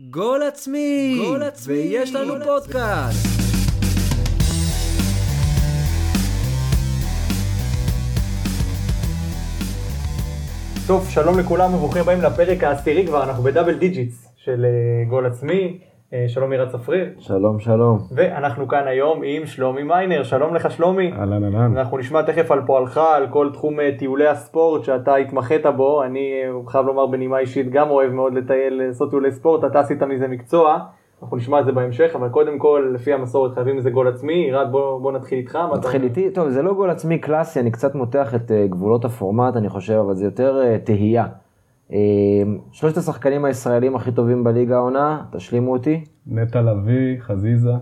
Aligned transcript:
גול 0.00 0.42
עצמי! 0.42 1.22
גול 1.26 1.42
עצמי! 1.42 1.74
ויש 1.74 2.14
לנו 2.14 2.34
פודקאסט! 2.44 3.26
טוב, 10.86 11.08
שלום 11.10 11.38
לכולם 11.38 11.74
וברוכים 11.74 12.02
הבאים 12.02 12.20
לפרק 12.22 12.64
העשירי 12.64 13.06
כבר, 13.06 13.24
אנחנו 13.24 13.42
ב 13.42 13.47
double 13.47 13.74
digits 13.74 14.28
של 14.36 14.64
אה, 14.64 15.04
גול 15.08 15.26
עצמי. 15.26 15.78
אה, 16.12 16.24
שלום 16.28 16.50
מירה 16.50 16.66
צפריר. 16.66 17.06
שלום 17.18 17.60
שלום. 17.60 17.98
ואנחנו 18.14 18.68
כאן 18.68 18.86
היום 18.86 19.20
עם 19.24 19.46
שלומי 19.46 19.82
מיינר, 19.82 20.22
שלום 20.22 20.54
לך 20.54 20.70
שלומי. 20.70 21.12
אהלן 21.12 21.44
אהלן. 21.44 21.76
אנחנו 21.76 21.98
נשמע 21.98 22.22
תכף 22.22 22.50
על 22.50 22.66
פועלך, 22.66 22.98
על 22.98 23.26
כל 23.30 23.50
תחום 23.52 23.80
אה, 23.80 23.90
טיולי 23.98 24.28
הספורט 24.28 24.84
שאתה 24.84 25.14
התמחית 25.14 25.66
בו, 25.66 26.02
אני 26.02 26.32
חייב 26.66 26.86
לומר 26.86 27.06
בנימה 27.06 27.38
אישית 27.38 27.70
גם 27.70 27.90
אוהב 27.90 28.12
מאוד 28.12 28.34
לטייל, 28.34 28.82
לעשות 28.82 29.10
טיולי 29.10 29.32
ספורט, 29.32 29.64
אתה 29.64 29.80
עשית 29.80 30.02
מזה 30.02 30.28
מקצוע, 30.28 30.78
אנחנו 31.22 31.36
נשמע 31.36 31.60
את 31.60 31.64
זה 31.64 31.72
בהמשך, 31.72 32.10
אבל 32.14 32.28
קודם 32.28 32.58
כל 32.58 32.90
לפי 32.94 33.12
המסורת 33.12 33.54
חייבים 33.54 33.76
איזה 33.76 33.90
גול 33.90 34.08
עצמי, 34.08 34.46
ירד 34.48 34.66
בוא, 34.70 35.00
בוא 35.00 35.12
נתחיל 35.12 35.38
איתך. 35.38 35.58
נתחיל? 35.74 36.02
איתי, 36.02 36.30
טוב 36.30 36.48
זה 36.48 36.62
לא 36.62 36.74
גול 36.74 36.90
עצמי 36.90 37.18
קלאסי, 37.18 37.60
אני 37.60 37.70
קצת 37.70 37.94
מותח 37.94 38.34
את 38.34 38.50
אה, 38.50 38.66
גבולות 38.66 39.04
הפורמט 39.04 39.56
אני 39.56 39.68
חושב, 39.68 39.94
אבל 39.94 40.14
זה 40.14 40.24
יותר 40.24 40.60
אה, 40.62 40.78
תהייה. 40.78 41.26
אה, 41.92 41.98
שלושת 42.72 42.96
השחקנים 42.96 43.44
הישראלים 43.44 43.96
הכי 43.96 44.12
טובים 44.12 44.44
בליגה 44.44 44.76
העונה, 44.76 45.22
תשלימו 45.32 45.72
אותי. 45.72 46.04
נטע 46.26 46.62
לביא, 46.62 47.20
חזיזה. 47.20 47.72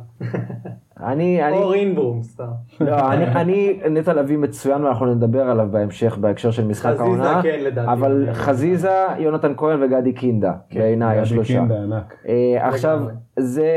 אני, 1.00 1.44
אני, 1.44 1.56
או 1.56 1.68
רינבום, 1.68 2.22
סתם. 2.22 2.44
לא, 2.80 3.12
אני, 3.12 3.26
אני, 3.26 3.80
נטע 3.90 4.12
לביא 4.12 4.38
מצוין 4.38 4.84
ואנחנו 4.84 5.14
נדבר 5.14 5.42
עליו 5.42 5.68
בהמשך 5.70 6.18
בהקשר 6.18 6.50
של 6.50 6.66
משחק 6.66 6.90
חזיזה 6.90 7.02
העונה, 7.02 7.42
כן, 7.42 7.60
לדעתי. 7.62 7.92
אבל 7.92 8.28
חזיזה, 8.32 9.06
יונתן 9.18 9.52
כהן 9.56 9.82
וגדי 9.82 10.12
קינדה, 10.12 10.52
בעיניי 10.74 11.14
גדי 11.14 11.22
השלושה. 11.22 11.58
קינדה 11.58 11.82
ענק. 11.82 12.14
אה, 12.28 12.68
עכשיו. 12.68 13.02
זה, 13.38 13.68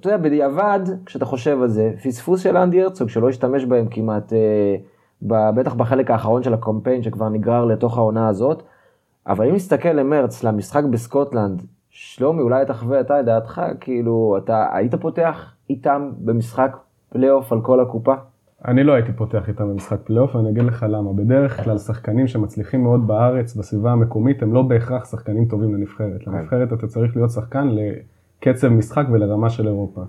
אתה 0.00 0.08
יודע, 0.08 0.16
בדיעבד, 0.16 0.80
כשאתה 1.06 1.24
חושב 1.24 1.62
על 1.62 1.68
זה, 1.68 1.92
פספוס 2.04 2.40
של 2.40 2.56
אנדי 2.56 2.82
הרצוג, 2.82 3.08
שלא 3.08 3.28
השתמש 3.28 3.64
בהם 3.64 3.86
כמעט, 3.90 4.32
אה, 4.32 4.76
בטח 5.52 5.74
בחלק 5.74 6.10
האחרון 6.10 6.42
של 6.42 6.54
הקמפיין, 6.54 7.02
שכבר 7.02 7.28
נגרר 7.28 7.64
לתוך 7.64 7.98
העונה 7.98 8.28
הזאת, 8.28 8.62
אבל 9.26 9.48
אם 9.48 9.54
נסתכל 9.54 9.88
למרץ, 9.88 10.44
למשחק 10.44 10.84
בסקוטלנד, 10.84 11.62
שלומי, 11.90 12.42
אולי 12.42 12.66
תחווה 12.66 13.00
אתה 13.00 13.20
את 13.20 13.24
דעתך, 13.24 13.62
כאילו, 13.80 14.36
אתה 14.44 14.66
היית 14.72 14.94
פותח 14.94 15.54
איתם 15.70 16.10
במשחק 16.18 16.76
פלייאוף 17.08 17.52
על 17.52 17.60
כל 17.60 17.80
הקופה? 17.80 18.14
אני 18.68 18.84
לא 18.84 18.92
הייתי 18.92 19.12
פותח 19.12 19.48
איתם 19.48 19.68
במשחק 19.68 19.98
פלייאוף, 20.04 20.34
ואני 20.34 20.50
אגיד 20.50 20.62
לך 20.62 20.86
למה. 20.88 21.12
בדרך 21.12 21.64
כלל 21.64 21.78
שחקנים 21.78 22.26
שמצליחים 22.26 22.82
מאוד 22.82 23.06
בארץ, 23.06 23.56
בסביבה 23.56 23.92
המקומית, 23.92 24.42
הם 24.42 24.52
לא 24.52 24.62
בהכרח 24.62 25.04
שחקנים 25.10 25.44
טובים 25.44 25.74
לנבחרת. 25.74 26.26
לנבחרת 26.26 26.72
אתה 26.72 26.86
צריך 26.86 27.16
להיות 27.16 27.30
שחקן 27.30 27.68
לקצב 27.68 28.68
משחק 28.68 29.04
ולרמה 29.12 29.50
של 29.50 29.66
אירופה. 29.66 30.02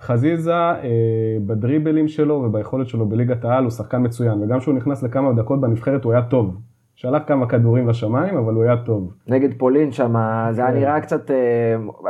חזיזה 0.00 0.54
אה, 0.54 0.78
בדריבלים 1.46 2.08
שלו 2.08 2.34
וביכולת 2.34 2.88
שלו 2.88 3.06
בליגת 3.06 3.44
העל 3.44 3.62
הוא 3.62 3.70
שחקן 3.70 4.04
מצוין, 4.04 4.42
וגם 4.42 4.58
כשהוא 4.58 4.74
נכנס 4.74 5.02
לכמה 5.02 5.32
דקות 5.32 5.60
בנבחרת 5.60 6.04
הוא 6.04 6.12
היה 6.12 6.22
טוב. 6.22 6.56
שלח 6.96 7.22
כמה 7.26 7.46
כדורים 7.46 7.88
לשמיים, 7.88 8.36
אבל 8.36 8.54
הוא 8.54 8.62
היה 8.64 8.76
טוב. 8.76 9.12
נגד 9.28 9.48
פולין 9.58 9.92
שם, 9.92 10.14
זה 10.50 10.66
היה 10.66 10.74
נראה 10.74 11.00
קצת, 11.00 11.30
אה, 11.30 11.36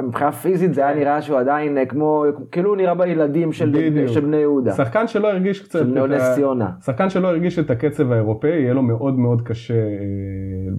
מבחינה 0.03 0.33
פיזית 0.33 0.75
זה 0.75 0.87
היה 0.87 0.97
נראה 0.97 1.23
שהוא 1.23 1.39
עדיין 1.39 1.79
אה, 1.79 1.87
כמו, 1.87 2.25
כאילו 2.53 2.71
הוא 2.71 2.77
נראה 2.77 2.95
בילדים 2.95 3.53
של, 3.53 3.91
בני 4.25 4.37
יהודה, 4.37 4.73
שחקן 4.73 5.07
שלא 5.07 5.31
הרגיש 5.31 5.63
קצת... 5.63 5.79
של 5.79 5.91
את 5.91 5.95
נאו 5.95 6.05
ה- 6.05 6.09
נס 6.09 6.35
ציונה. 6.35 6.71
שחקן 6.85 7.11
שלא 7.11 7.29
הרגיש 7.29 7.59
את 7.59 7.71
הקצב 7.71 8.13
האירופאי, 8.13 8.51
יהיה 8.51 8.75
לו 8.75 8.83
מאוד 8.83 9.19
מאוד 9.19 9.43
קשה 9.43 9.75
אה, 9.75 9.81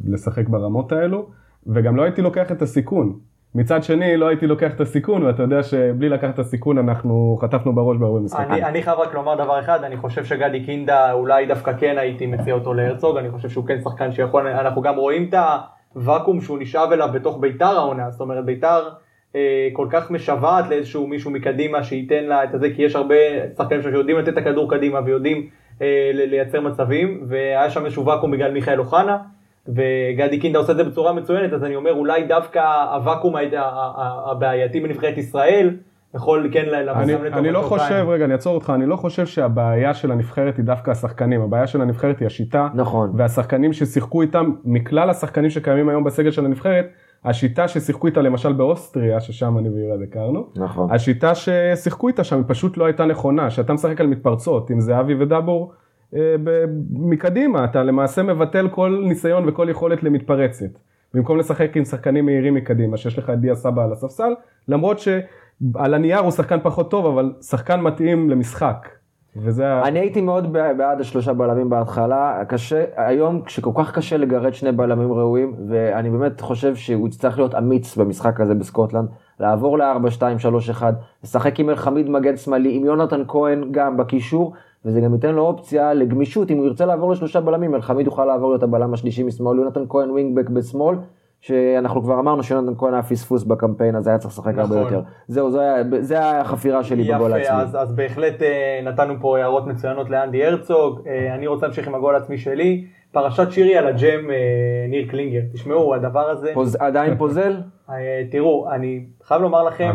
לשחק 0.06 0.50
ברמות 0.50 0.92
האלו, 0.92 1.30
וגם 1.68 1.96
לא 1.96 2.04
הייתי 2.04 2.22
לוקח 2.22 2.52
את 2.52 2.62
הסיכון. 2.62 3.14
מצד 3.56 3.84
שני, 3.84 4.18
לא 4.18 4.28
הייתי 4.28 4.48
לוקח 4.48 4.74
את 4.76 4.82
הסיכון, 4.82 5.24
ואתה 5.24 5.44
יודע 5.44 5.64
שבלי 5.64 6.10
לקחת 6.10 6.34
את 6.34 6.40
הסיכון 6.40 6.78
אנחנו 6.78 7.38
חטפנו 7.42 7.76
בראש 7.76 7.98
בהרבה 7.98 8.20
משחקים. 8.20 8.52
אני, 8.52 8.64
אני 8.64 8.84
חייב 8.84 9.00
רק 9.00 9.14
לומר 9.14 9.36
דבר 9.36 9.60
אחד, 9.60 9.84
אני 9.84 9.98
חושב 9.98 10.26
שגדי 10.26 10.64
קינדה 10.64 11.12
אולי 11.12 11.46
דווקא 11.46 11.74
כן 11.80 11.98
הייתי 11.98 12.26
מציע 12.26 12.54
אותו 12.54 12.74
להרצוג, 12.74 13.18
אני 13.18 13.32
חושב 13.32 13.50
שהוא 13.50 13.66
כן 13.68 13.82
שחקן 13.82 14.12
שיכול, 14.12 14.48
אנחנו 14.48 14.82
גם 14.82 14.96
רואים 14.96 15.30
את 15.30 15.34
הוואקום 15.94 16.42
שהוא 16.42 16.60
נשאב 16.60 16.92
אליו 16.92 17.10
בתוך 17.14 17.38
ביתר 17.40 17.66
העונה, 17.66 18.12
זאת 18.12 18.22
אומרת 18.22 18.46
ביתר 18.46 18.90
אה, 19.36 19.70
כל 19.74 19.88
כך 19.90 20.12
משוועת 20.12 20.70
לאיזשהו 20.70 21.08
מישהו 21.08 21.32
מקדימה 21.32 21.84
שייתן 21.84 22.24
לה 22.24 22.44
את 22.44 22.54
הזה, 22.54 22.70
כי 22.76 22.82
יש 22.82 22.96
הרבה 22.96 23.16
שחקנים 23.58 23.82
שיודעים 23.82 24.18
לתת 24.18 24.28
את 24.28 24.38
הכדור 24.38 24.70
קדימה 24.70 25.00
ויודעים 25.06 25.48
אה, 25.82 26.12
לייצר 26.14 26.62
מצבים, 26.62 27.24
והיה 27.28 27.70
שם 27.70 27.86
איזשהו 27.86 28.06
ואקום 28.06 28.32
בגלל 28.32 28.52
מיכאל 28.52 28.80
אוחנה. 28.80 29.18
וגדי 29.68 30.40
קינדה 30.40 30.60
עושה 30.60 30.72
את 30.72 30.78
זה 30.78 30.84
בצורה 30.84 31.14
מצוינת, 31.14 31.54
אז 31.54 31.64
אני 31.64 31.76
אומר 31.76 31.94
אולי 31.94 32.24
דווקא 32.24 32.60
הוואקום 32.94 33.36
הבעייתי 34.32 34.80
בנבחרת 34.80 35.18
ישראל 35.18 35.76
יכול 36.16 36.50
כן 36.54 36.66
לבוא 36.66 37.02
אני, 37.02 37.14
גם 37.14 37.24
לטובתו 37.24 37.40
אני 37.40 37.52
לא. 37.52 37.62
חושב, 37.62 38.06
רגע, 38.08 38.26
אני 38.26 38.34
אעצור 38.34 38.56
אותך, 38.56 38.72
אני 38.76 38.86
לא 38.86 38.96
חושב 38.96 39.26
שהבעיה 39.26 39.94
של 39.94 40.12
הנבחרת 40.12 40.58
היא 40.58 40.66
דווקא 40.66 40.92
השחקנים, 40.92 41.42
הבעיה 41.42 41.68
של 41.68 41.82
הנבחרת 41.82 42.20
היא 42.20 42.26
השיטה, 42.26 42.68
נכון. 42.74 43.12
והשחקנים 43.16 43.74
ששיחקו 43.74 44.22
איתם, 44.22 44.52
מכלל 44.66 45.10
השחקנים 45.10 45.50
שקיימים 45.50 45.90
היום 45.90 46.04
בסגל 46.04 46.32
של 46.32 46.46
הנבחרת, 46.46 46.86
השיטה 47.26 47.68
ששיחקו 47.68 48.08
איתה 48.08 48.22
למשל 48.22 48.54
באוסטריה, 48.54 49.20
ששם 49.20 49.58
אני 49.58 49.70
וירד 49.70 50.02
הכרנו, 50.02 50.48
נכון. 50.56 50.92
השיטה 50.92 51.36
ששיחקו 51.36 52.08
איתה 52.08 52.24
שם 52.24 52.36
היא 52.36 52.44
פשוט 52.48 52.78
לא 52.78 52.86
הייתה 52.86 53.06
נכונה, 53.06 53.50
שאתה 53.50 53.74
משחק 53.74 54.02
על 54.02 54.08
מתפרצות, 54.08 54.70
עם 54.70 54.80
זהבי 54.80 55.16
ודבור 55.20 55.72
אה, 55.72 55.76
ב- 55.76 55.87
מקדימה, 56.92 57.66
אתה 57.66 57.84
למעשה 57.84 58.24
מבטל 58.24 58.68
כל 58.70 59.04
ניסיון 59.08 59.50
וכל 59.50 59.68
יכולת 59.70 60.04
למתפרצת. 60.04 60.80
במקום 61.14 61.38
לשחק 61.38 61.78
עם 61.78 61.86
שחקנים 61.86 62.26
מהירים 62.26 62.54
מקדימה, 62.54 62.98
שיש 62.98 63.18
לך 63.18 63.30
את 63.30 63.40
דיה 63.40 63.56
סבא 63.56 63.84
על 63.84 63.92
הספסל, 63.92 64.34
למרות 64.68 65.00
שעל 65.00 65.94
הנייר 65.94 66.20
הוא 66.20 66.32
שחקן 66.32 66.60
פחות 66.64 66.92
טוב, 66.92 67.06
אבל 67.06 67.34
שחקן 67.42 67.82
מתאים 67.82 68.30
למשחק. 68.30 68.90
וזה. 69.36 69.82
אני 69.82 70.00
הייתי 70.00 70.22
מאוד 70.22 70.54
בעד 70.54 71.02
השלושה 71.02 71.34
בלמים 71.34 71.70
בהתחלה, 71.70 72.44
קשה, 72.48 72.86
היום 72.96 73.42
כשכל 73.42 73.72
כך 73.76 73.96
קשה 73.96 74.18
לגרד 74.18 74.54
שני 74.54 74.72
בלמים 74.72 75.14
ראויים, 75.14 75.54
ואני 75.70 76.10
באמת 76.10 76.42
חושב 76.42 76.76
שהוא 76.76 77.08
יצטרך 77.08 77.38
להיות 77.38 77.56
אמיץ 77.56 77.98
במשחק 77.98 78.42
הזה 78.42 78.56
בסקוטלנד, 78.56 79.10
לעבור 79.40 79.78
ל-4, 79.78 80.10
2, 80.10 80.40
3, 80.40 80.70
1, 80.70 80.94
לשחק 81.24 81.60
עם 81.60 81.70
אלחמיד 81.70 82.10
מגן 82.10 82.38
שמאלי, 82.38 82.76
עם 82.76 82.86
יונתן 82.86 83.24
כהן 83.28 83.64
גם 83.72 83.98
בקישור, 83.98 84.54
וזה 84.86 85.02
גם 85.02 85.14
ייתן 85.14 85.36
לו 85.36 85.42
אופציה 85.42 85.94
לגמישות, 85.94 86.52
אם 86.52 86.58
הוא 86.58 86.66
ירצה 86.66 86.86
לעבור 86.86 87.12
לשלושה 87.12 87.42
בלמים, 87.42 87.76
אלחמיד 87.76 88.06
יוכל 88.06 88.26
לעבור 88.26 88.50
להיות 88.50 88.64
הבלם 88.64 88.94
השלישי 88.94 89.24
משמאל, 89.24 89.58
יונתן 89.58 89.84
כהן 89.90 90.12
ווינגבק 90.12 90.50
בשמאל. 90.50 90.96
שאנחנו 91.42 92.04
כבר 92.04 92.20
אמרנו 92.20 92.44
שיונתן 92.44 92.74
כהן 92.78 92.94
היה 92.94 93.04
פספוס 93.04 93.44
בקמפיין 93.44 93.96
אז 93.96 94.08
היה 94.08 94.18
צריך 94.18 94.34
לשחק 94.34 94.58
הרבה 94.58 94.64
נכון. 94.64 94.78
יותר. 94.78 95.02
זהו, 95.28 95.52
זה 95.52 95.84
זה 96.00 96.40
החפירה 96.40 96.84
שלי 96.84 97.04
בגול 97.04 97.32
יפה, 97.32 97.38
העצמי. 97.38 97.62
אז, 97.62 97.78
אז 97.82 97.96
בהחלט 97.96 98.42
אה, 98.42 98.82
נתנו 98.84 99.14
פה 99.22 99.38
הערות 99.38 99.68
מצוינות 99.68 100.10
לאנדי 100.10 100.46
הרצוג, 100.46 101.02
אה, 101.08 101.36
אני 101.36 101.48
רוצה 101.48 101.66
להמשיך 101.66 101.88
עם 101.88 101.96
הגול 101.96 102.16
העצמי 102.16 102.38
שלי, 102.38 102.86
פרשת 103.18 103.52
שירי 103.52 103.78
על 103.78 103.88
הג'ם 103.88 104.32
אה, 104.32 104.36
ניר 104.90 105.08
קלינגר, 105.10 105.40
תשמעו 105.54 105.96
הדבר 105.96 106.30
הזה, 106.30 106.52
פוז- 106.54 106.78
עדיין 106.80 107.18
פוזל? 107.18 107.54
אה, 107.90 107.96
תראו, 108.32 108.68
אני 108.72 109.06
חייב 109.24 109.42
לומר 109.42 109.64
לכם. 109.64 109.90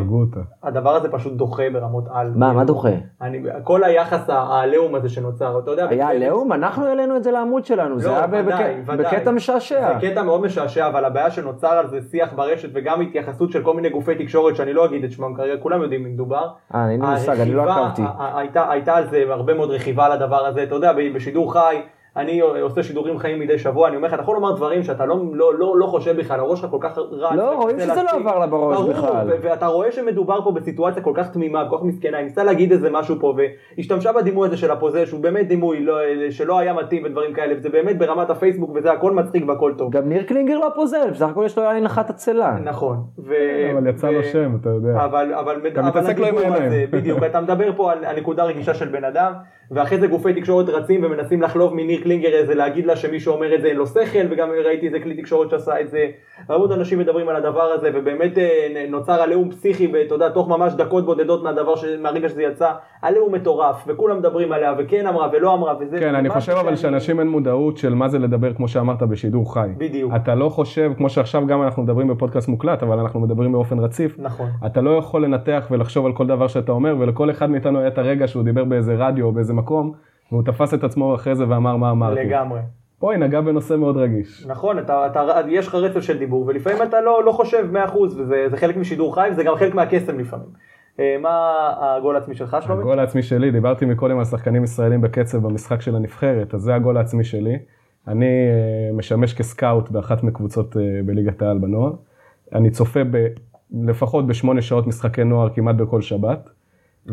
הדבר 0.62 0.94
הזה 0.96 1.08
פשוט 1.12 1.32
דוחה 1.32 1.62
ברמות 1.72 2.04
על. 2.12 2.32
מה, 2.36 2.52
מה 2.52 2.64
דוחה? 2.64 2.88
אני, 3.22 3.38
כל 3.64 3.84
היחס 3.84 4.30
העליהום 4.30 4.94
הזה 4.94 5.08
שנוצר, 5.08 5.58
אתה 5.58 5.70
יודע, 5.70 5.86
היה 5.88 6.08
עליהום? 6.08 6.52
אנחנו 6.52 6.86
העלינו 6.86 7.16
את 7.16 7.24
זה 7.24 7.30
לעמוד 7.30 7.64
שלנו, 7.64 7.98
זה 8.00 8.08
לא, 8.08 8.16
היה 8.16 8.26
בק- 8.26 8.42
ודאי, 8.46 8.74
ודאי. 8.86 8.96
בקטע 9.16 9.30
משעשע. 9.30 9.98
זה 10.00 10.08
קטע 10.10 10.22
מאוד 10.22 10.40
משעשע, 10.40 10.86
אבל 10.86 11.04
הבעיה 11.04 11.30
שנוצר 11.30 11.68
על 11.72 11.88
זה 11.88 11.98
שיח 12.10 12.32
ברשת 12.32 12.68
וגם 12.74 13.00
התייחסות 13.00 13.50
של 13.50 13.62
כל 13.62 13.74
מיני 13.76 13.90
גופי 13.90 14.14
תקשורת 14.14 14.56
שאני 14.56 14.72
לא 14.72 14.84
אגיד 14.84 15.04
את 15.04 15.12
שמם 15.12 15.34
כרגע, 15.34 15.56
כולם 15.60 15.82
יודעים 15.82 16.02
מי 16.04 16.10
מדובר. 16.10 16.46
אה, 16.74 16.90
אין 16.90 17.00
לי 17.02 17.06
מושג, 17.10 17.40
אני 17.40 17.54
לא 17.54 17.62
עקבתי. 17.72 18.02
הייתה, 18.36 18.70
הייתה 18.70 18.94
על 18.94 19.06
זה 19.10 19.24
הרבה 19.28 19.54
מאוד 19.54 19.70
רכיבה 19.70 20.06
על 20.06 20.12
הדבר 20.12 20.46
הזה, 20.46 20.62
אתה 20.62 20.74
יודע, 20.74 20.92
בשידור 21.14 21.52
חי, 21.52 21.76
אני 22.16 22.40
עושה 22.40 22.82
שידורים 22.82 23.18
חיים 23.18 23.40
מדי 23.40 23.58
שבוע, 23.58 23.88
אני 23.88 23.96
אומר 23.96 24.08
לך, 24.08 24.14
אתה 24.14 24.22
יכול 24.22 24.34
לומר 24.34 24.56
דברים 24.56 24.82
שאתה 24.82 25.06
לא, 25.06 25.16
לא, 25.32 25.54
לא, 25.58 25.76
לא 25.78 25.86
חושב 25.86 26.16
בכלל, 26.16 26.40
הראש 26.40 26.60
שלך 26.60 26.70
כל 26.70 26.78
כך 26.80 26.98
רץ. 26.98 27.36
לא, 27.36 27.54
רואים 27.54 27.80
שזה 27.80 28.02
לא. 28.02 28.10
עבר 28.20 28.38
לה 28.38 28.46
בראש 28.46 28.76
ברור, 28.76 28.90
בכלל. 28.92 29.26
ו- 29.31 29.37
ואתה 29.42 29.66
רואה 29.66 29.92
שמדובר 29.92 30.42
פה 30.44 30.52
בסיטואציה 30.52 31.02
כל 31.02 31.12
כך 31.14 31.31
תמימה, 31.31 31.69
כל 31.70 31.76
כך 31.76 31.82
מסכנה, 31.82 32.16
היא 32.16 32.25
ניסתה 32.25 32.44
להגיד 32.44 32.72
איזה 32.72 32.90
משהו 32.90 33.16
פה, 33.20 33.34
והשתמשה 33.76 34.12
בדימוי 34.12 34.46
הזה 34.48 34.56
של 34.56 34.70
הפוזל, 34.70 35.04
שהוא 35.04 35.20
באמת 35.20 35.48
דימוי 35.48 35.81
לא, 35.84 35.98
שלא 36.31 36.58
היה 36.58 36.72
מתאים 36.72 37.04
ודברים 37.04 37.34
כאלה, 37.34 37.54
וזה 37.58 37.69
באמת 37.69 37.98
ברמת 37.98 38.31
הפייסבוק, 38.31 38.70
וזה 38.75 38.92
הכל 38.92 39.12
מצחיק 39.12 39.44
והכל 39.48 39.72
טוב. 39.78 39.92
גם 39.92 40.08
ניר 40.08 40.22
קלינגר 40.22 40.58
לא 40.58 40.69
פוזל, 40.75 41.10
בסך 41.10 41.28
הכל 41.28 41.42
יש 41.46 41.58
לו 41.58 41.69
עין 41.70 41.87
אחת 41.87 42.10
עצלה. 42.10 42.56
נכון. 42.64 42.96
ו- 43.19 43.70
אבל 43.72 43.87
יצא 43.87 44.10
לו 44.10 44.25
שם, 44.25 44.56
אתה 44.60 44.69
יודע. 44.69 45.04
אבל, 45.04 45.34
אבל, 45.34 45.60
אתה 45.72 45.81
אבל 45.81 45.88
מתעסק 45.88 46.19
לו 46.19 46.26
עם 46.26 46.34
הדיבור 46.37 46.54
העיניים. 46.54 46.72
הזה, 46.72 46.84
בדיוק, 46.90 47.22
אתה 47.22 47.40
מדבר 47.40 47.72
פה 47.76 47.92
על, 47.92 48.04
על 48.04 48.16
נקודה 48.16 48.44
רגישה 48.44 48.75
של 48.75 48.88
בן 48.88 49.04
אדם, 49.04 49.32
ואחרי 49.74 49.98
זה 49.98 50.06
גופי 50.06 50.34
תקשורת 50.34 50.69
רצים 50.69 51.04
ומנסים 51.04 51.42
לחלוב 51.42 51.74
מניר 51.74 52.00
קלינגר 52.02 52.28
איזה 52.28 52.54
להגיד 52.54 52.86
לה 52.86 52.96
שמי 52.96 53.20
שאומר 53.20 53.54
את 53.54 53.62
זה 53.62 53.69
אין 53.69 53.76
לו 53.76 53.86
שכל, 53.86 54.19
וגם 54.30 54.48
ראיתי 54.64 54.86
איזה 54.86 55.00
כלי 55.00 55.14
תקשורת 55.14 55.50
שעשה 55.50 55.80
את 55.80 55.90
זה. 55.90 56.06
הרבה 56.48 56.74
אנשים 56.74 56.98
מדברים 56.98 57.28
על 57.28 57.36
הדבר 57.36 57.62
הזה, 57.62 57.90
ובאמת 57.94 58.38
אה, 58.38 58.86
נוצר 58.88 59.12
עליהום 59.22 59.50
פסיכי, 59.50 59.86
ואתה 59.92 60.14
יודע, 60.14 60.28
תוך 60.28 60.48
ממש 60.48 60.72
דקות 60.72 61.04
בודדות 61.04 61.42
מהדבר, 61.42 61.76
ש... 61.76 61.84
מהרגע 62.02 62.28
שזה 62.28 62.42
יצא, 62.42 62.70
עליהום 63.02 63.34
מטורף, 63.34 63.84
וכולם 63.86 64.19
מדברים 64.19 64.52
עליה, 64.52 64.74
וכן 64.78 65.06
אמרה 65.06 65.28
ולא 65.32 65.54
אמרה, 65.54 65.75
וזה... 65.80 65.98
כן, 65.98 66.14
אני 66.14 66.28
חושב 66.28 66.52
אבל 66.52 66.76
שאנשים 66.76 67.20
אין 67.20 67.28
מודעות 67.28 67.76
של 67.76 67.94
מה 67.94 68.08
זה 68.08 68.18
לדבר, 68.18 68.52
כמו 68.54 68.68
שאמרת, 68.68 69.02
בשידור 69.02 69.54
חי. 69.54 69.68
בדיוק. 69.76 70.12
אתה 70.16 70.34
לא 70.34 70.48
חושב, 70.48 70.92
כמו 70.96 71.08
שעכשיו 71.08 71.46
גם 71.46 71.62
אנחנו 71.62 71.82
מדברים 71.82 72.08
בפודקאסט 72.08 72.48
מוקלט, 72.48 72.82
אבל 72.82 72.98
אנחנו 72.98 73.20
מדברים 73.20 73.52
באופן 73.52 73.78
רציף. 73.78 74.16
נכון. 74.18 74.46
אתה 74.66 74.80
לא 74.80 74.90
יכול 74.90 75.25
לנתח 75.25 75.68
ולחשוב 75.70 76.06
על 76.06 76.12
כל 76.12 76.26
דבר 76.26 76.48
שאתה 76.48 76.72
אומר, 76.72 76.96
ולכל 76.98 77.30
אחד 77.30 77.50
מאיתנו 77.50 77.78
היה 77.78 77.88
את 77.88 77.98
הרגע 77.98 78.28
שהוא 78.28 78.42
דיבר 78.42 78.64
באיזה 78.64 78.94
רדיו 78.98 79.26
או 79.26 79.32
באיזה 79.32 79.54
מקום, 79.62 79.93
והוא 80.32 80.43
תפס 80.43 80.75
את 80.75 80.85
עצמו 80.85 81.14
אחרי 81.14 81.35
זה 81.35 81.49
ואמר 81.49 81.76
מה 81.76 81.91
אמרתי. 81.91 82.20
לגמרי. 82.20 82.61
פה 82.99 83.12
היא 83.12 83.20
נגעה 83.20 83.43
בנושא 83.43 83.75
מאוד 83.75 83.97
רגיש. 83.97 84.47
נכון, 84.47 84.79
אתה, 84.79 85.06
אתה, 85.06 85.41
יש 85.49 85.69
לך 85.69 85.75
רצף 85.75 86.00
של 86.00 86.19
דיבור, 86.19 86.47
ולפעמים 86.47 86.82
אתה 86.82 87.00
לא, 87.00 87.25
לא 87.25 87.32
חושב 87.32 87.76
100% 87.88 87.97
וזה 88.29 88.56
חלק 88.56 88.76
משידור 88.76 89.14
חי, 89.14 89.29
וזה 89.32 89.44
גם 89.44 89.55
חלק 89.56 89.75
מהקסם 89.75 90.19
לפעמים. 90.19 90.47
אה, 91.00 91.17
מה 91.20 91.73
הגול 91.81 92.17
העצמי 92.17 92.35
שלך, 92.35 92.56
שלומי? 92.61 92.81
הגול 92.81 92.99
העצמי 92.99 93.23
שלי, 93.23 93.50
דיברתי 93.50 93.85
מקודם 93.85 94.19
על 94.19 94.25
שחקנים 94.25 94.64
ישראלים 94.64 95.00
בקצב 95.00 95.38
במשחק 95.38 95.81
של 95.81 95.97
הנבחרת, 95.97 96.55
אז 96.55 96.61
זה 96.61 96.75
הגול 96.75 96.97
העצמי 96.97 97.25
שלי. 97.25 97.59
אני 98.09 98.26
אה, 98.26 98.97
משמש 98.97 99.35
כסקאוט 99.35 99.91
באחת 99.91 100.23
מקבוצות 100.23 100.76
אה, 100.76 100.82
בליגת 101.05 101.43
העל 101.43 101.59
בנוער. 101.59 101.93
אני 102.55 102.70
צופה 102.70 103.00
ב, 103.11 103.26
לפחות 103.85 104.26
בשמונה 104.26 104.62
שעות 104.62 104.87
משחקי 104.87 105.25
נוער 105.25 105.49
כמעט 105.55 105.76
בכל 105.76 106.00
שבת. 106.00 106.50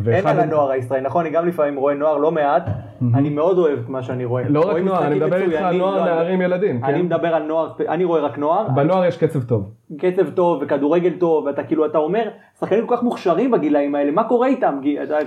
אין 0.07 0.27
על 0.27 0.39
הנוער 0.39 0.71
הישראלי, 0.71 1.03
נכון? 1.03 1.25
אני 1.25 1.33
גם 1.33 1.47
לפעמים 1.47 1.75
רואה 1.75 1.93
נוער 1.93 2.17
לא 2.17 2.31
מעט, 2.31 2.69
אני 3.13 3.29
מאוד 3.29 3.57
אוהב 3.57 3.79
את 3.79 3.89
מה 3.89 4.03
שאני 4.03 4.25
רואה. 4.25 4.43
לא 4.49 4.69
רק 4.69 4.77
נוער, 4.77 5.07
אני 5.07 5.15
מדבר 5.15 5.41
איתך 5.41 5.61
על 5.61 5.77
נוער, 5.77 5.95
לא, 5.97 6.05
נערים, 6.05 6.41
ילדים. 6.41 6.83
אני 6.83 6.99
כן? 6.99 7.05
מדבר 7.05 7.35
על 7.35 7.43
נוער, 7.43 7.73
אני 7.87 8.03
רואה 8.03 8.21
רק 8.21 8.37
נוער. 8.37 8.67
בנוער 8.75 9.05
יש 9.05 9.17
קצב 9.17 9.43
טוב. 9.43 9.71
קצב 9.97 10.29
טוב 10.29 10.59
וכדורגל 10.61 11.13
טוב, 11.19 11.45
ואתה 11.45 11.63
כאילו, 11.63 11.85
אתה 11.85 11.97
אומר, 11.97 12.29
שחקנים 12.59 12.87
כל 12.87 12.95
כך 12.95 13.03
מוכשרים 13.03 13.51
בגילאים 13.51 13.95
האלה, 13.95 14.11
מה 14.11 14.23
קורה 14.23 14.47
איתם? 14.47 14.79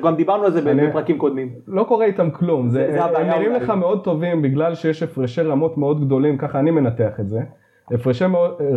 גם 0.02 0.16
דיברנו 0.16 0.44
על 0.44 0.50
זה 0.50 0.74
בפרקים 0.74 1.18
קודמים. 1.18 1.50
לא 1.68 1.84
קורה 1.84 2.04
איתם 2.04 2.30
כלום, 2.30 2.68
הם 3.16 3.26
נראים 3.26 3.52
לך 3.52 3.70
מאוד 3.70 4.04
טובים 4.04 4.42
בגלל 4.42 4.74
שיש 4.74 5.02
הפרשי 5.02 5.42
רמות 5.42 5.78
מאוד 5.78 6.04
גדולים, 6.04 6.38
ככה 6.38 6.58
אני 6.58 6.70
מנתח 6.70 7.20
את 7.20 7.28
זה. 7.28 7.40
הפרשי 7.90 8.24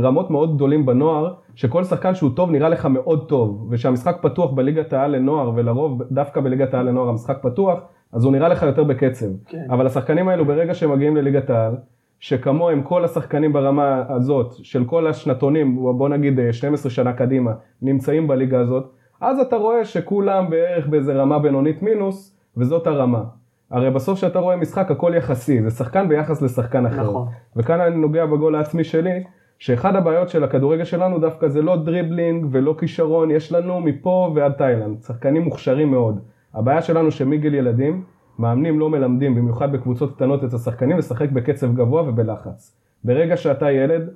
רמות 0.01 0.31
מאוד 0.31 0.55
גדולים 0.55 0.85
בנוער, 0.85 1.33
שכל 1.55 1.83
שחקן 1.83 2.15
שהוא 2.15 2.31
טוב 2.35 2.51
נראה 2.51 2.69
לך 2.69 2.85
מאוד 2.85 3.27
טוב, 3.27 3.67
ושהמשחק 3.69 4.17
פתוח 4.21 4.51
בליגת 4.51 4.93
העל 4.93 5.15
לנוער, 5.15 5.51
ולרוב 5.55 6.01
דווקא 6.11 6.41
בליגת 6.41 6.73
העל 6.73 6.85
לנוער 6.85 7.09
המשחק 7.09 7.37
פתוח, 7.41 7.79
אז 8.13 8.23
הוא 8.23 8.31
נראה 8.31 8.49
לך 8.49 8.63
יותר 8.63 8.83
בקצב. 8.83 9.25
כן. 9.47 9.67
אבל 9.69 9.85
השחקנים 9.85 10.29
האלו 10.29 10.45
ברגע 10.45 10.73
שהם 10.73 10.91
מגיעים 10.91 11.15
לליגת 11.15 11.49
העל, 11.49 11.75
שכמוהם 12.19 12.81
כל 12.81 13.05
השחקנים 13.05 13.53
ברמה 13.53 14.03
הזאת, 14.09 14.53
של 14.63 14.85
כל 14.85 15.07
השנתונים, 15.07 15.75
בוא 15.75 16.09
נגיד 16.09 16.39
12 16.51 16.91
שנה 16.91 17.13
קדימה, 17.13 17.51
נמצאים 17.81 18.27
בליגה 18.27 18.59
הזאת, 18.59 18.91
אז 19.21 19.39
אתה 19.39 19.55
רואה 19.55 19.85
שכולם 19.85 20.49
בערך 20.49 20.87
באיזה 20.87 21.13
רמה 21.13 21.39
בינונית 21.39 21.81
מינוס, 21.81 22.37
וזאת 22.57 22.87
הרמה. 22.87 23.23
הרי 23.75 23.91
בסוף 23.91 24.17
כשאתה 24.17 24.39
רואה 24.39 24.55
משחק 24.55 24.91
הכל 24.91 25.13
יחסי, 25.17 25.61
זה 25.61 25.71
שחקן 25.71 26.09
ביחס 26.09 26.41
לשחקן 26.41 26.85
אחר. 26.85 27.03
נכון. 27.03 27.27
וכאן 27.55 27.81
אני 27.81 27.95
נוגע 27.95 28.25
בגול 28.25 28.55
העצמי 28.55 28.83
שלי, 28.83 29.23
שאחד 29.59 29.95
הבעיות 29.95 30.29
של 30.29 30.43
הכדורגל 30.43 30.83
שלנו 30.83 31.19
דווקא 31.19 31.47
זה 31.47 31.61
לא 31.61 31.75
דריבלינג 31.75 32.47
ולא 32.51 32.75
כישרון, 32.79 33.31
יש 33.31 33.51
לנו 33.51 33.81
מפה 33.81 34.31
ועד 34.35 34.51
תאילנד, 34.51 35.01
שחקנים 35.01 35.41
מוכשרים 35.41 35.91
מאוד. 35.91 36.19
הבעיה 36.53 36.81
שלנו 36.81 37.11
שמגיל 37.11 37.53
ילדים, 37.53 38.03
מאמנים 38.39 38.79
לא 38.79 38.89
מלמדים, 38.89 39.35
במיוחד 39.35 39.71
בקבוצות 39.71 40.15
קטנות 40.15 40.43
את 40.43 40.53
השחקנים, 40.53 40.97
לשחק 40.97 41.31
בקצב 41.31 41.75
גבוה 41.75 42.09
ובלחץ. 42.09 42.77
ברגע 43.03 43.37
שאתה 43.37 43.71
ילד, 43.71 44.09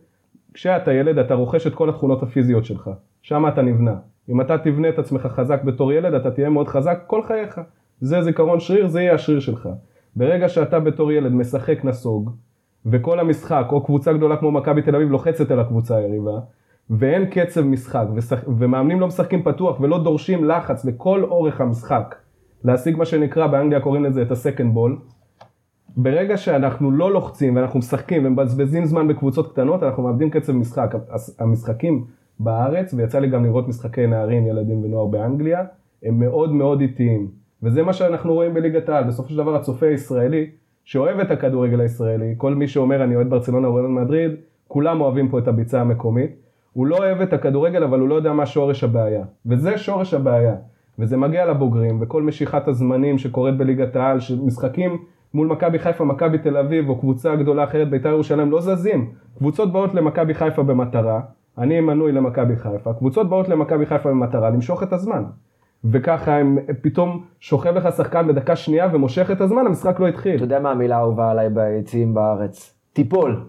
כשאתה 0.53 0.93
ילד 0.93 1.17
אתה 1.17 1.33
רוכש 1.33 1.67
את 1.67 1.75
כל 1.75 1.89
התכונות 1.89 2.23
הפיזיות 2.23 2.65
שלך, 2.65 2.89
שם 3.21 3.47
אתה 3.47 3.61
נבנה. 3.61 3.95
אם 4.29 4.41
אתה 4.41 4.57
תבנה 4.57 4.89
את 4.89 4.99
עצמך 4.99 5.21
חזק 5.21 5.63
בתור 5.63 5.93
ילד, 5.93 6.13
אתה 6.13 6.31
תהיה 6.31 6.49
מאוד 6.49 6.67
חזק 6.67 7.03
כל 7.07 7.23
חייך. 7.23 7.61
זה 8.01 8.21
זיכרון 8.21 8.59
שריר, 8.59 8.87
זה 8.87 9.01
יהיה 9.01 9.13
השריר 9.13 9.39
שלך. 9.39 9.69
ברגע 10.15 10.49
שאתה 10.49 10.79
בתור 10.79 11.11
ילד 11.11 11.31
משחק 11.31 11.85
נסוג, 11.85 12.31
וכל 12.85 13.19
המשחק, 13.19 13.65
או 13.71 13.83
קבוצה 13.83 14.13
גדולה 14.13 14.37
כמו 14.37 14.51
מכבי 14.51 14.81
תל 14.81 14.95
אביב 14.95 15.11
לוחצת 15.11 15.51
על 15.51 15.59
הקבוצה 15.59 15.95
היריבה, 15.95 16.39
ואין 16.89 17.25
קצב 17.25 17.61
משחק, 17.61 18.05
ושח... 18.15 18.39
ומאמנים 18.57 18.99
לא 18.99 19.07
משחקים 19.07 19.43
פתוח 19.43 19.79
ולא 19.81 20.03
דורשים 20.03 20.45
לחץ 20.45 20.85
לכל 20.85 21.23
אורך 21.23 21.61
המשחק, 21.61 22.15
להשיג 22.63 22.97
מה 22.97 23.05
שנקרא, 23.05 23.47
באנגליה 23.47 23.79
קוראים 23.79 24.03
לזה 24.03 24.21
את 24.21 24.31
הסקנד 24.31 24.73
בול, 24.73 24.97
ברגע 25.97 26.37
שאנחנו 26.37 26.91
לא 26.91 27.13
לוחצים 27.13 27.55
ואנחנו 27.55 27.79
משחקים 27.79 28.25
ומבזבזים 28.25 28.85
זמן 28.85 29.07
בקבוצות 29.07 29.51
קטנות, 29.51 29.83
אנחנו 29.83 30.03
מאבדים 30.03 30.29
קצב 30.29 30.53
משחק. 30.53 30.95
המשחקים 31.39 32.05
בארץ, 32.39 32.93
ויצא 32.93 33.19
לי 33.19 33.29
גם 33.29 33.45
לראות 33.45 33.67
משחקי 33.67 34.07
נערים, 34.07 34.47
ילדים 34.47 34.83
ונוער 34.83 35.05
באנגליה, 35.05 35.63
הם 36.03 36.19
מאוד 36.19 36.53
מאוד 36.53 36.81
איטיים. 36.81 37.27
וזה 37.63 37.83
מה 37.83 37.93
שאנחנו 37.93 38.33
רואים 38.33 38.53
בליגת 38.53 38.89
העל, 38.89 39.03
בסופו 39.03 39.29
של 39.29 39.37
דבר 39.37 39.55
הצופה 39.55 39.85
הישראלי, 39.85 40.49
שאוהב 40.83 41.19
את 41.19 41.31
הכדורגל 41.31 41.81
הישראלי, 41.81 42.33
כל 42.37 42.55
מי 42.55 42.67
שאומר 42.67 43.03
אני 43.03 43.15
אוהד 43.15 43.29
ברצלונה 43.29 43.67
או 43.67 43.89
מדריד, 43.89 44.31
כולם 44.67 45.01
אוהבים 45.01 45.29
פה 45.29 45.39
את 45.39 45.47
הביצה 45.47 45.81
המקומית. 45.81 46.31
הוא 46.73 46.87
לא 46.87 46.97
אוהב 46.97 47.21
את 47.21 47.33
הכדורגל 47.33 47.83
אבל 47.83 47.99
הוא 47.99 48.09
לא 48.09 48.15
יודע 48.15 48.33
מה 48.33 48.45
שורש 48.45 48.83
הבעיה, 48.83 49.23
וזה 49.45 49.77
שורש 49.77 50.13
הבעיה. 50.13 50.55
וזה 50.99 51.17
מגיע 51.17 51.45
לבוגרים, 51.45 51.97
וכל 52.01 52.23
משיכת 52.23 52.67
הזמנים 52.67 53.17
שקורית 53.17 53.57
בליגת 53.57 53.95
העל, 53.95 54.19
שמשחקים 54.19 54.97
מול 55.33 55.47
מכבי 55.47 55.79
חיפה, 55.79 56.05
מכבי 56.05 56.37
תל 56.37 56.57
אביב, 56.57 56.89
או 56.89 56.99
קבוצה 56.99 57.35
גדולה 57.35 57.63
אחרת, 57.63 57.89
בית"ר 57.89 58.09
ירושלים, 58.09 58.51
לא 58.51 58.61
זזים. 58.61 59.09
קבוצות 59.37 59.71
באות 59.71 59.93
למכבי 59.93 60.33
חיפה 60.33 60.63
במטרה, 60.63 61.21
אני 61.57 61.79
מנוי 61.79 62.11
למכבי 62.11 62.55
חיפה, 62.55 62.93
קבוצות 62.93 63.29
באות 63.29 63.49
למכבי 63.49 63.85
חיפה 63.85 64.09
במטרה 64.09 64.49
למשוך 64.49 64.83
את 64.83 64.93
הזמן. 64.93 65.23
וככה 65.85 66.35
הם 66.35 66.57
פתאום 66.81 67.23
שוכב 67.39 67.75
לך 67.75 67.89
שחקן 67.97 68.27
בדקה 68.27 68.55
שנייה 68.55 68.87
ומושך 68.93 69.31
את 69.31 69.41
הזמן, 69.41 69.65
המשחק 69.65 69.99
לא 69.99 70.07
התחיל. 70.07 70.35
אתה 70.35 70.43
יודע 70.43 70.59
מה 70.59 70.71
המילה 70.71 70.97
האהובה 70.97 71.31
עליי 71.31 71.49
ביציעים 71.49 72.13
בארץ? 72.13 72.75
טיפול. 72.93 73.43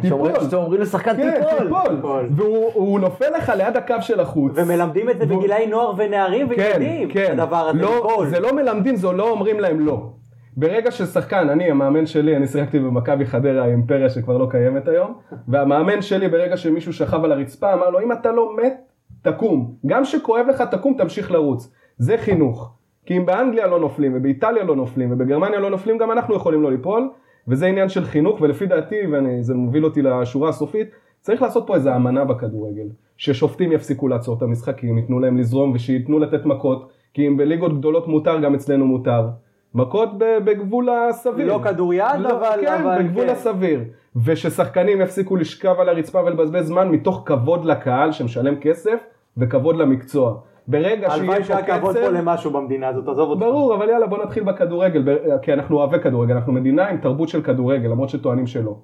טיפול. 0.00 0.30
שאומרים 0.50 0.80
לשחקן 0.80 1.16
כן, 1.16 1.32
טיפול. 1.58 1.94
טיפול. 1.96 2.28
והוא 2.30 3.00
נופל 3.00 3.36
לך 3.36 3.52
ליד 3.56 3.76
הקו 3.76 3.94
של 4.00 4.20
החוץ. 4.20 4.52
ומלמדים 4.54 5.10
את 5.10 5.18
זה 5.18 5.26
בגילאי 5.26 5.66
נוער 5.66 5.92
ונערים 5.96 6.48
וילדים. 6.48 7.08
כן, 7.08 7.26
כן. 7.26 7.40
הדבר 7.40 7.68
הזה, 7.68 7.80
לא, 7.82 8.24
זה 8.28 8.40
לא 8.40 8.54
מלמדים, 8.54 8.96
זה 8.96 9.12
לא 9.12 9.30
אומרים 9.30 9.60
להם 9.60 9.80
לא. 9.80 10.10
ברגע 10.56 10.90
ששחקן, 10.90 11.48
אני, 11.48 11.70
המאמן 11.70 12.06
שלי, 12.06 12.36
אני 12.36 12.46
שיחקתי 12.46 12.78
במכבי 12.78 13.26
חדרה, 13.26 13.64
האימפריה 13.64 14.10
שכבר 14.10 14.38
לא 14.38 14.46
קיימת 14.50 14.88
היום, 14.88 15.14
והמאמן 15.48 16.02
שלי, 16.02 16.28
ברגע 16.28 16.56
שמישהו 16.56 16.92
שכב 16.92 17.24
על 17.24 17.32
הרצפה, 17.32 17.72
אמר 17.72 17.90
לו, 17.90 18.00
אם 18.00 18.12
אתה 18.12 18.32
לא 18.32 18.56
מת, 18.62 18.74
תקום. 19.24 19.74
גם 19.86 20.04
שכואב 20.04 20.46
לך, 20.48 20.62
תקום, 20.70 20.94
תמשיך 20.98 21.30
לרוץ. 21.30 21.72
זה 21.98 22.16
חינוך. 22.18 22.72
כי 23.06 23.16
אם 23.16 23.26
באנגליה 23.26 23.66
לא 23.66 23.80
נופלים, 23.80 24.12
ובאיטליה 24.14 24.64
לא 24.64 24.76
נופלים, 24.76 25.12
ובגרמניה 25.12 25.60
לא 25.60 25.70
נופלים, 25.70 25.98
גם 25.98 26.12
אנחנו 26.12 26.34
יכולים 26.34 26.62
לא 26.62 26.70
ליפול, 26.70 27.10
וזה 27.48 27.66
עניין 27.66 27.88
של 27.88 28.04
חינוך, 28.04 28.40
ולפי 28.40 28.66
דעתי, 28.66 28.96
וזה 29.12 29.54
מוביל 29.54 29.84
אותי 29.84 30.02
לשורה 30.02 30.48
הסופית, 30.48 30.88
צריך 31.20 31.42
לעשות 31.42 31.66
פה 31.66 31.74
איזו 31.74 31.96
אמנה 31.96 32.24
בכדורגל, 32.24 32.86
ששופטים 33.16 33.72
יפסיקו 33.72 34.08
לעצור 34.08 34.36
את 34.36 34.42
המשחקים, 34.42 34.98
ייתנו 34.98 35.20
להם 35.20 35.36
לזרום 35.36 35.72
ושייתנו 35.74 36.18
לתת 36.18 36.46
מכות, 36.46 36.92
כי 37.14 37.28
אם 37.28 37.36
בליגות 37.36 37.78
גדולות 37.78 38.08
מותר, 38.08 38.40
גם 38.40 38.54
אצלנו 38.54 38.86
מותר. 38.86 39.28
מכות 39.74 40.08
בגבול 40.18 40.88
הסביר. 40.90 41.46
לא 41.46 41.60
כדוריד, 41.64 42.02
לא, 42.18 42.30
אבל... 42.30 42.58
כן, 42.60 42.82
אבל 42.82 43.02
בגבול 43.02 43.26
כן. 43.26 43.32
הסביר. 43.32 43.80
וששחקנים 44.24 45.00
יפסיקו 45.00 45.36
לשכב 45.36 45.74
על 45.80 45.88
הרצפה 45.88 46.22
ולבזבז 46.24 46.66
זמן 46.66 46.88
מתוך 46.88 47.22
כבוד 47.26 47.64
לקהל 47.64 48.12
שמשלם 48.12 48.56
כסף 48.56 49.04
וכבוד 49.38 49.76
למקצוע. 49.76 50.34
ברגע 50.68 51.10
שיהיה 51.10 51.10
פה 51.10 51.14
קצב... 51.14 51.20
הלוואי 51.20 51.44
שהיה 51.44 51.78
כבוד 51.78 51.96
פה 51.96 52.08
למשהו 52.08 52.50
במדינה 52.50 52.88
הזאת, 52.88 53.08
עזוב 53.08 53.30
אותך. 53.30 53.42
ברור, 53.42 53.74
אבל 53.74 53.88
יאללה 53.88 54.06
בוא 54.06 54.24
נתחיל 54.24 54.42
בכדורגל, 54.42 55.18
כי 55.42 55.52
אנחנו 55.52 55.76
אוהבי 55.76 56.00
כדורגל, 56.00 56.34
אנחנו 56.34 56.52
מדינה 56.52 56.88
עם 56.88 56.96
תרבות 56.96 57.28
של 57.28 57.42
כדורגל, 57.42 57.88
למרות 57.88 58.08
שטוענים 58.08 58.46
שלא. 58.46 58.76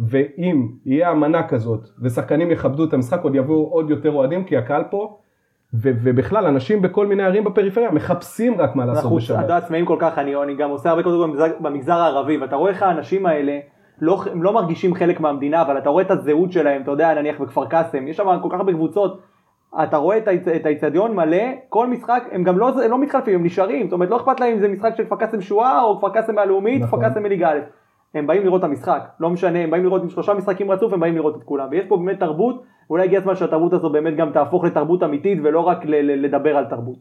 ואם 0.00 0.68
יהיה 0.86 1.12
אמנה 1.12 1.48
כזאת, 1.48 1.80
ושחקנים 2.02 2.50
יכבדו 2.50 2.84
את 2.84 2.94
המשחק, 2.94 3.20
עוד 3.22 3.34
יבואו 3.34 3.68
עוד 3.70 3.90
יותר 3.90 4.12
אוהדים, 4.12 4.44
כי 4.44 4.56
הקהל 4.56 4.84
פה, 4.90 5.16
ו- 5.74 5.90
ובכלל 6.02 6.46
אנשים 6.46 6.82
בכל 6.82 7.06
מיני 7.06 7.22
ערים 7.22 7.44
בפריפריה 7.44 7.90
מחפשים 7.90 8.60
רק 8.60 8.76
מה 8.76 8.86
לעשות 8.86 9.16
בשבת. 9.16 9.38
אנחנו 9.38 9.54
עצמאים 9.54 9.86
כל 9.86 9.96
כך, 9.98 10.18
אני, 10.18 10.42
אני 10.42 10.56
גם 10.56 10.70
עושה 10.70 10.90
הרבה 10.90 11.02
כדורגל 11.02 11.26
במגזר, 11.26 11.46
במגזר 11.60 11.94
הערבי, 11.94 12.38
ואתה 12.38 12.56
רואה 12.56 12.70
איך 12.70 12.82
האנשים 12.82 13.26
האלה, 13.26 13.58
לא, 14.00 14.22
הם 14.32 14.42
לא 14.42 14.52
מרגישים 14.52 14.94
חלק 14.94 15.20
מהמדינה, 15.20 15.62
אבל 15.62 15.78
אתה 15.78 15.90
רואה 15.90 16.04
את 16.04 16.10
הזהות 16.10 16.52
שלהם, 16.52 16.82
אתה 16.82 16.90
יודע, 16.90 17.14
נניח 17.14 17.40
בכפר 17.40 17.66
קאסם, 17.66 18.08
יש 18.08 18.16
שם 18.16 18.38
כל 18.42 18.48
כך 18.52 18.58
הרבה 18.58 18.72
קבוצות 18.72 19.20
אתה 19.82 19.96
רואה 19.96 20.18
את 20.56 20.66
האיצטדיון 20.66 21.16
מלא, 21.16 21.42
כל 21.68 21.86
משחק, 21.86 22.28
הם 22.32 22.44
גם 22.44 22.58
לא, 22.58 22.68
הם 22.84 22.90
לא 22.90 22.98
מתחלפים, 22.98 23.34
הם 23.34 23.44
נשארים, 23.44 23.86
זאת 23.86 23.92
אומרת 23.92 24.10
לא 24.10 24.16
אכפת 24.16 24.40
להם 24.40 24.52
אם 24.52 24.58
זה 24.58 24.68
משחק 24.68 24.94
של 24.96 25.04
כפר 25.04 25.16
קאסם 25.16 25.40
שואה 25.40 25.82
או 25.82 25.98
כפר 25.98 26.08
קאסם 26.08 26.34
מהלאומית, 26.34 26.82
נכון. 26.82 26.98
כפר 26.98 27.08
קאסם 27.08 27.22
מליגה 27.22 27.50
א', 27.50 27.58
הם 28.14 28.26
באים 28.26 28.42
לראות 28.42 28.58
את 28.58 28.64
המשחק, 28.64 29.02
לא 29.20 29.30
משנה, 29.30 29.58
הם 29.58 29.70
באים 29.70 29.84
לראות 29.84 30.02
עם 30.02 30.08
שלושה 30.08 30.34
משחקים 30.34 30.70
רצוף, 30.70 30.92
הם 30.92 31.00
באים 31.00 31.14
לראות 31.14 31.36
את 31.36 31.42
כולם, 31.44 31.68
ויש 31.70 31.84
פה 31.86 31.96
באמת 31.96 32.20
תרבות, 32.20 32.62
אולי 32.90 33.04
הגיע 33.04 33.18
הזמן 33.18 33.34
שהתרבות 33.34 33.72
הזו 33.72 33.90
באמת 33.90 34.16
גם 34.16 34.30
תהפוך 34.32 34.64
לתרבות 34.64 35.02
אמיתית 35.02 35.38
ולא 35.42 35.60
רק 35.60 35.84
לדבר 36.02 36.56
על 36.56 36.64
תרבות. 36.64 36.96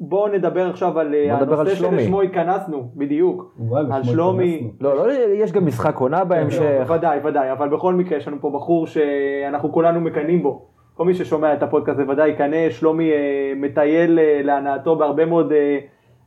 בואו 0.00 0.28
נדבר 0.28 0.70
עכשיו 0.70 0.98
על 0.98 1.14
הנושא 1.28 1.74
שלשמו 1.74 2.22
התכנסנו, 2.22 2.90
בדיוק. 2.96 3.56
על 3.92 4.02
שלומי. 4.02 4.70
לא, 4.80 4.96
לא, 4.96 5.12
יש 5.12 5.52
גם 5.52 5.66
משחק 5.66 5.96
עונה 5.96 6.24
בהמשך. 6.24 6.90
ודאי, 6.94 7.18
ודאי, 7.24 7.52
אבל 7.52 7.68
בכל 7.68 7.94
מקרה 7.94 8.18
יש 8.18 8.28
לנו 8.28 8.36
פה 8.40 8.50
בחור 8.50 8.86
שאנחנו 8.86 9.72
כולנו 9.72 10.00
מקנאים 10.00 10.42
בו. 10.42 10.71
כל 10.94 11.04
מי 11.04 11.14
ששומע 11.14 11.54
את 11.54 11.62
הפודקאסט 11.62 11.98
הזה 11.98 12.10
ודאי 12.10 12.28
ייכנס, 12.28 12.72
שלומי 12.72 13.10
מטייל 13.56 14.18
להנאתו 14.42 14.96
בהרבה 14.96 15.26
מאוד 15.26 15.52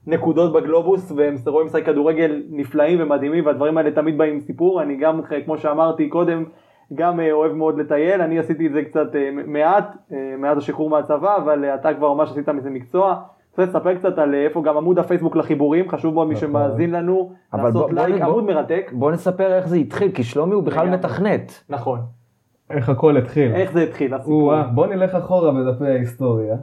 נקודות 0.08 0.54
בגלובוס, 0.54 1.12
והם 1.16 1.36
רואים 1.48 1.68
משחק 1.68 1.86
כדורגל 1.86 2.44
נפלאים 2.50 3.02
ומדהימים, 3.02 3.46
והדברים 3.46 3.78
האלה 3.78 3.92
תמיד 3.92 4.18
באים 4.18 4.34
עם 4.34 4.40
סיפור. 4.40 4.82
אני 4.82 4.96
גם, 4.96 5.22
כמו 5.46 5.58
שאמרתי 5.58 6.10
קודם, 6.10 6.44
גם 6.94 7.20
אוהב 7.32 7.52
מאוד 7.52 7.80
לטייל, 7.80 8.22
אני 8.22 8.40
עשיתי 8.40 8.68
את 8.68 8.74
זה 8.74 8.84
קצת 8.84 9.08
מעט, 9.48 9.96
מאז 10.38 10.58
השחרור 10.58 10.90
מהצבא, 10.90 11.38
אבל 11.38 11.66
אתה 11.66 11.94
כבר 11.94 12.14
ממש 12.14 12.32
עשית 12.32 12.50
מזה 12.50 12.70
מקצוע. 12.70 13.16
רוצה 13.52 13.64
לספר 13.64 13.96
קצת 13.96 14.18
על 14.18 14.36
איפה 14.36 14.64
גם 14.64 14.78
עמוד 14.78 15.00
הפייסבוק 15.00 15.36
לחיבורים, 15.36 15.90
חשוב 15.90 16.14
מאוד 16.14 16.28
מי 16.28 16.36
שמאזין 16.36 16.92
לנו, 16.92 17.32
לעשות 17.54 17.94
לייק, 17.94 18.22
עמוד 18.22 18.44
מרתק. 18.44 18.92
בוא 18.94 19.12
נספר 19.12 19.54
איך 19.54 19.68
זה 19.68 19.78
התחיל, 19.78 20.12
כי 20.12 20.24
שלומי 20.24 20.54
הוא 20.54 20.64
בכלל 20.64 20.90
מתכנת. 20.90 21.64
נכון. 21.70 22.00
איך 22.70 22.90
הכל 22.90 23.18
התחיל. 23.18 23.52
איך 23.52 23.72
זה 23.72 23.84
התחיל, 23.84 24.14
הסיפור. 24.14 24.54
בוא 24.74 24.88
נלך 24.88 25.16
אחורה 25.16 25.52
בדפי 25.52 25.88
ההיסטוריה. 25.88 26.56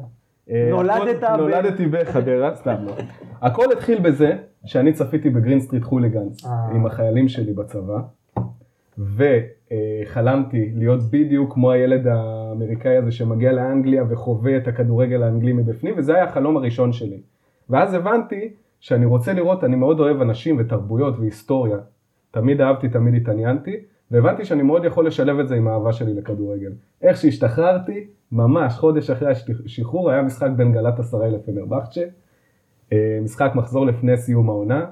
נולדת 0.70 1.24
ב... 1.24 1.36
נולדתי 1.36 1.86
בחדרה, 1.86 2.56
סתם 2.56 2.74
לא. 2.84 2.92
הכל 3.42 3.64
התחיל 3.72 4.00
בזה 4.00 4.36
שאני 4.64 4.92
צפיתי 4.92 5.30
בגרין 5.30 5.60
סטריט 5.60 5.84
חוליגנס 5.84 6.46
עם 6.74 6.86
החיילים 6.86 7.28
שלי 7.28 7.52
בצבא, 7.52 7.98
וחלמתי 8.98 10.72
להיות 10.74 11.00
בדיוק 11.10 11.54
כמו 11.54 11.70
הילד 11.70 12.06
האמריקאי 12.06 12.96
הזה 12.96 13.12
שמגיע 13.12 13.52
לאנגליה 13.52 14.04
וחווה 14.08 14.56
את 14.56 14.68
הכדורגל 14.68 15.22
האנגלי 15.22 15.52
מבפנים, 15.52 15.94
וזה 15.96 16.14
היה 16.14 16.24
החלום 16.24 16.56
הראשון 16.56 16.92
שלי. 16.92 17.20
ואז 17.70 17.94
הבנתי 17.94 18.52
שאני 18.80 19.06
רוצה 19.06 19.32
לראות, 19.32 19.64
אני 19.64 19.76
מאוד 19.76 20.00
אוהב 20.00 20.20
אנשים 20.20 20.56
ותרבויות 20.58 21.18
והיסטוריה. 21.18 21.76
תמיד 22.30 22.60
אהבתי, 22.60 22.88
תמיד 22.88 23.14
התעניינתי, 23.14 23.76
והבנתי 24.12 24.44
שאני 24.44 24.62
מאוד 24.62 24.84
יכול 24.84 25.06
לשלב 25.06 25.38
את 25.38 25.48
זה 25.48 25.54
עם 25.54 25.68
האהבה 25.68 25.92
שלי 25.92 26.14
לכדורגל. 26.14 26.72
איך 27.02 27.16
שהשתחררתי, 27.16 28.06
ממש 28.32 28.74
חודש 28.74 29.10
אחרי 29.10 29.32
השחרור 29.64 30.10
היה 30.10 30.22
משחק 30.22 30.48
בין 30.56 30.72
גלת 30.72 30.98
עשרה 30.98 31.28
לפנרבכצ'ה, 31.28 32.00
משחק 33.22 33.52
מחזור 33.54 33.86
לפני 33.86 34.16
סיום 34.16 34.48
העונה, 34.48 34.86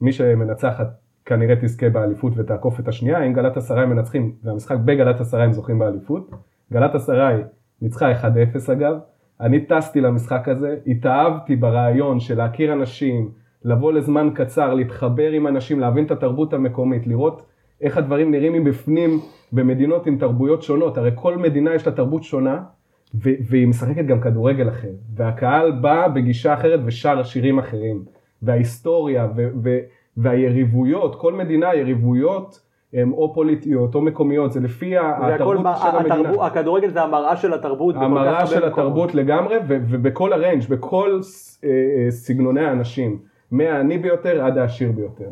מי 0.00 0.12
שמנצחת 0.12 0.86
כנראה 1.24 1.54
תזכה 1.60 1.88
באליפות 1.88 2.32
ותעקוף 2.36 2.80
את 2.80 2.88
השנייה, 2.88 3.22
אם 3.22 3.32
גלת 3.32 3.56
עשרה 3.56 3.86
מנצחים, 3.86 4.32
והמשחק 4.44 4.76
בגלת 4.84 5.20
עשרה 5.20 5.44
הם 5.44 5.52
זוכים 5.52 5.78
באליפות, 5.78 6.30
גלת 6.72 6.94
עשרה 6.94 7.36
ניצחה 7.82 8.12
1-0 8.12 8.72
אגב, 8.72 8.98
אני 9.40 9.60
טסתי 9.60 10.00
למשחק 10.00 10.48
הזה, 10.48 10.76
התאהבתי 10.86 11.56
ברעיון 11.56 12.20
של 12.20 12.36
להכיר 12.36 12.72
אנשים, 12.72 13.30
לבוא 13.64 13.92
לזמן 13.92 14.30
קצר, 14.34 14.74
להתחבר 14.74 15.30
עם 15.30 15.46
אנשים, 15.46 15.80
להבין 15.80 16.04
את 16.04 16.10
התרבות 16.10 16.52
המקומית, 16.52 17.06
לראות 17.06 17.46
איך 17.80 17.96
הדברים 17.96 18.30
נראים 18.30 18.52
מבפנים 18.52 19.20
במדינות 19.52 20.06
עם 20.06 20.18
תרבויות 20.18 20.62
שונות, 20.62 20.98
הרי 20.98 21.10
כל 21.14 21.36
מדינה 21.36 21.74
יש 21.74 21.86
לה 21.86 21.92
תרבות 21.92 22.22
שונה, 22.22 22.58
והיא 23.14 23.68
משחקת 23.68 24.04
גם 24.06 24.20
כדורגל 24.20 24.68
אחר, 24.68 24.90
והקהל 25.14 25.72
בא 25.72 26.08
בגישה 26.08 26.54
אחרת 26.54 26.80
ושר 26.84 27.22
שירים 27.22 27.58
אחרים, 27.58 28.02
וההיסטוריה 28.42 29.28
והיריבויות, 30.16 31.20
כל 31.20 31.32
מדינה 31.32 31.74
יריבויות 31.74 32.60
הם 32.92 33.12
או 33.12 33.34
פוליטיות 33.34 33.94
או 33.94 34.00
מקומיות, 34.00 34.52
זה 34.52 34.60
לפי 34.60 34.94
התרבות 34.98 35.66
של 35.82 35.96
המדינה. 35.96 36.46
הכדורגל 36.46 36.90
זה 36.90 37.02
המראה 37.02 37.36
של 37.36 37.52
התרבות. 37.54 37.94
המראה 37.96 38.46
של 38.46 38.64
התרבות 38.64 39.14
לגמרי, 39.14 39.56
ובכל 39.68 40.32
הריינג', 40.32 40.62
בכל 40.68 41.18
סגנוני 42.10 42.64
האנשים, 42.64 43.18
מהעני 43.50 43.98
ביותר 43.98 44.44
עד 44.44 44.58
העשיר 44.58 44.92
ביותר. 44.92 45.30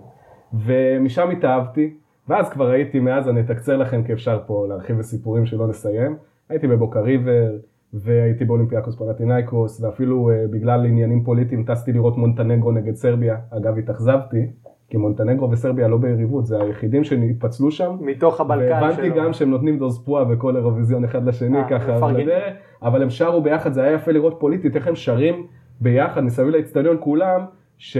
ומשם 0.53 1.31
התאהבתי, 1.31 1.95
ואז 2.29 2.51
כבר 2.51 2.67
הייתי 2.69 3.01
מאז, 3.01 3.29
אני 3.29 3.41
אתקצר 3.41 3.77
לכם 3.77 4.03
כי 4.03 4.13
אפשר 4.13 4.41
פה 4.47 4.67
להרחיב 4.69 4.99
בסיפורים 4.99 5.47
שלא 5.47 5.67
נסיים. 5.67 6.17
הייתי 6.49 6.67
בבוקה 6.67 7.01
ריבר, 7.01 7.51
והייתי 7.93 8.45
באולימפיאקוס 8.45 8.97
פלטינאיקוס, 8.97 9.81
ואפילו 9.81 10.31
uh, 10.31 10.53
בגלל 10.53 10.87
עניינים 10.87 11.25
פוליטיים 11.25 11.65
טסתי 11.65 11.93
לראות 11.93 12.17
מונטנגרו 12.17 12.73
נגד 12.73 12.95
סרביה, 12.95 13.37
אגב 13.51 13.79
התאכזבתי, 13.79 14.47
כי 14.89 14.97
מונטנגרו 14.97 15.51
וסרביה 15.51 15.89
לא 15.89 15.97
ביריבות, 15.97 16.47
זה 16.47 16.63
היחידים 16.63 17.05
שהתפצלו 17.05 17.71
שם. 17.71 17.97
מתוך 18.01 18.41
הבלקן 18.41 18.81
שלו. 18.81 18.89
והבנתי 18.89 19.11
גם 19.11 19.33
שהם 19.33 19.51
נותנים 19.51 19.79
דוזפואה 19.79 20.25
בכל 20.25 20.57
אירוויזיון 20.57 21.05
אחד 21.05 21.27
לשני 21.27 21.63
아, 21.63 21.71
ככה, 21.71 22.13
לדרך, 22.13 22.55
אבל 22.83 23.03
הם 23.03 23.11
שרו 23.11 23.43
ביחד, 23.43 23.73
זה 23.73 23.83
היה 23.83 23.93
יפה 23.93 24.13
לראות 24.13 24.37
פוליטית, 24.41 24.77
איך 24.77 24.87
הם 24.87 24.95
שרים 24.95 25.47
ביחד 25.81 26.25
מסביב 26.25 26.49
לאצטדיון 26.49 26.97
כולם, 27.01 27.45
ש... 27.85 27.97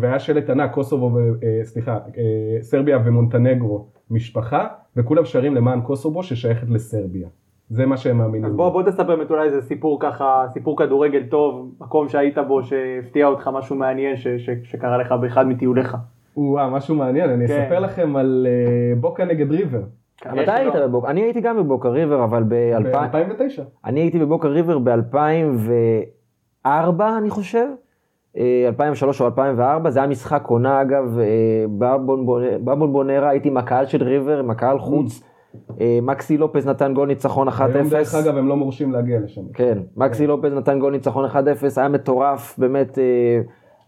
והיה 0.00 0.18
שלט 0.18 0.50
ענק, 0.50 0.72
קוסובו, 0.72 1.18
סליחה, 1.62 1.98
סרביה 2.60 2.98
ומונטנגרו 3.04 3.86
משפחה, 4.10 4.66
וכולם 4.96 5.24
שרים 5.24 5.54
למען 5.54 5.80
קוסובו 5.80 6.22
ששייכת 6.22 6.70
לסרביה. 6.70 7.28
זה 7.70 7.86
מה 7.86 7.96
שהם 7.96 8.18
מאמינים. 8.18 8.44
אז 8.44 8.56
בוא, 8.56 8.70
בוא 8.70 8.82
תספר 8.82 9.16
באמת 9.16 9.30
אולי 9.30 9.46
איזה 9.46 9.62
סיפור 9.62 9.98
ככה, 10.00 10.44
סיפור 10.48 10.78
כדורגל 10.78 11.22
טוב, 11.30 11.74
מקום 11.80 12.08
שהיית 12.08 12.38
בו, 12.38 12.62
שהפתיע 12.62 13.26
אותך, 13.26 13.50
משהו 13.52 13.76
מעניין 13.76 14.16
ש, 14.16 14.28
ש, 14.28 14.50
שקרה 14.62 14.98
לך 14.98 15.12
באחד 15.12 15.46
מטיוליך. 15.46 15.96
וואו, 16.36 16.70
משהו 16.70 16.94
מעניין, 16.94 17.30
אני 17.30 17.48
כן. 17.48 17.62
אספר 17.62 17.80
לכם 17.80 18.16
על 18.16 18.46
uh, 18.46 19.00
בוקה 19.00 19.24
נגד 19.24 19.50
ריבר. 19.52 19.82
מתי 20.32 20.50
היית 20.50 20.74
בבוקה? 20.74 21.10
אני 21.10 21.20
הייתי 21.20 21.40
גם 21.40 21.56
בבוקה 21.56 21.88
ריבר, 21.88 22.24
אבל 22.24 22.42
ב-2009. 22.48 23.62
אני 23.84 24.00
הייתי 24.00 24.18
בבוקה 24.18 24.48
ריבר 24.48 24.78
ב-2004, 24.78 26.68
אני 27.18 27.30
חושב. 27.30 27.66
2003 28.66 29.20
או 29.20 29.26
2004, 29.26 29.90
זה 29.90 29.98
היה 29.98 30.08
משחק 30.08 30.44
עונה 30.46 30.82
אגב, 30.82 31.18
בבונבונרה, 32.64 33.28
הייתי 33.28 33.48
עם 33.48 33.56
הקהל 33.56 33.86
של 33.86 34.02
ריבר, 34.02 34.38
עם 34.38 34.50
הקהל 34.50 34.78
חוץ. 34.78 35.22
אה, 35.80 35.98
מקסי 36.02 36.36
לופז 36.36 36.66
נתן 36.66 36.94
גול 36.94 37.08
ניצחון 37.08 37.48
1-0. 37.48 37.62
היום 37.74 37.88
דרך 37.88 38.14
אגב 38.14 38.36
הם 38.36 38.48
לא 38.48 38.56
מורשים 38.56 38.92
להגיע 38.92 39.20
לשם. 39.20 39.42
כן, 39.54 39.78
מקסי 39.96 40.26
לופז 40.26 40.52
נתן 40.52 40.78
גול 40.78 40.92
ניצחון 40.92 41.24
1-0, 41.24 41.36
היה 41.76 41.88
מטורף, 41.88 42.58
באמת, 42.58 42.98
אה, 42.98 43.40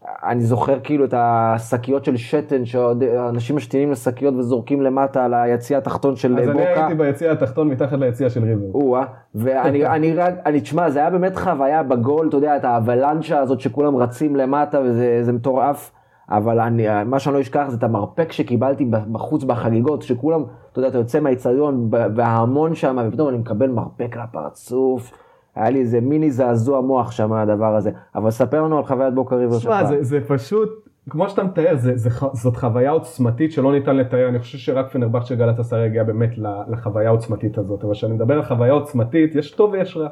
אני 0.05 0.41
זוכר 0.41 0.79
כאילו 0.83 1.05
את 1.05 1.13
השקיות 1.17 2.05
של 2.05 2.17
שתן, 2.17 2.65
שאנשים 2.65 3.55
משתינים 3.55 3.91
לשקיות 3.91 4.33
וזורקים 4.35 4.81
למטה 4.81 5.25
על 5.25 5.33
היציע 5.33 5.77
התחתון 5.77 6.15
של 6.15 6.29
בוקה. 6.29 6.43
אז 6.43 6.49
אני 6.49 6.65
הייתי 6.65 6.93
ביציע 6.93 7.31
התחתון 7.31 7.67
מתחת 7.67 7.99
ליציע 7.99 8.29
של 8.29 8.43
ריבר. 8.43 8.65
או-אה, 8.73 9.05
ואני 9.35 9.85
אני 9.95 10.13
רק, 10.13 10.33
אני, 10.45 10.61
תשמע, 10.61 10.89
זה 10.89 10.99
היה 10.99 11.09
באמת 11.09 11.37
חוויה 11.37 11.83
בגול, 11.83 12.27
אתה 12.27 12.37
יודע, 12.37 12.57
את 12.57 12.65
האבלנצ'ה 12.65 13.39
הזאת 13.39 13.59
שכולם 13.59 13.95
רצים 13.95 14.35
למטה 14.35 14.81
וזה 14.83 15.31
מטורף. 15.33 15.91
אבל 16.29 16.59
אני, 16.59 16.87
מה 17.05 17.19
שאני 17.19 17.35
לא 17.35 17.41
אשכח 17.41 17.65
זה 17.67 17.77
את 17.77 17.83
המרפק 17.83 18.31
שקיבלתי 18.31 18.85
בחוץ 19.11 19.43
בחגיגות, 19.43 20.01
שכולם, 20.01 20.43
אתה 20.71 20.79
יודע, 20.79 20.87
אתה 20.87 20.97
יוצא 20.97 21.19
מהאיצטדיון 21.19 21.89
וההמון 22.15 22.75
שם, 22.75 22.97
ופתאום 23.07 23.29
אני 23.29 23.37
מקבל 23.37 23.69
מרפק 23.69 24.15
לפרצוף. 24.23 25.11
היה 25.55 25.69
לי 25.69 25.79
איזה 25.79 26.01
מיני 26.01 26.31
זעזוע 26.31 26.81
מוח 26.81 27.11
שם 27.11 27.33
הדבר 27.33 27.75
הזה. 27.75 27.91
אבל 28.15 28.29
ספר 28.29 28.61
לנו 28.61 28.77
על 28.77 28.85
חוויית 28.85 29.13
בוקר 29.13 29.35
ריבר 29.35 29.59
שלך. 29.59 29.61
שמע, 29.61 29.85
זה, 29.85 30.03
זה 30.03 30.19
פשוט, 30.27 30.69
כמו 31.09 31.29
שאתה 31.29 31.43
מתאר, 31.43 31.75
זה, 31.75 31.97
זה, 31.97 32.09
זאת 32.33 32.57
חוויה 32.57 32.91
עוצמתית 32.91 33.51
שלא 33.51 33.71
ניתן 33.71 33.95
לתאר. 33.95 34.29
אני 34.29 34.39
חושב 34.39 34.57
שרק 34.57 34.91
פנרבכט 34.91 35.25
של 35.25 35.35
גלת 35.35 35.59
הגיע 35.71 36.03
באמת 36.03 36.29
לחוויה 36.67 37.07
העוצמתית 37.07 37.57
הזאת. 37.57 37.83
אבל 37.83 37.93
כשאני 37.93 38.13
מדבר 38.13 38.33
על 38.33 38.43
חוויה 38.43 38.71
עוצמתית, 38.71 39.35
יש 39.35 39.51
טוב 39.51 39.71
ויש 39.71 39.97
רע. 39.97 40.09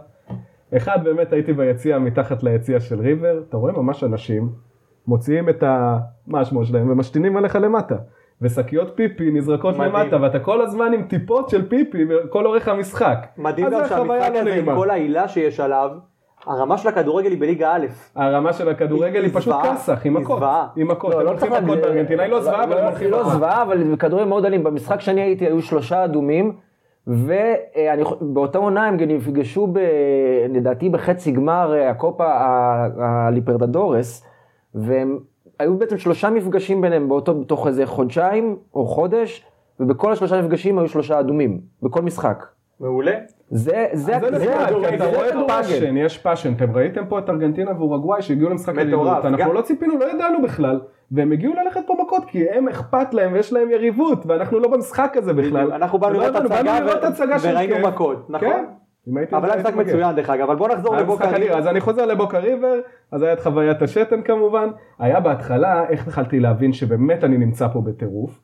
אחד, 0.77 1.03
באמת 1.03 1.33
הייתי 1.33 1.53
ביציע 1.53 1.99
מתחת 1.99 2.43
ליציע 2.43 2.79
של 2.79 2.99
ריבר, 2.99 3.41
אתה 3.49 3.57
רואה 3.57 3.71
ממש 3.71 4.03
אנשים 4.03 4.49
מוציאים 5.07 5.49
את 5.49 5.63
ה... 5.63 5.97
מה 6.27 6.39
השמו 6.39 6.65
שלהם 6.65 6.89
ומשתינים 6.89 7.37
עליך 7.37 7.55
למטה. 7.55 7.95
ושקיות 8.41 8.91
פיפי 8.95 9.31
נזרקות 9.31 9.77
מדהים. 9.77 9.95
למטה 9.95 10.21
ואתה 10.21 10.39
כל 10.39 10.61
הזמן 10.61 10.93
עם 10.93 11.03
טיפות 11.03 11.49
של 11.49 11.69
פיפי 11.69 12.05
כל 12.29 12.45
אורך 12.45 12.67
המשחק. 12.67 13.27
מדהים 13.37 13.69
גם 13.69 13.85
שהמשחק 13.89 14.31
לא 14.33 14.39
הזה 14.39 14.55
עם 14.55 14.75
כל 14.75 14.89
העילה 14.89 15.27
שיש 15.27 15.59
עליו, 15.59 15.89
הרמה 16.45 16.77
של 16.77 16.89
הכדורגל 16.89 17.31
היא 17.31 17.39
בליגה 17.39 17.75
א'. 17.75 17.85
הרמה 18.15 18.53
של 18.53 18.69
הכדורגל 18.69 19.23
היא 19.23 19.31
פשוט 19.33 19.55
כסח, 19.63 20.05
עם 20.05 20.13
מכות. 20.13 20.43
עם 20.75 20.87
מכות, 20.87 21.13
לא, 21.13 21.23
לא 21.23 21.37
צריך 21.37 21.51
מכות 21.51 21.77
בארגנטינה, 21.77 22.23
היא 22.23 22.31
לא 22.31 22.41
זוועה, 22.41 22.63
אבל 22.63 22.77
הם 22.77 22.85
הולכים... 22.85 23.11
לא 23.11 23.23
זוועה, 23.23 23.61
אבל 23.61 23.83
בכדורגל 23.83 24.25
מאוד 24.25 24.45
אלים. 24.45 24.63
במשחק 24.63 25.01
שאני 25.01 25.21
הייתי 25.21 25.45
היו 25.45 25.61
שלושה 25.61 26.05
אדומים, 26.05 26.53
ובאותה 27.07 28.57
עונה 28.57 28.85
הם 28.85 28.97
גם 28.97 29.07
נפגשו, 29.07 29.73
לדעתי 30.49 30.89
בחצי 30.89 31.31
גמר 31.31 31.73
הקופה 31.89 32.25
הליפרדדורס. 32.99 34.25
והם 34.75 35.19
היו 35.59 35.77
בעצם 35.77 35.97
שלושה 35.97 36.29
מפגשים 36.29 36.81
ביניהם 36.81 37.09
באותו, 37.09 37.35
בתוך 37.35 37.67
איזה 37.67 37.85
חודשיים 37.85 38.55
או 38.73 38.85
חודש, 38.85 39.45
ובכל 39.79 40.11
השלושה 40.11 40.41
מפגשים 40.41 40.79
היו 40.79 40.87
שלושה 40.87 41.19
אדומים, 41.19 41.59
בכל 41.83 42.01
משחק. 42.01 42.45
מעולה. 42.79 43.11
זה, 43.49 43.87
זה, 43.93 44.13
זה, 44.21 44.39
זה, 44.39 44.65
אתה 44.95 45.05
רואה 45.05 45.47
passion, 45.47 45.97
יש 45.97 46.17
passion, 46.17 46.53
אתם 46.53 46.75
ראיתם 46.75 47.05
פה 47.09 47.19
את 47.19 47.29
ארגנטינה 47.29 47.71
ואורוגוואי 47.77 48.21
שהגיעו 48.21 48.49
למשחק 48.49 48.73
יריבות, 48.77 49.25
אנחנו 49.25 49.53
לא 49.53 49.61
ציפינו, 49.61 49.97
לא 49.99 50.05
ידענו 50.11 50.41
בכלל, 50.41 50.79
והם 51.11 51.31
הגיעו 51.31 51.53
ללכת 51.53 51.81
פה 51.87 51.95
מכות 52.01 52.25
כי 52.27 52.49
הם 52.49 52.67
אכפת 52.67 53.13
להם 53.13 53.33
ויש 53.33 53.53
להם 53.53 53.69
יריבות, 53.69 54.25
ואנחנו 54.25 54.59
לא 54.59 54.69
במשחק 54.69 55.13
הזה 55.17 55.33
בכלל. 55.33 55.71
אנחנו 55.71 55.99
באנו 55.99 56.19
לראות 56.19 57.03
הצגה 57.03 57.35
וראינו 57.41 57.87
מכות, 57.87 58.29
נכון? 58.29 58.65
אבל 59.31 59.51
היה 59.51 59.61
משחק. 59.61 59.75
מצוין 59.75 60.15
דרך 60.15 60.29
אגב, 60.29 60.41
אבל 60.41 60.55
בוא 60.55 60.67
נחזור 60.67 60.95
לבוקה 60.95 61.35
ריבר, 61.35 61.57
אז 61.57 61.67
אני 61.67 61.79
חוזר 61.79 62.05
לבוקה 62.05 62.39
ריבר, 62.39 62.79
אז 63.11 63.23
היה 63.23 63.33
את 63.33 63.39
חוויית 63.39 63.81
השתן 63.81 64.21
כמובן, 64.21 64.69
היה 64.99 65.19
בהתחלה, 65.19 65.89
איך 65.89 66.07
התחלתי 66.07 66.39
להבין 66.39 66.73
שבאמת 66.73 67.23
אני 67.23 67.37
נמצא 67.37 67.67
פה 67.67 67.81
בטירוף. 67.81 68.41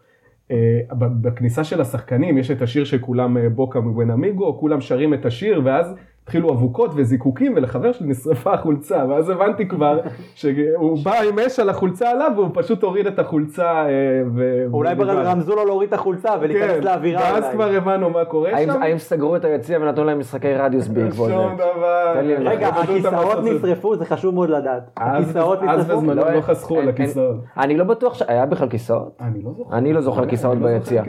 אה, 0.52 0.80
בכניסה 0.98 1.64
של 1.64 1.82
השחקנים 1.82 2.38
יש 2.38 2.52
את 2.52 2.62
השיר 2.62 2.84
של 2.84 2.98
כולם 2.98 3.38
אה, 3.38 3.50
בוקה 3.50 3.80
מבן 3.80 4.12
אמיגו, 4.12 4.60
כולם 4.60 4.82
שרים 4.82 5.14
את 5.14 5.26
השיר 5.26 5.62
ואז 5.66 5.96
התחילו 6.26 6.50
אבוקות 6.50 6.92
וזיקוקים 6.96 7.54
ולחבר 7.56 7.92
שלי 7.92 8.08
נשרפה 8.08 8.54
החולצה 8.54 9.04
ואז 9.10 9.30
הבנתי 9.30 9.68
כבר 9.68 10.00
שהוא 10.36 10.98
בא 11.04 11.14
עם 11.30 11.40
אש 11.40 11.60
על 11.60 11.70
החולצה 11.70 12.10
עליו 12.10 12.32
והוא 12.36 12.50
פשוט 12.54 12.84
הוריד 12.84 13.08
את 13.08 13.20
החולצה. 13.20 13.64
אה, 13.72 13.90
ו- 14.36 14.66
אולי. 14.74 14.94
רמזו 15.04 15.56
לו 15.56 15.66
להוריד 15.66 15.88
את 15.88 15.94
החולצה 15.94 16.30
ולהיכנס 16.42 16.72
כן, 16.78 16.84
לאווירה. 16.84 17.22
ואז. 17.22 17.44
כבר 17.54 17.70
הבנו 17.72 18.10
מה 18.10 18.26
קורה 18.26 18.50
האם- 18.54 18.72
שם. 18.74 18.82
האם 18.82 18.98
סגרו 18.98 19.36
את 19.36 19.46
היציע 19.46 19.80
ונתנו 19.82 20.04
להם 20.04 20.20
משחקי 20.20 20.54
רדיוס 20.54 20.88
בעקבות 20.88 21.28
זה? 21.28 21.34
שום 21.36 21.56
דבר. 21.56 22.14
רגע, 22.46 22.68
הכיסאות. 22.68 23.44
נשרפו, 23.44 23.96
זה 23.96 24.06
חשוב 24.06 24.34
מאוד 24.36 24.50
לדעת. 24.50 24.90
אז- 24.98 25.24
הכיסאות 25.24 25.60
אז 25.68 25.80
נשרפו? 25.80 25.98
בזמנו 26.02 26.16
לא, 26.22 26.32
לא 26.32 26.42
חסכו 26.42 26.80
על 26.80 26.90
הכיסאות. 26.90 27.36
אני 27.58 27.78
לא 27.78 27.84
בטוח 27.84 28.14
שהיה 28.14 28.46
בכלל 28.46 28.70
כיסאות. 28.70 29.18
אני 29.22 29.42
לא 29.44 29.52
זוכר. 29.58 29.78
אני 29.78 29.94
לא 29.94 30.02
זוכר 30.02 30.26
כיסאות 30.28 30.58
לא 30.62 30.68
ביציע. 30.68 31.04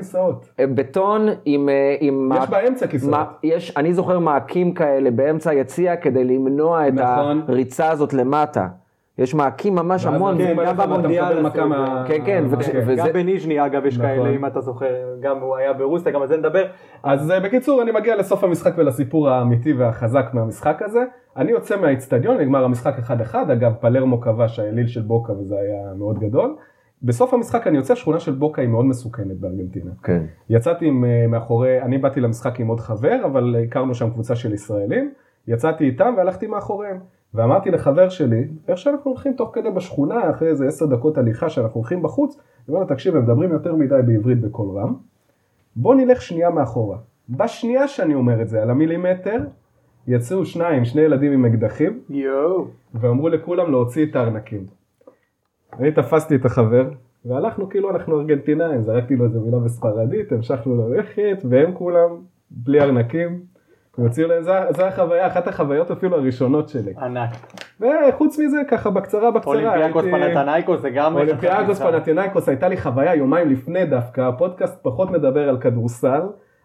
אה, 0.61 0.67
בטון 0.67 1.27
עם... 1.45 1.69
אה, 1.69 1.97
יש 2.43 2.51
באמצע 2.51 2.87
כיסאות. 2.87 3.13
אני 3.77 3.95
זוכר 3.95 4.19
מעקים 4.19 4.75
כאלה 4.75 5.06
באמצע 5.11 5.51
היציע 5.51 5.97
כדי 5.97 6.25
למנוע 6.25 6.89
את 6.89 6.93
נכון. 6.93 7.43
הריצה 7.49 7.91
הזאת 7.91 8.13
למטה. 8.15 8.67
יש 9.19 9.35
מעקים 9.35 9.75
ממש 9.75 10.05
ואז 10.07 10.15
המון. 10.15 10.39
כן, 10.39 10.57
גם 10.67 10.77
במונדיאל 10.77 11.25
מקבל 11.25 11.39
עשו 11.39 11.49
מכה 11.49 11.63
את 11.63 11.65
מה- 11.69 12.05
כן, 12.09 12.15
כן, 12.25 12.25
כן. 12.27 12.45
וזה- 12.87 12.95
גם 12.97 13.13
בניז'ני 13.13 13.67
אגב 13.67 13.87
יש 13.87 13.99
נכון. 13.99 14.07
כאלה, 14.11 14.29
אם 14.31 14.47
אתה 14.47 14.61
זוכר, 14.61 14.87
גם 15.21 15.39
הוא 15.41 15.57
היה 15.57 15.73
ברוסיה, 15.73 16.13
גם 16.13 16.23
על 16.23 16.29
זה 16.29 16.37
נדבר. 16.37 16.65
אז 17.03 17.31
אה, 17.31 17.41
בקיצור 17.41 17.83
אני 17.83 17.93
מגיע 17.93 18.17
לסוף 18.17 18.45
המשחק 18.45 18.73
ולסיפור 18.77 19.29
האמיתי 19.31 19.73
והחזק 19.73 20.27
מהמשחק 20.33 20.83
הזה. 20.83 21.05
אני 21.37 21.51
יוצא 21.53 21.77
מהאיצטדיון, 21.77 22.37
נגמר 22.37 22.65
המשחק 22.65 22.95
1-1, 22.99 23.13
אגב 23.53 23.73
פלרמו 23.81 24.21
כבש 24.21 24.59
האליל 24.59 24.87
של 24.87 25.03
בוקה 25.03 25.33
וזה 25.33 25.55
היה 25.55 25.95
מאוד 25.99 26.19
גדול. 26.19 26.57
בסוף 27.03 27.35
המשחק 27.35 27.67
אני 27.67 27.77
יוצא, 27.77 27.95
שכונה 27.95 28.21
של 28.21 28.33
בוקה 28.33 28.63
היא 28.63 28.69
מאוד 28.69 28.85
מסוכנת 28.85 29.37
בארגנטינה. 29.37 29.91
כן. 30.03 30.23
יצאתי 30.51 30.87
עם, 30.87 31.05
אה, 31.05 31.27
מאחורי, 31.27 31.83
אני 31.83 31.99
באתי 31.99 32.21
למשחק 32.21 32.61
עם 32.61 32.67
עוד 32.67 32.81
חבר, 32.81 33.25
אבל 33.25 33.57
הכרנו 33.65 33.95
שם 33.95 34.11
קבוצה 34.11 34.37
של 34.37 34.55
ישראלים, 34.55 35.13
יצאתי 35.49 35.85
איתם 35.85 36.15
והלכתי 36.17 36.47
מאחוריהם. 36.47 36.99
ואמרתי 37.35 37.71
לחבר 37.71 38.09
שלי, 38.09 38.49
איך 38.69 38.79
שאנחנו 38.79 39.11
הולכים 39.11 39.33
תוך 39.33 39.51
כדי 39.53 39.71
בשכונה, 39.71 40.31
אחרי 40.31 40.49
איזה 40.49 40.67
עשר 40.67 40.87
דקות 40.87 41.19
הליכה 41.19 41.49
שאנחנו 41.49 41.81
הולכים 41.81 42.03
בחוץ, 42.03 42.35
אני 42.35 42.75
אומר 42.75 42.81
לו, 42.81 42.87
תקשיב, 42.87 43.17
הם 43.17 43.23
מדברים 43.23 43.53
יותר 43.53 43.75
מדי 43.75 43.95
בעברית 44.07 44.41
בקול 44.41 44.79
רם, 44.79 44.95
בוא 45.77 45.95
נלך 45.95 46.23
שנייה 46.23 46.51
מאחורה. 46.51 46.99
בשנייה 47.29 47.89
שאני 47.89 48.15
אומר 48.15 48.43
את 48.43 48.49
זה, 48.49 48.63
על 48.63 48.71
המילימטר, 48.71 49.41
יצאו 50.07 50.45
שניים, 50.45 50.85
שני 50.85 51.03
ילדים 51.03 51.33
עם 51.33 51.45
אקדחים, 51.45 52.01
יואו. 52.09 52.67
ואמרו 52.95 53.29
לכולם 53.29 53.71
להוציא 53.71 54.07
את 54.07 54.17
הארנקים. 54.17 54.67
אני 55.81 55.93
תפסתי 55.93 56.35
את 56.35 56.45
החבר, 56.45 56.85
והלכנו 57.25 57.69
כאילו 57.69 57.91
אנחנו 57.91 58.21
ארגנטינאים, 58.21 58.83
זרקתי 58.83 59.17
לו 59.17 59.25
איזה 59.25 59.41
מילה 59.41 59.59
בספרדית, 59.59 60.33
המשכנו 60.33 60.89
ללכת, 60.89 61.43
והם 61.51 61.73
כולם 61.73 62.09
בלי 62.51 62.81
ארנקים. 62.81 63.41
והוציאו 63.99 64.29
להם, 64.29 64.43
זה, 64.43 64.53
זה 64.77 64.87
החוויה, 64.89 65.27
אחת 65.27 65.49
החוויות 65.49 65.91
אפילו 65.91 66.17
הראשונות 66.17 66.69
שלי. 66.69 66.93
ענק. 67.03 67.31
וחוץ 67.81 68.39
מזה, 68.39 68.57
ככה 68.69 68.91
בקצרה 68.91 69.31
בקצרה, 69.31 69.53
אולימפיאקוס 69.55 70.05
הייתי- 70.05 70.35
פנאתינאייקוס 70.35 70.81
זה 70.81 70.91
גם... 70.91 71.15
אולימפיאקוס 71.17 71.83
פנאתינייקוס 71.83 72.49
הייתה 72.49 72.69
לי 72.69 72.77
חוויה 72.77 73.15
יומיים 73.15 73.51
לפני 73.51 73.87
דווקא, 73.87 74.21
הפודקאסט 74.21 74.79
פחות 74.83 75.11
מדבר 75.11 75.49
על 75.49 75.59
כדורסל, 75.61 76.21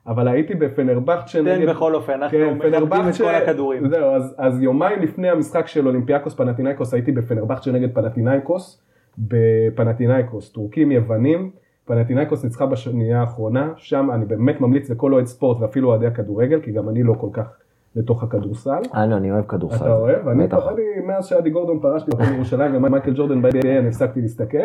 אבל 0.08 0.28
הייתי 0.28 0.56
בפנרבכצ'ה 0.56 1.40
תן 1.40 1.46
נגד... 1.48 1.70
בכל 1.70 1.96
אופן, 1.96 2.14
אנחנו 2.14 2.38
כן, 2.38 2.54
מכבדים 2.54 3.10
את 3.10 3.18
כל 3.18 3.36
הכדורים. 3.36 3.90
זהו, 3.90 4.16
אז, 4.16 4.36
אז 4.38 4.62
יומיים 4.62 5.00
לפני 5.00 5.30
המשחק 5.30 5.68
של 5.68 5.88
אולימפיאקוס 5.88 6.34
פנאתינאיקוס 6.34 6.94
הייתי 6.94 7.12
בפנרבכצ'ה 7.12 7.72
נגד 7.72 7.94
פנאתינאיקוס, 7.96 8.82
בפנטינאיקוס, 9.18 10.52
טורקים 10.52 10.92
יוונים, 10.92 11.52
פנטינאיקוס 11.86 12.44
ניצחה 12.44 12.66
בשנייה 12.66 13.20
האחרונה, 13.20 13.74
שם 13.76 14.10
אני 14.14 14.26
באמת 14.26 14.62
ממליץ 14.62 14.90
לכל 14.90 15.14
אוהד 15.14 15.26
ספורט 15.26 15.58
ואפילו 15.60 15.90
אוהדי 15.90 16.08
הכדורגל, 16.08 16.62
כי 16.62 16.72
גם 16.72 16.90
אני 16.90 17.04
לא 17.04 17.14
כל 17.14 17.30
כך 17.34 17.58
לתוך 17.96 18.24
הכדורסל. 18.24 18.82
אה, 18.96 19.06
לא, 19.06 19.18
אני 19.18 19.32
אוהב 19.32 19.46
כדורסל. 19.46 19.76
אתה 19.76 19.96
אוהב? 19.96 20.28
אני. 20.28 20.46
אני 20.46 21.06
מאז 21.06 21.26
שעדי 21.26 21.50
גורדון 21.50 21.80
פרש 21.80 22.04
לי 22.08 22.26
בירושלים 22.26 22.76
ומייקל 22.76 23.14
ג'ורדן 23.16 23.42
ב-NBA 23.42 23.68
אני 23.68 23.88
הפסקתי 23.88 24.22
להסתכל. 24.22 24.58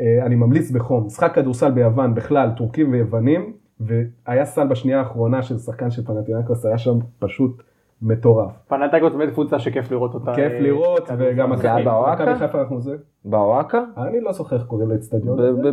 אה, 0.00 0.26
אני 0.26 0.34
ממליץ 0.34 0.70
בחום, 0.70 1.06
משחק 1.06 1.34
כדורסל 1.34 1.70
ביוון 1.70 2.14
בכלל, 2.14 2.50
טורקים 2.56 2.92
ויוונים, 2.92 3.52
והיה 3.80 4.44
סל 4.44 4.66
בשנייה 4.66 4.98
האחרונה 4.98 5.42
של 5.42 5.58
שחקן 5.58 5.90
של 5.90 6.04
פנטינאיקוס, 6.04 6.66
היה 6.66 6.78
שם 6.78 6.98
פשוט 7.18 7.62
מטורף. 8.02 8.50
פנתנייקוס 8.68 9.12
באמת 9.14 9.32
קבוצה 9.32 9.58
שכיף 9.58 9.90
לראות 9.92 10.14
אותה. 10.14 10.34
כיף 10.34 10.52
אה, 10.52 10.60
לראות. 10.60 11.08
וגם 11.18 11.52
באוהקה? 11.84 12.24
מכבי 12.24 12.38
חיפה 12.38 12.60
אנחנו 12.60 12.80
זה. 12.80 12.96
באוואקה? 13.24 13.80
אני 13.98 14.20
לא 14.20 14.32
זוכר 14.32 14.56
איך 14.56 14.64
קוראים 14.64 14.90
לאצטדיון 14.90 15.38
הזה. 15.40 15.72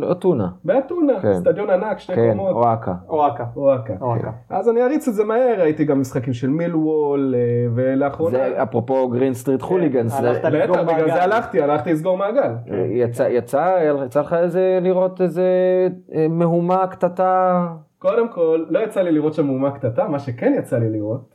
באתונה. 0.00 0.48
באתונה, 0.64 1.20
כן. 1.22 1.28
אצטדיון 1.32 1.70
ענק, 1.70 1.98
שתי 1.98 2.14
כן, 2.14 2.28
קומות. 2.30 2.52
אוהקה. 2.56 2.94
אוהקה. 3.08 3.44
אוהקה. 4.00 4.30
אז 4.50 4.68
אני 4.68 4.82
אריץ 4.82 5.08
את 5.08 5.14
זה 5.14 5.24
מהר, 5.24 5.54
ראיתי 5.58 5.84
גם 5.84 6.00
משחקים 6.00 6.32
של 6.32 6.50
מילוול, 6.50 7.34
אה, 7.38 7.40
ולאחרונה... 7.74 8.38
זה 8.38 8.62
אפרופו 8.62 9.08
Green 9.08 9.34
Street 9.34 9.62
Hooligans. 9.62 10.12
זה- 10.12 10.18
הלכת 10.28 10.44
לסגור 10.44 10.82
בגלל. 10.82 11.06
זה 11.10 11.22
הלכתי, 11.22 11.62
הלכתי 11.62 11.92
לסגור 11.92 12.16
מעגל. 12.18 12.52
יצא, 12.90 13.22
יצא, 13.22 13.78
יצא 14.06 14.20
לך 14.20 14.32
איזה 14.32 14.78
לראות 14.82 15.20
איזה 15.20 15.44
אה, 16.14 16.26
מהומה, 16.28 16.86
קטטה? 16.86 17.66
קודם 17.98 18.28
כל, 18.28 18.64
לא 18.68 18.78
יצא 18.78 19.00
לי 19.00 19.12
לראות 19.12 19.34
שם 19.34 19.46
מהומה 19.46 19.70
קטטה, 19.70 20.08
מה 20.08 20.18
שכן 20.18 20.54
יצא 20.58 20.78
לי 20.78 20.90
לראות, 20.90 21.34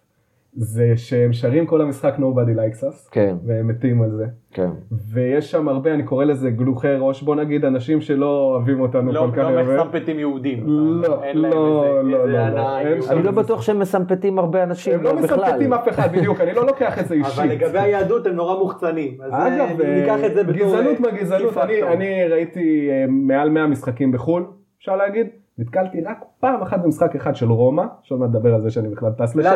זה 0.56 0.94
שהם 0.96 1.34
שרים 1.34 1.66
כל 1.66 1.82
המשחק 1.82 2.13
nobody 2.18 2.58
likes 2.58 2.84
us, 2.84 3.10
כן, 3.12 3.36
והם 3.46 3.68
מתים 3.68 4.02
על 4.02 4.12
זה. 4.12 4.26
כן. 4.52 4.70
ויש 5.13 5.52
שם 5.52 5.68
הרבה, 5.68 5.94
אני 5.94 6.04
קורא 6.04 6.26
לזה 6.26 6.50
גלוחי 6.52 6.96
ראש, 7.00 7.24
בוא 7.24 7.36
נגיד 7.36 7.66
אנשים 7.66 8.02
שלא 8.02 8.52
אוהבים 8.52 8.80
אותנו 8.82 9.12
לא 9.12 9.20
כל 9.20 9.32
כך 9.32 9.38
לא 9.38 9.44
הרבה. 9.60 9.76
מסמפטים 9.84 10.20
יהודים. 10.20 10.63
לא, 10.68 11.24
אין 11.24 11.38
להם 11.38 11.52
לא, 11.54 11.86
איזה- 12.00 12.12
לא, 12.12 12.24
איזה 12.24 12.34
לא, 12.34 12.50
לא, 12.50 12.78
אין 12.80 12.88
יהודית. 12.88 13.04
שם- 13.04 13.12
אני 13.13 13.24
לא 13.24 13.32
בטוח 13.32 13.62
שהם 13.62 13.80
מסמפטים 13.80 14.39
הרבה 14.39 14.63
אנשים 14.63 14.94
הם 14.94 15.04
לא 15.04 15.13
בכלל. 15.22 15.39
מסמפטים 15.39 15.74
אף 15.74 15.89
אחד, 15.89 16.12
בדיוק, 16.12 16.42
אני 16.42 16.54
לא 16.54 16.66
לוקח 16.66 17.00
את 17.00 17.08
זה 17.08 17.16
אישית. 17.16 17.39
אבל 17.39 17.50
לגבי 17.50 17.80
היהדות 17.80 18.28
הם 18.28 18.34
נורא 18.34 18.60
מוחצנים. 18.60 19.18
אז 19.24 19.34
אה, 19.34 19.56
אגב, 19.56 19.82
ניקח 19.82 20.24
את 20.26 20.34
זה 20.34 20.44
בתור... 20.44 20.56
גזענות 20.68 20.96
אה, 20.98 21.12
מהגזענות, 21.12 21.54
key 21.58 21.62
אני. 21.63 21.84
אני 21.84 22.28
ראיתי 22.28 22.88
אה, 22.92 23.06
מעל 23.10 23.50
100 23.50 23.68
משחקים 23.68 24.12
בחו"ל, 24.12 24.46
אפשר 24.80 24.96
להגיד, 24.96 25.28
נתקלתי 25.58 26.02
רק 26.02 26.18
פעם 26.39 26.62
אחת 26.62 26.80
במשחק 26.84 27.16
אחד 27.16 27.36
של 27.36 27.52
רומא, 27.52 27.84
שעוד 28.04 28.20
מעט 28.20 28.30
נדבר 28.30 28.54
על 28.56 28.62
זה 28.62 28.70
שאני 28.70 28.89
בכלל 28.89 29.12
טס 29.18 29.36
לשם, 29.36 29.50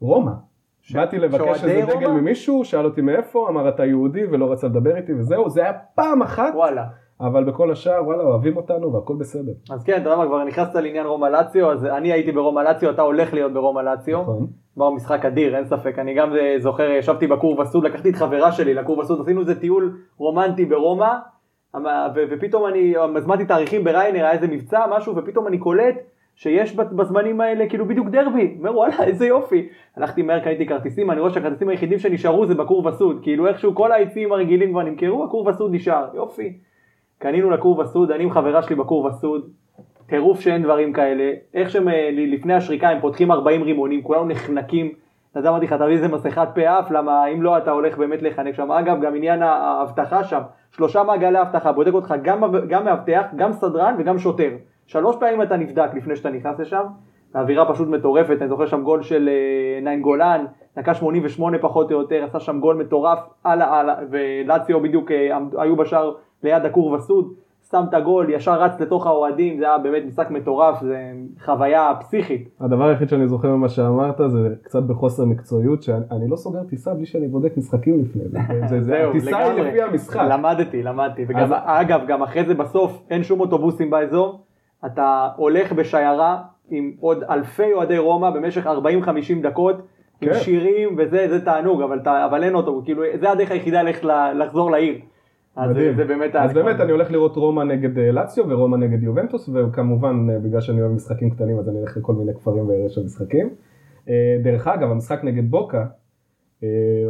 רומא. 0.00 0.32
באתי 0.94 1.18
לבקש 1.18 1.64
איזה 1.64 1.82
דגל 1.86 2.06
רומא? 2.06 2.20
ממישהו, 2.20 2.64
שאל 2.64 2.84
אותי 2.84 3.00
מאיפה, 3.00 3.48
אמר 3.48 3.68
אתה 3.68 3.84
יהודי 3.84 4.24
ולא 4.24 4.52
רצה 4.52 4.66
לדבר 4.66 4.96
איתי 4.96 5.12
וזהו, 5.12 5.50
זה 5.50 5.62
היה 5.62 5.72
פעם 5.94 6.22
אחת, 6.22 6.54
וואלה. 6.54 6.84
אבל 7.20 7.44
בכל 7.44 7.70
השאר 7.72 8.04
וואלה 8.04 8.22
אוהבים 8.22 8.56
אותנו 8.56 8.92
והכל 8.92 9.14
בסדר. 9.18 9.52
אז 9.70 9.84
כן, 9.84 9.92
אתה 9.92 10.08
יודע 10.08 10.16
מה, 10.16 10.26
כבר 10.26 10.44
נכנסת 10.44 10.74
לעניין 10.74 11.06
רומא 11.06 11.26
לאציו, 11.26 11.72
אז 11.72 11.84
אני 11.84 12.12
הייתי 12.12 12.32
ברומא 12.32 12.60
לאציו, 12.60 12.90
אתה 12.90 13.02
הולך 13.02 13.34
להיות 13.34 13.52
ברומא 13.52 13.80
לאציו. 13.80 14.22
נכון. 14.22 14.46
כבר 14.74 14.90
משחק 14.90 15.24
אדיר, 15.24 15.56
אין 15.56 15.64
ספק. 15.64 15.98
אני 15.98 16.14
גם 16.14 16.36
אה, 16.36 16.54
זוכר, 16.58 16.90
ישבתי 16.90 17.26
בכור 17.26 17.60
וסוד, 17.60 17.84
לקחתי 17.84 18.10
את 18.10 18.14
חברה 18.14 18.52
שלי 18.52 18.74
לכור 18.74 18.98
וסוד, 18.98 19.20
עשינו 19.20 19.40
איזה 19.40 19.60
טיול 19.60 19.96
רומנטי 20.18 20.64
ברומא, 20.64 21.14
אמ- 21.76 21.82
ופתאום 22.30 22.66
אני 22.66 22.94
הזמנתי 23.16 23.44
תאריכים 23.44 23.84
בריינר, 23.84 24.20
היה 24.24 24.32
איזה 24.32 24.46
מבצע, 24.48 24.80
משהו, 24.90 25.16
ופתאום 25.16 25.46
אני 25.46 25.58
קולט 25.58 25.94
שיש 26.38 26.76
בזמנים 26.76 27.40
האלה 27.40 27.68
כאילו 27.68 27.86
בדיוק 27.86 28.08
דרבי. 28.08 28.54
אומר 28.58 28.76
וואלה, 28.76 29.04
איזה 29.04 29.26
יופי. 29.26 29.68
הלכתי 29.96 30.22
מהר, 30.22 30.40
קניתי 30.40 30.66
כרטיסים, 30.66 31.10
אני 31.10 31.20
רואה 31.20 31.32
שהכרטיסים 31.32 31.68
היחידים 31.68 31.98
שנשארו 31.98 32.46
זה 32.46 32.54
בכור 32.54 32.86
וסוד. 32.86 33.20
כאילו 33.22 33.46
איכשהו 33.46 33.74
כל 33.74 33.92
העצים 33.92 34.32
הרגילים 34.32 34.70
כבר 34.70 34.82
נמכרו, 34.82 35.24
הכור 35.24 35.46
וסוד 35.46 35.74
נשאר. 35.74 36.06
יופי. 36.14 36.58
קנינו 37.18 37.50
לכור 37.50 37.78
וסוד, 37.78 38.10
אני 38.10 38.24
עם 38.24 38.30
חברה 38.30 38.62
שלי 38.62 38.76
בכור 38.76 39.04
וסוד, 39.04 39.50
טירוף 40.06 40.40
שאין 40.40 40.62
דברים 40.62 40.92
כאלה, 40.92 41.32
איך 41.54 41.70
שהם 41.70 41.88
אה, 41.88 42.10
לפני 42.12 42.54
השריקה 42.54 42.88
הם 42.88 43.00
פותחים 43.00 43.32
40 43.32 43.62
רימונים, 43.62 44.02
כולנו 44.02 44.24
נחנקים, 44.24 44.92
יודע, 45.36 45.50
אמרתי 45.50 45.66
לך 45.66 45.72
תביא 45.72 45.92
איזה 45.92 46.08
מסכת 46.08 46.48
פה 46.54 46.78
אף, 46.78 46.90
למה 46.90 47.26
אם 47.26 47.42
לא 47.42 47.58
אתה 47.58 47.70
הולך 47.70 47.98
באמת 47.98 48.22
להיחנק 48.22 48.54
שם, 48.54 48.72
אגב 48.72 49.00
גם 49.00 49.14
עניין 49.14 49.42
האבטחה 49.42 50.24
שם, 50.24 50.40
שלושה 50.70 51.02
מעגלי 51.02 51.40
אבטחה, 51.40 51.72
בודק 51.72 51.92
אותך 51.92 52.14
גם 52.68 52.84
מאבטח, 52.84 53.26
גם 53.36 53.52
סדרן 53.52 53.94
וגם 53.98 54.18
שוטר, 54.18 54.50
שלוש 54.88 55.16
פעמים 55.16 55.42
אתה 55.42 55.56
נבדק 55.56 55.94
לפני 55.94 56.16
שאתה 56.16 56.30
נכנס 56.30 56.58
לשם, 56.58 56.82
האווירה 57.34 57.72
פשוט 57.72 57.88
מטורפת, 57.88 58.36
אני 58.40 58.48
זוכר 58.48 58.66
שם 58.66 58.82
גול 58.82 59.02
של 59.02 59.28
אה, 59.28 59.80
ניין 59.82 60.02
גולן, 60.02 60.44
דקה 60.76 60.94
88 60.94 61.58
פחות 61.58 61.92
או 61.92 62.00
יותר, 62.00 62.24
עשה 62.24 62.40
שם 62.40 62.60
גול 62.60 62.76
מטורף, 62.76 63.18
הלאה 63.44 63.80
הלאה, 63.80 63.94
ולציו 64.10 64.80
בדיוק 64.80 65.10
אה, 65.10 65.38
היו 65.58 65.76
בשער 65.76 66.12
ליד 66.42 66.64
הכור 66.64 66.90
וסוד, 66.90 67.32
שם 67.70 67.84
את 67.88 67.94
הגול, 67.94 68.30
ישר 68.30 68.62
רץ 68.62 68.80
לתוך 68.80 69.06
האוהדים, 69.06 69.58
זה 69.58 69.64
היה 69.64 69.78
באמת 69.78 70.02
משחק 70.06 70.30
מטורף, 70.30 70.80
זה 70.80 71.12
חוויה 71.44 71.92
פסיכית. 72.00 72.48
הדבר 72.60 72.84
היחיד 72.84 73.08
שאני 73.08 73.28
זוכר 73.28 73.56
ממה 73.56 73.68
שאמרת 73.68 74.20
זה 74.26 74.48
קצת 74.62 74.82
בחוסר 74.82 75.24
מקצועיות, 75.24 75.82
שאני 75.82 76.04
אני 76.10 76.28
לא 76.30 76.36
סוגר 76.36 76.64
טיסה 76.64 76.94
בלי 76.94 77.06
שאני 77.06 77.28
בודק 77.28 77.56
משחקים 77.56 78.00
לפני 78.00 78.22
זה, 78.68 78.80
זה, 78.80 79.08
הטיסה 79.08 79.38
היא. 79.38 79.62
לפי 79.62 79.82
המשחק. 79.82 80.26
למדתי, 80.30 80.82
למדתי. 80.82 81.24
וגם, 81.28 81.40
אז- 81.40 81.52
אגב, 81.64 82.00
גם 82.06 82.22
אחרי 82.22 82.44
זה 82.44 82.54
בסוף 82.54 83.02
אין 83.10 83.22
שום 83.22 83.40
אוטובוסים 83.40 83.90
באזור, 83.90 84.40
אתה 84.86 85.28
הולך 85.36 85.72
בשיירה 85.72 86.42
עם 86.70 86.92
עוד 87.00 87.24
אלפי 87.30 87.72
אוהדי 87.72 87.98
רומא 87.98 88.30
במשך 88.30 88.66
40-50 88.66 88.70
דקות, 89.42 89.76
עם 90.20 90.28
כן. 90.28 90.34
שירים 90.38 90.96
וזה, 90.98 91.26
זה 91.28 91.44
תענוג, 91.44 91.82
אבל, 91.82 91.98
ת- 91.98 92.06
אבל 92.06 92.44
אין 92.44 92.54
אותו, 92.54 92.82
כאילו, 92.84 93.02
זה 93.20 93.30
הדרך 93.30 93.50
היחידה 93.50 93.82
ללכת 93.82 94.04
לחזור 94.38 94.70
לעיר. 94.70 94.94
אז 95.56 95.70
מדהים. 95.70 95.96
זה 95.96 96.04
באמת... 96.04 96.36
אז 96.36 96.52
באמת 96.52 96.80
אני 96.80 96.92
הולך 96.92 97.10
לראות 97.10 97.36
רומא 97.36 97.62
נגד 97.62 97.98
אה, 97.98 98.12
לאציו 98.12 98.44
ורומא 98.48 98.76
נגד 98.76 99.02
יובנטוס 99.02 99.50
וכמובן 99.54 100.26
אה, 100.30 100.38
בגלל 100.38 100.60
שאני 100.60 100.80
אוהב 100.80 100.92
משחקים 100.92 101.30
קטנים 101.30 101.58
אז 101.58 101.68
אני 101.68 101.80
אלך 101.82 101.96
לכל 101.96 102.12
מיני 102.12 102.34
כפרים 102.34 102.68
ואראה 102.68 102.88
שם 102.88 103.00
משחקים. 103.04 103.50
אה, 104.08 104.36
דרך 104.42 104.66
אגב 104.66 104.90
המשחק 104.90 105.24
נגד 105.24 105.50
בוקה 105.50 105.84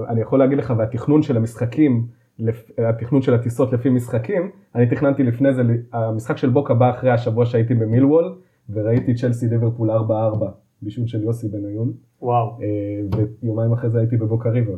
אני 0.08 0.20
יכול 0.20 0.38
להגיד 0.38 0.58
לך 0.58 0.74
והתכנון 0.78 1.22
של 1.22 1.36
המשחקים 1.36 2.06
לפ- 2.38 2.70
התכנון 2.78 3.22
של 3.22 3.34
הטיסות 3.34 3.72
לפי 3.72 3.90
משחקים 3.90 4.50
אני 4.74 4.86
תכננתי 4.86 5.22
לפני 5.22 5.54
זה 5.54 5.62
המשחק 5.92 6.36
של 6.36 6.48
בוקה 6.48 6.74
בא 6.74 6.90
אחרי 6.90 7.10
השבוע 7.10 7.46
שהייתי 7.46 7.74
במילוול 7.74 8.34
וראיתי 8.70 9.14
צ'לסי 9.14 9.46
ליברפול 9.48 9.90
4-4 9.90 9.94
בישול 10.82 11.06
של 11.06 11.22
יוסי 11.22 11.48
בניון 11.48 11.92
וואו. 12.22 12.58
אה, 12.62 13.26
ויומיים 13.42 13.72
אחרי 13.72 13.90
זה 13.90 13.98
הייתי 13.98 14.16
בבוקה 14.16 14.48
ריבר. 14.48 14.76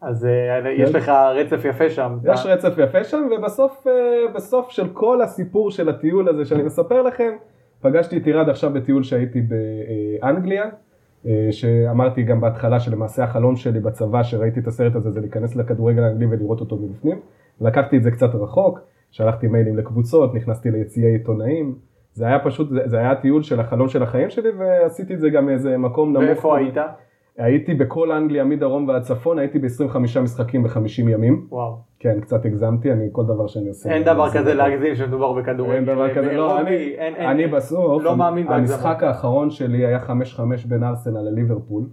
אז 0.00 0.24
אה, 0.26 0.70
יש 0.72 0.92
כן. 0.92 0.98
לך 0.98 1.08
רצף 1.34 1.64
יפה 1.64 1.90
שם. 1.90 2.18
יש 2.24 2.46
רצף 2.46 2.74
יפה 2.78 3.04
שם, 3.04 3.28
ובסוף 3.36 3.86
אה, 3.86 4.32
בסוף 4.34 4.70
של 4.70 4.88
כל 4.88 5.22
הסיפור 5.22 5.70
של 5.70 5.88
הטיול 5.88 6.28
הזה 6.28 6.44
שאני 6.44 6.62
מספר 6.62 7.02
לכם, 7.02 7.30
פגשתי 7.80 8.16
את 8.16 8.26
עירד 8.26 8.48
עכשיו 8.48 8.72
בטיול 8.72 9.02
שהייתי 9.02 9.40
באנגליה, 9.40 10.64
שאמרתי 11.50 12.22
גם 12.22 12.40
בהתחלה 12.40 12.80
שלמעשה 12.80 13.24
החלום 13.24 13.56
שלי 13.56 13.80
בצבא, 13.80 14.22
שראיתי 14.22 14.60
את 14.60 14.66
הסרט 14.66 14.94
הזה, 14.94 15.10
זה 15.10 15.20
להיכנס 15.20 15.56
לכדורגל 15.56 16.02
האנגלי 16.02 16.26
ולראות 16.26 16.60
אותו 16.60 16.76
מבפנים. 16.76 17.20
לקחתי 17.60 17.96
את 17.96 18.02
זה 18.02 18.10
קצת 18.10 18.34
רחוק, 18.34 18.80
שלחתי 19.10 19.46
מיילים 19.48 19.76
לקבוצות, 19.76 20.34
נכנסתי 20.34 20.70
ליציעי 20.70 21.12
עיתונאים. 21.12 21.74
זה 22.14 22.26
היה 22.26 22.38
פשוט, 22.38 22.68
זה, 22.84 22.98
היה 22.98 23.10
הטיול 23.10 23.42
של 23.42 23.60
החלום 23.60 23.88
של 23.88 24.02
החיים 24.02 24.30
שלי, 24.30 24.50
ועשיתי 24.58 25.14
את 25.14 25.20
זה 25.20 25.30
גם 25.30 25.46
מאיזה 25.46 25.78
מקום 25.78 26.08
נמוך. 26.12 26.24
ואיפה 26.28 26.58
היית? 26.58 26.76
הייתי 27.38 27.74
בכל 27.74 28.12
אנגליה 28.12 28.44
מדרום 28.44 28.88
ועד 28.88 29.02
צפון, 29.02 29.38
הייתי 29.38 29.58
ב-25 29.58 29.98
משחקים 29.98 30.62
ב-50 30.62 31.10
ימים. 31.10 31.46
וואו. 31.50 31.76
כן, 31.98 32.20
קצת 32.20 32.44
הגזמתי, 32.44 32.92
אני 32.92 33.08
כל 33.12 33.24
דבר 33.24 33.46
שאני 33.46 33.68
עושה. 33.68 33.90
אין 33.90 34.02
דבר 34.04 34.30
כזה. 34.30 34.54
להגזים 34.54 34.94
שמדובר 34.94 35.32
בכדורגל. 35.32 35.74
אין 35.74 35.84
דבר 35.84 36.14
כזה, 36.14 36.32
לא, 36.32 36.60
אני, 36.60 36.94
אני 37.18 37.46
בסוף, 37.46 38.02
לא 38.02 38.16
מאמין 38.16 38.46
בהגזמה. 38.48 38.76
המשחק 38.76 39.02
האחרון 39.02 39.50
שלי 39.50 39.86
היה 39.86 39.98
5-5 39.98 40.08
בין 40.68 40.84
ארסנל 40.84 41.20
לליברפול, 41.20 41.84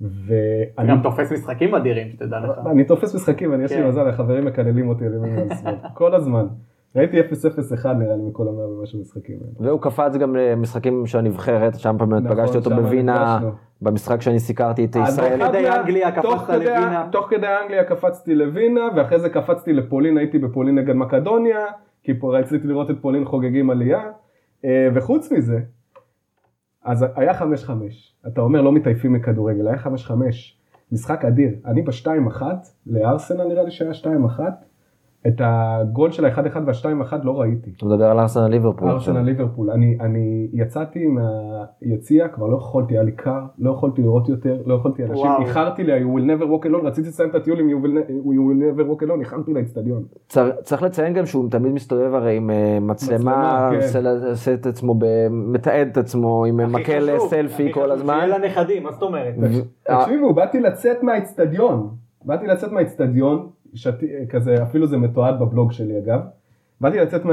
ואני 0.00 0.88
גם 0.88 1.00
תופס 1.02 1.32
משחקים 1.32 1.74
אדירים, 1.74 2.10
שתדע 2.10 2.40
לך. 2.40 2.66
אני 2.66 2.84
תופס 2.84 3.14
משחקים, 3.14 3.54
אני 3.54 3.64
יש 3.64 3.72
לי 3.72 3.78
כן. 3.78 3.88
מזל, 3.88 4.08
החברים 4.08 4.44
מקללים 4.44 4.88
אותי 4.88 5.06
על 5.06 5.14
ימין 5.14 5.38
ועל 5.38 5.58
שמאל, 5.58 5.74
כל 5.94 6.14
הזמן. 6.14 6.46
הייתי 6.94 7.20
0-0-1 7.20 7.88
נראה 7.88 8.16
לי 8.16 8.22
מכל 8.22 8.48
המאה 8.48 8.68
ומשהו 8.68 9.00
משחקים 9.00 9.36
האלה. 9.40 9.68
והוא 9.68 9.80
קפץ 9.80 10.16
גם 10.16 10.36
למשחקים 10.36 11.06
של 11.06 11.18
הנבחרת, 11.18 11.78
שם 11.78 11.96
באמת 11.98 12.22
נכון, 12.22 12.36
פגשתי 12.36 12.56
אותו 12.56 12.70
בווינה. 12.70 13.40
במשחק 13.82 14.22
שאני 14.22 14.40
סיקרתי 14.40 14.84
את 14.84 14.96
ישראל. 14.96 15.38
באחד 15.38 15.48
כדי 15.50 15.68
אנגליה 15.68 16.12
קפצת 16.12 16.22
תוך 16.22 16.50
לווינה. 16.50 17.08
תוך 17.12 17.26
כדי 17.30 17.46
אנגליה 17.62 17.84
קפצתי 17.84 18.34
לווינה, 18.34 18.80
ואחרי 18.96 19.20
זה 19.20 19.28
קפצתי 19.28 19.72
לפולין, 19.72 20.18
הייתי 20.18 20.38
בפולין 20.38 20.78
נגד 20.78 20.94
מקדוניה, 20.94 21.66
כי 22.02 22.20
פה 22.20 22.38
רציתי 22.38 22.68
לראות 22.68 22.90
את 22.90 22.96
פולין 23.00 23.24
חוגגים 23.24 23.70
עלייה, 23.70 24.10
אה, 24.64 24.88
וחוץ 24.94 25.32
מזה, 25.32 25.60
אז 26.84 27.04
היה 27.16 27.32
5-5, 27.40 27.44
אתה 28.26 28.40
אומר 28.40 28.62
לא 28.62 28.72
מתעייפים 28.72 29.12
מכדורגל, 29.12 29.68
היה 29.68 29.76
5-5, 29.76 30.10
משחק 30.92 31.24
אדיר, 31.24 31.50
אני 31.66 31.82
ב-2-1, 31.82 32.42
לארסנל 32.86 33.44
נראה 33.44 33.62
לי 33.62 33.70
שהיה 33.70 33.92
2-1, 33.92 34.06
את 35.26 35.40
הגול 35.44 36.10
של 36.10 36.24
ה-1-1 36.24 36.58
וה-2-1 36.66 37.14
לא 37.22 37.40
ראיתי. 37.40 37.70
אתה 37.76 37.86
מדבר 37.86 38.04
על 38.04 38.18
ארסנל 38.20 38.46
ליברפול. 38.48 38.88
ארסנל 38.90 39.20
ליברפול, 39.20 39.70
אני, 39.70 39.98
אני 40.00 40.48
יצאתי 40.52 41.06
מהיציע, 41.06 42.28
כבר 42.28 42.46
לא 42.46 42.56
יכולתי, 42.56 42.94
היה 42.94 43.02
לי 43.02 43.12
קר, 43.12 43.40
לא 43.58 43.70
יכולתי 43.70 44.02
לראות 44.02 44.28
יותר, 44.28 44.56
לא 44.66 44.74
יכולתי, 44.74 45.02
אנשים, 45.02 45.16
וואו. 45.26 45.40
איחרתי 45.42 45.84
ל- 45.84 45.90
You 45.90 46.18
will 46.18 46.40
never 46.40 46.44
walk 46.44 46.66
alone, 46.66 46.86
רציתי 46.86 47.08
לסיים 47.08 47.30
את 47.30 47.34
הטיול 47.34 47.58
עם 47.60 47.68
You 47.68 47.84
will 47.84 47.98
ne- 47.98 48.10
You 48.10 48.38
will 48.38 48.78
never 48.78 49.02
walk 49.02 49.06
alone, 49.06 49.20
איחרתי 49.20 49.52
לאצטדיון. 49.54 50.02
צר, 50.28 50.50
צריך 50.62 50.82
לציין 50.82 51.12
גם 51.14 51.26
שהוא 51.26 51.50
תמיד 51.50 51.72
מסתובב 51.72 52.14
הרי 52.14 52.36
עם 52.36 52.50
אה, 52.50 52.78
מצלמה, 52.80 53.18
מצלמה, 53.70 53.70
כן. 54.22 54.28
עושה, 54.30 54.54
את 54.54 54.66
עצמו, 54.66 54.94
ב- 54.94 55.04
מתעד 55.30 55.88
את 55.92 55.96
עצמו 55.96 56.44
עם 56.44 56.72
מקל 56.72 57.10
חשוב, 57.16 57.30
סלפי 57.30 57.72
כל 57.72 57.80
חשוב, 57.80 57.92
הזמן. 57.92 58.14
שיהיה 58.20 58.38
לנכדים, 58.38 58.82
מה 58.82 58.92
זאת 58.92 59.02
אומרת? 59.02 59.34
אה. 59.90 60.00
תקשיבו, 60.04 60.34
באתי 60.34 60.60
לצאת 60.60 61.02
מהאצטדיון, 61.02 61.88
באתי 62.24 62.46
לצאת 62.46 62.72
מהאצטדיון, 62.72 63.46
שתי, 63.74 64.06
כזה, 64.28 64.62
אפילו 64.62 64.86
זה 64.86 64.96
מתועד 64.96 65.38
בבלוג 65.38 65.72
שלי 65.72 65.98
אגב, 65.98 66.20
באתי 66.80 66.98
לצאת 66.98 67.24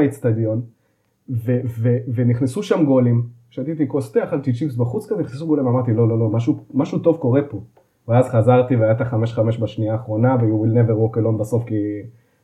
ו- 1.68 1.98
ונכנסו 2.14 2.64
שם 2.64 2.86
גולים, 2.86 3.24
שתיתי 3.50 3.88
כוס 3.88 4.12
תה, 4.12 4.24
אכלתי 4.24 4.54
צ'יפס 4.54 4.76
בחוץ 4.76 5.12
כזה, 5.12 5.22
נכנסו 5.22 5.48
גולים, 5.48 5.68
אמרתי 5.68 5.94
לא, 5.94 6.10
לא, 6.10 6.20
לא, 6.20 6.30
משהו, 6.30 6.60
משהו 6.74 7.00
טוב 7.00 7.18
קורה 7.18 7.42
פה. 7.50 7.62
ואז 8.08 8.30
חזרתי 8.30 8.76
והיה 8.76 8.92
את 8.92 9.02
החמש 9.02 9.34
חמש 9.34 9.60
בשנייה 9.60 9.94
האחרונה, 9.94 10.36
ו-You 10.36 10.66
will 10.66 10.74
never 10.74 10.92
walk 10.92 11.18
alone 11.18 11.40
בסוף, 11.40 11.64
כי 11.66 11.76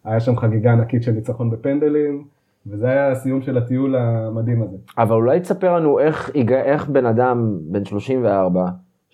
היה 0.04 0.20
שם 0.20 0.38
חגיגה 0.38 0.72
ענקית 0.72 1.04
של 1.04 1.12
ניצחון 1.12 1.50
בפנדלים, 1.50 2.24
וזה 2.68 2.88
היה 2.88 3.12
הסיום 3.12 3.42
של 3.42 3.58
הטיול 3.58 3.96
המדהים 3.96 4.62
הזה. 4.62 4.78
אבל 4.98 5.16
אולי 5.16 5.40
תספר 5.40 5.76
לנו 5.76 6.00
איך, 6.00 6.32
איך 6.52 6.90
בן 6.90 7.06
אדם 7.06 7.58
בן 7.62 7.86
34, 7.86 8.66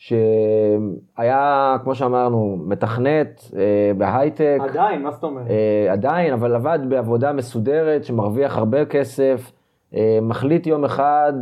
שהיה, 0.08 1.76
כמו 1.84 1.96
שאמרנו, 1.96 2.58
מתכנת 2.68 3.42
אה, 3.56 3.92
בהייטק, 3.98 4.58
עדיין, 4.70 5.02
מה 5.02 5.12
זאת 5.12 5.24
אומרת? 5.24 5.48
אה, 5.50 5.94
עדיין, 5.94 6.34
אבל 6.34 6.56
עבד 6.56 6.80
בעבודה 6.90 7.34
מסודרת, 7.34 8.04
שמרוויח 8.04 8.58
הרבה 8.58 8.86
כסף, 8.86 9.52
אה, 9.96 10.20
מחליט 10.22 10.68
יום 10.68 10.86
אחד 10.86 11.34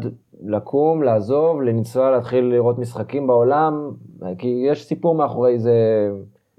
לקום, 0.43 1.03
לעזוב, 1.03 1.61
לנסוע 1.61 2.11
להתחיל 2.11 2.45
לראות 2.45 2.79
משחקים 2.79 3.27
בעולם, 3.27 3.91
אה, 4.23 4.31
כי 4.37 4.63
יש 4.67 4.85
סיפור 4.85 5.15
מאחורי 5.15 5.59
זה 5.59 5.73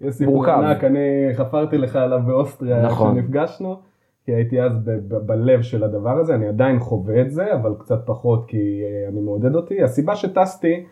יש 0.01 0.15
סיפור 0.15 0.35
מורכב. 0.35 0.53
ענק, 0.53 0.85
אני 0.85 1.31
חפרתי 1.35 1.79
לך 1.79 1.97
עליו 1.97 2.21
באוסטריה, 2.27 2.83
נכון. 2.83 3.15
כשנפגשנו, 3.15 3.77
כי 4.25 4.33
הייתי 4.33 4.63
אז 4.63 4.79
ב- 4.85 4.91
ב- 5.15 5.27
בלב 5.27 5.63
של 5.63 5.85
הדבר 5.85 6.19
הזה, 6.19 6.35
אני 6.35 6.49
עדיין 6.49 6.79
חווה 6.79 7.21
את 7.21 7.31
זה, 7.31 7.55
אבל 7.55 7.75
קצת 7.79 8.07
פחות 8.07 8.45
כי 8.49 8.83
אה, 8.83 9.09
אני 9.09 9.21
מעודד 9.21 9.55
אותי. 9.55 9.83
הסיבה 9.83 10.17
שטסתי, 10.17 10.85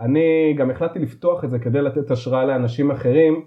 אני 0.00 0.54
גם 0.58 0.70
החלטתי 0.70 0.98
לפתוח 0.98 1.44
את 1.44 1.50
זה 1.50 1.58
כדי 1.58 1.82
לתת 1.82 2.10
השראה 2.10 2.44
לאנשים 2.44 2.90
אחרים. 2.90 3.44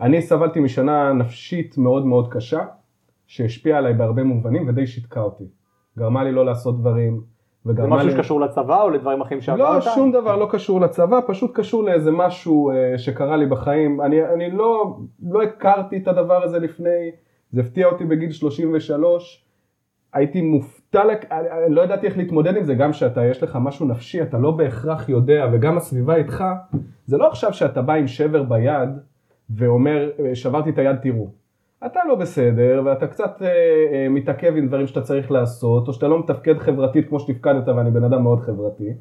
אני 0.00 0.22
סבלתי 0.22 0.60
משנה 0.60 1.12
נפשית 1.12 1.78
מאוד 1.78 2.06
מאוד 2.06 2.32
קשה, 2.32 2.64
שהשפיעה 3.26 3.78
עליי 3.78 3.94
בהרבה 3.94 4.24
מובנים 4.24 4.68
ודי 4.68 4.86
שיתקה 4.86 5.20
אותי. 5.20 5.44
גרמה 5.98 6.24
לי 6.24 6.32
לא 6.32 6.46
לעשות 6.46 6.80
דברים, 6.80 7.20
זה 7.64 7.86
משהו 7.86 8.08
לי... 8.08 8.12
שקשור 8.12 8.40
לצבא 8.40 8.82
או 8.82 8.90
לדברים 8.90 9.20
אחרים 9.20 9.40
שעברת? 9.40 9.84
לא, 9.86 9.94
שום 9.94 10.12
דבר 10.12 10.36
לא 10.36 10.48
קשור 10.50 10.80
לצבא, 10.80 11.20
פשוט 11.26 11.50
קשור 11.54 11.82
לאיזה 11.84 12.10
משהו 12.10 12.70
אה, 12.70 12.98
שקרה 12.98 13.36
לי 13.36 13.46
בחיים. 13.46 14.00
אני, 14.00 14.24
אני 14.34 14.50
לא, 14.50 14.98
לא 15.22 15.42
הכרתי 15.42 15.96
את 15.96 16.08
הדבר 16.08 16.44
הזה 16.44 16.58
לפני, 16.58 17.10
זה 17.52 17.60
הפתיע 17.60 17.86
אותי 17.86 18.04
בגיל 18.04 18.32
33, 18.32 19.44
הייתי 20.12 20.40
מופתע, 20.42 20.77
לק... 20.94 21.32
אני, 21.32 21.50
אני 21.66 21.74
לא 21.74 21.82
ידעתי 21.82 22.06
איך 22.06 22.16
להתמודד 22.16 22.56
עם 22.56 22.64
זה, 22.64 22.74
גם 22.74 22.92
שאתה, 22.92 23.24
יש 23.24 23.42
לך 23.42 23.58
משהו 23.60 23.86
נפשי, 23.86 24.22
אתה 24.22 24.38
לא 24.38 24.50
בהכרח 24.50 25.08
יודע, 25.08 25.46
וגם 25.52 25.76
הסביבה 25.76 26.16
איתך, 26.16 26.44
זה 27.06 27.16
לא 27.16 27.28
עכשיו 27.28 27.52
שאתה 27.52 27.82
בא 27.82 27.92
עם 27.92 28.06
שבר 28.06 28.42
ביד 28.42 28.88
ואומר, 29.50 30.10
אה, 30.24 30.34
שברתי 30.34 30.70
את 30.70 30.78
היד, 30.78 30.96
תראו. 30.96 31.28
אתה 31.86 32.00
לא 32.08 32.14
בסדר, 32.14 32.82
ואתה 32.84 33.06
קצת 33.06 33.42
אה, 33.42 33.48
אה, 33.92 34.08
מתעכב 34.08 34.52
עם 34.56 34.68
דברים 34.68 34.86
שאתה 34.86 35.00
צריך 35.00 35.30
לעשות, 35.30 35.88
או 35.88 35.92
שאתה 35.92 36.08
לא 36.08 36.18
מתפקד 36.18 36.58
חברתית 36.58 37.08
כמו 37.08 37.20
שתפקדת, 37.20 37.68
ואני 37.68 37.90
בן 37.90 38.04
אדם 38.04 38.22
מאוד 38.22 38.40
חברתי, 38.40 38.92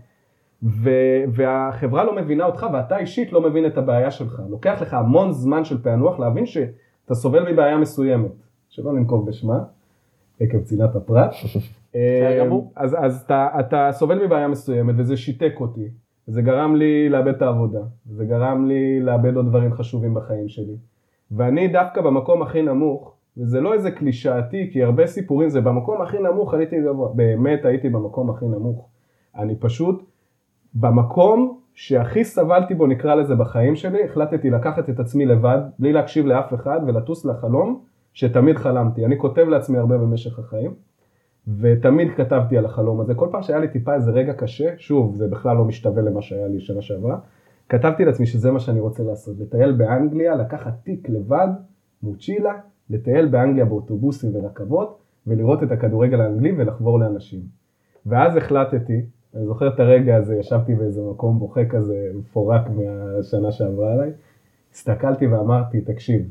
ו, 0.64 0.90
והחברה 1.34 2.04
לא 2.04 2.16
מבינה 2.16 2.46
אותך, 2.46 2.66
ואתה 2.74 2.98
אישית 2.98 3.34
לא 3.34 3.42
מבין 3.42 3.66
את 3.66 3.78
הבעיה 3.78 4.12
שלך. 4.12 4.42
לוקח 4.50 4.82
לך 4.82 4.94
המון 4.94 5.32
זמן 5.32 5.64
של 5.64 5.84
פענוח 5.84 6.20
להבין 6.20 6.46
שאתה 6.46 7.16
סובל 7.16 7.52
מבעיה 7.52 7.78
מסוימת, 7.78 8.32
שלא 8.70 8.94
ננקוב 8.94 9.28
בשמה, 9.30 9.60
עקב 10.40 10.62
צנעת 10.62 10.96
הפרט. 10.96 11.32
גמור. 12.40 12.72
אז, 12.76 12.96
אז 13.00 13.22
אתה, 13.26 13.48
אתה 13.60 13.90
סובל 13.92 14.26
מבעיה 14.26 14.48
מסוימת, 14.48 14.96
וזה 14.98 15.18
שיתק 15.18 15.54
אותי. 15.60 15.90
זה 16.28 16.42
גרם 16.42 16.76
לי 16.76 17.10
לאבד 17.10 17.36
את 17.36 17.42
העבודה, 17.42 17.80
זה 18.06 18.26
גרם 18.26 18.68
לי 18.68 19.00
לאבד 19.00 19.36
עוד 19.36 19.46
דברים 19.46 19.74
חשובים 19.74 20.14
בחיים 20.14 20.48
שלי. 20.48 20.76
ואני 21.32 21.68
דווקא 21.68 22.02
במקום 22.02 22.42
הכי 22.42 22.62
נמוך, 22.62 23.14
וזה 23.38 23.62
לא 23.62 23.74
איזה 23.74 23.92
קלישאתי, 23.92 24.70
כי 24.74 24.84
הרבה 24.84 25.08
סיפורים 25.08 25.50
זה 25.50 25.62
במקום 25.62 26.02
הכי 26.02 26.18
נמוך 26.20 26.54
הייתי 26.54 26.82
גבוה, 26.82 27.10
באמת 27.14 27.66
הייתי 27.66 27.90
במקום 27.90 28.30
הכי 28.30 28.46
נמוך. 28.46 28.90
אני 29.38 29.56
פשוט, 29.56 30.04
במקום 30.74 31.60
שהכי 31.74 32.24
סבלתי 32.24 32.74
בו 32.74 32.88
נקרא 32.88 33.16
לזה 33.16 33.36
בחיים 33.36 33.76
שלי, 33.76 34.04
החלטתי 34.04 34.50
לקחת 34.50 34.90
את 34.90 35.00
עצמי 35.00 35.26
לבד, 35.26 35.60
בלי 35.80 35.94
להקשיב 35.94 36.26
לאף 36.26 36.54
אחד, 36.54 36.80
ולטוס 36.88 37.26
לחלום 37.26 37.82
שתמיד 38.14 38.58
חלמתי. 38.58 39.06
אני 39.06 39.18
כותב 39.18 39.46
לעצמי 39.48 39.78
הרבה 39.78 39.98
במשך 39.98 40.40
החיים, 40.40 40.74
ותמיד 41.60 42.08
כתבתי 42.16 42.58
על 42.58 42.66
החלום 42.66 43.02
הזה. 43.02 43.16
כל 43.16 43.28
פעם 43.32 43.42
שהיה 43.42 43.60
לי 43.60 43.68
טיפה 43.68 43.94
איזה 43.94 44.12
רגע 44.12 44.34
קשה, 44.34 44.74
שוב, 44.78 45.16
זה 45.16 45.28
בכלל 45.28 45.58
לא 45.58 45.66
משתווה 45.66 46.02
למה 46.02 46.22
שהיה 46.22 46.48
לי 46.48 46.60
שנה 46.60 46.82
שעברה, 46.82 47.20
כתבתי 47.70 48.06
לעצמי 48.06 48.26
שזה 48.26 48.52
מה 48.52 48.60
שאני 48.60 48.80
רוצה 48.80 49.04
לעשות, 49.04 49.40
לטייל 49.40 49.72
באנגליה, 49.72 50.36
לקחת 50.36 50.74
תיק 50.84 51.10
לבד, 51.10 51.48
מוצ'ילה, 52.04 52.54
לטייל 52.90 53.28
באנגליה 53.28 53.66
באוטובוסים 53.66 54.36
ורכבות, 54.36 54.98
ולראות 55.28 55.64
את 55.64 55.72
הכדורגל 55.72 56.22
האנגלי 56.22 56.52
ולחבור 56.58 57.00
לאנשים. 57.00 57.40
ואז 58.06 58.38
החלטתי, 58.38 59.02
אני 59.36 59.46
זוכר 59.46 59.68
את 59.68 59.80
הרגע 59.80 60.16
הזה, 60.16 60.36
ישבתי 60.36 60.76
באיזה 60.76 61.02
מקום 61.12 61.40
בוכה 61.40 61.66
כזה, 61.66 62.12
מפורק 62.16 62.62
מהשנה 62.70 63.52
שעברה 63.52 63.94
עליי. 63.94 64.12
הסתכלתי 64.74 65.28
ואמרתי, 65.28 65.82
תקשיב, 65.82 66.22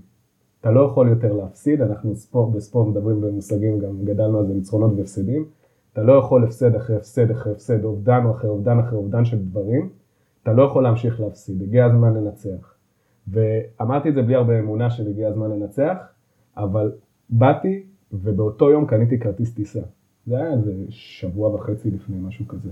אתה 0.66 0.74
לא 0.74 0.80
יכול 0.80 1.08
יותר 1.08 1.32
להפסיד, 1.32 1.82
אנחנו 1.82 2.16
ספורט, 2.16 2.54
בספורט 2.54 2.88
מדברים 2.88 3.20
במושגים, 3.20 3.78
גם 3.78 4.04
גדלנו 4.04 4.38
על 4.38 4.46
זה 4.46 4.54
ניצחונות 4.54 4.92
והפסדים. 4.96 5.44
אתה 5.92 6.02
לא 6.02 6.12
יכול 6.12 6.44
הפסד 6.44 6.74
אחרי 6.74 6.96
הפסד 6.96 7.30
אחרי 7.30 7.52
הפסד, 7.52 7.84
אובדן 7.84 8.26
אחרי 8.30 8.50
אובדן 8.50 8.78
אחרי 8.78 8.98
אובדן 8.98 9.24
של 9.24 9.38
דברים. 9.38 9.88
אתה 10.42 10.52
לא 10.52 10.62
יכול 10.62 10.82
להמשיך 10.82 11.20
להפסיד, 11.20 11.62
הגיע 11.62 11.84
הזמן 11.84 12.14
לנצח. 12.14 12.74
ואמרתי 13.28 14.08
את 14.08 14.14
זה 14.14 14.22
בלי 14.22 14.34
הרבה 14.34 14.58
אמונה 14.58 14.90
של 14.90 15.08
הגיע 15.08 15.28
הזמן 15.28 15.50
לנצח, 15.50 15.96
אבל 16.56 16.92
באתי 17.30 17.82
ובאותו 18.12 18.70
יום 18.70 18.86
קניתי 18.86 19.18
כרטיס 19.18 19.54
טיסה. 19.54 19.82
זה 20.26 20.36
היה 20.36 20.52
איזה 20.52 20.72
שבוע 20.88 21.54
וחצי 21.54 21.90
לפני, 21.90 22.16
משהו 22.20 22.48
כזה. 22.48 22.70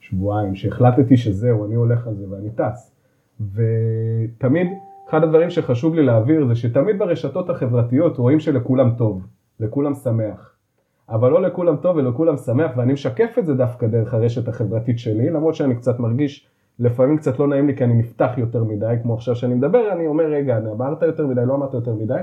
שבועיים, 0.00 0.54
שהחלטתי 0.54 1.16
שזהו, 1.16 1.66
אני 1.66 1.74
הולך 1.74 2.06
על 2.06 2.14
זה 2.14 2.24
ואני 2.30 2.50
טס. 2.50 2.92
ותמיד, 3.40 4.68
אחד 5.10 5.24
הדברים 5.24 5.50
שחשוב 5.50 5.94
לי 5.94 6.02
להעביר 6.02 6.46
זה 6.46 6.54
שתמיד 6.54 6.98
ברשתות 6.98 7.50
החברתיות 7.50 8.18
רואים 8.18 8.40
שלכולם 8.40 8.90
טוב, 8.90 9.26
לכולם 9.60 9.94
שמח. 9.94 10.54
אבל 11.08 11.30
לא 11.30 11.42
לכולם 11.42 11.76
טוב 11.76 11.96
ולכולם 11.96 12.36
שמח, 12.36 12.70
ואני 12.76 12.92
משקף 12.92 13.34
את 13.38 13.46
זה 13.46 13.54
דווקא 13.54 13.86
דרך 13.86 14.14
הרשת 14.14 14.48
החברתית 14.48 14.98
שלי, 14.98 15.30
למרות 15.30 15.54
שאני 15.54 15.74
קצת 15.74 16.00
מרגיש, 16.00 16.48
לפעמים 16.78 17.16
קצת 17.16 17.38
לא 17.38 17.48
נעים 17.48 17.66
לי 17.66 17.76
כי 17.76 17.84
אני 17.84 17.94
נפתח 17.94 18.30
יותר 18.36 18.64
מדי, 18.64 18.94
כמו 19.02 19.14
עכשיו 19.14 19.34
שאני 19.34 19.54
מדבר, 19.54 19.92
אני 19.92 20.06
אומר, 20.06 20.24
רגע, 20.24 20.58
אמרת 20.58 21.02
יותר 21.02 21.26
מדי, 21.26 21.46
לא 21.46 21.54
אמרת 21.54 21.74
יותר 21.74 21.94
מדי, 21.94 22.20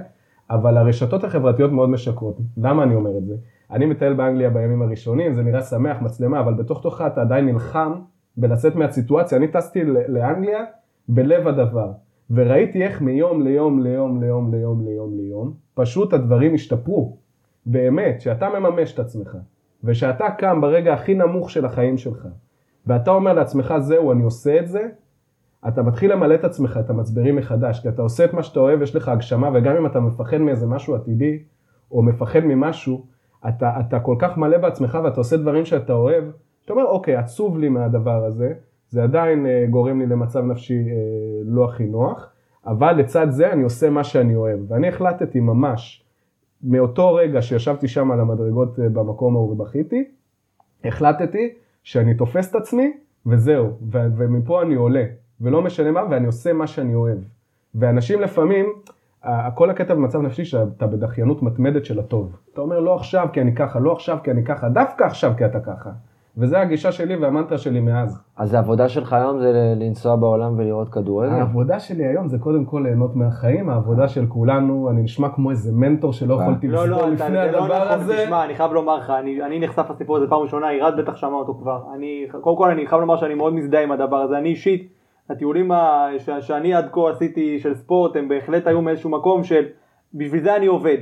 אבל 0.49 0.77
הרשתות 0.77 1.23
החברתיות 1.23 1.71
מאוד 1.71 1.89
משקרות. 1.89 2.37
למה 2.57 2.83
אני 2.83 2.95
אומר 2.95 3.17
את 3.17 3.25
זה? 3.25 3.35
אני 3.71 3.85
מטייל 3.85 4.13
באנגליה 4.13 4.49
בימים 4.49 4.81
הראשונים, 4.81 5.33
זה 5.33 5.43
נראה 5.43 5.61
שמח, 5.61 6.01
מצלמה, 6.01 6.39
אבל 6.39 6.53
בתוך 6.53 6.81
תוכך 6.81 7.01
אתה 7.07 7.21
עדיין 7.21 7.45
נלחם 7.45 7.93
בלצאת 8.37 8.75
מהסיטואציה. 8.75 9.37
אני 9.37 9.47
טסתי 9.47 9.83
לאנגליה 10.07 10.63
בלב 11.09 11.47
הדבר, 11.47 11.91
וראיתי 12.31 12.83
איך 12.83 13.01
מיום 13.01 13.41
ליום 13.41 13.79
ליום 13.79 14.23
ליום 14.23 14.53
ליום 14.53 14.85
ליום 14.85 15.17
ליום, 15.17 15.53
פשוט 15.73 16.13
הדברים 16.13 16.53
השתפרו. 16.53 17.17
באמת, 17.65 18.21
שאתה 18.21 18.49
מממש 18.59 18.93
את 18.93 18.99
עצמך, 18.99 19.37
ושאתה 19.83 20.29
קם 20.37 20.61
ברגע 20.61 20.93
הכי 20.93 21.13
נמוך 21.13 21.49
של 21.49 21.65
החיים 21.65 21.97
שלך, 21.97 22.27
ואתה 22.87 23.11
אומר 23.11 23.33
לעצמך, 23.33 23.73
זהו, 23.79 24.11
אני 24.11 24.23
עושה 24.23 24.59
את 24.59 24.67
זה, 24.67 24.87
אתה 25.67 25.83
מתחיל 25.83 26.11
למלא 26.11 26.35
את 26.35 26.43
עצמך, 26.43 26.79
את 26.85 26.89
המצברים 26.89 27.35
מחדש, 27.35 27.79
כי 27.79 27.89
אתה 27.89 28.01
עושה 28.01 28.25
את 28.25 28.33
מה 28.33 28.43
שאתה 28.43 28.59
אוהב, 28.59 28.81
יש 28.81 28.95
לך 28.95 29.09
הגשמה, 29.09 29.49
וגם 29.53 29.75
אם 29.75 29.85
אתה 29.85 29.99
מפחד 29.99 30.37
מאיזה 30.37 30.67
משהו 30.67 30.95
עתידי, 30.95 31.39
או 31.91 32.03
מפחד 32.03 32.39
ממשהו, 32.39 33.05
אתה, 33.47 33.79
אתה 33.79 33.99
כל 33.99 34.15
כך 34.19 34.37
מלא 34.37 34.57
בעצמך 34.57 34.97
ואתה 35.03 35.15
עושה 35.19 35.37
דברים 35.37 35.65
שאתה 35.65 35.93
אוהב, 35.93 36.23
אתה 36.65 36.73
אומר, 36.73 36.85
אוקיי, 36.85 37.15
עצוב 37.15 37.57
לי 37.57 37.69
מהדבר 37.69 38.25
הזה, 38.25 38.53
זה 38.89 39.03
עדיין 39.03 39.45
אה, 39.45 39.65
גורם 39.69 39.99
לי 39.99 40.05
למצב 40.05 40.43
נפשי 40.43 40.73
אה, 40.73 40.95
לא 41.45 41.65
הכי 41.65 41.83
נוח, 41.83 42.29
אבל 42.65 42.93
לצד 42.93 43.27
זה 43.29 43.51
אני 43.51 43.63
עושה 43.63 43.89
מה 43.89 44.03
שאני 44.03 44.35
אוהב. 44.35 44.59
ואני 44.67 44.87
החלטתי 44.87 45.39
ממש, 45.39 46.03
מאותו 46.63 47.13
רגע 47.13 47.41
שישבתי 47.41 47.87
שם 47.87 48.11
על 48.11 48.19
המדרגות 48.19 48.79
אה, 48.79 48.89
במקום 48.89 49.35
ההוא 49.35 49.51
ובכיתי, 49.51 50.03
החלטתי 50.83 51.53
שאני 51.83 52.13
תופס 52.13 52.49
את 52.49 52.55
עצמי 52.55 52.93
וזהו, 53.25 53.67
ו- 53.91 54.07
ומפה 54.17 54.61
אני 54.61 54.75
עולה, 54.75 55.03
ולא 55.41 55.61
משנה 55.61 55.91
מה, 55.91 56.03
ואני 56.09 56.25
עושה 56.25 56.53
מה 56.53 56.67
שאני 56.67 56.95
אוהב. 56.95 57.17
ואנשים 57.75 58.21
לפעמים, 58.21 58.65
כל 59.55 59.69
הקטע 59.69 59.93
במצב 59.93 60.21
נפשי 60.21 60.45
שאתה 60.45 60.87
בדחיינות 60.87 61.43
מתמדת 61.43 61.85
של 61.85 61.99
הטוב. 61.99 62.35
אתה 62.53 62.61
אומר 62.61 62.79
לא 62.79 62.95
עכשיו 62.95 63.27
כי 63.33 63.41
אני 63.41 63.55
ככה, 63.55 63.79
לא 63.79 63.91
עכשיו 63.91 64.17
כי 64.23 64.31
אני 64.31 64.45
ככה, 64.45 64.69
דווקא 64.69 65.03
עכשיו 65.03 65.33
כי 65.37 65.45
אתה 65.45 65.59
ככה. 65.59 65.89
וזה 66.37 66.59
הגישה 66.59 66.91
שלי 66.91 67.15
והמנטרה 67.15 67.57
שלי 67.57 67.79
מאז. 67.79 68.21
אז 68.37 68.53
העבודה 68.53 68.89
שלך 68.89 69.13
היום 69.13 69.39
זה 69.39 69.73
לנסוע 69.75 70.15
בעולם 70.15 70.53
ולראות 70.57 70.89
כדורגל? 70.89 71.33
העבודה 71.33 71.79
שלי 71.79 72.05
היום 72.05 72.27
זה 72.27 72.37
קודם 72.39 72.65
כל 72.65 72.81
ליהנות 72.83 73.15
מהחיים, 73.15 73.69
העבודה 73.69 74.07
של 74.07 74.25
כולנו, 74.27 74.89
אני 74.89 75.01
נשמע 75.01 75.29
כמו 75.29 75.51
איזה 75.51 75.71
מנטור 75.73 76.13
שלא 76.13 76.33
יכולתי 76.33 76.67
לא, 76.67 76.83
לסבול 76.83 77.01
לא, 77.01 77.09
לפני 77.09 77.35
לא 77.35 77.39
הדבר 77.39 77.65
נכון, 77.65 77.99
הזה. 77.99 78.23
תשמע, 78.23 78.45
אני 78.45 78.55
חייב 78.55 78.71
לומר 78.71 78.97
לך, 78.97 79.09
אני, 79.09 79.43
אני 79.43 79.59
נחשף 79.59 79.85
לסיפור 79.89 80.17
הזה 80.17 80.27
פעם 80.27 80.39
ראשונה, 80.39 80.69
עירד 80.69 80.93
בטח 80.97 81.15
שמע 81.15 81.33
אותו 81.33 81.53
כבר. 81.53 81.83
אני, 81.95 82.25
קודם 82.41 82.57
כל 82.57 82.71
אני 82.71 82.87
חייב 82.87 83.01
לומר 83.01 83.17
שאני 83.17 83.33
מאוד 83.33 83.53
מזדהה 83.53 83.83
עם 83.83 83.91
הדבר 83.91 84.17
הזה, 84.17 84.37
אני 84.37 84.49
אישית, 84.49 84.93
הטיולים 85.29 85.71
ה, 85.71 86.07
ש, 86.17 86.29
שאני 86.29 86.73
עד 86.73 86.89
כה 86.91 87.09
עשיתי 87.09 87.59
של 87.59 87.73
ספורט, 87.73 88.15
הם 88.15 88.27
בהחלט 88.27 88.67
היו 88.67 88.81
מאיזשהו 88.81 89.09
מקום 89.09 89.43
של, 89.43 89.65
בשביל 90.13 90.43
זה 90.43 90.55
אני 90.55 90.65
עובד. 90.65 90.97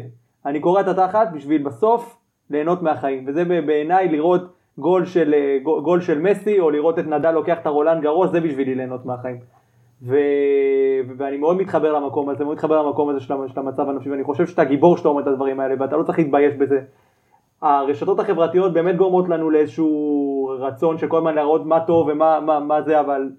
אני 0.45 0.59
קורע 0.59 0.81
את 0.81 0.87
התחת 0.87 1.27
בשביל 1.33 1.63
בסוף 1.63 2.17
ליהנות 2.49 2.81
מהחיים, 2.81 3.25
וזה 3.27 3.45
בעיניי 3.45 4.09
לראות 4.09 4.54
גול 4.77 5.05
של, 5.05 5.33
אה, 5.33 5.57
גול 5.81 6.01
של 6.01 6.19
מסי, 6.19 6.59
או 6.59 6.69
לראות 6.69 6.99
את 6.99 7.07
נדל 7.07 7.31
לוקח 7.31 7.57
את 7.61 7.65
הרולנד 7.65 8.01
גרוס, 8.03 8.31
זה 8.31 8.41
בשבילי 8.41 8.75
ליהנות 8.75 9.05
מהחיים. 9.05 9.37
ו... 10.01 10.17
ואני 11.17 11.37
מאוד 11.37 11.57
מתחבר 11.57 11.93
למקום 11.93 12.29
הזה, 12.29 12.43
מאוד 12.43 12.55
מתחבר 12.55 12.81
למקום 12.81 13.09
הזה 13.09 13.19
של 13.19 13.33
המצב 13.55 13.89
הנפשי, 13.89 14.09
ואני 14.09 14.23
חושב 14.23 14.45
שאתה 14.47 14.63
גיבור 14.63 14.97
שאתה 14.97 15.07
אומר 15.07 15.21
את 15.21 15.27
הדברים 15.27 15.59
האלה, 15.59 15.75
ואתה 15.79 15.97
לא 15.97 16.03
צריך 16.03 16.17
להתבייש 16.17 16.53
בזה. 16.53 16.79
הרשתות 17.61 18.19
החברתיות 18.19 18.73
באמת 18.73 18.95
גורמות 18.95 19.29
לנו 19.29 19.49
לאיזשהו 19.49 20.57
רצון 20.59 20.97
של 20.97 21.07
כל 21.07 21.17
הזמן 21.17 21.35
להראות 21.35 21.65
מה 21.65 21.79
טוב 21.79 22.07
ומה 22.07 22.39
מה, 22.39 22.59
מה 22.59 22.81
זה, 22.81 22.99
אבל 22.99 23.29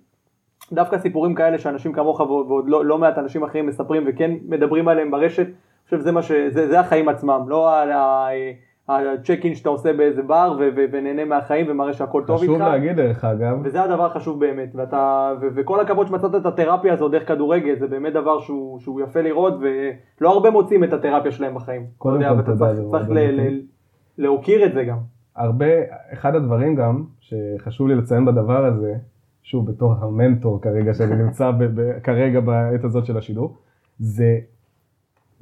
דווקא 0.72 0.98
סיפורים 0.98 1.34
כאלה 1.34 1.58
שאנשים 1.58 1.92
כמוך 1.92 2.20
ועוד 2.20 2.68
לא, 2.68 2.84
לא 2.84 2.98
מעט 2.98 3.18
אנשים 3.18 3.42
אחרים 3.42 3.66
מספרים 3.66 4.04
וכן 4.06 4.30
מדברים 4.48 4.88
עליהם 4.88 5.10
ברשת, 5.10 5.46
אני 5.46 5.98
חושב 5.98 6.22
שזה, 6.22 6.72
ש... 6.72 6.74
החיים 6.74 7.08
עצמם, 7.08 7.40
לא 7.48 7.70
ה... 7.70 8.28
הצ'ק 8.88 9.40
אין 9.44 9.54
שאתה 9.54 9.68
עושה 9.68 9.92
באיזה 9.92 10.22
בר 10.22 10.56
ו- 10.58 10.68
ו- 10.76 10.84
ונהנה 10.92 11.24
מהחיים 11.24 11.66
ומראה 11.70 11.92
שהכל 11.92 12.22
טוב 12.26 12.42
איתך. 12.42 12.52
חשוב 12.54 12.62
להגיד 12.68 12.96
דרך 12.96 13.24
אגב. 13.24 13.58
וזה 13.64 13.82
הדבר 13.82 14.06
החשוב 14.06 14.40
באמת, 14.40 14.68
ואתה, 14.74 15.32
ו- 15.40 15.46
וכל 15.54 15.80
הכבוד 15.80 16.06
שמצאת 16.06 16.34
את 16.34 16.46
התרפיה 16.46 16.92
הזו 16.92 17.08
דרך 17.08 17.28
כדורגל, 17.28 17.78
זה 17.78 17.86
באמת 17.86 18.12
דבר 18.12 18.40
שהוא, 18.40 18.80
שהוא 18.80 19.00
יפה 19.00 19.20
לראות, 19.20 19.54
ולא 20.20 20.32
הרבה 20.32 20.50
מוצאים 20.50 20.84
את 20.84 20.92
התרפיה 20.92 21.32
שלהם 21.32 21.54
בחיים. 21.54 21.86
קודם 21.98 22.20
כל 22.36 22.42
תודה. 22.42 22.58
צריך, 22.74 22.80
צריך 22.90 23.10
ל- 23.10 23.18
ל- 23.40 23.60
להוקיר 24.18 24.66
את 24.66 24.72
זה 24.72 24.84
גם. 24.84 24.98
הרבה, 25.36 25.66
אחד 26.12 26.34
הדברים 26.34 26.74
גם, 26.74 27.04
שחשוב 27.20 27.88
לי 27.88 27.94
לציין 27.94 28.24
בדבר 28.24 28.64
הזה, 28.64 28.94
שוב 29.42 29.70
בתור 29.70 29.94
המנטור 30.00 30.60
כרגע 30.62 30.94
שאני 30.94 31.14
נמצא 31.22 31.50
ב- 31.50 31.80
ב- 31.80 31.98
כרגע 32.02 32.40
בעת 32.40 32.84
הזאת 32.84 33.06
של 33.06 33.16
השידור, 33.18 33.56
זה 33.98 34.38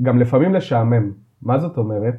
גם 0.03 0.19
לפעמים 0.19 0.55
לשעמם. 0.55 1.11
מה 1.43 1.59
זאת 1.59 1.77
אומרת? 1.79 2.15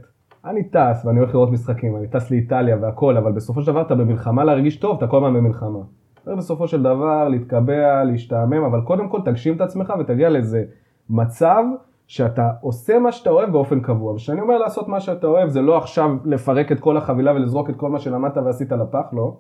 אני 0.46 0.64
טס 0.64 1.06
ואני 1.06 1.20
הולך 1.20 1.34
לראות 1.34 1.52
משחקים, 1.52 1.96
אני 1.98 2.08
טס 2.08 2.32
לאיטליה 2.32 2.78
והכל, 2.82 3.18
אבל 3.18 3.32
בסופו 3.32 3.62
של 3.62 3.72
דבר 3.72 3.82
אתה 3.82 3.96
במלחמה 3.96 4.44
להרגיש 4.44 4.78
טוב, 4.78 4.98
אתה 4.98 5.08
כל 5.08 5.18
הזמן 5.18 5.34
במלחמה. 5.34 5.80
צריך 6.26 6.38
בסופו 6.38 6.68
של 6.68 6.84
דבר 6.84 7.28
להתקבע, 7.28 8.04
להשתעמם, 8.04 8.64
אבל 8.64 8.82
קודם 8.82 9.10
כל 9.10 9.22
תגשים 9.26 9.56
את 9.56 9.62
עצמך 9.62 9.94
ותגיע 10.00 10.30
לאיזה 10.30 10.64
מצב 11.10 11.64
שאתה 12.08 12.50
עושה 12.62 13.00
מה 13.00 13.12
שאתה 13.12 13.30
אוהב 13.30 13.52
באופן 13.52 13.80
קבוע. 13.80 14.14
וכשאני 14.14 14.42
אומר 14.42 14.58
לעשות 14.58 14.88
מה 14.88 15.00
שאתה 15.00 15.28
אוהב, 15.28 15.50
זה 15.50 15.62
לא 15.62 15.78
עכשיו 15.78 16.12
לפרק 16.26 16.72
את 16.72 16.80
כל 16.80 16.98
החבילה 16.98 17.34
ולזרוק 17.34 17.70
את 17.70 17.76
כל 17.76 17.90
מה 17.90 18.00
שלמדת 18.00 18.38
ועשית 18.38 18.72
לפח, 18.72 19.14
לא. 19.14 19.38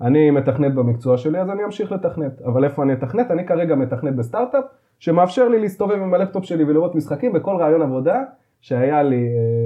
אני 0.00 0.30
מתכנת 0.30 0.74
במקצוע 0.74 1.16
שלי, 1.16 1.40
אז 1.40 1.50
אני 1.50 1.64
אמשיך 1.64 1.92
לתכנת. 1.92 2.42
אבל 2.42 2.64
איפה 2.64 2.82
אני 2.82 2.92
אתכנת? 2.92 3.30
אני 3.30 3.46
כרגע 3.46 3.74
מתכנת 3.74 4.16
בסטארט-אפ, 4.16 4.64
שמאפשר 4.98 5.48
לי 5.48 5.60
להסתובב 5.60 6.02
עם 6.02 6.14
הלפטופ 6.14 6.44
שלי 6.44 6.64
ולראות 6.64 6.94
משחקים 6.94 7.32
בכל 7.32 7.56
רעיון 7.56 7.82
עבודה 7.82 8.22
שהיה 8.60 9.02
לי 9.02 9.16
אה, 9.16 9.59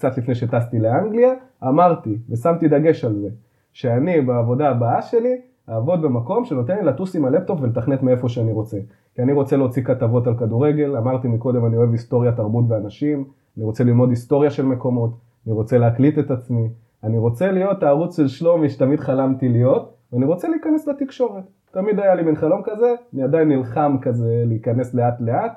קצת 0.00 0.18
לפני 0.18 0.34
שטסתי 0.34 0.78
לאנגליה, 0.78 1.32
אמרתי 1.64 2.18
ושמתי 2.30 2.68
דגש 2.68 3.04
על 3.04 3.14
זה, 3.14 3.28
שאני 3.72 4.20
בעבודה 4.20 4.70
הבאה 4.70 5.02
שלי 5.02 5.40
אעבוד 5.68 6.02
במקום 6.02 6.44
שנותן 6.44 6.76
לי 6.76 6.82
לטוס 6.82 7.16
עם 7.16 7.24
הלפטופ 7.24 7.60
ולתכנת 7.62 8.02
מאיפה 8.02 8.28
שאני 8.28 8.52
רוצה. 8.52 8.78
כי 9.14 9.22
אני 9.22 9.32
רוצה 9.32 9.56
להוציא 9.56 9.82
כתבות 9.82 10.26
על 10.26 10.36
כדורגל, 10.36 10.96
אמרתי 10.96 11.28
מקודם 11.28 11.66
אני 11.66 11.76
אוהב 11.76 11.92
היסטוריה, 11.92 12.32
תרבות 12.32 12.64
ואנשים, 12.68 13.24
אני 13.56 13.64
רוצה 13.64 13.84
ללמוד 13.84 14.10
היסטוריה 14.10 14.50
של 14.50 14.66
מקומות, 14.66 15.10
אני 15.46 15.54
רוצה 15.54 15.78
להקליט 15.78 16.18
את 16.18 16.30
עצמי, 16.30 16.68
אני 17.04 17.18
רוצה 17.18 17.52
להיות 17.52 17.82
הערוץ 17.82 18.16
של 18.16 18.28
שלומי 18.28 18.68
שתמיד 18.68 19.00
חלמתי 19.00 19.48
להיות, 19.48 19.94
ואני 20.12 20.24
רוצה 20.24 20.48
להיכנס 20.48 20.88
לתקשורת. 20.88 21.44
תמיד 21.70 22.00
היה 22.00 22.14
לי 22.14 22.22
מין 22.22 22.36
חלום 22.36 22.62
כזה, 22.64 22.94
אני 23.14 23.22
עדיין 23.22 23.48
נלחם 23.48 23.96
כזה 24.02 24.42
להיכנס 24.46 24.94
לאט 24.94 25.20
לאט, 25.20 25.52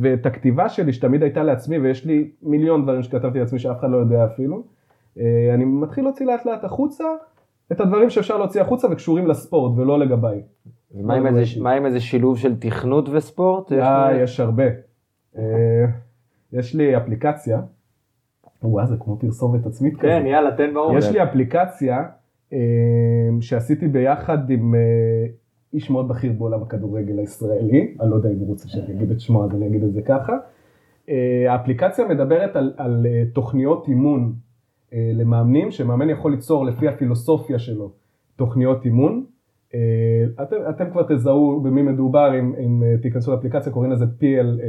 ואת 0.00 0.26
הכתיבה 0.26 0.68
שלי 0.68 0.92
שתמיד 0.92 1.22
הייתה 1.22 1.42
לעצמי 1.42 1.78
ויש 1.78 2.04
לי 2.06 2.30
מיליון 2.42 2.82
דברים 2.82 3.02
שכתבתי 3.02 3.38
לעצמי 3.38 3.58
שאף 3.58 3.78
אחד 3.80 3.90
לא 3.90 3.96
יודע 3.96 4.24
אפילו, 4.24 4.62
אה, 5.18 5.54
אני 5.54 5.64
מתחיל 5.64 6.04
להוציא 6.04 6.26
לאט 6.26 6.46
לאט 6.46 6.64
החוצה 6.64 7.04
את 7.72 7.80
הדברים 7.80 8.10
שאפשר 8.10 8.38
להוציא 8.38 8.60
החוצה 8.60 8.88
וקשורים 8.90 9.26
לספורט 9.26 9.78
ולא 9.78 9.98
לגביי. 9.98 10.42
מה 10.94 11.14
עם, 11.14 11.26
איזה, 11.26 11.42
מה 11.60 11.72
עם 11.72 11.86
איזה 11.86 12.00
שילוב 12.00 12.38
של 12.38 12.56
תכנות 12.56 13.08
וספורט? 13.08 13.72
אה, 13.72 14.22
יש 14.22 14.40
הרבה. 14.40 14.64
אה, 15.38 15.84
יש 16.52 16.74
לי 16.74 16.96
אפליקציה, 16.96 17.60
וואו 18.62 18.86
זה 18.86 18.96
כמו 19.00 19.18
פרסומת 19.18 19.66
עצמית 19.66 19.94
כזה. 19.96 20.02
כן, 20.02 20.26
יאללה, 20.26 20.56
תן 20.56 20.74
ברור. 20.74 20.98
יש 20.98 21.10
לי 21.10 21.22
אפליקציה 21.22 22.04
שעשיתי 23.40 23.88
ביחד 23.88 24.50
עם 24.50 24.74
איש 25.72 25.90
מאוד 25.90 26.08
בכיר 26.08 26.32
בעולם 26.32 26.62
הכדורגל 26.62 27.18
הישראלי, 27.18 27.94
אני 28.00 28.10
לא 28.10 28.16
יודע 28.16 28.30
אם 28.30 28.38
הוא 28.38 28.48
רוצה 28.48 28.68
שאני 28.68 28.92
אגיד 28.92 29.10
את 29.10 29.20
שמו 29.20 29.44
אז 29.44 29.54
אני 29.54 29.66
אגיד 29.66 29.84
את 29.84 29.92
זה 29.92 30.02
ככה. 30.02 30.32
אה, 31.08 31.52
האפליקציה 31.52 32.08
מדברת 32.08 32.56
על, 32.56 32.72
על 32.76 33.06
אה, 33.06 33.22
תוכניות 33.32 33.88
אימון 33.88 34.34
אה, 34.92 35.10
למאמנים, 35.14 35.70
שמאמן 35.70 36.10
יכול 36.10 36.30
ליצור 36.30 36.64
לפי 36.64 36.88
הפילוסופיה 36.88 37.58
שלו 37.58 37.92
תוכניות 38.36 38.84
אימון. 38.84 39.24
אתם, 40.42 40.56
אתם 40.70 40.90
כבר 40.90 41.02
תזהו 41.08 41.60
במי 41.60 41.82
מדובר, 41.82 42.38
אם, 42.38 42.54
אם 42.58 42.82
תיכנסו 43.02 43.32
לאפליקציה, 43.32 43.72
קוראים 43.72 43.92
לזה 43.92 44.04
PL 44.04 44.60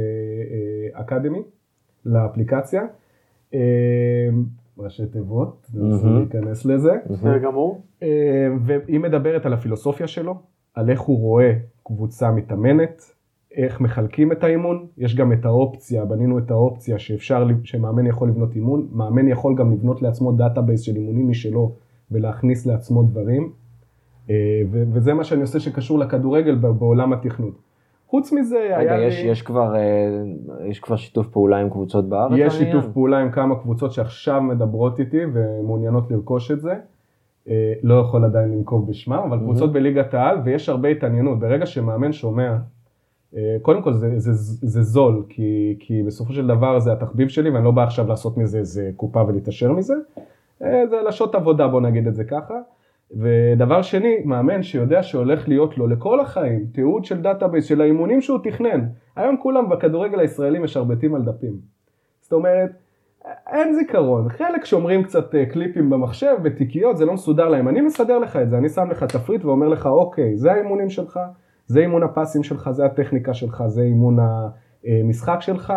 Academy, 0.98 1.40
לאפליקציה. 2.04 2.82
ראשי 4.78 5.06
תיבות, 5.06 5.66
ננסה 5.74 6.06
להיכנס 6.06 6.64
לזה. 6.64 6.92
בסדר 7.10 7.38
גמור. 7.38 7.82
והיא 8.60 9.00
מדברת 9.00 9.46
על 9.46 9.52
הפילוסופיה 9.52 10.06
שלו, 10.06 10.34
על 10.74 10.90
איך 10.90 11.00
הוא 11.00 11.18
רואה 11.18 11.52
קבוצה 11.82 12.30
מתאמנת, 12.30 13.02
איך 13.56 13.80
מחלקים 13.80 14.32
את 14.32 14.44
האימון, 14.44 14.86
יש 14.98 15.16
גם 15.16 15.32
את 15.32 15.44
האופציה, 15.44 16.04
בנינו 16.04 16.38
את 16.38 16.50
האופציה 16.50 16.98
שאפשר, 16.98 17.46
שמאמן 17.64 18.06
יכול 18.06 18.28
לבנות 18.28 18.54
אימון, 18.56 18.88
מאמן 18.92 19.28
יכול 19.28 19.54
גם 19.54 19.72
לבנות 19.72 20.02
לעצמו 20.02 20.32
database 20.32 20.80
של 20.80 20.96
אימונים 20.96 21.28
משלו 21.28 21.72
ולהכניס 22.10 22.66
לעצמו 22.66 23.02
דברים, 23.02 23.52
אה, 24.30 24.34
וזה 24.70 25.14
מה 25.14 25.24
שאני 25.24 25.40
עושה 25.40 25.60
שקשור 25.60 25.98
לכדורגל 25.98 26.54
בעולם 26.54 27.12
התכנות. 27.12 27.54
חוץ 28.06 28.32
מזה 28.32 28.76
רגע, 28.78 28.94
היה 28.94 29.06
יש, 29.06 29.22
לי... 29.22 29.30
יש, 29.30 29.42
כבר, 29.42 29.76
אה, 29.76 29.80
יש 30.68 30.80
כבר 30.80 30.96
שיתוף 30.96 31.28
פעולה 31.28 31.56
עם 31.56 31.70
קבוצות 31.70 32.08
בארץ? 32.08 32.32
יש 32.38 32.54
שיתוף? 32.54 32.86
פעולה 32.92 33.18
עם 33.18 33.30
כמה 33.30 33.60
קבוצות 33.60 33.92
שעכשיו 33.92 34.42
מדברות 34.42 35.00
איתי 35.00 35.20
ומעוניינות 35.32 36.10
לרכוש 36.10 36.50
את 36.50 36.60
זה. 36.60 36.74
אה, 37.48 37.72
לא 37.82 37.94
יכול 37.94 38.24
עדיין 38.24 38.52
לנקוב 38.52 38.90
בשמם, 38.90 39.22
אבל 39.28 39.38
קבוצות 39.38 39.72
בליגת 39.72 40.14
העל 40.14 40.38
ויש 40.44 40.68
הרבה 40.68 40.88
התעניינות. 40.88 41.38
ברגע 41.38 41.66
שמאמן 41.66 42.12
שומע 42.12 42.56
אה, 43.36 43.56
קודם 43.62 43.82
כל 43.82 43.92
זה, 43.92 44.18
זה, 44.18 44.32
זה 44.68 44.82
זול, 44.82 45.24
כי, 45.28 45.76
כי 45.80 46.02
בסופו 46.02 46.32
של 46.32 46.46
דבר 46.46 46.78
זה 46.78 46.92
התחביב 46.92 47.28
שלי 47.28 47.50
ואני 47.50 47.64
לא 47.64 47.70
בא 47.70 47.82
עכשיו 47.82 48.08
לעשות 48.08 48.36
מזה 48.36 48.58
איזה 48.58 48.90
קופה 48.96 49.24
ולהתעשר 49.28 49.72
מזה, 49.72 49.94
אה, 50.62 50.86
זה 50.86 50.96
לשעות 51.08 51.34
עבודה 51.34 51.68
בוא 51.68 51.80
נגיד 51.80 52.06
את 52.06 52.14
זה 52.14 52.24
ככה. 52.24 52.54
ודבר 53.10 53.82
שני, 53.82 54.16
מאמן 54.24 54.62
שיודע 54.62 55.02
שהולך 55.02 55.48
להיות 55.48 55.78
לו 55.78 55.86
לכל 55.86 56.20
החיים 56.20 56.66
תיעוד 56.72 57.04
של 57.04 57.22
database 57.22 57.64
של 57.64 57.80
האימונים 57.80 58.20
שהוא 58.20 58.38
תכנן. 58.42 58.86
היום 59.16 59.36
כולם 59.42 59.68
בכדורגל 59.68 60.18
הישראלי 60.20 60.58
משרבטים 60.58 61.14
על 61.14 61.22
דפים. 61.22 61.56
זאת 62.20 62.32
אומרת, 62.32 62.70
אין 63.52 63.74
זיכרון, 63.74 64.28
חלק 64.28 64.64
שומרים 64.64 65.02
קצת 65.02 65.34
אה, 65.34 65.46
קליפים 65.46 65.90
במחשב, 65.90 66.36
בתיקיות, 66.42 66.96
זה 66.96 67.04
לא 67.04 67.12
מסודר 67.12 67.48
להם, 67.48 67.68
אני 67.68 67.80
מסדר 67.80 68.18
לך 68.18 68.36
את 68.36 68.50
זה, 68.50 68.58
אני 68.58 68.68
שם 68.68 68.90
לך 68.90 69.04
תפריט 69.04 69.44
ואומר 69.44 69.68
לך 69.68 69.86
אוקיי, 69.86 70.36
זה 70.36 70.52
האימונים 70.52 70.90
שלך, 70.90 71.20
זה 71.66 71.80
אימון 71.80 72.02
הפסים 72.02 72.42
שלך, 72.42 72.70
זה 72.70 72.84
הטכניקה 72.84 73.34
שלך, 73.34 73.62
זה 73.66 73.82
אימון 73.82 74.16
המשחק 74.84 75.36
שלך, 75.40 75.72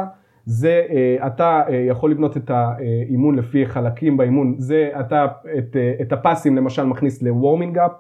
זה 0.45 0.86
אה, 0.89 1.27
אתה 1.27 1.62
אה, 1.69 1.75
יכול 1.75 2.12
לבנות 2.12 2.38
את 2.38 2.49
האימון 2.49 3.36
לפי 3.36 3.65
חלקים 3.65 4.17
באימון, 4.17 4.55
זה 4.57 4.89
אתה 4.99 5.25
את, 5.57 5.75
אה, 5.75 5.93
את 6.01 6.13
הפסים 6.13 6.55
למשל 6.55 6.83
מכניס 6.83 7.21
לוורמינג 7.21 7.77
אפ, 7.77 7.91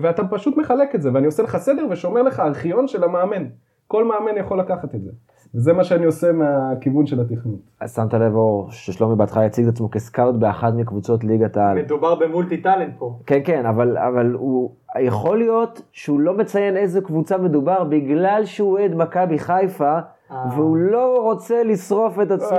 ואתה 0.00 0.22
פשוט 0.30 0.56
מחלק 0.56 0.94
את 0.94 1.02
זה, 1.02 1.10
ואני 1.14 1.26
עושה 1.26 1.42
לך 1.42 1.56
סדר 1.56 1.86
ושומר 1.90 2.22
לך 2.22 2.40
ארכיון 2.40 2.88
של 2.88 3.04
המאמן, 3.04 3.46
כל 3.86 4.04
מאמן 4.04 4.36
יכול 4.36 4.60
לקחת 4.60 4.94
את 4.94 5.02
זה. 5.02 5.10
וזה 5.54 5.72
מה 5.72 5.84
שאני 5.84 6.04
עושה 6.04 6.32
מהכיוון 6.32 7.06
של 7.06 7.20
התכנון. 7.20 7.56
אז 7.80 7.94
שמת 7.94 8.14
לב 8.14 8.34
אור 8.34 8.70
ששלומי 8.70 9.16
בהתחלה 9.16 9.46
הציג 9.46 9.66
את 9.66 9.72
עצמו 9.72 9.90
כסקאוט 9.90 10.34
באחת 10.34 10.74
מקבוצות 10.74 11.24
ליגת 11.24 11.56
העל. 11.56 11.78
מדובר 11.78 12.14
במולטי 12.14 12.56
טאלנט 12.56 12.94
פה. 12.98 13.18
כן, 13.26 13.40
כן, 13.44 13.66
אבל, 13.66 13.98
אבל 13.98 14.32
הוא, 14.32 14.74
יכול 15.00 15.38
להיות 15.38 15.82
שהוא 15.92 16.20
לא 16.20 16.36
מציין 16.36 16.76
איזה 16.76 17.00
קבוצה 17.00 17.38
מדובר 17.38 17.84
בגלל 17.84 18.42
שהוא 18.44 18.72
אוהד 18.72 18.94
מכבי 18.94 19.38
חיפה. 19.38 19.98
אה. 20.30 20.46
והוא 20.56 20.76
לא 20.76 21.22
רוצה 21.22 21.62
לשרוף 21.62 22.20
את 22.20 22.30
עצמו. 22.30 22.58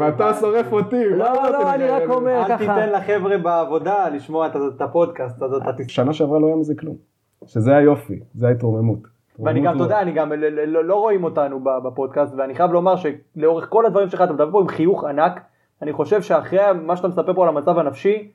ואתה 0.00 0.34
שורף 0.34 0.72
אותי. 0.72 1.04
לא, 1.10 1.50
לא, 1.52 1.74
אני 1.74 1.84
רק 1.84 2.02
אומר 2.08 2.42
ככה. 2.48 2.54
אל 2.54 2.58
תיתן 2.58 2.92
לחבר'ה 2.92 3.38
בעבודה 3.38 4.08
לשמוע 4.08 4.46
את 4.46 4.80
הפודקאסט. 4.80 5.42
שנה 5.88 6.12
שעברה 6.12 6.38
לא 6.38 6.46
היה 6.46 6.56
מזה 6.56 6.74
כלום. 6.74 6.96
שזה 7.46 7.76
היופי, 7.76 8.20
זה 8.34 8.48
ההתרוממות. 8.48 9.11
ואני 9.38 9.60
גם, 9.60 9.76
אתה 9.76 9.82
יודע, 9.82 10.02
אני 10.02 10.12
גם, 10.12 10.32
לא, 10.32 10.84
לא 10.84 10.94
רואים 10.94 11.24
אותנו 11.24 11.60
בפודקאסט, 11.84 12.34
ואני 12.36 12.54
חייב 12.54 12.72
לומר 12.72 12.94
שלאורך 12.96 13.68
כל 13.68 13.86
הדברים 13.86 14.08
שלך, 14.08 14.22
אתה 14.22 14.32
מדבר 14.32 14.50
פה 14.50 14.60
עם 14.60 14.68
חיוך 14.68 15.04
ענק, 15.04 15.40
אני 15.82 15.92
חושב 15.92 16.22
שאחרי 16.22 16.60
מה 16.82 16.96
שאתה 16.96 17.08
מספר 17.08 17.34
פה 17.34 17.42
על 17.42 17.48
המצב 17.48 17.78
הנפשי, 17.78 18.28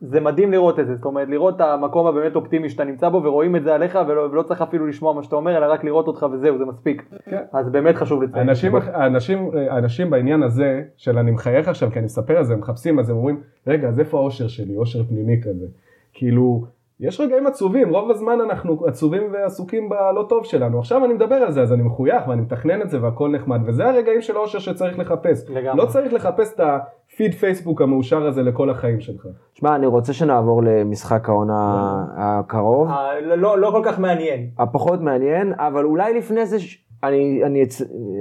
זה 0.00 0.20
מדהים 0.20 0.52
לראות 0.52 0.80
את 0.80 0.86
זה, 0.86 0.94
זאת 0.94 1.04
אומרת 1.04 1.28
לראות 1.28 1.56
את 1.56 1.60
המקום 1.60 2.06
הבאמת 2.06 2.36
אופטימי 2.36 2.68
שאתה 2.68 2.84
נמצא 2.84 3.08
בו 3.08 3.22
ורואים 3.22 3.56
את 3.56 3.62
זה 3.62 3.74
עליך 3.74 3.98
ולא, 4.08 4.20
ולא 4.20 4.42
צריך 4.42 4.62
אפילו 4.62 4.86
לשמוע 4.86 5.12
מה 5.12 5.22
שאתה 5.22 5.36
אומר 5.36 5.56
אלא 5.56 5.72
רק 5.72 5.84
לראות 5.84 6.06
אותך 6.06 6.26
וזהו 6.32 6.58
זה 6.58 6.64
מספיק, 6.64 7.02
כן. 7.24 7.42
אז 7.52 7.68
באמת 7.68 7.96
חשוב 7.96 8.22
לציין. 8.22 8.48
אנשים, 8.48 8.76
אנשים, 8.76 9.50
אנשים 9.70 10.10
בעניין 10.10 10.42
הזה 10.42 10.82
של 10.96 11.18
אני 11.18 11.30
מחייך 11.30 11.68
עכשיו 11.68 11.90
כי 11.90 11.98
אני 11.98 12.04
מספר 12.04 12.36
על 12.36 12.44
זה, 12.44 12.52
הם 12.52 12.58
מחפשים 12.60 12.98
אז 12.98 13.10
הם 13.10 13.16
אומרים 13.16 13.40
רגע 13.66 13.88
אז 13.88 14.00
איפה 14.00 14.18
האושר 14.18 14.48
שלי, 14.48 14.76
אושר 14.76 15.04
פנימי 15.04 15.42
כזה, 15.42 15.66
כאילו 16.12 16.64
יש 17.00 17.20
רגעים 17.20 17.46
עצובים, 17.46 17.94
רוב 17.94 18.10
הזמן 18.10 18.40
אנחנו 18.40 18.86
עצובים 18.86 19.22
ועסוקים 19.32 19.88
בלא 19.88 20.26
טוב 20.28 20.44
שלנו. 20.44 20.78
עכשיו 20.78 21.04
אני 21.04 21.14
מדבר 21.14 21.34
על 21.34 21.52
זה, 21.52 21.62
אז 21.62 21.72
אני 21.72 21.82
מחוייך 21.82 22.28
ואני 22.28 22.40
מתכנן 22.40 22.82
את 22.82 22.90
זה 22.90 23.02
והכל 23.02 23.28
נחמד, 23.28 23.60
וזה 23.66 23.88
הרגעים 23.88 24.20
של 24.20 24.36
אושר 24.36 24.58
שצריך 24.58 24.98
לחפש. 24.98 25.50
לגמרי. 25.50 25.82
לא 25.82 25.86
צריך 25.86 26.12
לחפש 26.12 26.54
את 26.54 26.60
הפיד 26.60 27.34
פייסבוק 27.34 27.82
המאושר 27.82 28.26
הזה 28.26 28.42
לכל 28.42 28.70
החיים 28.70 29.00
שלך. 29.00 29.26
שמע, 29.54 29.76
אני 29.76 29.86
רוצה 29.86 30.12
שנעבור 30.12 30.62
למשחק 30.62 31.28
העונה 31.28 32.04
הקרוב. 32.16 32.88
אה, 32.88 33.20
לא, 33.20 33.58
לא, 33.58 33.70
כל 33.70 33.82
כך 33.84 33.98
מעניין. 33.98 34.50
הפחות 34.58 35.00
מעניין, 35.00 35.52
אבל 35.58 35.84
אולי 35.84 36.14
לפני 36.14 36.46
זה... 36.46 36.56
אני, 37.04 37.44
אני 37.44 37.62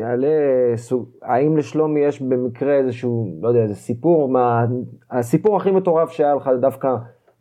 אעלה 0.03 0.27
סוג, 0.75 1.09
האם 1.23 1.57
לשלומי 1.57 1.99
יש 1.99 2.21
במקרה 2.21 2.73
איזשהו, 2.73 3.27
לא 3.41 3.47
יודע, 3.47 3.59
איזה 3.59 3.75
סיפור, 3.75 4.29
מה, 4.29 4.65
הסיפור 5.11 5.57
הכי 5.57 5.71
מטורף 5.71 6.09
שהיה 6.09 6.35
לך 6.35 6.49
דווקא 6.61 6.87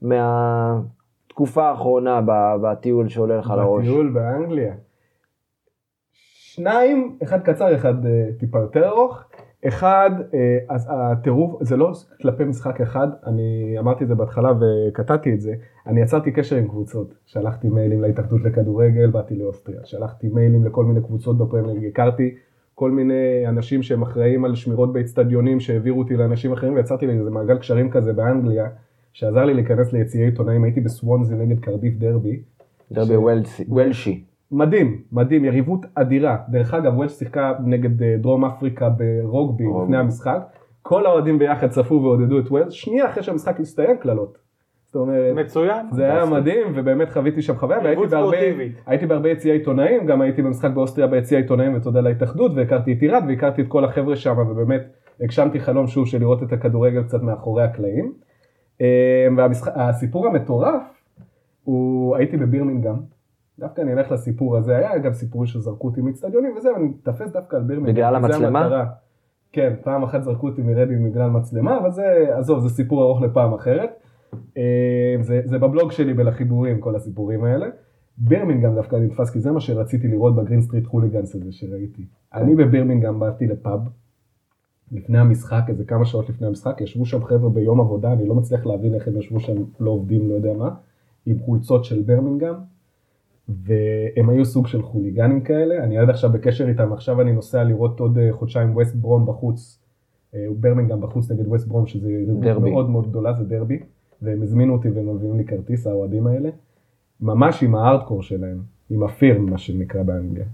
מה, 0.02 0.80
התקופה 1.34 1.68
האחרונה 1.68 2.20
בטיול 2.62 3.08
שעולה 3.08 3.36
לך 3.36 3.54
לראש? 3.56 3.84
בטיול 3.84 4.10
באנגליה. 4.10 4.74
שניים, 6.12 7.18
אחד 7.22 7.42
קצר, 7.42 7.74
אחד 7.74 8.06
אה, 8.06 8.28
טיפה 8.38 8.58
יותר 8.58 8.88
ארוך. 8.88 9.24
אחד, 9.68 10.10
אה, 10.34 10.58
אז 10.68 10.88
הטירוף, 10.90 11.62
זה 11.62 11.76
לא 11.76 11.92
כלפי 12.22 12.44
משחק 12.44 12.80
אחד, 12.80 13.08
אני 13.26 13.76
אמרתי 13.78 14.04
את 14.04 14.08
זה 14.08 14.14
בהתחלה 14.14 14.52
וקטעתי 14.60 15.34
את 15.34 15.40
זה, 15.40 15.54
אני 15.86 16.00
יצרתי 16.00 16.32
קשר 16.32 16.56
עם 16.56 16.68
קבוצות, 16.68 17.14
שלחתי 17.26 17.68
מיילים 17.68 18.02
להתאחדות 18.02 18.40
לכדורגל, 18.44 19.10
באתי 19.10 19.36
לאוסטריה, 19.36 19.84
שלחתי 19.84 20.28
מיילים 20.28 20.64
לכל 20.64 20.84
מיני 20.84 21.00
קבוצות 21.00 21.38
בפרמייר, 21.38 21.88
הכרתי 21.88 22.34
כל 22.74 22.90
מיני 22.90 23.48
אנשים 23.48 23.82
שהם 23.82 24.02
אחראים 24.02 24.44
על 24.44 24.54
שמירות 24.54 24.92
באצטדיונים 24.92 25.60
שהעבירו 25.60 25.98
אותי 25.98 26.16
לאנשים 26.16 26.52
אחרים 26.52 26.74
ויצרתי 26.74 27.06
לי 27.06 27.12
איזה 27.12 27.30
מעגל 27.30 27.58
קשרים 27.58 27.90
כזה 27.90 28.12
באנגליה, 28.12 28.68
שעזר 29.14 29.44
לי 29.44 29.54
להיכנס 29.54 29.92
ליציעי 29.92 30.24
עיתונאים, 30.24 30.64
הייתי 30.64 30.80
בסוונזי 30.80 31.34
נגד 31.34 31.60
קרדיף 31.60 31.94
דרבי. 31.94 32.42
דרבי 32.92 33.14
וולשי. 33.68 34.24
מדהים, 34.52 35.00
מדהים, 35.12 35.44
יריבות 35.44 35.86
אדירה. 35.94 36.36
דרך 36.48 36.74
אגב, 36.74 36.94
וולש 36.96 37.12
שיחקה 37.12 37.52
נגד 37.64 38.02
אה, 38.02 38.16
דרום 38.18 38.44
אפריקה 38.44 38.88
ברוגבי 38.88 39.64
לפני 39.82 39.96
המשחק. 39.96 40.38
כל 40.82 41.06
האוהדים 41.06 41.38
ביחד 41.38 41.68
צפו 41.68 41.94
ועודדו 41.94 42.38
את 42.38 42.48
וולש, 42.48 42.80
שנייה 42.80 43.06
אחרי 43.06 43.22
שהמשחק 43.22 43.60
הסתיים 43.60 43.96
קללות. 43.96 44.38
זאת 44.86 44.96
אומרת, 44.96 45.34
מצוין. 45.36 45.86
זה 45.92 46.04
היה 46.04 46.26
מדהים, 46.26 46.66
ובאמת 46.74 47.10
חוויתי 47.10 47.42
שם 47.42 47.56
חוויה, 47.56 47.78
והייתי 47.78 48.06
בהרבה, 48.06 48.36
הייתי 48.86 49.06
בהרבה 49.06 49.28
יציעי 49.28 49.58
עיתונאים, 49.58 50.06
גם 50.06 50.20
הייתי 50.20 50.42
במשחק 50.42 50.70
באוסטריה 50.70 51.06
ביציעי 51.06 51.40
עיתונאים 51.40 51.76
ותודה 51.76 52.00
להתאחדות, 52.00 52.52
והכרתי 52.54 52.92
את 52.92 53.02
עירד 53.02 53.22
והכרתי 53.28 53.62
את 53.62 53.68
כל 53.68 53.84
החבר'ה 53.84 54.16
שם, 54.16 54.38
ובאמת 54.38 54.82
הגשמתי 55.20 55.60
חלום 55.60 55.86
שוב 55.86 56.06
של 56.06 56.18
לראות 56.20 56.42
את 56.42 56.52
הכדורגל 56.52 57.02
קצת 57.02 57.22
מאחורי 57.22 57.62
הקלעים. 57.62 58.12
אמ, 58.80 58.86
והסיפור 59.36 60.26
המטורף 60.26 60.82
הוא 61.64 62.16
הייתי 62.16 62.36
בבירמינגהם, 62.36 62.96
דווקא 63.58 63.80
אני 63.80 63.92
אלך 63.92 64.12
לסיפור 64.12 64.56
הזה, 64.56 64.76
היה 64.76 64.98
גם 64.98 65.12
סיפורים 65.12 65.46
שזרקו 65.46 65.88
אותי 65.88 66.00
מאצטדיונים 66.00 66.56
וזה, 66.56 66.68
אני 66.76 66.84
מתפס 66.84 67.32
דווקא 67.32 67.56
על 67.56 67.62
בירמינגהם. 67.62 67.94
בגלל 67.94 68.14
המצלמה? 68.16 68.84
כן, 69.52 69.74
פעם 69.82 70.02
אחת 70.02 70.22
זרקו 70.22 70.48
אותי 70.48 70.62
מרדינג 70.62 71.10
בגלל 71.10 71.30
מצלמה, 71.30 71.78
אבל 71.78 71.90
זה, 71.90 72.26
עזוב, 72.36 72.60
זה 72.60 72.68
סיפור 72.68 73.02
ארוך 73.02 73.22
לפעם 73.22 73.54
אחרת. 73.54 73.90
אמ, 74.56 74.62
זה, 75.20 75.40
זה 75.44 75.58
בבלוג 75.58 75.92
שלי 75.92 76.14
בלחיבורים, 76.14 76.80
כל 76.80 76.96
הסיפורים 76.96 77.44
האלה. 77.44 77.66
בירמינגהם 78.18 78.74
דווקא 78.74 78.96
נתפס, 78.96 79.30
כי 79.30 79.40
זה 79.40 79.52
מה 79.52 79.60
שרציתי 79.60 80.08
לראות 80.08 80.36
ב 80.36 80.40
Green 80.40 80.60
Street 80.60 80.86
Hooligans 80.86 81.34
הזה 81.34 81.52
שראיתי. 81.52 82.06
אני 82.34 82.54
בבירמינגהם 82.54 83.20
באתי 83.20 83.46
לפאב, 83.46 83.80
לפני 84.94 85.18
המשחק, 85.18 85.62
איזה 85.68 85.84
כמה 85.84 86.04
שעות 86.04 86.28
לפני 86.28 86.46
המשחק, 86.46 86.80
ישבו 86.80 87.06
שם 87.06 87.24
חבר'ה 87.24 87.50
ביום 87.50 87.80
עבודה, 87.80 88.12
אני 88.12 88.28
לא 88.28 88.34
מצליח 88.34 88.66
להבין 88.66 88.94
איך 88.94 89.08
הם 89.08 89.16
ישבו 89.16 89.40
שם, 89.40 89.52
לא 89.80 89.90
עובדים, 89.90 90.28
לא 90.28 90.34
יודע 90.34 90.52
מה, 90.52 90.70
עם 91.26 91.38
חולצות 91.38 91.84
של 91.84 92.02
בירמינגהם, 92.02 92.54
והם 93.48 94.28
היו 94.28 94.44
סוג 94.44 94.66
של 94.66 94.82
חוליגנים 94.82 95.40
כאלה, 95.40 95.84
אני 95.84 95.98
עד 95.98 96.10
עכשיו 96.10 96.32
בקשר 96.32 96.68
איתם, 96.68 96.92
עכשיו 96.92 97.20
אני 97.20 97.32
נוסע 97.32 97.64
לראות 97.64 98.00
עוד 98.00 98.18
אה, 98.18 98.32
חודשיים 98.32 98.76
ווסט 98.76 98.94
ברום 98.94 99.26
בחוץ, 99.26 99.78
אה, 100.34 100.46
ברמינגהם 100.60 101.00
בחוץ 101.00 101.30
נגד 101.30 101.46
ווסט 101.48 101.68
ברום, 101.68 101.86
שזה 101.86 102.12
יריבות 102.12 102.62
מאוד 102.62 102.90
מאוד 102.90 103.08
גדולה, 103.08 103.32
זה 103.32 103.44
דרבי, 103.44 103.78
והם 104.22 104.42
הזמינו 104.42 104.72
אותי 104.72 104.90
והם 104.90 105.14
מביאים 105.14 105.36
לי 105.36 105.44
כרטיס, 105.44 105.86
האוהדים 105.86 106.26
האלה, 106.26 106.50
ממש 107.20 107.62
עם 107.62 107.74
הארדקור 107.74 108.22
שלהם, 108.22 108.62
עם 108.90 109.02
הפירם, 109.02 109.50
מה 109.50 109.58
שנקרא 109.58 110.02
באנגליה. 110.02 110.46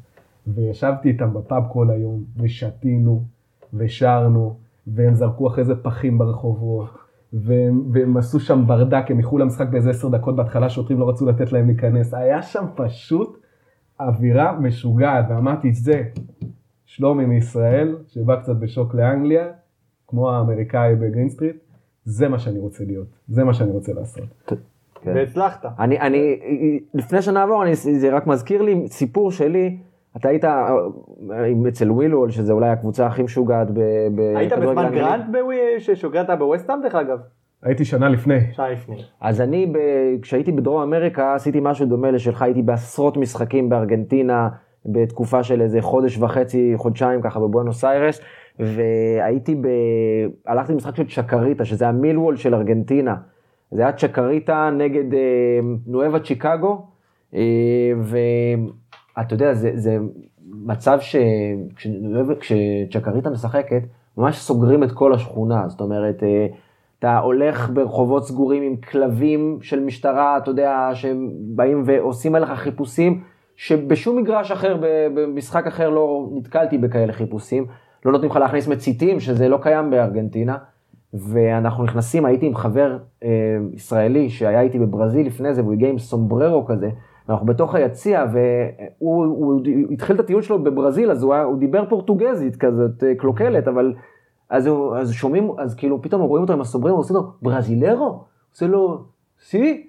וישבתי 0.47 1.09
איתם 1.09 1.35
בפאב 1.35 1.63
כל 1.73 1.91
היום, 1.91 2.25
ושתינו, 2.37 3.23
ושרנו, 3.75 4.57
והם 4.87 5.15
זרקו 5.15 5.49
אחרי 5.49 5.65
זה 5.65 5.75
פחים 5.83 6.19
ברחובות, 6.19 6.89
והם, 7.33 7.83
והם 7.93 8.17
עשו 8.17 8.41
שם 8.41 8.67
ברדק, 8.67 9.11
הם 9.11 9.19
איחרו 9.19 9.39
למשחק 9.39 9.69
באיזה 9.69 9.91
עשר 9.91 10.09
דקות 10.09 10.37
בהתחלה, 10.37 10.71
שוטרים 10.71 11.01
לא 11.01 11.09
רצו 11.09 11.27
לתת 11.27 11.53
להם 11.53 11.67
להיכנס. 11.67 12.15
היה 12.15 12.43
שם 12.43 12.65
פשוט 12.75 13.41
אווירה 14.01 14.53
משוגעת, 14.61 15.25
ואמרתי, 15.29 15.73
זה 15.73 16.03
שלומי 16.85 17.27
מישראל, 17.27 17.97
שבא 18.07 18.37
קצת 18.37 18.57
בשוק 18.57 18.95
לאנגליה, 18.95 19.47
כמו 20.07 20.31
האמריקאי 20.31 20.95
בגרינסטריט, 20.95 21.57
זה 22.05 22.29
מה 22.29 22.39
שאני 22.39 22.59
רוצה 22.59 22.85
להיות, 22.85 23.09
זה 23.29 23.45
מה 23.45 23.55
שאני 23.55 23.71
רוצה 23.71 23.93
לעשות. 23.93 24.29
כן. 24.47 24.57
והצלחת. 25.15 25.67
אני, 25.79 26.01
אני, 26.01 26.39
לפני 26.95 27.23
שנעבור, 27.23 27.63
אני, 27.63 27.75
זה 27.75 28.17
רק 28.17 28.27
מזכיר 28.27 28.63
לי 28.63 28.89
סיפור 28.89 29.31
שלי, 29.33 29.79
אתה 30.17 30.29
היית 30.29 30.45
אה, 30.45 30.69
אצל 31.69 31.91
מילוול, 31.91 32.31
שזה 32.31 32.53
אולי 32.53 32.69
הקבוצה 32.69 33.07
הכי 33.07 33.23
משוגעת 33.23 33.71
ב... 33.71 33.81
ב- 34.15 34.37
היית 34.37 34.53
בכדורגל 34.53 34.87
בזמן. 34.87 34.99
גרנט 34.99 35.25
כשגרנט 35.79 36.39
בווסטהאם 36.39 36.83
דרך 36.83 36.95
אגב? 36.95 37.19
הייתי 37.63 37.85
שנה 37.85 38.09
לפני. 38.09 38.39
שנה 38.53 38.71
לפני. 38.71 38.97
אז 39.21 39.41
אני, 39.41 39.67
ב, 39.67 39.79
כשהייתי 40.23 40.53
בדרום 40.53 40.83
אמריקה, 40.83 41.35
עשיתי 41.35 41.59
משהו 41.63 41.87
דומה 41.87 42.11
לשלך, 42.11 42.43
הייתי 42.43 42.63
בעשרות 42.63 43.17
משחקים 43.17 43.69
בארגנטינה, 43.69 44.49
בתקופה 44.87 45.43
של 45.43 45.63
איזה 45.63 45.83
חודש 45.83 46.19
וחצי, 46.19 46.73
חודשיים 46.77 47.23
ככה 47.23 47.41
בבואנוס 47.41 47.85
איירס, 47.85 48.21
והייתי 48.59 49.55
ב... 49.55 49.69
הלכתי 50.47 50.73
למשחק 50.73 50.97
של 50.97 51.07
צ'קריטה, 51.09 51.65
שזה 51.65 51.89
המילוול 51.89 52.37
של 52.37 52.55
ארגנטינה. 52.55 53.15
זה 53.71 53.83
היה 53.83 53.93
צ'קריטה 53.93 54.71
נגד 54.79 55.15
אה, 55.15 55.61
נואבה 55.87 56.21
צ'יקגו, 56.21 56.87
אה, 57.35 57.41
ואתה 59.21 59.35
יודע, 59.35 59.55
זה, 59.55 59.71
זה 59.75 59.99
מצב 60.53 60.99
ש... 61.01 61.17
כשנואבה- 61.77 62.35
כשצ'קריטה 62.41 63.31
משחקת, 63.31 63.83
ממש 64.17 64.39
סוגרים 64.39 64.85
את 64.85 64.93
כל 64.93 65.15
השכונה, 65.15 65.69
זאת 65.69 65.81
אומרת, 65.81 66.23
אה, 66.23 66.47
אתה 66.99 67.19
הולך 67.19 67.71
ברחובות 67.71 68.25
סגורים 68.27 68.63
עם 68.63 68.77
כלבים 68.77 69.59
של 69.63 69.81
משטרה, 69.81 70.37
אתה 70.37 70.51
יודע, 70.51 70.91
שהם 70.95 71.31
באים 71.57 71.83
ועושים 71.87 72.35
עליך 72.35 72.51
חיפושים, 72.51 73.21
שבשום 73.57 74.19
מגרש 74.19 74.51
אחר, 74.51 74.77
במשחק 75.15 75.67
אחר 75.67 75.91
לא 75.91 76.29
נתקלתי 76.33 76.79
בכאלה 76.79 77.13
חיפושים. 77.13 77.67
לא 78.05 78.13
נותנים 78.13 78.31
לך 78.31 78.37
להכניס 78.37 78.69
מציתים, 78.69 79.21
שזה 79.21 79.49
לא 79.49 79.59
קיים 79.63 79.91
בארגנטינה. 79.91 80.57
ואנחנו 81.15 81.85
נכנסים, 81.85 82.25
הייתי 82.27 82.47
עם 82.47 82.55
חבר 82.55 82.99
אה, 83.25 83.29
ישראלי 83.73 84.31
שהיה 84.31 84.61
איתי 84.61 84.79
בברזיל 84.79 85.27
לפני 85.27 85.55
זה, 85.55 85.63
והוא 85.63 85.73
הגיע 85.73 85.89
עם 85.89 85.99
סומבררו 85.99 86.65
כזה, 86.67 86.91
ואנחנו 87.31 87.47
בתוך 87.47 87.75
היציע, 87.75 88.25
והוא 88.33 89.25
הוא, 89.25 89.53
הוא 89.53 89.93
התחיל 89.93 90.17
את 90.17 90.21
הטיול 90.21 90.43
שלו 90.43 90.63
בברזיל, 90.63 91.11
אז 91.11 91.23
הוא, 91.23 91.35
הוא 91.35 91.59
דיבר 91.59 91.85
פורטוגזית 91.89 92.57
כזאת, 92.57 93.05
אה, 93.05 93.15
קלוקלת, 93.15 93.69
אבל 93.69 93.95
אז, 94.49 94.67
הוא, 94.67 94.97
אז 94.97 95.13
שומעים, 95.13 95.51
אז 95.59 95.75
כאילו 95.75 96.03
פתאום 96.03 96.23
רואים 96.23 96.43
אותו 96.43 96.53
עם 96.53 96.61
הסומבררו, 96.61 96.97
עושים 96.97 97.17
לו, 97.17 97.23
ברזילרו? 97.43 98.25
עושה 98.53 98.67
לו, 98.67 99.05
סי? 99.39 99.87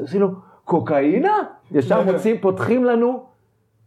עושים 0.00 0.20
לו, 0.20 0.28
קוקאינה? 0.64 1.32
ישר 1.70 2.02
מוצאים, 2.12 2.36
פותחים 2.40 2.84
לנו, 2.84 3.22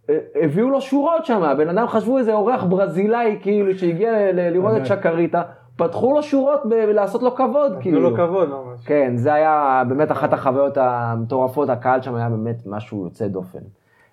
אה, 0.10 0.18
הביאו 0.36 0.70
לו 0.70 0.82
שורות 0.82 1.26
שם, 1.26 1.44
הבן 1.44 1.70
אדם 1.70 1.88
חשבו 1.88 2.18
איזה 2.18 2.34
אורח 2.34 2.64
ברזילאי 2.64 3.38
כאילו 3.42 3.74
שהגיע 3.74 4.32
לראות 4.32 4.78
את 4.78 4.86
שקריטה, 4.86 5.44
פתחו 5.78 6.14
לו 6.14 6.24
שורות 6.24 6.62
ב- 6.66 6.74
לעשות 6.74 7.24
לו 7.24 7.36
כבוד 7.36 7.72
נתנו 7.72 7.82
כאילו. 7.82 8.00
לו 8.10 8.16
כבוד 8.16 8.50
ממש. 8.50 8.86
כן, 8.86 9.12
זה 9.16 9.34
היה 9.34 9.84
באמת 9.88 10.12
אחת 10.12 10.34
החוויות 10.34 10.78
המטורפות, 10.78 11.70
הקהל 11.70 12.02
שם 12.02 12.16
היה 12.16 12.30
באמת 12.30 12.58
משהו 12.66 13.04
יוצא 13.04 13.28
דופן. 13.28 13.60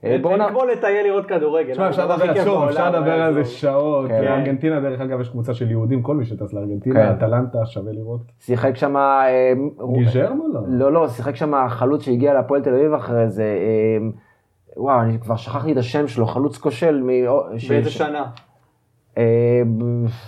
אה, 0.04 0.16
בואו 0.22 0.34
אין 0.34 0.42
נ... 0.42 0.48
כמו 0.48 0.64
לטייל 0.64 1.06
לראות 1.06 1.26
כדורגל. 1.26 1.72
תשמע, 1.72 1.88
אפשר 1.88 2.06
לדבר 2.06 2.34
שוב, 2.34 2.44
בעולם, 2.44 2.68
אפשר 2.68 2.90
לדבר 2.90 3.22
על 3.22 3.34
זה. 3.34 3.44
שעות. 3.44 4.08
כן. 4.08 4.24
ארגנטינה, 4.26 4.80
דרך 4.80 5.00
אגב, 5.00 5.20
יש 5.20 5.28
קבוצה 5.28 5.54
של 5.54 5.70
יהודים, 5.70 6.02
כל 6.02 6.16
מי 6.16 6.24
שטס 6.24 6.52
לארגנטינה, 6.52 7.06
כן. 7.06 7.12
אטלנטה, 7.12 7.66
שווה 7.66 7.92
לראות. 7.92 8.20
שיחק 8.40 8.76
שם... 8.76 8.96
אה, 8.96 9.52
גיז'רמו 9.94 10.48
לא? 10.52 10.60
לא, 10.68 10.92
לא, 10.92 11.08
שיחק 11.08 11.36
שם 11.36 11.68
חלוץ 11.68 12.02
שהגיע 12.02 12.34
להפועל 12.34 12.62
תל 12.62 12.74
אביב 12.74 12.92
אחרי 12.94 13.28
זה. 13.28 13.42
אה, 13.44 14.08
וואו, 14.76 15.00
אני 15.00 15.18
כבר 15.20 15.36
שכחתי 15.36 15.72
את 15.72 15.76
השם 15.76 16.08
שלו, 16.08 16.26
חלוץ 16.26 16.58
כושל. 16.58 17.02
באיזה 17.68 17.90
שנה? 17.90 18.24
אה, 19.18 19.62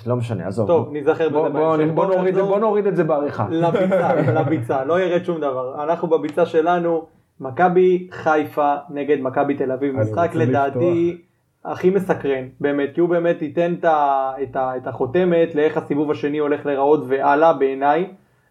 לא 0.06 0.16
משנה, 0.16 0.46
עזוב. 0.46 0.66
טוב, 0.66 0.92
ניזכר 0.92 1.28
בזה 1.28 1.30
בוא- 1.30 1.48
בהמשך. 1.48 1.94
בוא 1.94 2.58
נוריד- 2.58 2.86
את 2.86 2.96
זה 2.96 3.04
בעריכה. 3.04 3.46
לביצה, 3.50 4.08
לביצה, 4.40 4.84
לא 4.84 5.00
ירד 5.00 5.24
שום 5.24 5.40
דבר. 5.40 5.84
אנחנו 5.84 6.08
בביצה 6.08 6.46
שלנו, 6.46 7.04
מכבי 7.40 8.08
חיפה 8.10 8.74
נגד 8.90 9.16
מכבי 9.20 9.54
תל 9.54 9.72
אביב, 9.72 9.94
משחק 9.96 10.30
לדעתי 10.34 11.22
הכי 11.64 11.90
מסקרן, 11.90 12.44
באמת, 12.60 12.90
כי 12.94 13.00
הוא 13.00 13.08
באמת 13.08 13.42
ייתן 13.42 13.74
את 13.82 14.86
החותמת 14.86 15.54
לאיך 15.54 15.76
הסיבוב 15.76 16.10
השני 16.10 16.38
הולך 16.38 16.66
להיראות 16.66 17.00
והלאה 17.08 17.52
בעיניי. 17.52 18.06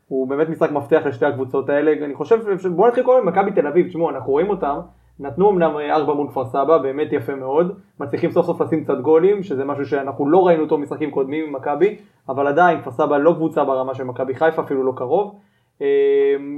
הוא 0.07 0.27
באמת 0.27 0.49
משחק 0.49 0.71
מפתח 0.71 1.01
לשתי 1.05 1.25
הקבוצות 1.25 1.69
האלה, 1.69 2.05
אני 2.05 2.13
חושב, 2.13 2.39
בוא 2.75 2.87
נתחיל 2.87 3.03
קודם 3.03 3.19
עם 3.19 3.33
מכבי 3.33 3.51
תל 3.51 3.67
אביב, 3.67 3.87
תשמעו, 3.87 4.09
אנחנו 4.09 4.31
רואים 4.31 4.49
אותם, 4.49 4.79
נתנו 5.23 5.49
אמנם 5.49 5.77
אה, 5.77 5.95
ארבע 5.95 6.13
מול 6.13 6.27
כפר 6.27 6.45
סבא, 6.45 6.77
באמת 6.77 7.13
יפה 7.13 7.35
מאוד, 7.35 7.75
מצליחים 7.99 8.31
סוף 8.31 8.45
סוף 8.45 8.61
לשים 8.61 8.83
קצת 8.83 8.97
גולים, 8.97 9.43
שזה 9.43 9.65
משהו 9.65 9.85
שאנחנו 9.85 10.29
לא 10.29 10.47
ראינו 10.47 10.63
אותו 10.63 10.77
במשחקים 10.77 11.11
קודמים 11.11 11.45
עם 11.47 11.53
מכבי, 11.53 11.97
אבל 12.29 12.47
עדיין 12.47 12.81
כפר 12.81 12.91
סבא 12.91 13.17
לא 13.17 13.33
קבוצה 13.33 13.63
ברמה 13.63 13.95
של 13.95 14.03
מכבי 14.03 14.35
חיפה, 14.35 14.61
אפילו 14.61 14.83
לא 14.83 14.93
קרוב. 14.95 15.39
אה, 15.81 15.87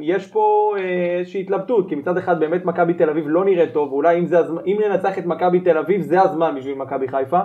יש 0.02 0.32
פה 0.32 0.76
אה, 0.78 1.18
איזושהי 1.20 1.42
התלבטות, 1.42 1.90
כי 1.90 1.96
מצד 1.96 2.18
אחד 2.18 2.40
באמת 2.40 2.66
מכבי 2.66 2.94
תל 2.94 3.10
אביב 3.10 3.26
לא 3.28 3.46
נראית 3.46 3.74
טוב, 3.74 3.94
ואולי 3.94 4.20
אם, 4.20 4.26
הזמן, 4.32 4.62
אם 4.66 4.78
ננצח 4.88 5.18
את 5.18 5.26
מכבי 5.26 5.60
תל 5.60 5.78
אביב 5.78 6.02
זה 6.02 6.22
הזמן 6.22 6.56
בשביל 6.58 6.78
מכבי 6.78 7.08
חיפה. 7.08 7.40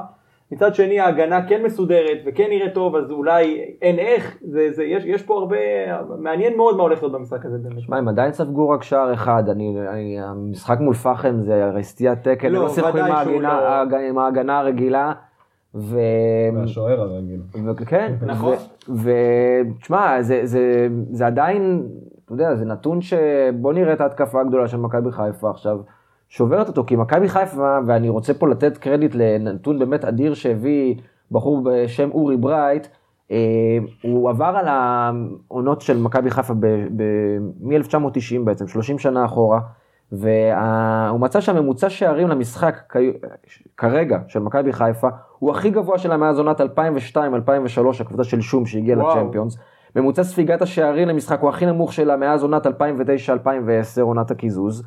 מצד 0.52 0.74
שני 0.74 1.00
ההגנה 1.00 1.48
כן 1.48 1.62
מסודרת 1.62 2.18
וכן 2.26 2.46
נראית 2.48 2.74
טוב, 2.74 2.96
אז 2.96 3.10
אולי 3.10 3.60
אין 3.82 3.98
איך, 3.98 4.38
זה, 4.42 4.68
זה, 4.72 4.84
יש, 4.84 5.04
יש 5.04 5.22
פה 5.22 5.34
הרבה, 5.38 5.56
מעניין 6.18 6.56
מאוד 6.56 6.76
מה 6.76 6.82
הולך 6.82 7.02
להיות 7.02 7.12
במשחק 7.12 7.44
הזה 7.46 7.58
באמת. 7.58 7.80
שמע, 7.80 7.96
הם 7.96 8.08
עדיין 8.08 8.32
ספגו 8.32 8.68
רק 8.70 8.82
שער 8.82 9.12
אחד, 9.14 9.42
אני, 9.48 9.76
אני, 9.88 10.16
המשחק 10.20 10.80
מול 10.80 10.94
פחם 10.94 11.38
זה 11.38 11.64
הרי 11.64 11.82
סטיית 11.82 12.28
תקן, 12.28 12.52
לא, 12.52 12.58
הם 12.58 12.62
לא 12.64 12.68
שיחקו 12.68 12.98
עם 12.98 13.04
ההגנה, 13.12 13.60
לא. 13.60 13.68
ההג- 13.68 14.08
עם 14.08 14.18
ההגנה 14.18 14.58
הרגילה, 14.58 15.12
ו... 15.74 15.98
והשוער 16.54 17.00
הרגיל. 17.00 17.40
וכן, 17.76 18.12
נכון. 18.22 18.54
ותשמע, 18.88 20.22
זה, 20.22 20.40
זה, 20.44 20.88
זה 21.10 21.26
עדיין, 21.26 21.82
אתה 22.24 22.32
יודע, 22.34 22.54
זה 22.54 22.64
נתון 22.64 23.00
שבוא 23.00 23.72
נראה 23.72 23.92
את 23.92 24.00
ההתקפה 24.00 24.40
הגדולה 24.40 24.68
של 24.68 24.76
מכבי 24.76 25.12
חיפה 25.12 25.50
עכשיו, 25.50 25.78
שוברת 26.30 26.68
אותו, 26.68 26.84
כי 26.86 26.96
מכבי 26.96 27.28
חיפה, 27.28 27.78
ואני 27.86 28.08
רוצה 28.08 28.34
פה 28.34 28.48
לתת 28.48 28.78
קרדיט 28.78 29.14
לנתון 29.14 29.78
באמת 29.78 30.04
אדיר 30.04 30.34
שהביא 30.34 30.94
בחור 31.30 31.62
בשם 31.64 32.10
אורי 32.10 32.36
ברייט, 32.36 32.86
אה, 33.30 33.36
הוא 34.02 34.30
עבר 34.30 34.44
על 34.56 34.66
העונות 34.68 35.80
של 35.80 35.98
מכבי 35.98 36.30
חיפה 36.30 36.54
מ-1990 37.60 38.44
בעצם, 38.44 38.68
30 38.68 38.98
שנה 38.98 39.24
אחורה, 39.24 39.60
והוא 40.12 41.20
מצא 41.20 41.40
שהממוצע 41.40 41.90
שערים 41.90 42.28
למשחק 42.28 42.94
כרגע 43.76 44.18
של 44.28 44.40
מכבי 44.40 44.72
חיפה 44.72 45.08
הוא 45.38 45.50
הכי 45.50 45.70
גבוה 45.70 45.98
שלה 45.98 46.16
מאז 46.16 46.38
עונת 46.38 46.60
2002-2003, 46.60 46.64
הקבוצה 48.00 48.24
של 48.24 48.40
שום 48.40 48.66
שהגיעה. 48.66 48.98
לצ'מפיונס. 48.98 49.58
ממוצע 49.96 50.24
ספיגת 50.24 50.62
השערים 50.62 51.08
למשחק 51.08 51.40
הוא 51.40 51.50
הכי 51.50 51.66
נמוך 51.66 51.92
שלה 51.92 52.16
מאז 52.16 52.42
עונת 52.42 52.66
2009-2010, 52.66 52.70
עונת 54.00 54.30
הקיזוז. 54.30 54.82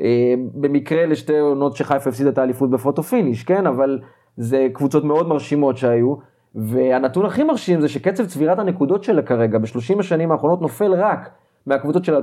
אה, 0.00 0.34
במקרה 0.54 1.06
לשתי 1.06 1.38
עונות 1.38 1.76
שחיפה 1.76 2.10
הפסידה 2.10 2.30
את 2.30 2.38
האליפות 2.38 2.70
בפוטו 2.70 3.02
פיניש, 3.02 3.44
כן? 3.44 3.66
אבל 3.66 3.98
זה 4.36 4.66
קבוצות 4.72 5.04
מאוד 5.04 5.28
מרשימות 5.28 5.76
שהיו. 5.76 6.14
והנתון 6.54 7.26
הכי 7.26 7.44
מרשים 7.44 7.80
זה 7.80 7.88
שקצב 7.88 8.26
צבירת 8.26 8.58
הנקודות 8.58 9.04
שלה 9.04 9.22
כרגע 9.22 9.58
ב-30 9.58 10.00
השנים 10.00 10.32
האחרונות 10.32 10.62
נופל 10.62 10.92
רק 10.94 11.30
מהקבוצות 11.66 12.04
של 12.04 12.16
2009-2010 12.16 12.20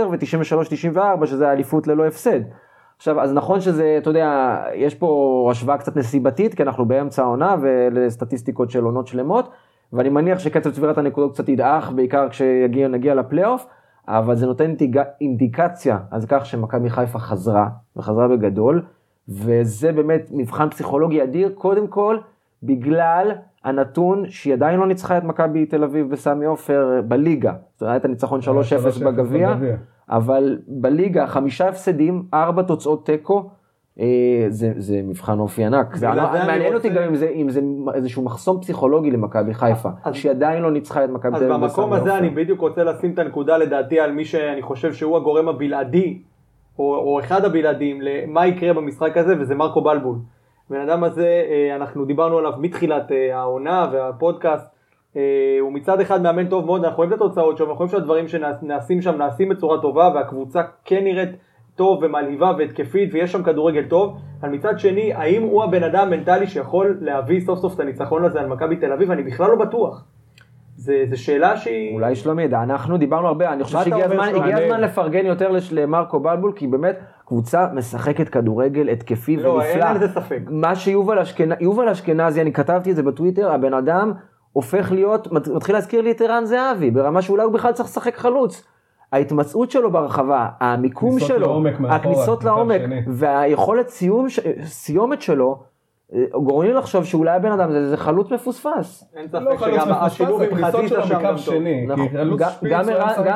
ו-93-94 0.00 1.26
שזה 1.26 1.48
האליפות 1.48 1.86
ללא 1.86 2.06
הפסד. 2.06 2.40
עכשיו, 2.96 3.20
אז 3.20 3.34
נכון 3.34 3.60
שזה, 3.60 3.94
אתה 3.98 4.10
יודע, 4.10 4.56
יש 4.74 4.94
פה 4.94 5.48
השוואה 5.50 5.78
קצת 5.78 5.96
נסיבתית, 5.96 6.54
כי 6.54 6.62
אנחנו 6.62 6.86
באמצע 6.86 7.22
העונה 7.22 7.56
ולסטטיסטיקות 7.62 8.70
של 8.70 8.84
עונות 8.84 9.06
שלמות, 9.06 9.50
ואני 9.92 10.08
מניח 10.08 10.38
שקצב 10.38 10.70
צבירת 10.70 10.98
הנקודות 10.98 11.32
קצת 11.32 11.48
ידעך, 11.48 11.90
בעיקר 11.90 12.28
כשנגיע 12.28 13.14
לפלייאוף, 13.14 13.66
אבל 14.18 14.34
זה 14.36 14.46
נותן 14.46 14.64
אינדיק- 14.64 14.96
אינדיקציה 15.20 15.98
על 16.10 16.20
כך 16.28 16.46
שמכבי 16.46 16.90
חיפה 16.90 17.18
חזרה, 17.18 17.68
וחזרה 17.96 18.28
בגדול, 18.28 18.82
וזה 19.28 19.92
באמת 19.92 20.28
מבחן 20.32 20.70
פסיכולוגי 20.70 21.22
אדיר, 21.22 21.52
קודם 21.54 21.86
כל, 21.86 22.18
בגלל 22.62 23.30
הנתון 23.64 24.24
שהיא 24.28 24.54
עדיין 24.54 24.80
לא 24.80 24.86
ניצחה 24.86 25.18
את 25.18 25.24
מכבי 25.24 25.66
תל 25.66 25.84
אביב 25.84 26.10
בסמי 26.10 26.44
עופר 26.44 27.00
בליגה. 27.08 27.52
זאת 27.74 27.82
אומרת, 27.82 28.04
הניצחון 28.04 28.40
3-0 28.40 28.44
בגביע, 29.04 29.48
אבל 30.10 30.58
בליגה 30.68 31.26
חמישה 31.26 31.68
הפסדים, 31.68 32.22
ארבע 32.34 32.62
תוצאות 32.62 33.06
תיקו, 33.06 33.38
אה, 33.38 33.44
זה, 34.48 34.72
זה 34.76 35.00
מבחן 35.04 35.38
אופי 35.38 35.64
ענק. 35.64 35.96
זה 35.96 36.10
אני 36.12 36.20
מעניין 36.46 36.74
אותי 36.74 36.88
רוצה- 36.88 37.00
גם 37.00 37.08
אם 37.08 37.14
זה, 37.14 37.28
אם 37.28 37.50
זה 37.50 37.60
איזשהו 37.94 38.22
מחסום 38.22 38.60
פסיכולוגי 38.60 39.10
למכבי 39.10 39.54
חיפה, 39.54 39.88
אז- 40.04 40.14
שהיא 40.14 40.30
עדיין 40.30 40.62
לא 40.62 40.70
ניצחה 40.70 41.04
את 41.04 41.10
מכבי 41.10 41.36
אז 41.36 41.42
תל 41.42 41.52
אביב 41.52 41.64
בסמי 41.66 41.84
במקום. 41.84 41.92
הזה 41.92 42.18
אני 42.18 42.30
בדיוק 42.30 42.60
רוצה 42.60 42.84
לשים 42.84 43.10
את 43.14 43.18
הנקודה 43.18 43.56
לדעתי 43.58 44.00
על 44.00 44.12
מי 44.12 44.24
שאני 44.24 44.62
חושב 44.62 44.92
שהוא 44.92 45.16
הגורם 45.16 45.48
הבלעדי, 45.48 46.18
או, 46.78 46.94
או 46.96 47.20
אחד 47.20 47.44
הבלעדים, 47.44 47.98
למה 48.02 48.46
יקרה 48.46 48.72
במשחק 48.72 49.16
הזה, 49.16 49.34
וזה 49.40 49.54
מרקו 49.54 49.80
בלבול. 49.80 50.16
הבן 50.70 50.80
אדם 50.80 51.04
הזה, 51.04 51.26
אה, 51.50 51.76
אנחנו 51.76 52.04
דיברנו 52.04 52.38
עליו 52.38 52.52
מתחילת 52.58 53.12
אה, 53.12 53.38
העונה 53.38 53.88
והפודקאסט, 53.92 54.66
אה, 55.16 55.22
הוא 55.60 55.72
מצד 55.72 56.00
אחד 56.00 56.22
מאמן 56.22 56.46
טוב 56.46 56.66
מאוד, 56.66 56.84
אנחנו 56.84 56.96
רואים 56.96 57.10
את 57.12 57.16
התוצאות 57.16 57.56
שלו, 57.56 57.66
אנחנו 57.66 57.78
רואים 57.78 57.90
שהדברים 57.90 58.28
שנעשים 58.28 59.02
שם 59.02 59.16
נעשים 59.18 59.48
בצורה 59.48 59.80
טובה, 59.80 60.10
והקבוצה 60.14 60.62
כן 60.84 61.04
נראית 61.04 61.30
טוב 61.76 62.02
ומלהיבה 62.02 62.52
והתקפית, 62.58 63.10
ויש 63.14 63.32
שם 63.32 63.42
כדורגל 63.42 63.84
טוב, 63.88 64.16
אבל 64.40 64.50
מצד 64.50 64.78
שני, 64.78 65.12
האם 65.14 65.42
הוא 65.42 65.64
הבן 65.64 65.82
אדם 65.82 66.06
המנטלי 66.06 66.46
שיכול 66.46 66.98
להביא 67.00 67.40
סוף 67.40 67.58
סוף 67.58 67.74
את 67.74 67.80
הניצחון 67.80 68.24
הזה 68.24 68.40
על 68.40 68.46
מכבי 68.46 68.76
תל 68.76 68.92
אביב? 68.92 69.10
אני 69.10 69.22
בכלל 69.22 69.50
לא 69.50 69.56
בטוח. 69.56 70.04
זו 70.76 70.92
שאלה 71.14 71.56
שהיא... 71.56 71.94
אולי 71.94 72.14
שלומי 72.14 72.42
ידע, 72.42 72.62
אנחנו 72.62 72.96
דיברנו 72.96 73.28
הרבה, 73.28 73.52
אני 73.52 73.64
חושב 73.64 73.78
שהגיע 73.84 74.04
הזמן, 74.04 74.34
הגיע 74.34 74.56
הזמן 74.56 74.80
לפרגן 74.80 75.26
יותר 75.26 75.50
למרקו 75.72 76.20
בלבול, 76.20 76.52
כי 76.56 76.66
באמת 76.66 76.98
קבוצה 77.26 77.66
משחקת 77.74 78.28
כדורגל 78.28 78.88
התקפי 78.88 79.36
לא, 79.36 79.48
ונפלא. 79.48 79.72
אין 79.72 79.82
על 79.82 79.98
זה 79.98 80.08
ספק. 80.08 80.40
מה 80.48 80.74
שיובל 80.74 81.18
אשכנזי, 81.18 81.54
יובל 81.60 81.88
אשכנזי, 81.88 82.40
אני 82.40 82.52
כתבתי 82.52 82.90
את 82.90 82.96
זה 82.96 83.02
בטוויטר, 83.02 83.52
הבן 83.52 83.74
אדם 83.74 84.12
הופך 84.52 84.92
להיות, 84.92 85.32
מתחיל 85.32 85.74
להזכיר 85.74 86.00
לי 86.00 86.10
את 86.10 86.20
ערן 86.20 86.44
זהבי, 86.44 86.90
ברמה 86.90 87.22
שאולי 87.22 87.44
הוא 87.44 87.52
בכלל 87.52 87.72
צריך 87.72 87.88
לשחק 87.88 88.16
חלוץ. 88.16 88.71
ההתמצאות 89.12 89.70
שלו 89.70 89.90
ברחבה, 89.90 90.48
המיקום 90.60 91.20
שלו, 91.20 91.38
לעומק 91.38 91.80
מאחורה, 91.80 91.96
הכניסות 91.96 92.44
לעומק. 92.44 92.80
והיכולת 93.06 93.88
סיום, 93.88 94.26
סיומת 94.64 95.22
שלו, 95.22 95.71
גורמים 96.32 96.74
לחשוב 96.74 97.04
שאולי 97.04 97.30
הבן 97.30 97.52
אדם 97.52 97.70
זה, 97.72 97.88
זה 97.90 97.96
חלוץ 97.96 98.32
מפוספס. 98.32 99.12
אין 99.16 99.26
לא 99.32 99.56
ספק 99.56 99.70
שגם 99.70 99.92
השילוב 99.92 100.42
עם 100.42 100.54
חזיזה 100.64 100.88
שלו 100.88 101.02
שם 101.02 101.14
מקו 101.14 101.24
גם 101.24 101.28
טוב. 101.30 101.36
שני. 101.38 101.86
נכון. 101.86 102.06
גם- 102.70 102.84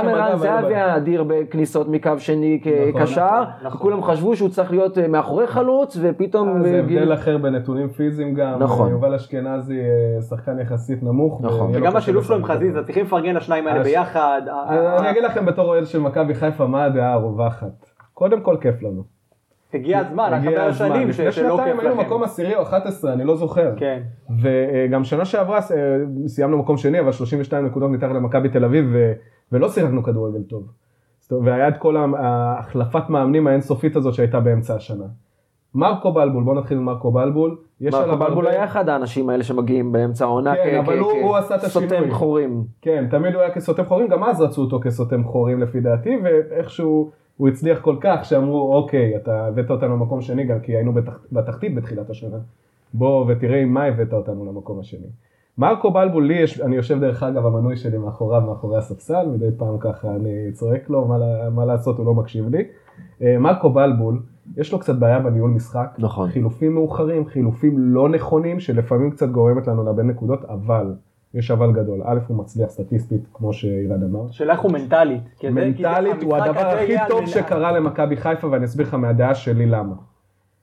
ערן 0.08 0.36
זהבי 0.38 0.74
היה 0.74 0.96
אדיר 0.96 1.24
בכניסות 1.26 1.88
מקו 1.88 2.10
שני 2.18 2.60
נכון, 2.90 3.00
כקשר, 3.02 3.42
נכון. 3.62 3.80
כולם 3.80 4.02
חשבו 4.02 4.36
שהוא 4.36 4.48
צריך 4.48 4.70
להיות 4.70 4.98
אה, 4.98 5.08
מאחורי 5.08 5.46
חלוץ, 5.46 5.96
ופתאום... 6.00 6.48
אה, 6.56 6.62
זה 6.62 6.82
בגיל- 6.82 6.98
הבדל 7.02 7.14
אחר 7.14 7.38
בנתונים 7.38 7.88
פיזיים 7.88 8.34
גם, 8.34 8.58
נכון. 8.62 8.90
יובל 8.90 9.14
אשכנזי 9.14 9.80
אה, 9.80 10.22
שחקן 10.22 10.58
יחסית 10.58 11.02
נמוך. 11.02 11.40
נכון. 11.44 11.70
וגם 11.74 11.96
השילוב 11.96 12.24
שלו 12.24 12.36
עם 12.36 12.44
חזיזה. 12.44 12.82
צריכים 12.84 13.04
לפרגן 13.04 13.36
לשניים 13.36 13.66
האלה 13.66 13.82
ביחד. 13.82 14.42
אני 14.98 15.10
אגיד 15.10 15.22
לכם 15.22 15.46
בתור 15.46 15.68
אוהד 15.68 15.86
של 15.86 15.98
מכבי 16.00 16.34
חיפה 16.34 16.66
מה 16.66 16.84
הדעה 16.84 17.12
הרווחת. 17.12 17.86
קודם 18.14 18.40
כל 18.40 18.56
כיף 18.60 18.82
לנו. 18.82 19.15
הגיע 19.74 19.98
הזמן, 19.98 20.30
אחרי. 20.40 20.56
השנים 20.56 21.12
ש- 21.12 21.20
לפני 21.20 21.32
שלא 21.32 21.56
שנתיים 21.56 21.76
כיף 21.76 21.84
היינו 21.84 22.00
לכם. 22.00 22.06
מקום 22.06 22.22
עשירי 22.22 22.54
או 22.56 22.62
11, 22.62 23.12
אני 23.12 23.24
לא 23.24 23.36
זוכר. 23.36 23.72
כן. 23.76 24.02
וגם 24.42 25.04
שנה 25.04 25.24
שעברה 25.24 25.56
אה, 25.58 25.62
סיימנו 26.26 26.58
מקום 26.58 26.76
שני, 26.76 27.00
אבל 27.00 27.12
32 27.12 27.66
נקודות 27.66 27.90
מתחת 27.90 28.10
למכבי 28.10 28.48
תל 28.48 28.64
אביב, 28.64 28.84
ולא 29.52 29.68
שיחקנו 29.68 30.02
כדורגל 30.02 30.42
טוב. 30.42 30.66
והיה 31.44 31.68
את 31.68 31.76
כל 31.78 31.96
ההחלפת 32.18 33.10
מאמנים 33.10 33.46
האינסופית 33.46 33.96
הזאת 33.96 34.14
שהייתה 34.14 34.40
באמצע 34.40 34.74
השנה. 34.74 35.04
מרקו 35.74 36.12
בלבול, 36.12 36.44
בוא 36.44 36.54
נתחיל 36.54 36.76
עם 36.78 36.84
מרקו 36.84 37.10
בלבול. 37.12 37.56
מרקו 37.80 38.16
בלבול 38.16 38.46
היה 38.46 38.64
אחד 38.64 38.88
האנשים 38.88 39.28
האלה 39.28 39.42
שמגיעים 39.44 39.92
באמצע 39.92 40.24
העונה 40.24 40.52
כסותם. 41.64 42.10
חורים. 42.10 42.64
כן, 42.82 43.06
תמיד 43.10 43.34
הוא 43.34 43.42
היה 43.42 43.50
כסותם 43.50 43.84
חורים, 43.84 44.08
גם 44.08 44.24
אז 44.24 44.40
רצו 44.40 44.60
אותו 44.62 44.80
כסותם 44.80 45.24
חורים 45.24 45.60
לפי 45.62 45.80
דעתי, 45.80 46.16
ואיכשהו 46.24 47.10
הוא 47.36 47.48
הצליח 47.48 47.80
כל 47.80 47.96
כך 48.00 48.24
שאמרו, 48.24 48.74
אוקיי, 48.74 49.16
אתה 49.16 49.46
הבאת 49.46 49.70
אותנו 49.70 49.96
למקום 49.96 50.20
שני 50.20 50.44
גם 50.44 50.60
כי 50.60 50.76
היינו 50.76 50.92
בתח... 50.92 51.18
בתחתית 51.32 51.74
בתחילת 51.74 52.10
השנה. 52.10 52.36
בוא 52.94 53.24
ותראה 53.28 53.60
עם 53.60 53.68
מה 53.68 53.84
הבאת 53.84 54.12
אותנו 54.12 54.44
למקום 54.44 54.80
השני. 54.80 55.06
מרקו 55.58 55.90
בלבול, 55.90 56.26
לי 56.26 56.34
יש, 56.34 56.60
אני 56.60 56.76
יושב 56.76 57.00
דרך 57.00 57.22
אגב, 57.22 57.46
המנוי 57.46 57.76
שלי 57.76 57.98
מאחוריו, 57.98 58.40
מאחורי 58.40 58.78
הספסל, 58.78 59.26
מדי 59.28 59.48
פעם 59.56 59.78
ככה 59.80 60.14
אני 60.14 60.52
צועק 60.52 60.90
לו, 60.90 61.04
מה, 61.04 61.18
מה 61.50 61.64
לעשות, 61.64 61.98
הוא 61.98 62.06
לא 62.06 62.14
מקשיב 62.14 62.48
לי. 62.48 62.64
אה, 63.22 63.38
מרקו 63.38 63.70
בלבול, 63.70 64.22
יש 64.56 64.72
לו 64.72 64.78
קצת 64.78 64.94
בעיה 64.94 65.18
בניהול 65.18 65.50
משחק. 65.50 65.94
נכון. 65.98 66.28
חילופים 66.28 66.74
מאוחרים, 66.74 67.26
חילופים 67.26 67.78
לא 67.78 68.08
נכונים, 68.08 68.60
שלפעמים 68.60 69.10
קצת 69.10 69.28
גורמת 69.28 69.66
לנו 69.66 69.84
לאבד 69.84 70.04
נקודות, 70.04 70.44
אבל, 70.44 70.94
יש 71.36 71.50
אבל 71.50 71.72
גדול. 71.72 72.02
א', 72.04 72.18
הוא 72.28 72.36
מצליח 72.36 72.68
סטטיסטית, 72.68 73.20
כמו 73.32 73.52
שעירד 73.52 74.02
אמר. 74.02 74.24
השאלה 74.28 74.52
איך 74.52 74.60
הוא 74.60 74.72
מנטלית. 74.72 75.22
מנטלית 75.44 76.22
הוא 76.22 76.36
הדבר 76.36 76.60
הכי 76.60 76.94
טוב 77.08 77.26
שקרה 77.26 77.72
למכבי 77.72 78.16
חיפה 78.16 78.46
ואני 78.46 78.64
אסביר 78.64 78.86
לך 78.86 78.94
מהדעה 78.94 79.34
שלי 79.34 79.66
למה. 79.66 79.94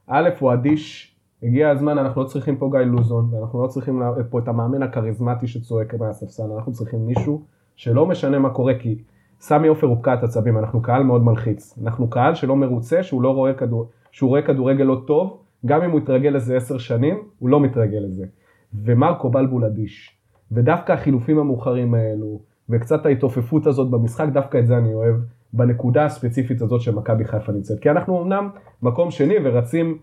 א' 0.08 0.30
הוא 0.40 0.54
אדיש, 0.54 1.16
הגיע 1.44 1.70
הזמן 1.70 1.98
אנחנו 1.98 2.22
לא 2.22 2.28
צריכים 2.28 2.58
פה 2.58 2.70
גיא 2.72 2.80
לוזון 2.80 3.34
ואנחנו 3.34 3.64
לא 3.64 3.68
צריכים 3.68 4.02
פה 4.30 4.40
את 4.40 4.48
המאמן 4.48 4.84
הכריזמטי 4.84 5.48
שצועק 5.48 5.94
מהספסל, 5.94 6.52
אנחנו 6.56 6.72
צריכים 6.72 7.08
מישהו 7.08 7.42
שלא 7.76 8.06
משנה 8.06 8.40
מה 8.40 8.50
קורה 8.50 8.74
כי 8.80 9.04
סמי 9.40 9.68
עופר 9.68 9.88
הוא 9.88 9.98
פקעת 9.98 10.24
עצבים, 10.24 10.58
אנחנו 10.58 10.82
קהל 10.82 11.04
מאוד 11.04 11.24
מלחיץ, 11.24 11.80
אנחנו 11.84 12.10
קהל 12.10 12.36
שלא 12.36 12.56
מרוצה 12.56 13.04
שהוא 13.04 13.22
לא 13.22 13.30
רואה 13.30 13.54
כדור, 13.54 13.90
שהוא 14.12 14.28
רואה 14.28 14.42
כדורגל 14.42 14.84
לא 14.84 15.02
טוב, 15.08 15.38
גם 15.66 15.82
אם 15.82 15.92
הוא 15.92 16.00
יתרגל 16.00 16.30
לזה 16.30 16.58
עשר 16.58 16.78
שנים, 16.78 17.24
הוא 17.40 17.50
לא 17.50 17.60
מתרגל 17.60 18.00
לזה. 18.00 18.26
ומרקו 18.74 19.30
בלבול 19.30 19.66
אדיש. 19.66 20.23
ודווקא 20.54 20.92
החילופים 20.92 21.40
המאוחרים 21.40 21.94
האלו, 21.94 22.40
וקצת 22.70 23.06
ההתעופפות 23.06 23.68
הזאת 23.68 23.90
במשחק, 23.90 24.28
דווקא 24.34 24.58
את 24.58 24.68
זה 24.68 24.78
אני 24.78 24.94
אוהב, 24.94 25.16
בנקודה 25.54 26.06
הספציפית 26.06 26.62
הזאת 26.62 26.82
שמכבי 26.82 27.26
חיפה 27.26 27.52
נמצאת. 27.52 27.80
כי 27.80 27.90
אנחנו 27.90 28.24
אמנם 28.24 28.50
מקום 28.82 29.12
שני 29.12 29.36
ורצים 29.44 29.98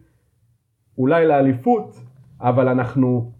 אולי 0.99 1.27
לאליפות, 1.27 2.01
אבל 2.41 2.69
אנחנו 2.69 3.31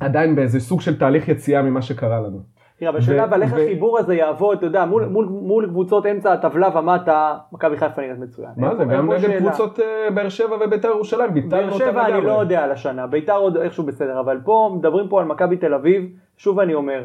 עדיין 0.00 0.36
באיזה 0.36 0.60
סוג 0.60 0.80
של 0.80 0.98
תהליך 0.98 1.28
יציאה 1.28 1.62
ממה 1.62 1.82
שקרה 1.82 2.20
לנו. 2.20 2.42
תראה, 2.78 2.92
ו- 3.06 3.24
אבל 3.24 3.42
איך 3.42 3.52
החיבור 3.52 3.98
הזה 3.98 4.14
יעבוד, 4.14 4.56
אתה 4.56 4.66
יודע, 4.66 4.84
מול- 4.84 5.04
מול- 5.06 5.26
מול 5.26 5.66
קבוצות 5.66 6.06
אמצע 6.06 6.32
הטבלה 6.32 6.78
ומטה, 6.78 7.36
מכבי 7.52 7.76
חיפה 7.76 8.02
נראית 8.02 8.18
מצוין. 8.18 8.50
מה 8.56 8.74
זה, 8.76 8.84
גם 8.84 9.12
נגד? 9.12 9.38
קבוצות 9.38 9.80
אה, 9.80 10.10
באר 10.14 10.28
שבע 10.28 10.56
וביתר 10.66 10.88
ירושלים, 10.88 11.34
ביטלנו 11.34 11.50
באר 11.50 11.72
אותם 11.72 11.84
שבע 11.90 12.06
אני. 12.06 12.20
לא 12.20 12.40
יודע 12.40 12.64
על 12.64 12.70
השנה, 12.72 13.06
ביתר 13.06 13.36
עוד 13.36 13.56
איכשהו 13.56 13.84
בסדר, 13.84 14.20
אבל 14.20 14.40
פה 14.44 14.74
מדברים 14.78 15.08
פה 15.08 15.20
על 15.20 15.26
מכבי 15.26 15.56
תל 15.56 15.74
אביב, 15.74 16.04
שוב 16.36 16.60
אני 16.60 16.74
אומר, 16.74 17.04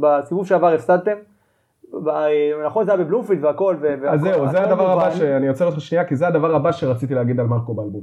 בסיבוב 0.00 0.46
שעבר 0.46 0.68
הפסדתם, 0.74 1.16
נכון 2.66 2.84
זה 2.86 2.92
היה 2.94 3.04
בבלומפילד 3.04 3.44
והכל, 3.44 3.76
אז 4.08 4.20
זהו, 4.20 4.48
זה 4.48 4.62
הדבר 4.62 4.90
הבא. 4.90 5.10
שאני 5.10 5.48
עוצר 5.48 5.66
אותך 5.66 5.80
שנייה, 5.80 6.04
כי 6.04 6.16
זה 6.16 6.26
הדבר 6.28 6.54
הבא 6.54 6.72
שרציתי 6.72 7.14
להגיד 7.14 7.40
על 7.40 7.46
מרקו 7.46 7.74
בלבול. 7.74 8.02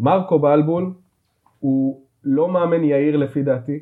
מרקו 0.00 0.38
בלבול 0.38 0.90
הוא 1.60 2.00
לא 2.24 2.48
מאמן 2.48 2.84
יהיר 2.84 3.16
לפי 3.16 3.42
דעתי, 3.42 3.78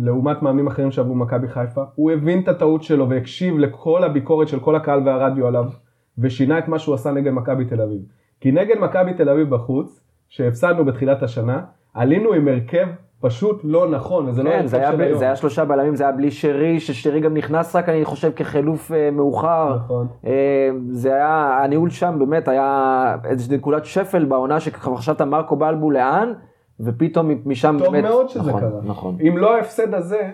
לעומת 0.00 0.42
מאמנים 0.42 0.66
אחרים 0.66 0.90
שעברו 0.90 1.14
מכבי 1.14 1.48
חיפה. 1.48 1.82
הוא 1.94 2.12
הבין 2.12 2.40
את 2.40 2.48
הטעות 2.48 2.82
שלו 2.82 3.08
והקשיב 3.08 3.58
לכל 3.58 4.04
הביקורת 4.04 4.48
של 4.48 4.60
כל 4.60 4.76
הקהל 4.76 5.02
והרדיו 5.08 5.46
עליו, 5.46 5.64
ושינה 6.18 6.58
את 6.58 6.68
מה 6.68 6.78
שהוא 6.78 6.94
עשה 6.94 7.10
נגד 7.10 7.32
מכבי 7.32 7.64
תל 7.64 7.80
אביב. 7.80 8.00
כי 8.40 8.52
נגד 8.52 8.78
מכבי 8.80 9.14
תל 9.14 9.28
אביב 9.28 9.50
בחוץ, 9.50 10.00
שהפסדנו 10.28 10.84
בתחילת 10.84 11.22
השנה, 11.22 11.60
עלינו 11.94 12.32
עם 12.32 12.48
הרכב 12.48 12.86
פשוט 13.20 13.60
לא 13.64 13.88
נכון, 13.90 14.28
וזה 14.28 14.42
לא 14.42 14.50
כן, 14.50 14.66
זה 14.66 14.76
היה, 14.76 14.90
של 14.90 14.96
ב- 14.96 15.00
היום. 15.00 15.18
זה 15.18 15.24
היה 15.24 15.36
שלושה 15.36 15.64
בלמים, 15.64 15.94
זה 15.94 16.04
היה 16.04 16.12
בלי 16.12 16.30
שרי, 16.30 16.80
ששרי 16.80 17.20
גם 17.20 17.36
נכנס 17.36 17.76
רק, 17.76 17.88
אני 17.88 18.04
חושב, 18.04 18.30
כחילוף 18.36 18.92
אה, 18.92 19.10
מאוחר. 19.10 19.76
נכון. 19.76 20.06
אה, 20.26 20.70
זה 20.90 21.14
היה, 21.14 21.60
הניהול 21.64 21.90
שם 21.90 22.16
באמת 22.18 22.48
היה 22.48 23.16
איזושהי 23.24 23.56
נקודת 23.56 23.84
שפל 23.84 24.24
בעונה 24.24 24.60
שחשבת 24.60 25.22
מרקו 25.22 25.56
בלבו 25.56 25.90
לאן, 25.90 26.32
ופתאום 26.80 27.30
משם 27.44 27.76
טוב 27.78 27.92
באמת... 27.92 28.04
מאוד 28.04 28.28
שזה 28.28 28.40
נכון, 28.40 28.60
קרה. 28.60 28.80
נכון. 28.84 29.16
אם 29.28 29.38
לא 29.38 29.56
ההפסד 29.56 29.94
הזה, 29.94 30.30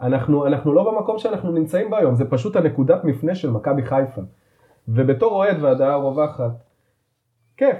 אנחנו, 0.00 0.46
אנחנו 0.46 0.72
לא 0.72 0.92
במקום 0.92 1.18
שאנחנו 1.18 1.52
נמצאים 1.52 1.90
בו 1.90 1.96
היום, 1.96 2.14
זה 2.14 2.24
פשוט 2.30 2.56
הנקודת 2.56 3.04
מפנה 3.04 3.34
של 3.34 3.50
מכבי 3.50 3.82
חיפה. 3.82 4.22
ובתור 4.88 5.32
אוהד 5.32 5.56
והדעה 5.62 5.92
הרווחת, 5.92 6.52
כיף. 7.56 7.76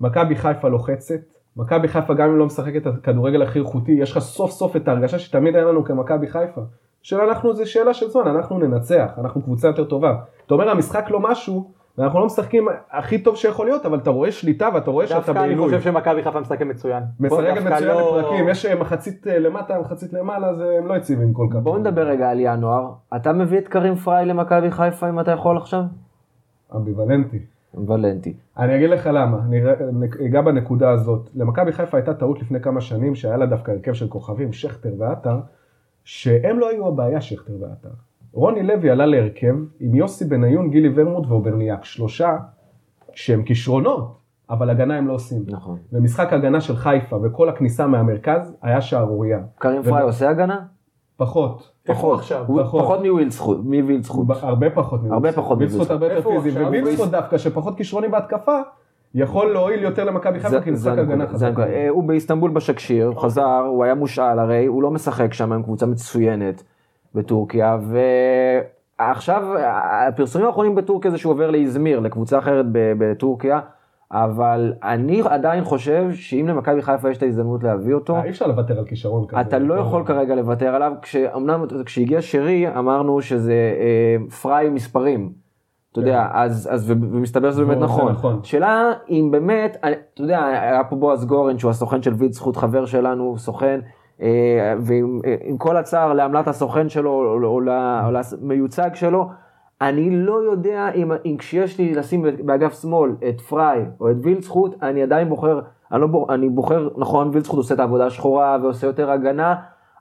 מכבי 0.00 0.36
חיפה 0.36 0.68
לוחצת, 0.68 1.20
מכבי 1.56 1.88
חיפה 1.88 2.14
גם 2.14 2.28
אם 2.28 2.38
לא 2.38 2.46
משחקת 2.46 2.86
את 2.86 2.86
הכדורגל 2.86 3.42
הכי 3.42 3.58
איכותי, 3.58 3.92
יש 3.92 4.12
לך 4.12 4.18
סוף 4.18 4.50
סוף 4.50 4.76
את 4.76 4.88
ההרגשה 4.88 5.18
שתמיד 5.18 5.56
היה 5.56 5.64
לנו 5.64 5.84
כמכבי 5.84 6.26
חיפה. 6.26 6.60
שאנחנו, 7.02 7.54
זה 7.54 7.66
שאלה 7.66 7.94
של 7.94 8.08
זמן, 8.08 8.26
אנחנו 8.26 8.58
ננצח, 8.58 9.12
אנחנו 9.18 9.42
קבוצה 9.42 9.68
יותר 9.68 9.84
טובה. 9.84 10.16
אתה 10.46 10.54
אומר 10.54 10.70
המשחק 10.70 11.10
לא 11.10 11.20
משהו, 11.20 11.72
ואנחנו 11.98 12.20
לא 12.20 12.26
משחקים 12.26 12.68
הכי 12.90 13.18
טוב 13.18 13.36
שיכול 13.36 13.66
להיות, 13.66 13.86
אבל 13.86 13.98
אתה 13.98 14.10
רואה 14.10 14.32
שליטה 14.32 14.68
ואתה 14.74 14.90
רואה 14.90 15.06
שאתה 15.06 15.18
דווקא 15.18 15.30
אני 15.30 15.38
בעילוי. 15.38 15.64
חושב 15.64 15.80
שמכבי 15.80 16.22
חיפה 16.22 16.40
משחקת 16.40 16.66
מצוין. 16.66 17.02
משחקת 17.20 17.62
מצוין 17.62 17.84
לא- 17.84 18.18
לפרקים, 18.18 18.48
יש 18.48 18.66
אה, 18.66 18.74
מחצית 18.74 19.26
אה, 19.26 19.38
למטה, 19.38 19.80
מחצית 19.80 20.12
למעלה, 20.12 20.46
אז 20.48 20.60
אה, 20.60 20.78
הם 20.78 20.86
לא 20.86 20.94
יציבים 20.94 21.32
כל 21.32 21.46
כך. 21.50 21.56
בואו 21.56 21.78
נדבר 21.78 22.06
רגע 22.06 22.30
על 22.30 22.40
ינואר. 22.40 22.92
אתה 23.16 23.32
מביא 23.32 23.58
את 23.58 23.68
קרים 23.68 23.94
פריי 23.94 24.26
למכבי 24.26 24.70
חיפה 24.70 25.08
אם 25.08 25.20
אתה 25.20 25.30
יכול 25.30 25.56
עכשיו? 25.56 25.82
אמביוולנטי. 26.76 28.34
אני 28.58 28.76
אגיד 28.76 28.90
לך 28.90 29.08
למה, 29.12 29.38
אני 29.46 29.60
אגע 30.26 30.40
בנקודה 30.40 30.90
הזאת. 30.90 31.30
למכבי 31.34 31.72
חיפה 31.72 31.96
הייתה 31.96 32.14
טעות 32.14 32.42
לפני 32.42 32.60
כמה 32.60 32.80
שנים 32.80 33.14
שהיה 33.14 33.36
לה 33.36 33.46
דווקא 33.46 33.70
הרכב 33.70 33.92
של 33.92 34.08
כוכבים, 34.08 34.52
שכטר 34.52 34.94
ועטר, 34.98 35.40
שהם 36.04 36.58
לא 36.58 36.68
היו 36.68 36.88
הבעיה, 36.88 37.20
שכטר 37.20 37.52
ועטר. 37.60 37.88
רוני 38.34 38.62
לוי 38.62 38.90
עלה 38.90 39.06
להרכב 39.06 39.54
עם 39.80 39.94
יוסי 39.94 40.24
בניון, 40.24 40.70
גילי 40.70 40.92
ורמוט 40.94 41.26
ואוברניאק, 41.28 41.84
שלושה 41.84 42.36
שהם 43.14 43.42
כישרונות, 43.42 44.16
אבל 44.50 44.70
הגנה 44.70 44.96
הם 44.96 45.06
לא 45.08 45.12
עושים. 45.12 45.42
נכון. 45.46 45.78
ומשחק 45.92 46.32
הגנה 46.32 46.60
של 46.60 46.76
חיפה 46.76 47.16
וכל 47.22 47.48
הכניסה 47.48 47.86
מהמרכז 47.86 48.56
היה 48.62 48.80
שערורייה. 48.80 49.38
קרים 49.58 49.80
וב- 49.80 49.88
פריי 49.90 50.02
עושה 50.02 50.30
הגנה? 50.30 50.60
פחות. 51.16 51.70
הוא 52.02 52.14
עכשיו? 52.14 52.44
הוא 52.46 52.62
פחות. 52.62 52.82
פחות 52.82 52.98
מווילדסחוט. 53.04 53.58
מווילדסחוט. 53.64 54.26
הרבה 54.42 54.70
פחות 54.70 55.00
הרבה 55.10 55.32
פחות 55.32 55.58
וילצחוט 55.58 55.90
הרבה 55.90 56.12
יותר 56.12 56.40
פיזי? 56.42 56.64
ווילצחוט 56.64 57.08
דווקא 57.10 57.38
שפחות 57.38 57.76
כישרוני 57.76 58.08
בהתקפה, 58.08 58.60
יכול 59.14 59.52
להועיל 59.52 59.82
יותר 59.82 60.04
למכבי 60.04 60.40
חיפה 60.40 60.60
כי 60.60 60.70
משחק 60.70 60.98
הגנה 60.98 61.26
חזק. 61.26 61.52
אה, 61.58 61.88
הוא 61.88 62.04
באיסטנבול 62.04 62.50
בשקשיר, 62.50 63.06
הוא 63.06 63.16
חזר, 63.16 63.64
הוא 63.68 63.84
היה 63.84 63.94
מושאל 63.94 64.38
הרי, 64.38 64.66
הוא 64.66 64.82
לא 64.82 64.90
משחק 64.90 65.32
שם 65.34 65.52
עם 65.52 65.62
קבוצה 65.62 65.86
מצוינת 65.86 66.62
בטורקיה, 67.14 67.78
ועכשיו 68.98 69.42
הפרסומים 70.08 70.46
האחרונים 70.46 70.74
בטורקיה 70.74 71.10
זה 71.10 71.18
שהוא 71.18 71.32
עובר 71.32 71.50
לאיזמיר, 71.50 72.00
לקבוצה 72.00 72.38
אחרת 72.38 72.66
בטורקיה. 72.72 73.60
אבל 74.12 74.72
אני 74.82 75.22
עדיין 75.28 75.64
חושב 75.64 76.12
שאם 76.12 76.48
למכבי 76.48 76.82
חיפה 76.82 77.10
יש 77.10 77.16
את 77.18 77.22
ההזדמנות 77.22 77.64
להביא 77.64 77.94
אותו, 77.94 78.22
אי 78.22 78.30
אפשר 78.30 78.46
לוותר 78.46 78.78
על 78.78 78.84
כישרון 78.84 79.26
כזה. 79.26 79.40
אתה 79.40 79.58
לא 79.58 79.74
יכול 79.74 80.04
כרגע 80.06 80.34
לוותר 80.34 80.74
עליו, 80.74 80.92
כשאמנם 81.02 81.64
כשהגיע 81.84 82.22
שרי 82.22 82.78
אמרנו 82.78 83.22
שזה 83.22 83.52
אה, 83.52 84.30
פריי 84.42 84.70
מספרים. 84.70 85.32
אתה 85.92 86.00
יודע, 86.00 86.28
כן. 86.32 86.38
אז, 86.38 86.68
אז 86.72 86.90
ומסתבר 86.90 87.50
שזה 87.50 87.64
באמת 87.64 87.78
נכון. 87.78 88.12
נכון. 88.12 88.40
שאלה 88.42 88.92
אם 89.10 89.28
באמת, 89.32 89.76
אתה 89.80 90.22
יודע, 90.22 90.44
היה 90.44 90.84
פה 90.84 90.96
בועז 90.96 91.24
גורן 91.24 91.58
שהוא 91.58 91.70
הסוכן 91.70 92.02
של 92.02 92.14
ויד 92.14 92.32
זכות 92.32 92.56
חבר 92.56 92.86
שלנו, 92.86 93.38
סוכן, 93.38 93.80
אה, 93.82 93.88
ועם 94.78 95.20
אה, 95.26 95.36
כל 95.58 95.76
הצער 95.76 96.12
לעמלת 96.12 96.48
הסוכן 96.48 96.88
שלו 96.88 97.10
או 97.44 97.60
למיוצג 98.40 98.90
שלו, 98.94 99.28
אני 99.80 100.10
לא 100.10 100.42
יודע 100.42 100.90
אם, 100.94 101.12
אם 101.24 101.36
כשיש 101.38 101.78
לי 101.78 101.94
לשים 101.94 102.24
באגף 102.44 102.82
שמאל 102.82 103.10
את 103.28 103.40
פריי 103.40 103.84
או 104.00 104.10
את 104.10 104.16
וילצחוט, 104.22 104.82
אני 104.82 105.02
עדיין 105.02 105.28
בוחר, 105.28 105.60
אני, 105.92 106.00
לא 106.00 106.06
בוחר, 106.06 106.34
אני 106.34 106.48
בוחר, 106.48 106.88
נכון, 106.96 107.30
וילצחוט 107.32 107.56
עושה 107.56 107.74
את 107.74 107.80
העבודה 107.80 108.06
השחורה 108.06 108.58
ועושה 108.62 108.86
יותר 108.86 109.10
הגנה, 109.10 109.54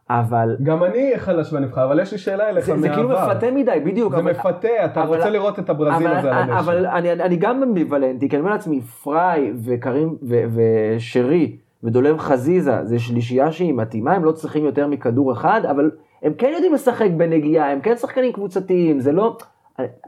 אבל... 0.09 0.55
גם 0.63 0.83
אני 0.83 1.13
חלש 1.17 1.53
בנבחר, 1.53 1.85
אבל 1.85 1.99
יש 1.99 2.11
לי 2.11 2.17
שאלה 2.17 2.49
אליך 2.49 2.69
מהעבר. 2.69 2.81
זה 2.81 2.89
כאילו 2.89 3.09
מפתה 3.09 3.51
מדי, 3.51 3.79
בדיוק. 3.85 4.13
זה 4.13 4.19
אבל, 4.19 4.31
מפתה, 4.31 4.85
אתה 4.85 5.03
אבל, 5.03 5.15
רוצה 5.15 5.29
לראות 5.29 5.59
את 5.59 5.69
הברזיל 5.69 6.07
אבל, 6.07 6.17
הזה 6.17 6.35
על 6.35 6.43
הדשא. 6.43 6.59
אבל 6.59 6.85
אני, 6.85 7.11
אני 7.11 7.35
גם 7.35 7.63
אמביוולנטי, 7.63 8.29
כי 8.29 8.35
אני 8.35 8.41
אומר 8.41 8.51
לעצמי, 8.51 8.81
פריי 8.81 9.53
וקרים 9.65 10.17
ו, 10.29 10.35
ושרי 10.53 11.57
ודולב 11.83 12.17
חזיזה, 12.17 12.85
זה 12.85 12.99
שלישייה 12.99 13.51
שהיא 13.51 13.73
מתאימה, 13.73 14.13
הם 14.13 14.25
לא 14.25 14.31
צריכים 14.31 14.65
יותר 14.65 14.87
מכדור 14.87 15.31
אחד, 15.31 15.61
אבל 15.69 15.91
הם 16.23 16.33
כן 16.33 16.49
יודעים 16.53 16.73
לשחק 16.73 17.09
בנגיעה, 17.17 17.71
הם 17.71 17.81
כן 17.81 17.95
שחקנים 17.95 18.33
קבוצתיים, 18.33 18.99
זה 18.99 19.11
לא... 19.11 19.37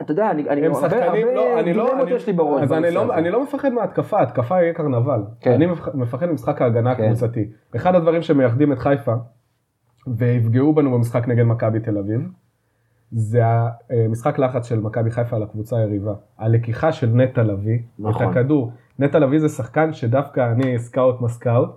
אתה 0.02 0.12
יודע, 0.12 0.32
אני, 0.32 0.50
אני 0.50 0.66
הרבה, 0.66 0.80
שחקנים, 0.80 1.28
הרבה 1.28 1.34
לא, 1.34 1.60
אני 1.60 1.74
לא, 1.74 2.02
אני, 2.02 2.12
יש 2.12 2.28
לי 2.28 2.34
בראש. 2.34 2.64
אז 2.64 2.74
אני 2.74 2.92
לא, 2.92 3.14
אני 3.14 3.32
לא 3.32 3.44
מפחד 3.44 3.74
מההתקפה, 3.74 4.22
התקפה 4.22 4.62
יהיה 4.62 4.74
קרנבל. 4.74 5.22
כן. 5.42 5.52
אני 5.52 5.66
מפחד 5.94 6.26
ממשחק 6.26 6.62
ההגנה 6.62 6.96
כן. 6.96 7.04
הקבוצתי. 7.04 7.46
אחד 7.76 7.96
הדברים 7.96 8.22
שמייחדים 8.22 8.72
את 8.72 8.80
חיפה, 8.80 9.14
ויפגעו 10.08 10.74
בנו 10.74 10.92
במשחק 10.92 11.28
נגד 11.28 11.44
מכבי 11.44 11.80
תל 11.80 11.98
אביב, 11.98 12.22
זה 13.12 13.42
המשחק 13.90 14.40
לחץ 14.40 14.70
של 14.70 14.80
מכבי 14.80 15.12
חיפה 15.12 15.36
על 15.36 15.44
הקבוצה 15.44 15.78
היריבה. 15.78 16.14
הלקיחה 16.40 16.92
של 16.92 17.08
נטע 17.08 17.44
לביא, 17.44 17.80
נכון. 18.00 18.24
את 18.24 18.32
הכדור. 18.32 18.72
נטע 19.00 19.20
לביא 19.20 19.40
זה 19.40 19.50
שחקן 19.50 19.94
שדווקא 19.94 20.52
אני 20.52 20.80
סקאוט 20.80 21.22
מסקאוט. 21.22 21.70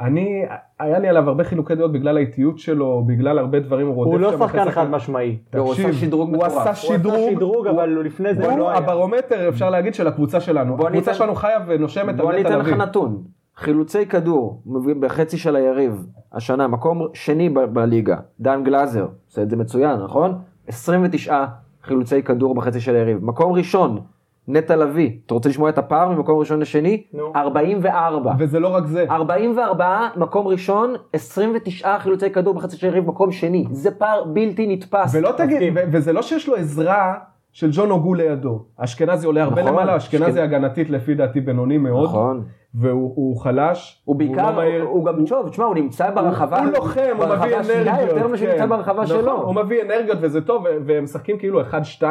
אני, 0.00 0.44
היה 0.80 0.98
לי 0.98 1.08
עליו 1.08 1.28
הרבה 1.28 1.44
חילוקי 1.44 1.74
דעות 1.74 1.92
בגלל 1.92 2.16
האיטיות 2.16 2.58
שלו, 2.58 3.04
בגלל 3.06 3.38
הרבה 3.38 3.60
דברים, 3.60 3.86
הוא 3.86 3.94
רודף 3.94 4.10
הוא 4.10 4.20
לא 4.20 4.38
שחקן 4.38 4.70
חד 4.70 4.90
משמעי. 4.90 5.38
הוא 5.56 5.72
עשה 5.72 5.92
שדרוג 5.92 6.30
מטורף. 6.30 6.52
הוא 6.52 6.60
עשה 6.60 6.74
שדרוג, 6.74 7.66
אבל 7.66 8.02
לפני 8.04 8.34
זה 8.34 8.50
הוא 8.50 8.58
לא 8.58 8.70
היה. 8.70 8.78
הברומטר 8.78 9.48
אפשר 9.48 9.70
להגיד 9.70 9.94
של 9.94 10.06
הקבוצה 10.06 10.40
שלנו. 10.40 10.86
הקבוצה 10.86 11.14
שלנו 11.14 11.34
חיה 11.34 11.58
ונושמת 11.66 12.08
על 12.08 12.14
נטע 12.14 12.24
לביא. 12.24 12.42
בוא 12.42 12.52
ניתן 12.52 12.58
לך 12.58 12.72
נתון. 12.72 13.22
חילוצי 13.56 14.06
כדור 14.06 14.62
בחצי 15.00 15.38
של 15.38 15.56
היריב 15.56 16.06
השנה, 16.32 16.68
מקום 16.68 17.06
שני 17.14 17.48
בליגה, 17.48 18.16
דן 18.40 18.64
גלאזר, 18.64 19.06
עושה 19.26 19.42
את 19.42 19.50
זה 19.50 19.56
מצוין, 19.56 20.00
נכון? 20.00 20.38
29 20.68 21.44
חילוצי 21.82 22.22
כדור 22.22 22.54
בחצי 22.54 22.80
של 22.80 22.94
היריב. 22.94 23.24
מקום 23.24 23.52
ראשון, 23.52 24.00
נטע 24.48 24.76
לביא, 24.76 25.10
אתה 25.26 25.34
רוצה 25.34 25.48
לשמוע 25.48 25.70
את 25.70 25.78
הפער 25.78 26.08
ממקום 26.08 26.38
ראשון 26.38 26.60
לשני? 26.60 27.02
נו. 27.12 27.32
44. 27.36 28.32
וזה 28.38 28.60
לא 28.60 28.68
רק 28.68 28.86
זה. 28.86 29.06
44, 29.10 30.08
מקום 30.16 30.46
ראשון, 30.46 30.94
29 31.12 31.98
חילוצי 31.98 32.30
כדור 32.30 32.54
בחצי 32.54 32.76
של 32.76 32.86
יריב, 32.86 33.06
מקום 33.06 33.32
שני. 33.32 33.64
זה 33.70 33.90
פער 33.90 34.24
בלתי 34.24 34.66
נתפס. 34.66 35.14
ולא 35.14 35.32
תגיד, 35.36 35.72
וזה 35.92 36.12
לא 36.12 36.22
שיש 36.22 36.48
לו 36.48 36.56
עזרה 36.56 37.14
של 37.56 37.68
ג'ון 37.72 37.90
אוגו 37.90 38.14
לידו. 38.14 38.64
אשכנזי 38.76 39.26
עולה 39.26 39.42
הרבה 39.42 39.62
נכון, 39.62 39.72
למעלה, 39.72 39.96
אשכנזי 39.96 40.30
אשכנ... 40.30 40.42
הגנתית 40.42 40.90
לפי 40.90 41.14
דעתי 41.14 41.40
בינוני 41.40 41.78
מאוד. 41.78 42.04
נכון. 42.04 42.44
והוא 42.74 43.36
חלש, 43.36 44.02
הוא 44.04 44.16
בעיקר, 44.16 44.54
הוא, 44.54 44.62
לא 44.78 44.84
הוא 44.84 45.04
גם, 45.04 45.24
טוב, 45.26 45.48
תשמע, 45.48 45.64
הוא 45.64 45.74
נמצא 45.74 46.10
ברחבה, 46.10 46.58
הוא 46.58 46.72
לוחם, 46.72 47.16
הוא 47.16 47.26
מביא 47.26 47.56
אנרגיות, 47.56 48.08
יותר 48.08 48.28
ממה 48.28 48.36
שנמצא 48.36 48.58
כן. 48.58 48.68
ברחבה 48.68 49.02
נכון, 49.02 49.06
שלו. 49.06 49.42
הוא 49.42 49.54
מביא 49.54 49.82
אנרגיות 49.82 50.18
וזה 50.20 50.40
טוב, 50.40 50.64
והם 50.86 51.04
משחקים 51.04 51.38
כאילו 51.38 51.60
1-2, 52.00 52.02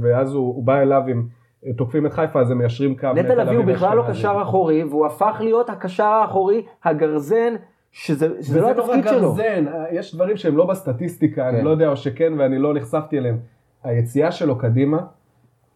ואז 0.00 0.34
הוא 0.34 0.64
בא 0.64 0.80
אליו 0.80 1.02
עם 1.08 1.26
תוקפים 1.76 2.06
את 2.06 2.12
חיפה 2.12 2.40
אז 2.40 2.50
הם 2.50 2.58
מיישרים 2.58 2.96
קו. 2.96 3.08
נטע 3.14 3.34
לביא 3.34 3.56
הוא 3.56 3.64
בכלל 3.64 3.96
לא 3.96 4.04
קשר 4.08 4.38
אחורי 4.42 4.84
והוא 4.84 5.06
הפך 5.06 5.36
להיות 5.40 5.70
הקשר 5.70 6.04
האחורי 6.04 6.62
הגרזן 6.84 7.54
שזה, 7.92 8.28
שזה 8.42 8.60
לא 8.60 8.70
התפקיד 8.70 9.04
שלו. 9.08 9.16
וזה 9.16 9.20
לא 9.20 9.28
רק 9.28 9.36
גרזן, 9.36 9.64
יש 9.92 10.14
דברים 10.14 10.36
שהם 10.36 10.56
לא 10.56 10.66
בסטטיסטיקה, 10.66 11.42
כן. 11.42 11.48
אני 11.48 11.64
לא 11.64 11.70
יודע 11.70 11.88
או 11.88 11.96
שכן 11.96 12.32
ואני 12.38 12.58
לא 12.58 12.74
נחשפתי 12.74 13.18
אליהם. 13.18 13.38
היציאה 13.86 14.32
שלו 14.32 14.58
קדימה, 14.58 14.98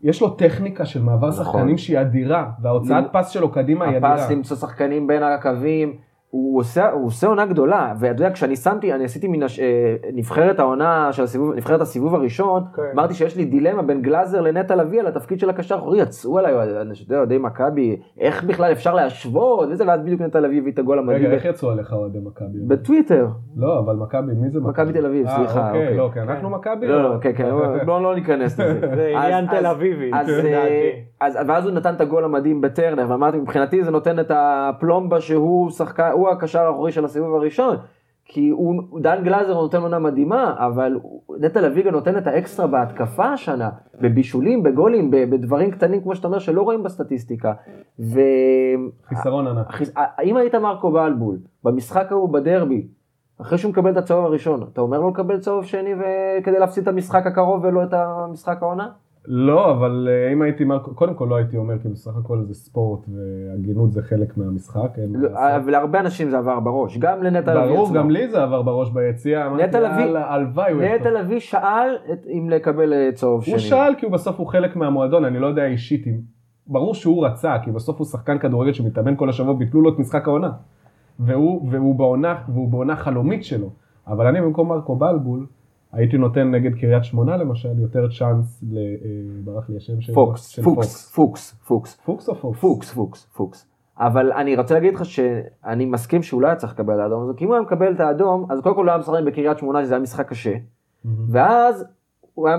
יש 0.02 0.20
לו 0.20 0.30
טכניקה 0.30 0.86
של 0.86 1.02
מעבר 1.02 1.28
נכון. 1.28 1.44
שחקנים 1.44 1.78
שהיא 1.78 2.00
אדירה, 2.00 2.50
וההוצאת 2.62 3.04
פס 3.12 3.28
שלו 3.28 3.50
קדימה 3.50 3.84
היא 3.84 3.96
אדירה. 3.96 4.14
הפס 4.14 4.30
למצוא 4.30 4.56
שחקנים 4.56 5.06
בין 5.06 5.22
הקווים. 5.22 5.96
הוא 6.30 6.60
עושה, 6.60 6.90
הוא 6.90 7.06
עושה 7.06 7.26
עונה 7.26 7.46
גדולה, 7.46 7.94
ואתה 7.98 8.22
יודע, 8.22 8.34
כשאני 8.34 8.56
שמתי, 8.56 8.92
אני 8.92 9.04
עשיתי 9.04 9.28
מן 9.28 9.42
הש... 9.42 9.60
אה, 9.60 9.96
נבחרת 10.12 10.58
העונה 10.58 11.12
של 11.12 11.22
הסיבוב, 11.22 11.54
נבחרת 11.54 11.80
הסיבוב 11.80 12.14
הראשון, 12.14 12.62
כן. 12.76 12.82
אמרתי 12.94 13.14
שיש 13.14 13.36
לי 13.36 13.44
דילמה 13.44 13.82
בין 13.82 14.02
גלאזר 14.02 14.40
לנטע 14.40 14.76
לביא 14.76 15.00
על 15.00 15.06
התפקיד 15.06 15.40
של 15.40 15.50
הקשר 15.50 15.74
האחורי, 15.74 16.00
יצאו 16.00 16.38
עליי, 16.38 16.80
אני 16.80 16.92
יודע, 17.00 17.18
אוהדי 17.18 17.38
מכבי, 17.38 18.00
איך 18.18 18.44
בכלל 18.44 18.72
אפשר 18.72 18.94
להשוות, 18.94 19.68
וזה, 19.70 19.84
ואז 19.86 20.00
בדיוק 20.00 20.20
נטע 20.20 20.40
לביא 20.40 20.58
הביא 20.58 20.72
את 20.72 20.78
הגול 20.78 20.98
המדהים. 20.98 21.24
רגע, 21.24 21.34
איך 21.34 21.44
יצאו 21.44 21.70
עליך 21.70 21.92
אוהדי 21.92 22.18
מכבי? 22.22 22.58
בטוויטר. 22.68 23.26
לא, 23.56 23.78
אבל 23.78 23.96
מכבי, 23.96 24.32
מי 24.34 24.50
זה 24.50 24.60
מכבי? 24.60 24.70
מכבי 24.70 24.92
תל 24.92 25.06
אביב, 25.06 25.28
סליחה. 25.28 25.60
אה, 25.60 25.68
אוקיי, 25.68 25.82
אוקיי. 25.82 25.96
לא, 25.96 26.10
כן, 26.14 26.20
אנחנו 26.20 26.50
מכבי? 26.50 26.86
לא, 26.86 27.02
לא, 27.02 27.18
כן, 27.20 27.32
כן, 27.36 27.50
בואו 27.86 28.02
לא 28.02 28.14
ניכנס 28.14 28.60
לזה. 28.60 28.80
זה 28.96 29.12
עניין 29.18 29.46
תל 29.46 29.66
אביבי. 29.66 30.10
אז 31.20 31.38
ואז 31.46 31.64
הוא 31.64 31.72
נתן 31.72 31.94
את 31.94 32.00
הגול 32.00 32.24
המדהים 32.24 32.60
בטרנר, 32.60 33.06
ואמרתי, 33.08 33.38
מבחינתי 33.38 33.84
זה 33.84 33.90
נותן 33.90 34.20
את 34.20 34.30
הפלומבה 34.34 35.20
שהוא 35.20 35.70
שחקן, 35.70 36.10
הוא 36.12 36.28
הקשר 36.28 36.60
האחורי 36.60 36.92
של 36.92 37.04
הסיבוב 37.04 37.34
הראשון. 37.34 37.76
כי 38.24 38.48
הוא, 38.48 38.82
דן 39.00 39.24
גלאזר 39.24 39.54
נותן 39.54 39.80
עונה 39.80 39.98
מדהימה, 39.98 40.54
אבל 40.58 40.98
נטע 41.40 41.60
לביא 41.60 41.90
נותן 41.90 42.18
את 42.18 42.26
האקסטרה 42.26 42.66
בהתקפה 42.66 43.32
השנה, 43.32 43.70
בבישולים, 44.00 44.62
בגולים, 44.62 45.10
בדברים 45.10 45.70
קטנים 45.70 46.02
כמו 46.02 46.14
שאתה 46.14 46.26
אומר 46.26 46.38
שלא 46.38 46.62
רואים 46.62 46.82
בסטטיסטיקה. 46.82 47.52
ו... 47.98 48.20
חיסרון 49.08 49.46
ענק. 49.46 49.66
אם 50.22 50.36
היית 50.36 50.54
מרקו 50.54 50.92
בלבול, 50.92 51.38
במשחק 51.64 52.12
ההוא 52.12 52.32
בדרבי, 52.32 52.86
אחרי 53.40 53.58
שהוא 53.58 53.70
מקבל 53.70 53.90
את 53.90 53.96
הצהוב 53.96 54.24
הראשון, 54.24 54.62
אתה 54.72 54.80
אומר 54.80 55.00
לו 55.00 55.10
לקבל 55.10 55.40
צהוב 55.40 55.64
שני 55.64 55.94
כדי 56.44 56.58
להפסיד 56.58 56.82
את 56.82 56.88
המשחק 56.88 57.26
הקרוב 57.26 57.64
ולא 57.64 57.84
את 57.84 57.92
המשחק 57.92 58.58
העונה? 58.62 58.88
לא, 59.26 59.70
אבל 59.70 60.08
אה, 60.10 60.32
אם 60.32 60.42
הייתי, 60.42 60.64
קודם 60.94 61.14
כל 61.14 61.26
לא 61.30 61.36
הייתי 61.36 61.56
אומר, 61.56 61.78
כי 61.78 61.88
בסך 61.88 62.16
הכל 62.16 62.42
זה 62.42 62.54
ספורט 62.54 63.06
והגינות 63.08 63.92
זה 63.92 64.02
חלק 64.02 64.36
מהמשחק. 64.36 64.90
ולהרבה 65.64 66.00
אנשים 66.00 66.30
זה 66.30 66.38
עבר 66.38 66.60
בראש, 66.60 66.98
גם 66.98 67.22
לנטע 67.22 67.54
לביא 67.54 67.74
ברור, 67.74 67.94
גם 67.94 68.10
לי 68.10 68.30
זה 68.30 68.42
עבר 68.42 68.62
בראש 68.62 68.90
ביציאה, 68.90 69.56
נטע 69.56 69.80
לביא, 69.80 70.18
הלוואי 70.18 70.74
נטע 70.74 71.10
לביא 71.10 71.38
שאל 71.38 71.96
אם 72.28 72.50
לקבל 72.50 72.92
אה, 72.92 73.12
צהוב 73.14 73.44
שני. 73.44 73.54
הוא 73.54 73.60
שאל 73.60 73.94
כי 73.94 74.06
הוא 74.06 74.12
בסוף 74.12 74.38
הוא 74.38 74.46
חלק 74.46 74.76
מהמועדון, 74.76 75.24
אני 75.24 75.38
לא 75.38 75.46
יודע 75.46 75.66
אישית 75.66 76.06
אם, 76.06 76.20
ברור 76.66 76.94
שהוא 76.94 77.26
רצה, 77.26 77.56
כי 77.64 77.70
בסוף 77.70 77.98
הוא 77.98 78.06
שחקן 78.06 78.38
כדורגל 78.38 78.72
שמתאמן 78.72 79.16
כל 79.16 79.28
השבוע, 79.28 79.54
ביטלו 79.54 79.80
לו 79.80 79.94
את 79.94 79.98
משחק 79.98 80.28
העונה. 80.28 80.50
והוא, 81.20 81.68
והוא 81.70 81.94
בעונה, 81.94 82.34
והוא 82.48 82.68
בעונה 82.68 82.96
חלומית 82.96 83.44
שלו. 83.44 83.70
אבל 84.06 84.26
אני 84.26 84.40
במקום 84.40 84.68
מרקו 84.68 84.96
בלבול, 84.96 85.46
הייתי 85.92 86.18
נותן 86.18 86.50
נגד 86.50 86.74
קריית 86.74 87.04
שמונה 87.04 87.36
למשל 87.36 87.78
יותר 87.78 88.08
צ'אנס, 88.18 88.62
ל... 88.72 88.78
אה, 88.78 89.60
לי 89.68 89.76
השם 89.76 90.00
שלו. 90.00 90.14
פוקס, 90.14 90.58
פוקס, 90.58 91.12
פוקס, 91.14 91.52
פוקס. 91.66 92.00
פוקס 92.04 92.28
או 92.28 92.34
פוקס? 92.34 92.60
פוקס, 92.60 92.92
פוקס, 92.92 93.24
פוקס. 93.24 93.66
אבל 93.98 94.32
אני 94.32 94.56
רוצה 94.56 94.74
להגיד 94.74 94.94
לך 94.94 95.04
שאני 95.04 95.84
מסכים 95.84 96.22
שהוא 96.22 96.42
לא 96.42 96.46
היה 96.46 96.56
צריך 96.56 96.72
לקבל 96.72 96.94
את 96.94 97.00
האדום, 97.00 97.32
כי 97.36 97.44
אם 97.44 97.48
הוא 97.48 97.54
היה 97.54 97.62
מקבל 97.62 97.92
את 97.94 98.00
האדום, 98.00 98.46
אז 98.50 98.60
קודם 98.60 98.74
כל 98.74 98.82
הוא 98.82 98.90
היה 98.90 98.98
משחק 98.98 99.22
בקריית 99.26 99.58
שמונה 99.58 99.82
שזה 99.84 99.94
היה 99.94 100.02
משחק 100.02 100.28
קשה, 100.28 100.54
ואז 101.28 101.84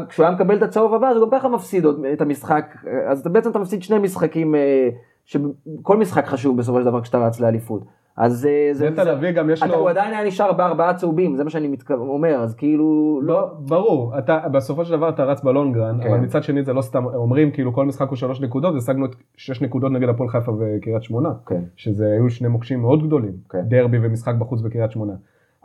כשהוא 0.09 0.25
היה 0.25 0.35
מקבל 0.35 0.57
את 0.57 0.63
הצהוב 0.63 0.93
הבא, 0.93 1.07
אז 1.09 1.17
הוא 1.17 1.25
גם 1.25 1.39
ככה 1.39 1.49
מפסיד 1.49 1.85
את 2.13 2.21
המשחק, 2.21 2.75
אז 3.07 3.23
בעצם 3.23 3.49
אתה 3.49 3.59
מפסיד 3.59 3.83
שני 3.83 3.99
משחקים, 3.99 4.55
אה, 4.55 4.89
שכל 5.25 5.97
משחק 5.97 6.25
חשוב 6.25 6.57
בסופו 6.57 6.79
של 6.79 6.85
דבר 6.85 7.01
כשאתה 7.01 7.17
רץ 7.17 7.39
לאליפות. 7.39 7.83
אז 8.21 8.45
אה, 8.45 8.69
זה... 8.73 8.89
נטע 8.89 9.03
לביא 9.03 9.31
גם 9.31 9.49
יש 9.49 9.63
לו... 9.63 9.75
הוא 9.75 9.89
עדיין 9.89 10.13
היה 10.13 10.27
נשאר 10.27 10.53
בארבעה 10.53 10.93
צהובים, 10.93 11.35
זה 11.35 11.43
מה 11.43 11.49
שאני 11.49 11.75
אומר, 11.89 12.35
אז 12.35 12.55
כאילו... 12.55 13.19
לא... 13.23 13.47
ברור, 13.59 14.17
אתה, 14.17 14.39
בסופו 14.51 14.85
של 14.85 14.91
דבר 14.91 15.09
אתה 15.09 15.23
רץ 15.23 15.43
בלונגרן, 15.43 16.03
כן. 16.03 16.09
אבל 16.09 16.17
מצד 16.17 16.43
שני 16.43 16.63
זה 16.63 16.73
לא 16.73 16.81
סתם, 16.81 17.05
אומרים 17.05 17.51
כאילו 17.51 17.73
כל 17.73 17.85
משחק 17.85 18.09
הוא 18.09 18.15
שלוש 18.15 18.41
נקודות, 18.41 18.75
השגנו 18.75 19.05
את 19.05 19.15
שש 19.37 19.61
נקודות 19.61 19.91
נגד 19.91 20.09
הפועל 20.09 20.29
חיפה 20.29 20.51
וקריית 20.59 21.03
שמונה, 21.03 21.29
כן. 21.45 21.61
שזה 21.75 22.05
היו 22.05 22.29
שני 22.29 22.47
מוקשים 22.47 22.81
מאוד 22.81 23.07
גדולים, 23.07 23.33
כן. 23.49 23.61
דרבי 23.61 23.97
ומשחק 24.01 24.35
בחוץ 24.35 24.61
בקריית 24.61 24.91
שמונה. 24.91 25.13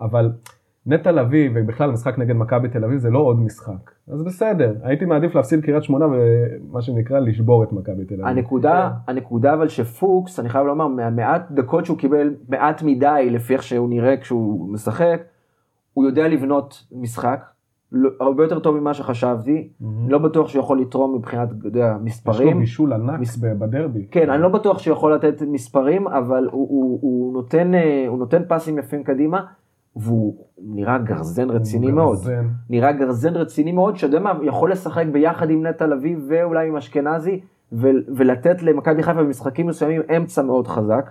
אבל 0.00 0.30
נטע 0.86 1.12
לביא 1.12 1.50
ובכלל 1.54 1.90
משחק 1.90 2.18
נגד 2.18 2.36
מכבי 2.36 2.68
תל 2.68 2.84
אביב 2.84 2.98
זה 2.98 3.10
לא 3.10 3.18
עוד 3.18 3.40
משחק. 3.40 3.90
אז 4.08 4.22
בסדר, 4.22 4.74
הייתי 4.82 5.04
מעדיף 5.04 5.34
להפסיד 5.34 5.60
קריית 5.64 5.84
שמונה 5.84 6.06
ומה 6.06 6.82
שנקרא 6.82 7.18
לשבור 7.18 7.62
את 7.64 7.72
מכבי 7.72 8.04
תל 8.04 8.14
אביב. 8.14 8.26
הנקודה, 8.26 8.90
הנקודה 9.08 9.54
אבל 9.54 9.68
שפוקס, 9.68 10.40
אני 10.40 10.48
חייב 10.48 10.66
לומר, 10.66 10.86
מהמעט 10.88 11.50
דקות 11.50 11.84
שהוא 11.86 11.98
קיבל, 11.98 12.34
מעט 12.48 12.82
מדי 12.82 13.28
לפי 13.30 13.52
איך 13.54 13.62
שהוא 13.62 13.88
נראה 13.88 14.16
כשהוא 14.16 14.68
משחק, 14.72 15.22
הוא 15.92 16.04
יודע 16.06 16.28
לבנות 16.28 16.86
משחק, 16.92 17.44
לא, 17.92 18.10
הרבה 18.20 18.42
יותר 18.44 18.58
טוב 18.58 18.76
ממה 18.80 18.94
שחשבתי, 18.94 19.68
לא 20.08 20.18
בטוח 20.18 20.48
שהוא 20.48 20.60
יכול 20.60 20.80
לתרום 20.80 21.14
מבחינת, 21.14 21.48
יודע, 21.64 21.96
יש 21.96 22.02
מספרים. 22.04 22.52
לו 22.54 22.58
בישול 22.60 22.92
ענק 22.92 23.20
מס- 23.20 23.36
בדרבי. 23.36 24.06
כן, 24.10 24.30
אני 24.30 24.42
לא 24.42 24.48
בטוח 24.48 24.78
שהוא 24.78 24.92
יכול 24.96 25.14
לתת 25.14 25.42
מספרים, 25.42 26.08
אבל 26.08 26.48
הוא, 26.52 26.68
הוא, 26.70 26.98
הוא, 27.02 27.32
נותן, 27.32 27.74
אה, 27.74 28.04
הוא 28.08 28.18
נותן 28.18 28.42
פסים 28.48 28.78
יפים 28.78 29.04
קדימה, 29.04 29.44
והוא 29.96 30.34
נראה 30.58 30.98
גרזן 30.98 31.50
רציני 31.50 31.92
מאוד. 31.92 32.16
גרזן. 32.16 32.46
נראה 32.70 32.92
גרזן 32.92 33.34
רציני 33.36 33.72
מאוד, 33.72 33.96
שאתה 33.96 34.06
יודע 34.06 34.24
מה, 34.24 34.32
יכול 34.42 34.72
לשחק 34.72 35.04
ביחד 35.12 35.50
עם 35.50 35.66
נטע 35.66 35.86
לביא 35.86 36.16
ואולי 36.28 36.68
עם 36.68 36.76
אשכנזי, 36.76 37.40
ו- 37.72 37.88
ולתת 38.16 38.62
למכבי 38.62 39.02
חיפה 39.02 39.22
במשחקים 39.22 39.66
מסוימים 39.66 40.02
אמצע 40.16 40.42
מאוד 40.42 40.66
חזק. 40.66 41.10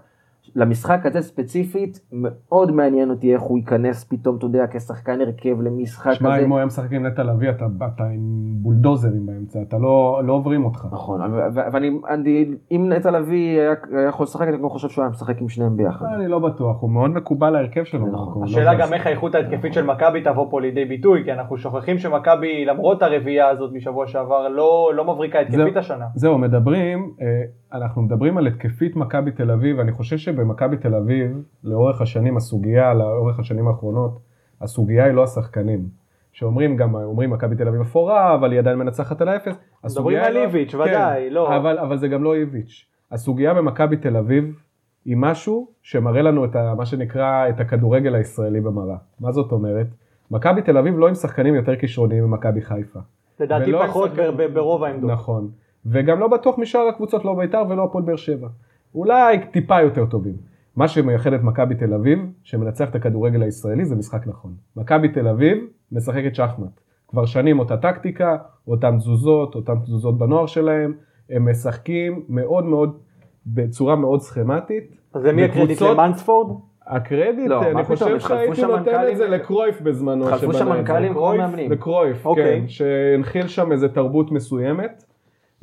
למשחק 0.55 1.05
הזה 1.05 1.21
ספציפית, 1.21 1.99
מאוד 2.11 2.71
מעניין 2.71 3.09
אותי 3.09 3.33
איך 3.33 3.41
הוא 3.41 3.57
ייכנס 3.57 4.03
פתאום, 4.03 4.37
אתה 4.37 4.45
יודע, 4.45 4.65
כשחקן 4.71 5.21
הרכב 5.21 5.61
למשחק 5.61 6.13
שמע, 6.13 6.33
הזה. 6.35 6.45
אם 6.45 6.49
הוא 6.49 6.57
היה 6.57 6.65
משחק 6.65 6.91
עם 6.91 7.05
נטע 7.05 7.23
לביא, 7.23 7.49
אתה 7.49 7.65
אתה 7.95 8.03
עם 8.03 8.21
בולדוזרים 8.61 9.25
באמצע, 9.25 9.61
אתה 9.61 9.77
לא 9.77 10.21
לא 10.23 10.33
עוברים 10.33 10.65
אותך. 10.65 10.87
נכון, 10.91 11.21
ואני, 11.55 11.89
אני, 12.09 12.45
אם 12.71 12.89
נטע 12.89 13.11
לביא 13.11 13.59
היה 13.59 13.73
היה 13.91 14.07
יכול 14.07 14.23
לשחק, 14.23 14.47
אני 14.47 14.57
גם 14.57 14.69
חושב 14.69 14.89
שהוא 14.89 15.03
היה 15.03 15.09
משחק 15.09 15.41
עם 15.41 15.49
שניהם 15.49 15.77
ביחד. 15.77 16.05
אני 16.15 16.27
לא 16.27 16.39
בטוח, 16.39 16.81
הוא 16.81 16.89
מאוד 16.89 17.11
מקובל 17.11 17.49
להרכב 17.49 17.83
שלו. 17.83 18.05
זה 18.05 18.11
נכון. 18.11 18.41
לא 18.41 18.45
השאלה 18.45 18.71
יודע. 18.71 18.85
גם 18.85 18.93
איך 18.93 19.07
האיכות 19.07 19.35
ההתקפית 19.35 19.73
של 19.73 19.85
מכבי 19.85 20.21
תבוא 20.21 20.47
פה 20.49 20.61
לידי 20.61 20.85
ביטוי, 20.85 21.23
כי 21.23 21.33
אנחנו 21.33 21.57
שוכחים 21.57 21.97
שמכבי, 21.97 22.65
למרות 22.65 23.01
הרביעייה 23.01 23.49
הזאת 23.49 23.73
משבוע 23.73 24.07
שעבר, 24.07 24.47
לא, 24.47 24.91
לא 24.95 25.13
מבריקה 25.13 25.39
התקפית 25.39 25.73
זהו. 25.73 25.79
השנה. 25.79 26.05
זהו, 26.15 26.37
מדברים, 26.37 27.11
אה, 27.21 27.41
אנחנו 27.75 28.01
מדברים 28.01 28.37
על 28.37 28.47
התקפית 28.47 28.95
מכבי 28.95 29.31
תל 29.31 29.51
אביב, 29.51 29.79
אני 29.79 29.91
חושב 29.91 30.17
שבמכבי 30.17 30.77
תל 30.77 30.95
אביב, 30.95 31.41
לאורך 31.63 32.01
השנים, 32.01 32.37
הסוגיה, 32.37 32.93
לאורך 32.93 33.39
השנים 33.39 33.67
האחרונות, 33.67 34.19
הסוגיה 34.61 35.05
היא 35.05 35.13
לא 35.13 35.23
השחקנים. 35.23 35.87
שאומרים 36.31 36.75
גם, 36.75 36.95
אומרים 36.95 37.29
מכבי 37.29 37.55
תל 37.55 37.67
אביב 37.67 37.81
אפורה, 37.81 38.35
אבל 38.35 38.51
היא 38.51 38.59
עדיין 38.59 38.77
מנצחת 38.77 39.21
על 39.21 39.27
האפס. 39.27 39.55
הסוגיה 39.83 40.27
על 40.27 40.33
לא- 40.33 40.39
איביץ', 40.39 40.71
כן, 40.71 40.77
ודאי, 40.79 41.29
לא. 41.29 41.55
אבל, 41.57 41.79
אבל 41.79 41.97
זה 41.97 42.07
גם 42.07 42.23
לא 42.23 42.35
איביץ'. 42.35 42.85
הסוגיה 43.11 43.53
במכבי 43.53 43.97
תל 43.97 44.17
אביב 44.17 44.59
היא 45.05 45.17
משהו 45.17 45.67
שמראה 45.81 46.21
לנו 46.21 46.45
את 46.45 46.55
ה, 46.55 46.73
מה 46.77 46.85
שנקרא 46.85 47.49
את 47.49 47.59
הכדורגל 47.59 48.15
הישראלי 48.15 48.61
במראה. 48.61 48.95
מה 49.19 49.31
זאת 49.31 49.51
אומרת? 49.51 49.87
מכבי 50.31 50.61
תל 50.61 50.77
אביב 50.77 50.97
לא 50.99 51.07
עם 51.07 51.13
שחקנים 51.15 51.55
יותר 51.55 51.75
כישרוניים 51.75 52.23
ממכבי 52.23 52.61
חיפה. 52.61 52.99
לדעתי 53.39 53.71
פחות 53.87 54.11
ב- 54.11 54.53
ברוב 54.53 54.83
העמדות. 54.83 55.11
נכון. 55.11 55.49
וגם 55.85 56.19
לא 56.19 56.27
בטוח 56.27 56.57
משאר 56.57 56.87
הקבוצות, 56.87 57.25
לא 57.25 57.33
בית"ר 57.33 57.63
ולא 57.69 57.83
הפועל 57.83 58.03
באר 58.03 58.15
שבע. 58.15 58.47
אולי 58.95 59.37
טיפה 59.51 59.81
יותר 59.81 60.05
טובים. 60.05 60.33
מה 60.75 60.87
שמייחד 60.87 61.33
את 61.33 61.43
מכבי 61.43 61.75
תל 61.75 61.93
אביב, 61.93 62.19
שמנצח 62.43 62.89
את 62.89 62.95
הכדורגל 62.95 63.41
הישראלי, 63.41 63.85
זה 63.85 63.95
משחק 63.95 64.27
נכון. 64.27 64.53
מכבי 64.75 65.09
תל 65.09 65.27
אביב 65.27 65.57
משחקת 65.91 66.35
שחמט. 66.35 66.79
כבר 67.07 67.25
שנים 67.25 67.59
אותה 67.59 67.77
טקטיקה, 67.77 68.37
אותן 68.67 68.97
תזוזות, 68.97 69.55
אותן 69.55 69.75
תזוזות 69.83 70.17
בנוער 70.17 70.45
שלהם. 70.45 70.93
הם 71.29 71.49
משחקים 71.49 72.25
מאוד 72.29 72.65
מאוד, 72.65 72.97
בצורה 73.45 73.95
מאוד 73.95 74.21
סכמטית. 74.21 74.95
אז 75.13 75.25
למי 75.25 75.43
הקרדיט? 75.43 75.81
למנספורד? 75.81 76.57
הקרדיט, 76.87 77.47
לא, 77.47 77.63
אני 77.63 77.83
חושב 77.83 78.19
שהייתי 78.19 78.61
נותן 78.61 78.81
את 78.81 78.87
מנכ"לים? 78.87 79.15
זה 79.15 79.27
לקרויף 79.27 79.81
בזמנו. 79.81 80.25
חלפו 80.25 80.53
שם. 80.53 80.69
מנכ"לים 80.69 81.13
קרויף 81.13 81.41
מאמנים. 81.41 81.71
לקרויף, 81.71 82.25
אוקיי. 82.25 82.61
כן, 82.61 82.67
שהנחיל 82.67 83.47
שם 83.47 83.71
איזה 83.71 83.89
תרבות 83.89 84.31
מסוימת, 84.31 85.03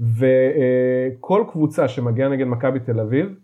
וכל 0.00 1.44
קבוצה 1.52 1.88
שמגיעה 1.88 2.28
נגד 2.28 2.46
מכבי 2.46 2.80
תל 2.80 3.00
אביב, 3.00 3.34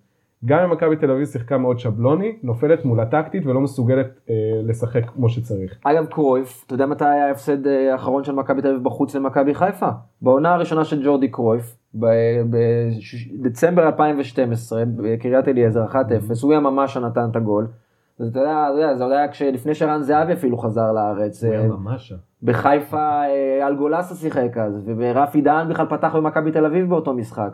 גם 0.45 0.59
אם 0.59 0.71
מכבי 0.71 0.97
תל 0.97 1.11
אביב 1.11 1.27
שיחקה 1.27 1.59
מאוד 1.59 1.79
שבלוני, 1.79 2.37
נופלת 2.43 2.85
מול 2.85 3.01
הטקטית 3.01 3.47
ולא 3.47 3.61
מסוגלת 3.61 4.21
אה, 4.31 4.35
לשחק 4.65 5.11
כמו 5.15 5.29
שצריך. 5.29 5.79
אגב 5.85 6.07
קרויף, 6.07 6.65
אתה 6.67 6.75
יודע 6.75 6.87
מתי 6.87 7.05
היה 7.05 7.29
ההפסד 7.29 7.67
אה, 7.67 7.93
האחרון 7.93 8.25
של 8.25 8.33
מכבי 8.33 8.63
תל 8.63 8.69
אביב 8.69 8.85
בחוץ 8.85 9.15
למכבי 9.15 9.55
חיפה? 9.55 9.89
בעונה 10.23 10.55
הראשונה 10.55 10.85
של 10.85 11.05
ג'ורדי 11.05 11.29
קרויף, 11.29 11.77
בדצמבר 13.41 13.87
2012, 13.87 14.83
בקריית 14.97 15.49
אליעזר 15.49 15.87
1-0, 15.87 15.95
הוא 16.43 16.53
היה 16.53 16.61
ממש 16.61 16.95
שנתן 16.95 17.29
את 17.31 17.37
הגול. 17.37 17.67
אז 18.21 18.29
אתה 18.29 18.39
יודע, 18.39 18.69
אתה 18.71 18.81
יודע, 18.81 18.95
זה 18.95 19.05
עוד 19.05 19.13
היה 19.13 19.29
כשלפני 19.29 19.75
שרן 19.75 20.03
זהבי 20.03 20.33
אפילו 20.33 20.59
חזר 20.59 20.93
לארץ. 20.93 21.45
הוא 21.45 21.53
היה 21.53 21.63
אה, 21.63 21.67
ממש. 21.67 22.13
בחיפה 22.43 23.25
אה, 23.25 23.67
אלגולסה 23.67 24.15
שיחק 24.15 24.57
אז, 24.57 24.91
ורפי 24.97 25.41
דהן 25.41 25.69
בכלל 25.69 25.87
פתח 25.87 26.15
במכבי 26.17 26.53
תל 26.53 26.67
אביב 26.67 26.89
באותו 26.89 27.15
משחק. 27.15 27.51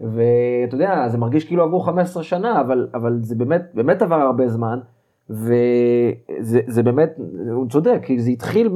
ואתה 0.00 0.74
יודע, 0.74 1.08
זה 1.08 1.18
מרגיש 1.18 1.44
כאילו 1.44 1.62
עברו 1.62 1.80
15 1.80 2.22
שנה, 2.22 2.60
אבל, 2.60 2.88
אבל 2.94 3.18
זה 3.22 3.34
באמת, 3.34 3.62
באמת 3.74 4.02
עבר 4.02 4.14
הרבה 4.14 4.48
זמן, 4.48 4.78
וזה 5.30 6.60
זה 6.66 6.82
באמת, 6.82 7.18
הוא 7.52 7.68
צודק, 7.68 8.00
כי 8.02 8.18
זה 8.18 8.30
התחיל 8.30 8.72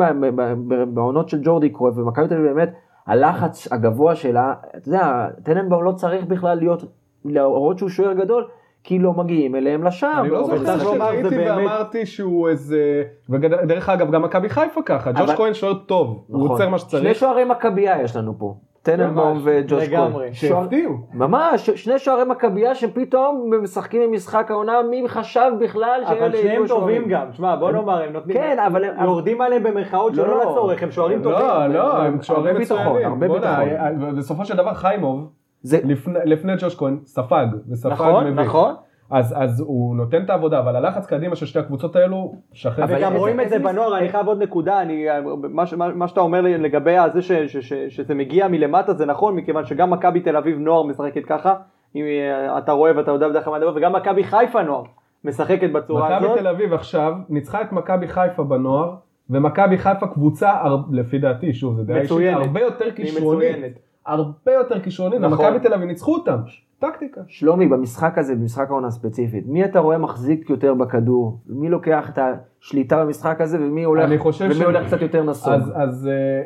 בעונות 0.94 1.28
של 1.28 1.40
ג'ורדי 1.42 1.70
קרויף, 1.70 1.98
ומכבי 1.98 2.28
תל 2.28 2.34
אביב 2.34 2.46
באמת, 2.46 2.72
הלחץ 3.06 3.72
הגבוה 3.72 4.14
שלה, 4.14 4.54
אתה 4.76 4.88
יודע, 4.88 5.28
טננבאום 5.42 5.84
לא 5.84 5.92
צריך 5.92 6.24
בכלל 6.24 6.58
להיות, 6.58 6.84
להראות 7.24 7.78
שהוא 7.78 7.88
שוער 7.88 8.12
גדול, 8.12 8.44
כי 8.84 8.98
לא 8.98 9.12
מגיעים 9.12 9.54
אליהם 9.56 9.84
לשער. 9.84 10.20
אני 10.20 10.30
לא 10.30 10.44
זוכר 10.44 10.78
שראיתי 10.78 11.38
ואמרתי 11.38 12.06
שהוא 12.06 12.48
איזה... 12.48 13.02
ודרך 13.30 13.88
אגב, 13.88 14.10
גם 14.10 14.22
מכבי 14.22 14.48
חיפה 14.48 14.80
ככה, 14.86 15.12
ג'וש 15.12 15.20
אבל- 15.20 15.36
כהן 15.36 15.54
שוער 15.54 15.74
טוב, 15.74 16.24
הוא 16.28 16.38
נכון. 16.44 16.50
עוצר 16.50 16.68
מה 16.68 16.78
שני 16.78 16.88
שצריך. 16.88 17.18
שוערי 17.18 17.44
מכבייה 17.44 18.02
יש 18.02 18.16
לנו 18.16 18.34
פה. 18.38 18.54
טננבאום 18.82 19.40
וג'וש 19.44 19.88
כהן. 19.88 19.92
לגמרי. 19.92 20.28
שהפתיעו. 20.34 20.92
ממש, 21.14 21.70
שני 21.70 21.98
שוערי 21.98 22.24
מכבייה 22.24 22.74
שפתאום 22.74 23.50
משחקים 23.62 24.02
במשחק 24.10 24.50
העונה, 24.50 24.72
מי 24.90 25.08
חשב 25.08 25.50
בכלל 25.60 26.00
אבל 26.06 26.14
שאלה 26.16 26.30
שניהם 26.36 26.46
יהיו 26.46 26.68
טובים 26.68 26.68
שוערים? 27.02 27.08
גם, 27.08 27.32
שמע 27.32 27.56
בוא 27.56 27.70
נאמר, 27.72 28.02
הם 28.02 28.12
נותנים, 28.12 28.36
כן, 28.36 28.56
אבל 28.66 28.84
הם- 28.84 29.04
יורדים 29.04 29.40
עליהם 29.40 29.62
במרכאות 29.62 30.16
לא, 30.16 30.24
שלא 30.24 30.38
לא. 30.38 30.50
לצורך, 30.50 30.82
הם 30.82 30.90
שוערים 30.90 31.22
טובים. 31.22 31.38
לא, 31.38 31.66
לא, 31.66 31.96
הם 31.96 32.22
שוערים 32.22 32.46
הרבה 32.46 32.58
ביטחון, 32.58 32.78
מצוינים. 32.86 33.08
הרבה 33.08 33.28
ביטחון. 33.28 33.68
אה, 34.08 34.12
בסופו 34.16 34.44
של 34.44 34.56
דבר 34.56 34.74
חיימוב, 34.74 35.30
זה, 35.64 35.78
לפני- 35.84 36.18
לפני 36.24 36.52
ג'וש 36.58 36.74
כהן, 36.76 36.98
ספג, 37.04 37.46
וספג 37.70 37.90
נכון, 37.92 38.26
מביך. 38.26 38.46
נכון. 38.48 38.74
אז, 39.10 39.34
אז 39.36 39.60
הוא 39.60 39.96
נותן 39.96 40.22
את 40.24 40.30
העבודה, 40.30 40.58
אבל 40.58 40.76
הלחץ 40.76 41.06
קדימה 41.06 41.36
של 41.36 41.46
שתי 41.46 41.58
הקבוצות 41.58 41.96
האלו, 41.96 42.34
שחרר. 42.52 42.84
אבל 42.84 42.94
וגם 42.96 43.08
איזה- 43.12 43.18
רואים 43.18 43.40
את 43.40 43.48
זה 43.48 43.58
בנוער, 43.58 43.98
אני 43.98 44.08
חייב 44.08 44.26
עוד 44.26 44.42
נקודה, 44.42 44.82
אני, 44.82 45.06
מה, 45.50 45.64
מה, 45.76 45.88
מה 45.94 46.08
שאתה 46.08 46.20
אומר 46.20 46.40
לגבי 46.40 46.96
זה 47.12 47.22
ש, 47.22 47.32
ש, 47.32 47.56
ש, 47.56 47.72
שזה 47.88 48.14
מגיע 48.14 48.48
מלמטה 48.48 48.94
זה 48.94 49.06
נכון, 49.06 49.36
מכיוון 49.36 49.64
שגם 49.64 49.90
מכבי 49.90 50.20
תל 50.20 50.36
אביב 50.36 50.58
נוער 50.58 50.82
משחקת 50.82 51.24
ככה, 51.24 51.54
אם 51.96 52.02
אה, 52.04 52.58
אתה 52.58 52.72
רואה 52.72 52.92
ואתה 52.96 53.10
יודע 53.10 53.28
בדרך 53.28 53.44
כלל 53.44 53.50
מה 53.50 53.58
לדבר, 53.58 53.72
וגם 53.76 53.92
מכבי 53.92 54.24
חיפה 54.24 54.62
נוער 54.62 54.82
משחקת 55.24 55.70
בצורה 55.72 56.04
מכבי 56.04 56.26
הזאת. 56.26 56.38
תל 56.38 56.48
אביב 56.48 56.72
עכשיו 56.72 57.12
ניצחה 57.28 57.60
את 57.62 57.72
מכבי 57.72 58.08
חיפה 58.08 58.44
בנוער, 58.44 58.94
ומכבי 59.30 59.78
חיפה 59.78 60.06
קבוצה, 60.06 60.52
לפי 60.92 61.18
דעתי, 61.18 61.54
שוב, 61.54 61.76
זה 61.76 61.84
דעה 61.84 62.00
אישית. 62.00 62.16
הרבה 62.34 62.60
יותר 62.60 62.84
היא 62.84 62.92
כישרונית. 62.94 63.78
הרבה 64.06 64.52
יותר 64.52 64.80
כישרונית, 64.80 65.20
נכון. 65.20 65.46
ומכבי 65.46 65.68
תל 65.68 65.74
אביב 65.74 65.86
ניצחו 65.88 66.14
אותם. 66.14 66.36
טקטיקה. 66.78 67.20
שלומי, 67.28 67.66
במשחק 67.68 68.18
הזה, 68.18 68.34
במשחק 68.34 68.66
העונה 68.70 68.86
הספציפית, 68.86 69.44
מי 69.46 69.64
אתה 69.64 69.78
רואה 69.78 69.98
מחזיק 69.98 70.50
יותר 70.50 70.74
בכדור? 70.74 71.38
מי 71.46 71.68
לוקח 71.68 72.10
את 72.10 72.18
השליטה 72.18 73.04
במשחק 73.04 73.40
הזה, 73.40 73.58
ומי 73.60 73.84
הולך, 73.84 74.04
אני 74.04 74.18
חושב 74.18 74.44
ומי 74.44 74.54
ש- 74.54 74.60
הולך 74.62 74.86
קצת 74.86 75.02
יותר 75.02 75.22
נסוג? 75.22 75.52
אז, 75.52 75.72
אז 75.74 76.06
אה, 76.08 76.42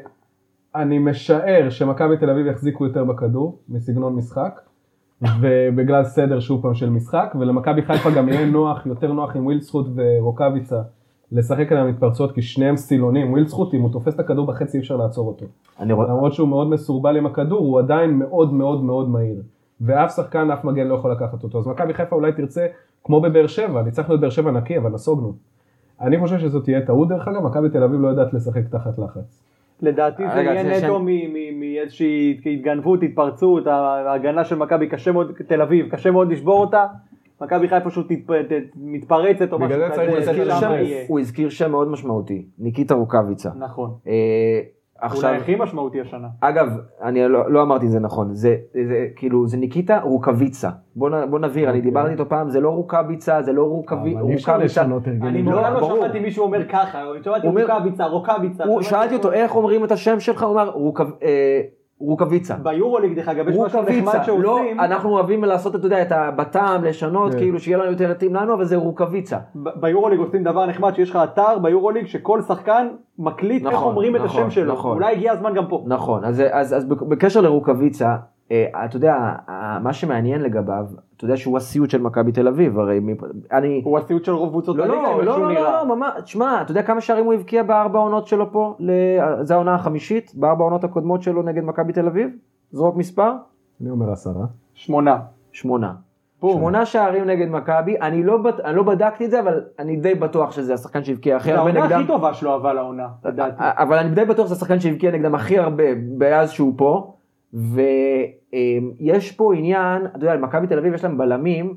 אני 0.82 0.98
משער 0.98 1.66
שמכבי 1.70 2.16
תל 2.16 2.30
אביב 2.30 2.46
יחזיקו 2.46 2.84
יותר 2.86 3.04
בכדור, 3.04 3.58
מסגנון 3.68 4.14
משחק, 4.14 4.60
ובגלל 5.40 6.04
סדר 6.04 6.40
שוב 6.40 6.62
פעם 6.62 6.74
של 6.74 6.90
משחק, 6.90 7.34
ולמכבי 7.40 7.82
חיפה 7.82 8.10
גם 8.10 8.28
יהיה 8.28 8.46
נוח, 8.46 8.86
יותר 8.86 9.12
נוח 9.12 9.36
עם 9.36 9.46
ווילדסחוט 9.46 9.86
ורוקאביצה, 9.94 10.80
לשחק 11.32 11.72
על 11.72 11.78
המתפרצות, 11.78 12.32
כי 12.32 12.42
שניהם 12.42 12.76
סילונים, 12.76 13.32
ווילדסחוט, 13.32 13.74
אם 13.74 13.80
הוא 13.80 13.92
תופס 13.92 14.14
את 14.14 14.20
הכדור 14.20 14.46
בחצי 14.46 14.76
אי 14.76 14.82
אפשר 14.82 14.96
לעצור 14.96 15.28
אותו. 15.28 15.46
אני 15.80 15.92
רואה... 15.92 16.08
למרות 16.08 16.32
שהוא 16.32 16.48
מאוד 16.48 16.70
מסורבל 16.70 17.16
עם 17.16 17.26
הכדור, 17.26 17.58
הוא 17.58 17.78
עדיין 17.78 18.10
מאוד 18.10 18.52
מאוד 18.52 18.84
מאוד 18.84 19.08
מהיר. 19.08 19.42
ואף 19.80 20.16
שחקן, 20.16 20.50
אף 20.50 20.64
מגן 20.64 20.86
לא 20.86 20.94
יכול 20.94 21.12
לקחת 21.12 21.42
אותו. 21.42 21.58
אז 21.58 21.66
מכבי 21.66 21.94
חיפה 21.94 22.16
אולי 22.16 22.32
תרצה, 22.32 22.66
כמו 23.04 23.20
בבאר 23.20 23.46
שבע, 23.46 23.82
ניצחנו 23.82 24.14
את 24.14 24.20
באר 24.20 24.30
שבע 24.30 24.50
נקי, 24.50 24.78
אבל 24.78 24.90
נסוגנו. 24.90 25.32
אני 26.00 26.18
חושב 26.18 26.38
שזאת 26.38 26.64
תהיה 26.64 26.86
טעות, 26.86 27.08
דרך 27.08 27.28
אגב, 27.28 27.42
מכבי 27.42 27.68
תל 27.68 27.82
אביב 27.82 28.00
לא 28.00 28.08
יודעת 28.08 28.34
לשחק 28.34 28.62
תחת 28.70 28.98
לחץ. 28.98 29.44
לדעתי 29.82 30.22
זה 30.34 30.40
יהיה 30.40 30.78
נטו 30.78 31.00
מאיזושהי 31.58 32.40
התגנבות, 32.44 33.02
התפרצות, 33.02 33.66
ההגנה 33.66 34.44
של 34.44 34.56
מכבי 34.56 34.88
קשה 34.88 35.12
מאוד, 35.12 35.32
תל 35.48 35.62
אביב, 35.62 35.88
קשה 35.88 36.10
מאוד 36.10 36.32
לשבור 36.32 36.60
אותה. 36.60 36.86
מכבי 37.40 37.68
חיפה 37.68 37.90
פשוט 37.90 38.06
מתפרצת 38.76 39.52
או 39.52 39.58
משהו 39.58 39.80
כזה, 39.90 41.04
הוא 41.08 41.20
הזכיר 41.20 41.48
שם 41.48 41.70
מאוד 41.70 41.88
משמעותי, 41.88 42.46
ניקיטה 42.58 42.94
רוקאביצה. 42.94 43.50
נכון. 43.58 43.90
אה, 44.06 44.60
עכשיו, 45.00 45.30
אולי 45.30 45.40
הכי 45.40 45.56
משמעותי 45.56 46.00
השנה. 46.00 46.28
אגב, 46.40 46.68
אני 47.02 47.28
לא, 47.28 47.52
לא 47.52 47.62
אמרתי 47.62 47.86
את 47.86 47.90
זה 47.90 48.00
נכון, 48.00 48.34
זה, 48.34 48.56
זה 48.86 49.06
כאילו, 49.16 49.46
זה 49.46 49.56
ניקיטה 49.56 50.00
רוקוויצה. 50.00 50.70
בוא, 50.96 51.10
בוא 51.30 51.38
נבהיר. 51.38 51.68
אני 51.70 51.78
אוקיי. 51.78 51.90
דיברתי 51.90 52.12
איתו 52.12 52.28
פעם, 52.28 52.50
זה 52.50 52.60
לא 52.60 52.70
רוקביצה, 52.70 53.42
זה 53.42 53.52
לא 53.52 53.62
רוקוויצה. 53.62 54.20
אבל 54.20 54.28
אי 54.28 54.34
אפשר 54.34 54.58
לשנות 54.58 55.06
הרגלים. 55.06 55.34
אני 55.34 55.42
מעולם 55.42 55.74
לא, 55.74 55.80
לא 55.80 55.96
שמעתי 55.96 56.20
מישהו 56.20 56.44
אומר 56.44 56.68
ככה, 56.68 57.04
שמעתי 57.24 57.46
רוקביצה, 57.46 58.06
רוקביצה. 58.06 58.64
שאלתי 58.80 59.14
אותו, 59.14 59.32
איך 59.32 59.56
אומרים 59.56 59.84
את 59.84 59.92
השם 59.92 60.20
שלך? 60.20 60.42
הוא 60.42 60.52
אמר, 60.52 60.72
רוקוויצה. 62.00 62.54
ביורוליג 62.54 63.16
דרך 63.16 63.28
אגב, 63.28 63.48
יש 63.48 63.56
משהו 63.56 63.82
נחמד 63.82 64.22
שעושים. 64.24 64.42
לא, 64.42 64.60
אנחנו 64.78 65.10
אוהבים 65.10 65.44
לעשות, 65.44 65.74
אתה 65.74 65.86
יודע, 65.86 66.02
את 66.02 66.12
הבט"ם, 66.12 66.80
לשנות, 66.84 67.32
כן. 67.32 67.38
כאילו 67.38 67.60
שיהיה 67.60 67.78
לנו 67.78 67.90
יותר 67.90 68.10
מתאים 68.10 68.34
לנו, 68.34 68.54
אבל 68.54 68.64
זה 68.64 68.76
רוקוויצה. 68.76 69.38
ביורוליג 69.54 70.18
עושים 70.18 70.44
דבר 70.44 70.66
נחמד, 70.66 70.94
שיש 70.94 71.10
לך 71.10 71.18
אתר 71.24 71.58
ביורוליג 71.58 72.06
שכל 72.06 72.42
שחקן 72.42 72.88
מקליט 73.18 73.66
איך 73.66 73.74
נכון, 73.74 73.88
אומרים 73.88 74.16
את 74.16 74.20
השם 74.20 74.38
נכון, 74.38 74.50
שלו. 74.50 74.72
נכון. 74.72 74.96
אולי 74.96 75.12
הגיע 75.12 75.32
הזמן 75.32 75.54
גם 75.54 75.66
פה. 75.68 75.84
נכון, 75.86 76.24
אז 76.24 76.84
בקשר 76.84 77.40
לרוקוויצה, 77.40 78.16
אה, 78.52 78.66
אתה 78.84 78.96
יודע, 78.96 79.16
מה 79.82 79.92
שמעניין 79.92 80.40
לגביו, 80.40 80.84
אתה 81.18 81.24
יודע 81.24 81.36
שהוא 81.36 81.56
הסיוט 81.56 81.90
של 81.90 82.02
מכבי 82.02 82.32
תל 82.32 82.48
אביב, 82.48 82.78
הרי 82.78 83.00
אני... 83.52 83.82
הוא 83.84 83.98
הסיוט 83.98 84.24
של 84.24 84.32
רוב 84.32 84.48
קבוצות 84.48 84.76
לא, 84.76 84.84
הליגה, 84.84 85.02
לא, 85.02 85.24
לא, 85.24 85.40
לא, 85.40 85.54
לא, 85.54 85.62
לא, 85.62 85.96
ממש, 85.96 86.12
תשמע, 86.24 86.62
אתה 86.62 86.70
יודע 86.70 86.82
כמה 86.82 87.00
שערים 87.00 87.24
הוא 87.24 87.34
הבקיע 87.34 87.62
בארבע 87.62 87.98
העונות 87.98 88.26
שלו 88.26 88.52
פה, 88.52 88.76
זה 89.40 89.54
העונה 89.54 89.74
החמישית, 89.74 90.32
בארבע 90.34 90.62
העונות 90.62 90.84
הקודמות 90.84 91.22
שלו 91.22 91.42
נגד 91.42 91.64
מכבי 91.64 91.92
תל 91.92 92.06
אביב? 92.06 92.30
זרוק 92.70 92.96
מספר? 92.96 93.32
אני 93.80 93.90
אומר 93.90 94.12
עשרה. 94.12 94.44
שמונה. 94.74 95.18
שמונה. 95.52 95.92
שמונה 96.40 96.86
שערים 96.86 97.24
נגד 97.24 97.48
מכבי, 97.48 98.00
אני 98.00 98.22
לא, 98.22 98.38
אני 98.64 98.76
לא 98.76 98.82
בדקתי 98.82 99.24
את 99.24 99.30
זה, 99.30 99.40
אבל 99.40 99.60
אני 99.78 99.96
די 99.96 100.14
בטוח 100.14 100.52
שזה 100.52 100.74
השחקן 100.74 101.04
שהבקיע 101.04 101.36
הכי 101.36 101.52
הרבה 101.52 101.70
נגדם. 101.70 101.88
זה 101.88 101.94
העונה 101.94 102.04
הכי 102.04 102.12
טובה 102.12 102.34
שלו 102.34 102.54
אבל 102.54 102.78
העונה, 102.78 103.08
לדעתי. 103.24 103.56
אבל 103.58 103.96
אני 103.96 104.10
די 104.10 104.24
בטוח 104.24 104.46
שזה 104.46 104.54
השחקן 104.54 104.80
שהבקיע 104.80 105.10
נגדם 105.10 105.34
הכי 105.34 105.58
הרבה 105.58 105.84
מאז 106.18 106.50
שהוא 106.50 106.74
פה. 106.76 107.14
ויש 107.54 109.32
פה 109.32 109.54
עניין, 109.54 110.06
אתה 110.06 110.16
יודע, 110.16 110.34
למכבי 110.34 110.66
תל 110.66 110.78
אביב 110.78 110.94
יש 110.94 111.04
להם 111.04 111.18
בלמים 111.18 111.74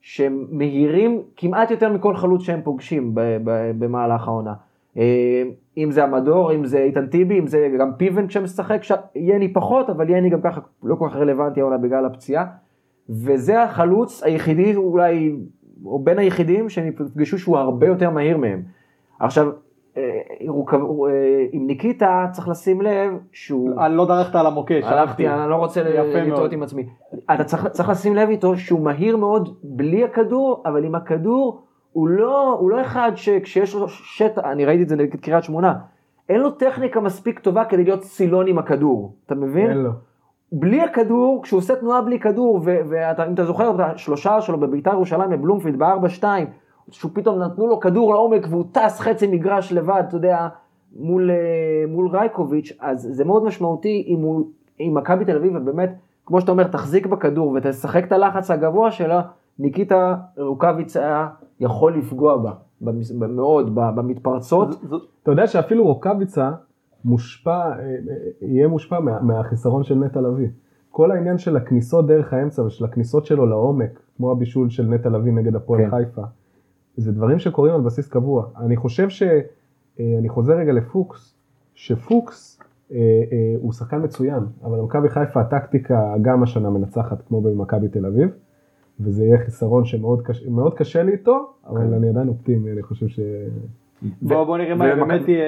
שהם 0.00 0.46
מהירים 0.50 1.22
כמעט 1.36 1.70
יותר 1.70 1.92
מכל 1.92 2.16
חלוץ 2.16 2.42
שהם 2.42 2.60
פוגשים 2.64 3.10
במהלך 3.78 4.28
העונה. 4.28 4.54
אם 5.76 5.90
זה 5.90 6.04
המדור, 6.04 6.54
אם 6.54 6.64
זה 6.64 6.78
איתן 6.78 7.06
טיבי, 7.06 7.38
אם 7.38 7.46
זה 7.46 7.68
גם 7.78 7.90
פיבן 7.96 8.26
כשמשחק, 8.26 8.80
יני 9.14 9.52
פחות, 9.52 9.90
אבל 9.90 10.10
יני 10.10 10.30
גם 10.30 10.40
ככה 10.40 10.60
לא 10.82 10.94
כל 10.94 11.08
כך 11.08 11.16
רלוונטי 11.16 11.60
העונה 11.60 11.78
בגלל 11.78 12.06
הפציעה. 12.06 12.46
וזה 13.08 13.62
החלוץ 13.62 14.22
היחידי 14.22 14.76
אולי, 14.76 15.36
או 15.84 15.98
בין 15.98 16.18
היחידים 16.18 16.68
שהם 16.68 16.88
יפגשו 16.88 17.38
שהוא 17.38 17.58
הרבה 17.58 17.86
יותר 17.86 18.10
מהיר 18.10 18.38
מהם. 18.38 18.62
עכשיו, 19.20 19.46
אה, 19.46 19.52
עם 21.52 21.66
ניקיטה 21.66 22.26
צריך 22.32 22.48
לשים 22.48 22.82
לב 22.82 23.10
שהוא... 23.32 23.70
אני 23.80 23.96
לא 23.96 24.06
דרכת 24.06 24.34
על 24.34 24.46
המוקש. 24.46 24.84
הלכתי, 24.84 25.28
אני 25.28 25.50
לא 25.50 25.56
רוצה 25.56 25.82
לטעות 25.82 26.52
עם 26.52 26.62
עצמי. 26.62 26.86
אתה 27.34 27.44
צריך, 27.44 27.66
צריך 27.66 27.88
לשים 27.88 28.14
לב 28.14 28.28
איתו 28.28 28.56
שהוא 28.56 28.80
מהיר 28.80 29.16
מאוד 29.16 29.56
בלי 29.62 30.04
הכדור, 30.04 30.62
אבל 30.66 30.84
עם 30.84 30.94
הכדור 30.94 31.62
הוא 31.92 32.08
לא, 32.08 32.56
הוא 32.60 32.70
לא 32.70 32.80
אחד 32.80 33.12
שכשיש 33.14 33.74
לו 33.74 33.88
שטח, 33.88 34.42
אני 34.44 34.64
ראיתי 34.64 34.82
את 34.82 34.88
זה 34.88 34.96
נגד 34.96 35.20
קריית 35.20 35.44
שמונה, 35.44 35.74
אין 36.28 36.40
לו 36.40 36.50
טכניקה 36.50 37.00
מספיק 37.00 37.38
טובה 37.38 37.64
כדי 37.64 37.84
להיות 37.84 38.02
סילון 38.02 38.46
עם 38.46 38.58
הכדור, 38.58 39.14
אתה 39.26 39.34
מבין? 39.34 39.70
אין 39.70 39.78
לו. 39.78 39.90
בלי 40.52 40.80
הכדור, 40.82 41.40
כשהוא 41.42 41.58
עושה 41.58 41.76
תנועה 41.76 42.02
בלי 42.02 42.20
כדור, 42.20 42.60
ואם 42.64 43.32
אתה 43.34 43.44
זוכר 43.44 43.70
את 43.70 43.80
השלושה 43.80 44.40
שלו 44.40 44.60
בביתר 44.60 44.92
ירושלים 44.92 45.30
בבלומפילד 45.30 45.78
ב-4-2, 45.78 46.24
שהוא 46.90 47.10
פתאום 47.14 47.38
נתנו 47.38 47.66
לו 47.66 47.80
כדור 47.80 48.14
לעומק 48.14 48.46
והוא 48.50 48.64
טס 48.72 49.00
חצי 49.00 49.26
מגרש 49.26 49.72
לבד, 49.72 50.02
אתה 50.08 50.16
יודע, 50.16 50.48
מול, 50.96 51.30
אה, 51.30 51.36
מול 51.88 52.08
רייקוביץ', 52.08 52.72
אז 52.80 53.08
זה 53.12 53.24
מאוד 53.24 53.44
משמעותי 53.44 54.04
אם 54.06 54.20
הוא, 54.20 54.46
אם 54.80 54.92
מכבי 54.94 55.24
תל 55.24 55.36
אביב, 55.36 55.52
ובאמת, 55.56 55.94
כמו 56.26 56.40
שאתה 56.40 56.52
אומר, 56.52 56.64
תחזיק 56.64 57.06
בכדור 57.06 57.56
ותשחק 57.56 58.04
את 58.04 58.12
הלחץ 58.12 58.50
הגבוה 58.50 58.90
שלה, 58.90 59.22
ניקיטה 59.58 60.16
רוקאביץ 60.36 60.96
היה 60.96 61.28
יכול 61.60 61.98
לפגוע 61.98 62.36
בה, 62.36 62.52
מאוד, 63.28 63.74
במתפרצות. 63.74 64.68
אתה 65.22 65.30
יודע 65.30 65.46
שאפילו 65.46 65.84
רוקאביצה 65.84 66.50
מושפע, 67.04 67.50
אה, 67.50 67.70
אה, 67.70 67.96
יהיה 68.40 68.68
מושפע 68.68 69.00
מה, 69.00 69.20
מהחיסרון 69.20 69.82
של 69.82 69.94
נטע 69.94 70.20
לביא. 70.20 70.48
כל 70.90 71.10
העניין 71.10 71.38
של 71.38 71.56
הכניסות 71.56 72.06
דרך 72.06 72.32
האמצע 72.32 72.62
ושל 72.62 72.84
הכניסות 72.84 73.26
שלו 73.26 73.46
לעומק, 73.46 74.00
כמו 74.16 74.32
הבישול 74.32 74.70
של 74.70 74.86
נטע 74.86 75.08
לביא 75.08 75.32
נגד 75.32 75.56
הפועל 75.56 75.80
כן. 75.84 75.90
חיפה, 75.90 76.22
זה 76.96 77.12
דברים 77.12 77.38
שקורים 77.38 77.74
על 77.74 77.80
בסיס 77.80 78.08
קבוע. 78.08 78.46
אני 78.56 78.76
חושב 78.76 79.08
ש... 79.08 79.22
אה, 80.00 80.16
אני 80.18 80.28
חוזר 80.28 80.54
רגע 80.54 80.72
לפוקס, 80.72 81.34
שפוקס 81.74 82.60
אה, 82.92 82.96
אה, 83.32 83.54
הוא 83.58 83.72
שחקן 83.72 84.02
מצוין, 84.04 84.40
אבל 84.64 84.78
במכבי 84.78 85.08
חיפה 85.08 85.40
הטקטיקה 85.40 86.14
גם 86.22 86.42
השנה 86.42 86.70
מנצחת 86.70 87.22
כמו 87.28 87.40
במכבי 87.40 87.88
תל 87.88 88.06
אביב, 88.06 88.28
וזה 89.00 89.24
יהיה 89.24 89.38
חיסרון 89.38 89.84
שמאוד 89.84 90.22
קשה, 90.22 90.46
קשה 90.76 91.02
לי 91.02 91.12
איתו, 91.12 91.52
אבל 91.66 91.80
כן. 91.80 91.92
אני 91.92 92.08
עדיין 92.08 92.28
אופטימי, 92.28 92.72
אני 92.72 92.82
חושב 92.82 93.08
ש... 93.08 93.20
בוא, 94.22 94.44
בוא 94.44 94.58
נראה 94.58 94.74
מה 94.74 94.96
באמת 94.96 95.28
יהיה 95.28 95.44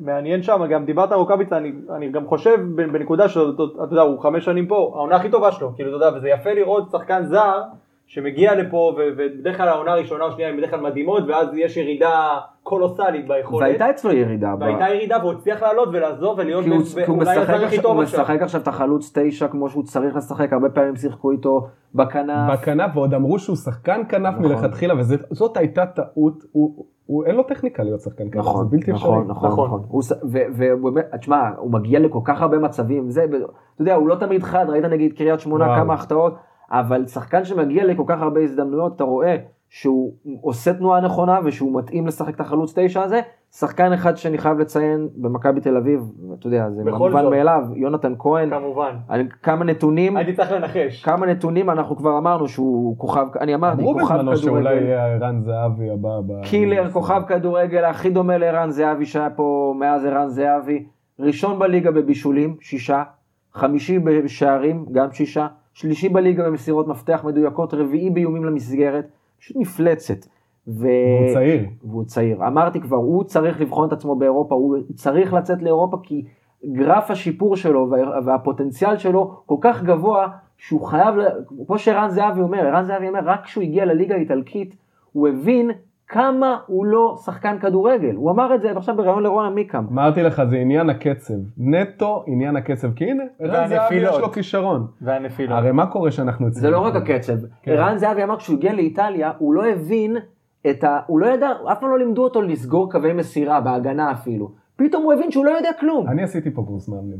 מעניין 0.00 0.42
שם, 0.42 0.60
גם 0.70 0.84
דיברת 0.84 1.12
על 1.12 1.18
רוקאביצה, 1.18 1.56
אני, 1.56 1.72
אני 1.96 2.10
גם 2.10 2.26
חושב 2.26 2.58
בנקודה 2.76 3.28
שאתה 3.28 3.62
יודע, 3.90 4.02
הוא 4.02 4.20
חמש 4.20 4.44
שנים 4.44 4.66
פה, 4.66 4.92
העונה 4.94 5.16
הכי 5.16 5.30
טובה 5.30 5.52
שלו, 5.52 5.72
כאילו 5.76 5.96
אתה 5.96 6.04
יודע, 6.04 6.18
וזה 6.18 6.28
יפה 6.28 6.52
לראות 6.52 6.90
שחקן 6.90 7.24
זר 7.24 7.62
שמגיע 8.06 8.54
לפה, 8.54 8.96
ובדרך 8.96 9.56
כלל 9.56 9.68
העונה 9.68 9.92
הראשונה 9.92 10.24
או 10.24 10.32
שנייה 10.32 10.48
הן 10.48 10.56
בדרך 10.56 10.70
כלל 10.70 10.80
מדהימות, 10.80 11.22
ואז 11.28 11.48
יש 11.54 11.76
ירידה 11.76 12.38
קולוסלית 12.62 13.28
ביכולת. 13.28 13.62
והייתה 13.62 13.90
אצלו 13.90 14.12
ירידה. 14.12 14.54
והייתה 14.60 14.88
ירידה 14.88 15.18
והוא 15.20 15.32
הצליח 15.32 15.62
לעלות 15.62 15.88
ולעזוב 15.92 16.38
ולהיות 16.38 16.64
אולי 17.08 17.36
הזר 17.36 17.64
הכי 17.64 17.82
טוב 17.82 18.00
עכשיו. 18.00 18.20
הוא 18.20 18.24
משחק 18.24 18.42
עכשיו 18.42 18.60
את 18.60 18.68
החלוץ 18.68 19.12
תשע 19.18 19.48
כמו 19.48 19.68
שהוא 19.68 19.84
צריך 19.84 20.16
לשחק, 20.16 20.52
הרבה 20.52 20.68
פעמים 20.70 20.96
שיחקו 20.96 21.30
איתו 21.30 21.66
בכנף. 21.94 22.52
בכנף, 22.52 22.96
ועוד 22.96 23.14
אמרו 23.14 23.38
שהוא 23.38 23.56
שחקן 23.56 24.02
כנף 24.08 24.34
נכון. 24.34 24.46
מלכתחילה, 24.46 24.94
וזאת 24.98 25.56
הייתה 25.56 25.86
טעות, 25.86 26.44
הוא, 26.52 26.84
הוא 27.06 27.24
אין 27.24 27.34
לו 27.34 27.42
טכניקה 27.42 27.82
להיות 27.82 28.00
שחקן 28.00 28.24
כנף, 28.32 28.44
נכון, 28.44 28.64
זה 28.64 28.76
בלתי 28.76 28.92
נכון, 28.92 29.18
אפשרי. 29.18 29.36
נכון, 29.36 29.50
נכון. 29.50 29.80
נכון. 29.88 30.00
ובאמת, 30.22 31.04
תשמע, 31.20 31.48
הוא 31.58 31.72
מגיע 31.72 32.00
לכל 32.00 32.20
כך 32.24 32.42
הרבה 32.42 32.58
מצבים, 32.58 33.10
זה, 33.10 33.24
אתה 33.24 33.82
יודע, 33.82 33.94
הוא 33.94 34.08
לא 34.08 34.14
תמיד 34.14 34.42
חד, 34.42 34.66
ראית 34.68 34.84
נגיד 34.84 35.12
קריית 35.12 35.40
שמונה 35.40 35.76
כמה 35.76 35.94
החטאות. 35.94 36.34
אבל 36.70 37.06
שחקן 37.06 37.44
שמגיע 37.44 37.84
לכל 37.84 38.04
כך 38.06 38.22
הרבה 38.22 38.40
הזדמנויות, 38.40 38.96
אתה 38.96 39.04
רואה 39.04 39.36
שהוא 39.68 40.12
עושה 40.40 40.74
תנועה 40.74 41.00
נכונה 41.00 41.38
ושהוא 41.44 41.78
מתאים 41.78 42.06
לשחק 42.06 42.34
את 42.34 42.40
החלוץ 42.40 42.72
תשע 42.76 43.02
הזה. 43.02 43.20
שחקן 43.52 43.92
אחד 43.92 44.16
שאני 44.16 44.38
חייב 44.38 44.58
לציין 44.58 45.08
במכבי 45.16 45.60
תל 45.60 45.76
אביב, 45.76 46.00
אתה 46.38 46.46
יודע, 46.46 46.70
זה 46.70 46.84
מובן 46.84 47.26
מאליו, 47.30 47.62
יונתן 47.74 48.14
כהן. 48.18 48.50
כמובן. 48.50 48.96
כמה 49.42 49.64
נתונים. 49.64 50.16
הייתי 50.16 50.34
צריך 50.34 50.52
לנחש. 50.52 51.04
כמה 51.04 51.26
נתונים 51.26 51.70
אנחנו 51.70 51.96
כבר 51.96 52.18
אמרנו 52.18 52.48
שהוא 52.48 52.98
כוכב, 52.98 53.26
אני 53.40 53.54
אמרתי, 53.54 53.82
כוכב 53.82 53.98
כדורגל. 53.98 54.20
אמרו 54.20 54.32
בזמנו 54.32 54.36
שאולי 54.36 54.74
יהיה 54.74 55.06
ערן 55.06 55.40
זהבי 55.40 55.90
הבא. 55.90 56.42
קילר, 56.42 56.90
כוכב 56.90 57.22
כדורגל 57.28 57.84
הכי 57.84 58.10
דומה 58.10 58.38
לערן 58.38 58.70
זהבי 58.70 59.06
שהיה 59.06 59.30
פה 59.30 59.74
מאז 59.78 60.04
ערן 60.04 60.28
זהבי. 60.28 60.86
ראשון 61.20 61.58
בליגה 61.58 61.90
בבישולים, 61.90 62.56
שישה. 62.60 63.02
חמישי 63.52 63.98
בשערים, 63.98 64.86
גם 64.92 65.12
שישה. 65.12 65.46
שלישי 65.76 66.08
בליגה 66.08 66.46
במסירות 66.46 66.88
מפתח 66.88 67.24
מדויקות, 67.24 67.74
רביעי 67.74 68.10
באיומים 68.10 68.44
למסגרת, 68.44 69.08
פשוט 69.38 69.56
מפלצת. 69.56 70.26
ו... 70.68 70.86
והוא 70.86 71.34
צעיר. 71.34 71.64
והוא 71.84 72.04
צעיר. 72.04 72.46
אמרתי 72.46 72.80
כבר, 72.80 72.96
הוא 72.96 73.24
צריך 73.24 73.60
לבחון 73.60 73.88
את 73.88 73.92
עצמו 73.92 74.16
באירופה, 74.16 74.54
הוא 74.54 74.76
צריך 74.94 75.32
לצאת 75.32 75.62
לאירופה 75.62 75.96
כי 76.02 76.24
גרף 76.64 77.10
השיפור 77.10 77.56
שלו 77.56 77.90
וה... 77.90 78.20
והפוטנציאל 78.26 78.96
שלו 78.96 79.34
כל 79.46 79.56
כך 79.60 79.82
גבוה, 79.82 80.28
שהוא 80.56 80.80
חייב, 80.80 81.14
כמו 81.66 81.78
שערן 81.78 82.08
זהבי 82.08 82.40
אומר, 82.40 82.58
ערן 82.58 82.84
זהבי 82.84 83.08
אומר, 83.08 83.20
רק 83.24 83.44
כשהוא 83.44 83.64
הגיע 83.64 83.84
לליגה 83.84 84.14
האיטלקית, 84.14 84.76
הוא 85.12 85.28
הבין 85.28 85.70
כמה 86.08 86.58
הוא 86.66 86.86
לא 86.86 87.16
שחקן 87.24 87.58
כדורגל. 87.58 88.14
הוא 88.14 88.30
אמר 88.30 88.54
את 88.54 88.62
זה 88.62 88.70
עכשיו 88.70 88.96
בריאיון 88.96 89.22
לרון 89.22 89.46
עמיקם. 89.46 89.86
אמרתי 89.92 90.22
לך, 90.22 90.42
זה 90.50 90.56
עניין 90.56 90.90
הקצב. 90.90 91.34
נטו 91.58 92.24
עניין 92.26 92.56
הקצב. 92.56 92.92
כי 92.92 93.10
הנה, 93.10 93.24
ערן 93.38 93.68
זהבי 93.68 93.94
יש 93.94 94.18
לו 94.18 94.32
כישרון. 94.32 94.86
והנפילות. 95.00 95.58
הרי 95.58 95.72
מה 95.72 95.86
קורה 95.86 96.10
שאנחנו 96.10 96.48
אצלנו? 96.48 96.60
זה 96.60 96.70
לא 96.70 96.80
רק 96.80 96.94
הקצב. 96.96 97.32
כן. 97.62 97.72
ערן 97.72 97.98
זהבי 97.98 98.22
אמר 98.22 98.36
כשהוא 98.36 98.56
הגיע 98.56 98.72
לאיטליה, 98.72 99.32
הוא 99.38 99.54
לא 99.54 99.66
הבין 99.66 100.16
את 100.70 100.84
ה... 100.84 101.00
הוא 101.06 101.20
לא 101.20 101.26
ידע, 101.26 101.48
אף 101.72 101.80
פעם 101.80 101.90
לא 101.90 101.98
לימדו 101.98 102.24
אותו 102.24 102.42
לסגור 102.42 102.92
קווי 102.92 103.12
מסירה, 103.12 103.60
בהגנה 103.60 104.12
אפילו. 104.12 104.50
פתאום 104.76 105.02
הוא 105.04 105.12
הבין 105.12 105.30
שהוא 105.30 105.44
לא 105.44 105.50
יודע 105.50 105.70
כלום. 105.80 106.08
אני 106.08 106.22
עשיתי 106.22 106.50
פה 106.50 106.64
קורס 106.66 106.88
מאמנים. 106.88 107.18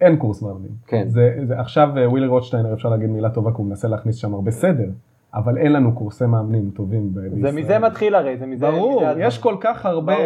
אין 0.00 0.16
קורס 0.16 0.42
מאמנים. 0.42 0.70
כן. 0.86 1.08
זה, 1.08 1.38
זה, 1.44 1.60
עכשיו 1.60 1.88
ווילי 2.10 2.26
רוטשטיינר 2.26 2.74
אפשר 2.74 2.88
להגיד 2.88 3.10
מילה 3.10 3.30
טובה, 3.30 3.50
כי 3.50 3.56
הוא 3.56 3.66
מנסה 3.66 3.88
להכניס 3.88 4.16
שם 4.16 4.34
הרבה 4.34 4.50
סדר. 4.50 4.88
אבל 5.36 5.58
אין 5.58 5.72
לנו 5.72 5.94
קורסי 5.94 6.26
מאמנים 6.26 6.70
טובים 6.70 7.14
בישראל. 7.14 7.40
זה 7.40 7.52
מזה 7.52 7.78
מתחיל 7.78 8.14
הרי, 8.14 8.36
זה 8.36 8.46
מזה... 8.46 8.70
ברור, 8.70 9.02
יש 9.18 9.38
כל 9.38 9.56
כך 9.60 9.86
הרבה. 9.86 10.16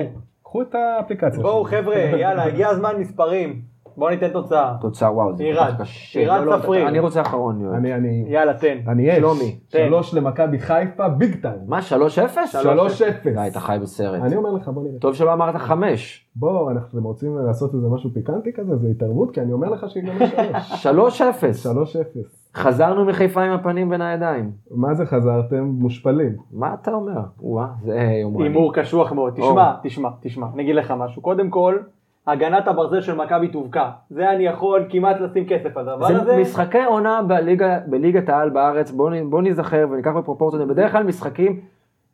קחו 0.43 0.63
את 0.63 0.75
האפליקציה. 0.75 1.43
בואו 1.43 1.65
חבר'ה, 1.65 1.97
יאללה, 1.97 2.45
הגיע 2.45 2.69
הזמן 2.69 2.93
מספרים. 2.99 3.63
בוא 4.01 4.11
ניתן 4.11 4.29
תוצאה. 4.29 4.75
תוצאה, 4.81 5.15
וואו, 5.15 5.37
זה. 5.37 5.45
כל 5.45 5.61
כך 5.61 5.81
קשה. 5.81 6.21
עירד 6.21 6.41
לא, 6.41 6.47
לא, 6.57 6.63
צפריר. 6.63 6.89
אני 6.89 6.99
רוצה 6.99 7.21
אחרון, 7.21 7.61
יואל. 7.61 7.75
אני, 7.75 7.95
אני, 7.95 8.25
יאללה, 8.29 8.55
תן. 8.55 8.79
אני 8.89 9.03
יש. 9.03 9.17
שלומי, 9.19 9.59
תן. 9.71 9.79
שלוש 9.89 10.15
למכבי 10.15 10.59
חיפה, 10.59 11.09
ביג 11.09 11.43
טיים. 11.43 11.59
מה, 11.67 11.83
שלוש 11.83 12.19
אפס? 12.19 12.57
שלוש 12.63 13.03
אפס. 13.03 13.35
די, 13.35 13.49
אתה 13.51 13.61
חי 13.61 13.79
בסרט. 13.83 14.23
אני 14.23 14.37
אומר 14.37 14.51
לך, 14.51 14.69
בוא 14.69 14.83
נראה. 14.83 14.99
טוב 15.01 15.15
שלא 15.15 15.33
אמרת 15.33 15.57
חמש. 15.57 16.27
בוא, 16.37 16.71
אנחנו 16.71 17.01
רוצים 17.01 17.39
לעשות 17.47 17.75
איזה 17.75 17.89
משהו 17.89 18.11
פיקנטי 18.15 18.53
כזה, 18.53 18.77
זה 18.77 18.89
התערבות, 18.89 19.35
כי 19.35 19.41
אני 19.41 19.53
אומר 19.53 19.69
לך 19.71 19.91
שיגמר 19.91 20.27
שלוש. 20.27 20.73
שלוש 20.83 21.23
אפס. 21.23 21.63
שלוש 21.63 21.97
אפס. 21.97 22.53
חזרנו 22.57 23.05
מחיפה 23.05 23.43
עם 23.43 23.53
הפנים 23.53 23.91
בין 23.91 24.01
הידיים. 24.01 24.51
מה 24.71 24.95
זה 24.95 25.07
חזרתם? 25.07 25.65
מושפלים. 25.65 26.37
מה 26.53 26.75
אתה 26.83 26.91
אומר? 26.91 27.21
וואה, 27.41 27.67
זה 27.83 27.99
יומרני. 28.23 28.49
הימור 28.49 28.75
קשוח 28.75 29.13
מאוד. 29.13 29.39
או. 29.39 29.51
תשמע, 29.51 29.73
תשמע, 29.83 30.09
תשמע, 30.21 30.47
אני 30.55 30.63
אגיד 30.63 30.75
לך 30.75 30.95
משהו. 30.99 31.23
קודם 31.23 31.51
כל, 31.51 31.79
הגנת 32.27 32.69
הברזל 32.69 33.01
של 33.01 33.15
מכבי 33.15 33.49
תובקע. 33.49 33.89
זה 34.11 34.31
אני 34.31 34.47
יכול 34.47 34.87
כמעט 34.89 35.21
לשים 35.21 35.47
כסף 35.47 35.77
על 35.77 35.89
הדבר 35.89 36.07
הזה. 36.07 36.25
זה 36.25 36.37
משחקי 36.37 36.85
עונה 36.85 37.23
בליגה, 37.23 37.79
בליגת 37.87 38.29
העל 38.29 38.51
בארץ, 38.51 38.91
בואו 38.91 39.31
בואו 39.31 39.43
נזכר 39.43 39.87
וניקח 39.91 40.11
בפרופורציות, 40.11 40.69
בדרך 40.69 40.93
כלל 40.93 41.03
משחקים 41.03 41.61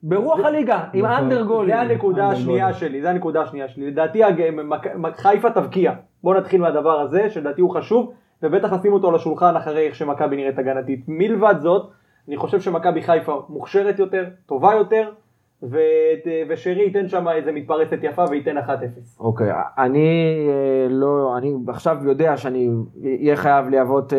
ברוח 0.03 0.41
הליגה, 0.45 0.85
עם 0.93 1.05
נכון. 1.05 1.17
אנדר 1.17 1.43
גולים. 1.43 1.77
זה 1.77 1.81
הנקודה 1.81 2.29
השנייה. 2.29 2.73
שלי, 2.73 3.03
זה 3.03 3.11
הנקודה 3.11 3.43
השנייה 3.43 3.69
שלי. 3.69 3.91
לדעתי 3.91 4.23
חיפה 5.17 5.51
תבקיע. 5.51 5.93
בוא 6.23 6.35
נתחיל 6.35 6.61
מהדבר 6.61 7.01
הזה, 7.01 7.31
שלדעתי 7.31 7.61
הוא 7.61 7.75
חשוב, 7.75 8.13
ובטח 8.43 8.73
נשים 8.73 8.93
אותו 8.93 9.09
על 9.09 9.15
השולחן 9.15 9.57
אחרי 9.57 9.87
איך 9.87 9.95
שמכבי 9.95 10.37
נראית 10.37 10.59
הגנתית. 10.59 11.05
מלבד 11.09 11.55
זאת, 11.59 11.91
אני 12.29 12.37
חושב 12.37 12.61
שמכבי 12.61 13.03
חיפה 13.03 13.43
מוכשרת 13.49 13.99
יותר, 13.99 14.25
טובה 14.47 14.75
יותר, 14.75 15.11
ו- 15.63 15.79
ושרי 16.49 16.83
ייתן 16.83 17.09
שם 17.09 17.29
איזה 17.29 17.53
מתפרצת 17.53 17.99
יפה 18.03 18.25
וייתן 18.31 18.59
1-0. 18.59 18.71
אוקיי, 19.21 19.51
אני 19.79 20.37
אה, 20.49 20.87
לא, 20.91 21.35
אני 21.39 21.55
עכשיו 21.69 21.97
יודע 22.05 22.37
שאני 22.37 22.71
אהיה 23.05 23.37
חייב 23.37 23.69
להוות 23.69 24.13
אה, 24.13 24.19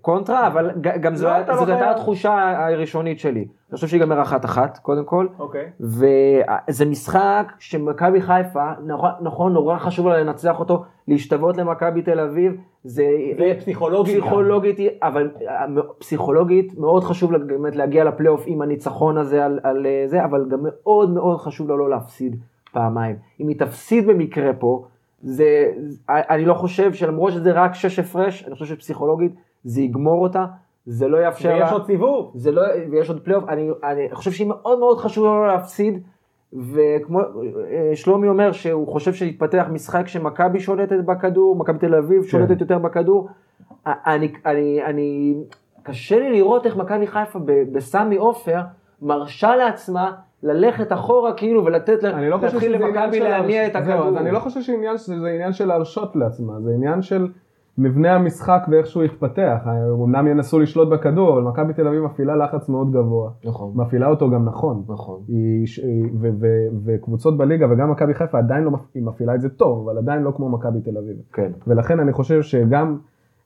קונטרה, 0.00 0.46
אבל 0.46 0.70
גם 0.80 1.14
זו 1.14 1.26
לא, 1.26 1.32
לא 1.32 1.36
הייתה. 1.72 1.90
התחושה 1.90 2.66
הראשונית 2.66 3.18
שלי. 3.20 3.46
אני 3.70 3.74
חושב 3.74 3.86
שיגמר 3.86 4.22
אחת 4.22 4.44
אחת, 4.44 4.78
קודם 4.78 5.04
כל. 5.04 5.26
אוקיי. 5.38 5.70
וזה 5.80 6.84
משחק 6.84 7.52
שמכבי 7.58 8.22
חיפה, 8.22 8.72
נכון, 8.86 9.10
נכון, 9.20 9.52
נורא 9.52 9.78
חשוב 9.78 10.08
לה 10.08 10.20
לנצח 10.20 10.60
אותו, 10.60 10.84
להשתוות 11.08 11.56
למכבי 11.56 12.02
תל 12.02 12.20
אביב, 12.20 12.56
זה... 12.84 13.04
זה 13.38 13.54
פסיכולוגית 13.58 14.78
גם. 14.78 14.86
אבל 15.02 15.30
אה, 15.48 15.66
פסיכולוגית 15.98 16.78
מאוד 16.78 17.04
חשוב 17.04 17.32
לה 17.32 17.38
באמת 17.38 17.76
להגיע 17.76 18.04
לפלייאוף 18.04 18.42
עם 18.46 18.62
הניצחון 18.62 19.18
הזה 19.18 19.44
על, 19.44 19.60
על 19.62 19.86
אה, 19.86 20.04
זה, 20.06 20.24
אבל 20.24 20.46
גם 20.50 20.58
מאוד 20.62 21.10
מאוד 21.10 21.38
חשוב 21.38 21.68
לה 21.68 21.76
לא 21.76 21.90
להפסיד 21.90 22.36
פעמיים. 22.72 23.16
אם 23.40 23.48
היא 23.48 23.58
תפסיד 23.58 24.06
במקרה 24.06 24.52
פה, 24.52 24.84
זה, 25.22 25.72
אני 26.08 26.44
לא 26.44 26.54
חושב 26.54 26.92
שלמרות 26.92 27.32
שזה 27.32 27.52
רק 27.52 27.74
שש 27.74 27.98
הפרש, 27.98 28.44
אני 28.44 28.54
חושב 28.54 28.74
שפסיכולוגית 28.74 29.32
זה 29.64 29.80
יגמור 29.80 30.22
אותה, 30.22 30.46
זה 30.86 31.08
לא 31.08 31.18
יאפשר 31.24 31.56
לה... 31.56 31.64
ויש 31.64 31.72
עוד 31.72 31.86
סיבוב. 31.86 32.32
זה 32.34 32.52
לא, 32.52 32.62
ויש 32.90 33.08
עוד 33.08 33.20
פלייאוף, 33.20 33.44
אני, 33.48 33.68
אני 33.84 34.08
חושב 34.12 34.30
שהיא 34.30 34.48
מאוד 34.48 34.78
מאוד 34.78 34.98
חשוב 34.98 35.24
לא 35.24 35.46
להפסיד, 35.46 36.02
וכמו 36.52 37.18
אה, 37.20 37.90
שלומי 37.94 38.28
אומר 38.28 38.52
שהוא 38.52 38.88
חושב 38.88 39.12
שיתפתח 39.12 39.66
משחק 39.72 40.08
שמכבי 40.08 40.60
שולטת 40.60 41.04
בכדור, 41.06 41.56
מכבי 41.56 41.78
תל 41.78 41.94
אביב 41.94 42.22
שולטת 42.22 42.60
יותר 42.60 42.78
בכדור, 42.78 43.28
אני, 43.86 44.32
אני, 44.46 44.84
אני, 44.84 45.34
קשה 45.82 46.18
לי 46.18 46.32
לראות 46.32 46.66
איך 46.66 46.76
מכבי 46.76 47.06
חיפה 47.06 47.38
בסמי 47.72 48.16
עופר 48.16 48.60
מרשה 49.02 49.56
לעצמה 49.56 50.12
ללכת 50.42 50.92
אחורה 50.92 51.32
כאילו 51.32 51.64
ולתת, 51.64 52.02
לה- 52.02 52.10
אני 52.10 52.30
לא 52.30 52.36
חושב 52.36 52.52
להתחיל 52.52 52.74
שזה 52.74 52.84
עניין 52.84 53.02
למכבי 53.02 53.18
של... 53.18 53.24
להניע 53.24 53.66
את 53.66 53.76
הכדור. 53.76 54.18
אני 54.18 54.30
לא 54.30 54.38
חושב 54.38 54.60
שזה 54.60 55.28
עניין 55.28 55.52
של 55.52 55.66
להרשות 55.66 56.16
לעצמה, 56.16 56.60
זה 56.60 56.70
עניין 56.74 57.02
של 57.02 57.26
מבנה 57.78 58.14
המשחק 58.14 58.66
ואיך 58.70 58.86
שהוא 58.86 59.04
יתפתח. 59.04 59.66
אמנם 60.04 60.26
ינסו 60.26 60.58
לשלוט 60.58 60.88
בכדור, 60.88 61.32
אבל 61.32 61.42
מכבי 61.42 61.72
תל 61.72 61.88
אביב 61.88 62.02
מפעילה 62.02 62.36
לחץ 62.36 62.68
מאוד 62.68 62.92
גבוה. 62.92 63.30
נכון, 63.44 63.72
מפעילה 63.74 64.08
אותו 64.08 64.30
גם 64.30 64.44
נכון. 64.44 64.82
נכון. 64.88 65.20
היא, 65.28 65.66
ו, 66.20 66.28
ו, 66.40 66.46
וקבוצות 66.84 67.36
בליגה 67.36 67.66
וגם 67.70 67.90
מכבי 67.90 68.14
חיפה 68.14 68.38
עדיין 68.38 68.64
לא, 68.64 68.70
מפעילה 68.94 69.34
את 69.34 69.40
זה 69.40 69.48
טוב, 69.48 69.88
אבל 69.88 69.98
עדיין 69.98 70.22
לא 70.22 70.32
כמו 70.36 70.48
מכבי 70.48 70.80
תל 70.80 70.98
אביב. 70.98 71.16
כן. 71.32 71.52
ולכן 71.66 72.00
אני 72.00 72.12
חושב 72.12 72.42
שגם 72.42 72.98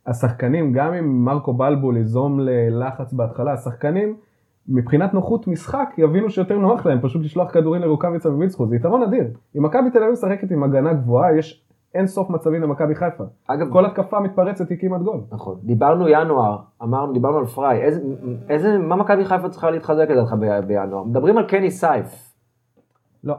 השחקנים, 0.07 0.73
גם 0.73 0.95
אם 0.95 1.25
מרקו 1.25 1.53
בלבול 1.53 1.97
ייזום 1.97 2.41
ללחץ 2.41 3.13
בהתחלה, 3.13 3.53
השחקנים 3.53 4.17
מבחינת 4.69 5.15
נוחות 5.15 5.49
משחק 5.49 5.89
יבינו 5.99 6.31
שיותר 6.31 6.59
נוח 6.59 6.87
להם 6.87 6.99
פשוט 7.03 7.23
לשלוח 7.23 7.53
כדורים 7.53 7.83
לרוקאביצה 7.83 8.29
ווילצחוט, 8.29 8.69
זה 8.69 8.77
יתרון 8.77 9.03
אדיר. 9.03 9.25
אם 9.57 9.63
מכבי 9.63 9.91
תל 9.91 9.99
אביב 9.99 10.13
משחקת 10.13 10.51
עם 10.51 10.63
הגנה 10.63 10.93
גבוהה, 10.93 11.37
יש 11.37 11.68
אין 11.95 12.07
סוף 12.07 12.31
מצבים 12.31 12.63
למכבי 12.63 12.95
חיפה. 12.95 13.25
אגב, 13.47 13.73
כל 13.73 13.87
התקפה 13.87 14.21
מתפרצת 14.21 14.71
היא 14.71 14.79
כמעט 14.81 15.01
גול. 15.01 15.21
נכון. 15.33 15.59
דיברנו 15.63 16.09
ינואר, 16.09 16.59
אמרנו, 16.83 17.13
דיברנו 17.13 17.39
על 17.39 17.47
פריי, 17.47 17.83
איזה, 17.83 18.01
איזה, 18.49 18.79
מה 18.79 18.97
מכבי 18.97 19.25
חיפה 19.25 19.49
צריכה 19.49 19.71
להתחזק 19.71 20.07
לדעתך 20.11 20.35
בינואר? 20.67 21.05
מדברים 21.05 21.39
על 21.39 21.47
קני 21.47 21.71
סייף. 21.71 22.33
לא, 23.25 23.35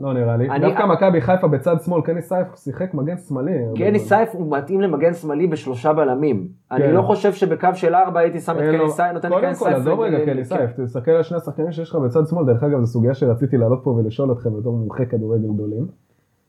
לא 0.00 0.12
נראה 0.14 0.36
לי. 0.36 0.50
אני- 0.50 0.68
דווקא 0.68 0.86
מכבי 0.86 1.20
חיפה 1.20 1.48
בצד 1.48 1.76
שמאל, 1.84 2.02
קני 2.02 2.22
סייף 2.22 2.46
שיחק 2.56 2.94
מגן 2.94 3.16
שמאלי. 3.16 3.52
קני. 3.76 3.98
סייף 3.98 4.34
הוא 4.34 4.56
מתאים 4.56 4.80
למגן 4.80 5.14
שמאלי 5.14 5.46
בשלושה 5.46 5.92
בלמים. 5.92 6.48
אני 6.72 6.82
כן. 6.84 6.94
לא 6.94 7.02
חושב 7.02 7.32
שבקו 7.32 7.68
של 7.74 7.94
ארבע 7.94 8.20
הייתי 8.20 8.40
שם 8.40 8.52
את 8.52 8.62
קני 8.62 8.88
סייף, 8.90 9.14
נותן 9.14 9.28
קודם 9.28 9.42
לקני 9.42 9.54
כל, 9.54 9.64
סייף. 9.64 9.76
עזוב 9.76 10.00
רגע 10.00 10.24
קני 10.24 10.34
ל- 10.34 10.44
סייף, 10.44 10.70
תסתכל 10.80 11.10
על 11.10 11.22
שני 11.22 11.36
השחקנים 11.36 11.72
שיש 11.72 11.90
לך 11.90 11.96
בצד 11.96 12.26
שמאל, 12.26 12.46
דרך 12.46 12.62
אגב, 12.62 12.80
זו 12.80 12.86
סוגיה 12.86 13.14
שרציתי 13.14 13.56
לעלות 13.56 13.80
פה 13.84 13.90
ולשאול 13.90 14.32
אתכם 14.32 14.50
בתור 14.58 14.76
מומחי 14.76 15.06
כדורגל 15.06 15.48
גדולים. 15.54 15.86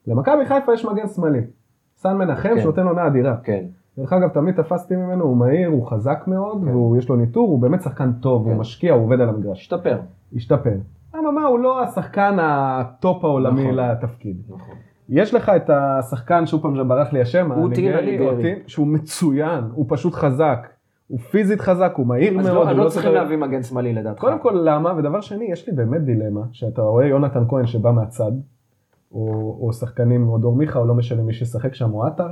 למכבי 0.07 0.45
חיפה 0.45 0.73
יש 0.73 0.85
מגן 0.85 1.07
שמאלי. 1.07 1.41
סן 1.95 2.17
מנחם 2.17 2.49
כן. 2.55 2.61
שנותן 2.61 2.87
עונה 2.87 3.07
אדירה. 3.07 3.35
כן, 3.43 3.63
דרך 3.97 4.13
אגב, 4.13 4.29
תמיד 4.29 4.55
תפסתי 4.55 4.95
ממנו, 4.95 5.23
הוא 5.23 5.37
מהיר, 5.37 5.69
הוא 5.69 5.87
חזק 5.87 6.23
מאוד, 6.27 6.63
כן. 6.65 6.75
ויש 6.75 7.09
לו 7.09 7.15
ניתור, 7.15 7.49
הוא 7.49 7.59
באמת 7.59 7.81
שחקן 7.81 8.11
טוב, 8.11 8.43
כן. 8.45 8.51
הוא 8.51 8.59
משקיע, 8.59 8.93
הוא 8.93 9.03
עובד 9.03 9.21
על 9.21 9.29
המגרש. 9.29 9.59
השתפר. 9.59 9.97
השתפר. 10.35 10.73
אממה, 11.15 11.43
הוא 11.45 11.59
לא 11.59 11.83
השחקן 11.83 12.37
הטופ 12.41 13.23
העולמי 13.25 13.61
נכון. 13.63 13.75
לתפקיד. 13.75 14.37
נכון. 14.49 14.75
יש 15.09 15.33
לך 15.33 15.49
את 15.55 15.69
השחקן, 15.73 16.45
שוב 16.45 16.61
פעם, 16.61 16.87
ברח 16.87 17.13
לי 17.13 17.21
השם, 17.21 17.51
אוטין 17.51 17.93
הניגרי. 17.93 18.29
אוטין, 18.29 18.55
שהוא 18.67 18.87
מצוין, 18.87 19.63
הוא 19.73 19.85
פשוט 19.89 20.13
חזק. 20.13 20.67
הוא 21.07 21.19
פיזית 21.19 21.61
חזק, 21.61 21.93
הוא 21.95 22.07
מהיר 22.07 22.39
אז 22.39 22.45
מאוד. 22.45 22.55
לא- 22.55 22.61
הוא 22.63 22.69
אז 22.71 22.77
לא 22.77 22.81
צריך- 22.81 22.93
צריכים 22.93 23.13
להביא 23.13 23.37
מגן 23.37 23.63
שמאלי 23.63 23.93
לדעתך. 23.93 24.21
קודם 24.21 24.39
כל 24.39 24.61
למה, 24.63 24.93
ודבר 24.97 25.21
שני, 25.21 25.45
יש 25.51 25.67
לי 25.69 25.75
באמת 25.75 26.01
דילמה, 26.01 26.41
שאתה 26.51 26.81
רואה 26.81 27.05
יונתן 27.05 27.43
כהן 27.49 27.65
שבא 27.65 27.91
מהצד, 27.91 28.31
או, 29.11 29.57
או 29.61 29.73
שחקנים, 29.73 30.27
או 30.27 30.37
דור 30.37 30.55
מיכה, 30.55 30.79
או 30.79 30.85
לא 30.85 30.93
משנה 30.93 31.21
מי 31.21 31.33
שישחק 31.33 31.73
שם, 31.73 31.93
או 31.93 32.05
עטר, 32.05 32.27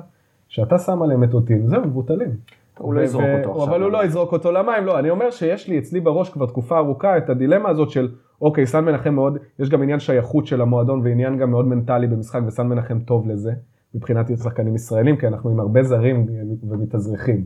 שאתה 0.47 0.77
שם 0.77 1.01
עליהם 1.01 1.23
את 1.23 1.33
אותין, 1.33 1.67
זהו, 1.67 1.81
מבוטלים. 1.81 2.29
הוא 2.77 2.93
לא 2.93 3.01
יזרוק 3.01 3.25
אותו 3.39 3.51
עכשיו. 3.51 3.75
אבל 3.75 3.81
הוא 3.83 3.91
לא 3.91 4.05
יזרוק 4.05 4.31
אותו 4.31 4.51
למים, 4.51 4.85
לא, 4.85 4.99
אני 4.99 5.09
אומר 5.09 5.31
שיש 5.31 5.67
לי 5.67 5.79
אצלי 5.79 5.99
בראש 5.99 6.29
כבר 6.29 6.45
תקופה 6.45 6.77
ארוכה 6.77 7.17
את 7.17 7.29
הדילמה 7.29 7.69
הזאת 7.69 7.89
של, 7.89 8.11
אוקיי, 8.41 8.67
סן 8.67 8.85
מנחם 8.85 9.13
מאוד, 9.13 9.37
יש 9.59 9.69
גם 9.69 9.83
עניין 9.83 9.99
שייכות 9.99 10.47
של 10.47 10.61
המועדון 10.61 11.01
ועניין 11.03 11.37
גם 11.37 11.51
מאוד 11.51 11.67
מנטלי 11.67 12.07
במשחק, 12.07 12.41
וסן 12.47 12.67
מנחם 12.67 12.99
טוב 12.99 13.27
לזה, 13.27 13.51
מבחינת 13.95 14.37
שחקנים 14.37 14.75
ישראלים, 14.75 15.17
כי 15.17 15.27
אנחנו 15.27 15.49
עם 15.49 15.59
הרבה 15.59 15.83
זרים 15.83 16.25
ומתאזרחים. 16.69 17.45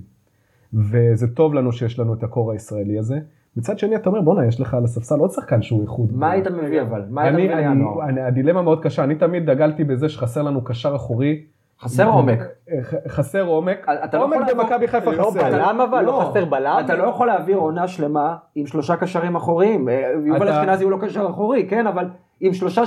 וזה 0.73 1.27
טוב 1.27 1.53
לנו 1.53 1.71
שיש 1.71 1.99
לנו 1.99 2.13
את 2.13 2.23
הקור 2.23 2.51
הישראלי 2.51 2.99
הזה. 2.99 3.19
מצד 3.57 3.79
שני 3.79 3.95
אתה 3.95 4.09
אומר 4.09 4.21
בואנה 4.21 4.45
יש 4.47 4.61
לך 4.61 4.73
על 4.73 4.83
הספסל 4.83 5.19
עוד 5.19 5.31
שחקן 5.31 5.61
שהוא 5.61 5.81
איכות. 5.81 6.09
מה 6.11 6.31
היית 6.31 6.47
מביא 6.47 6.81
אבל? 6.81 7.01
מה 7.09 7.21
היית 7.21 7.35
אני, 7.35 7.43
מביא 7.45 7.55
אני, 7.55 7.67
לינואר? 7.67 8.03
אני, 8.09 8.21
הדילמה 8.21 8.61
מאוד 8.61 8.83
קשה, 8.83 9.03
אני 9.03 9.15
תמיד 9.15 9.49
דגלתי 9.49 9.83
בזה 9.83 10.09
שחסר 10.09 10.41
לנו 10.41 10.63
קשר 10.63 10.95
אחורי. 10.95 11.41
חסר 11.81 12.09
עומק. 12.09 12.39
ח- 12.81 13.07
חסר 13.07 13.45
עומק, 13.47 13.85
אתה 14.03 14.17
לא 14.17 14.23
עומק 14.23 14.37
במכבי 14.53 14.87
חיפה 14.87 15.11
לא 15.11 15.23
חסר. 15.23 15.39
בלם 15.43 15.81
אבל? 15.89 16.03
לא 16.05 16.23
חסר 16.29 16.45
בלם? 16.45 16.81
אתה 16.85 16.95
לא 16.95 17.03
יכול 17.03 17.27
להעביר 17.27 17.57
עונה 17.57 17.87
שלמה 17.87 18.35
עם 18.55 18.65
שלושה 18.65 18.95
קשרים 18.95 19.35
אחוריים. 19.35 19.89
אה, 19.89 20.11
יובל 20.25 20.47
אשכנזי 20.49 20.83
הוא 20.83 20.91
לא 20.91 20.97
קשר 21.01 21.27
אחורי, 21.29 21.67
כן, 21.69 21.87
אבל 21.87 22.05
עם 22.39 22.53
שלושה. 22.53 22.81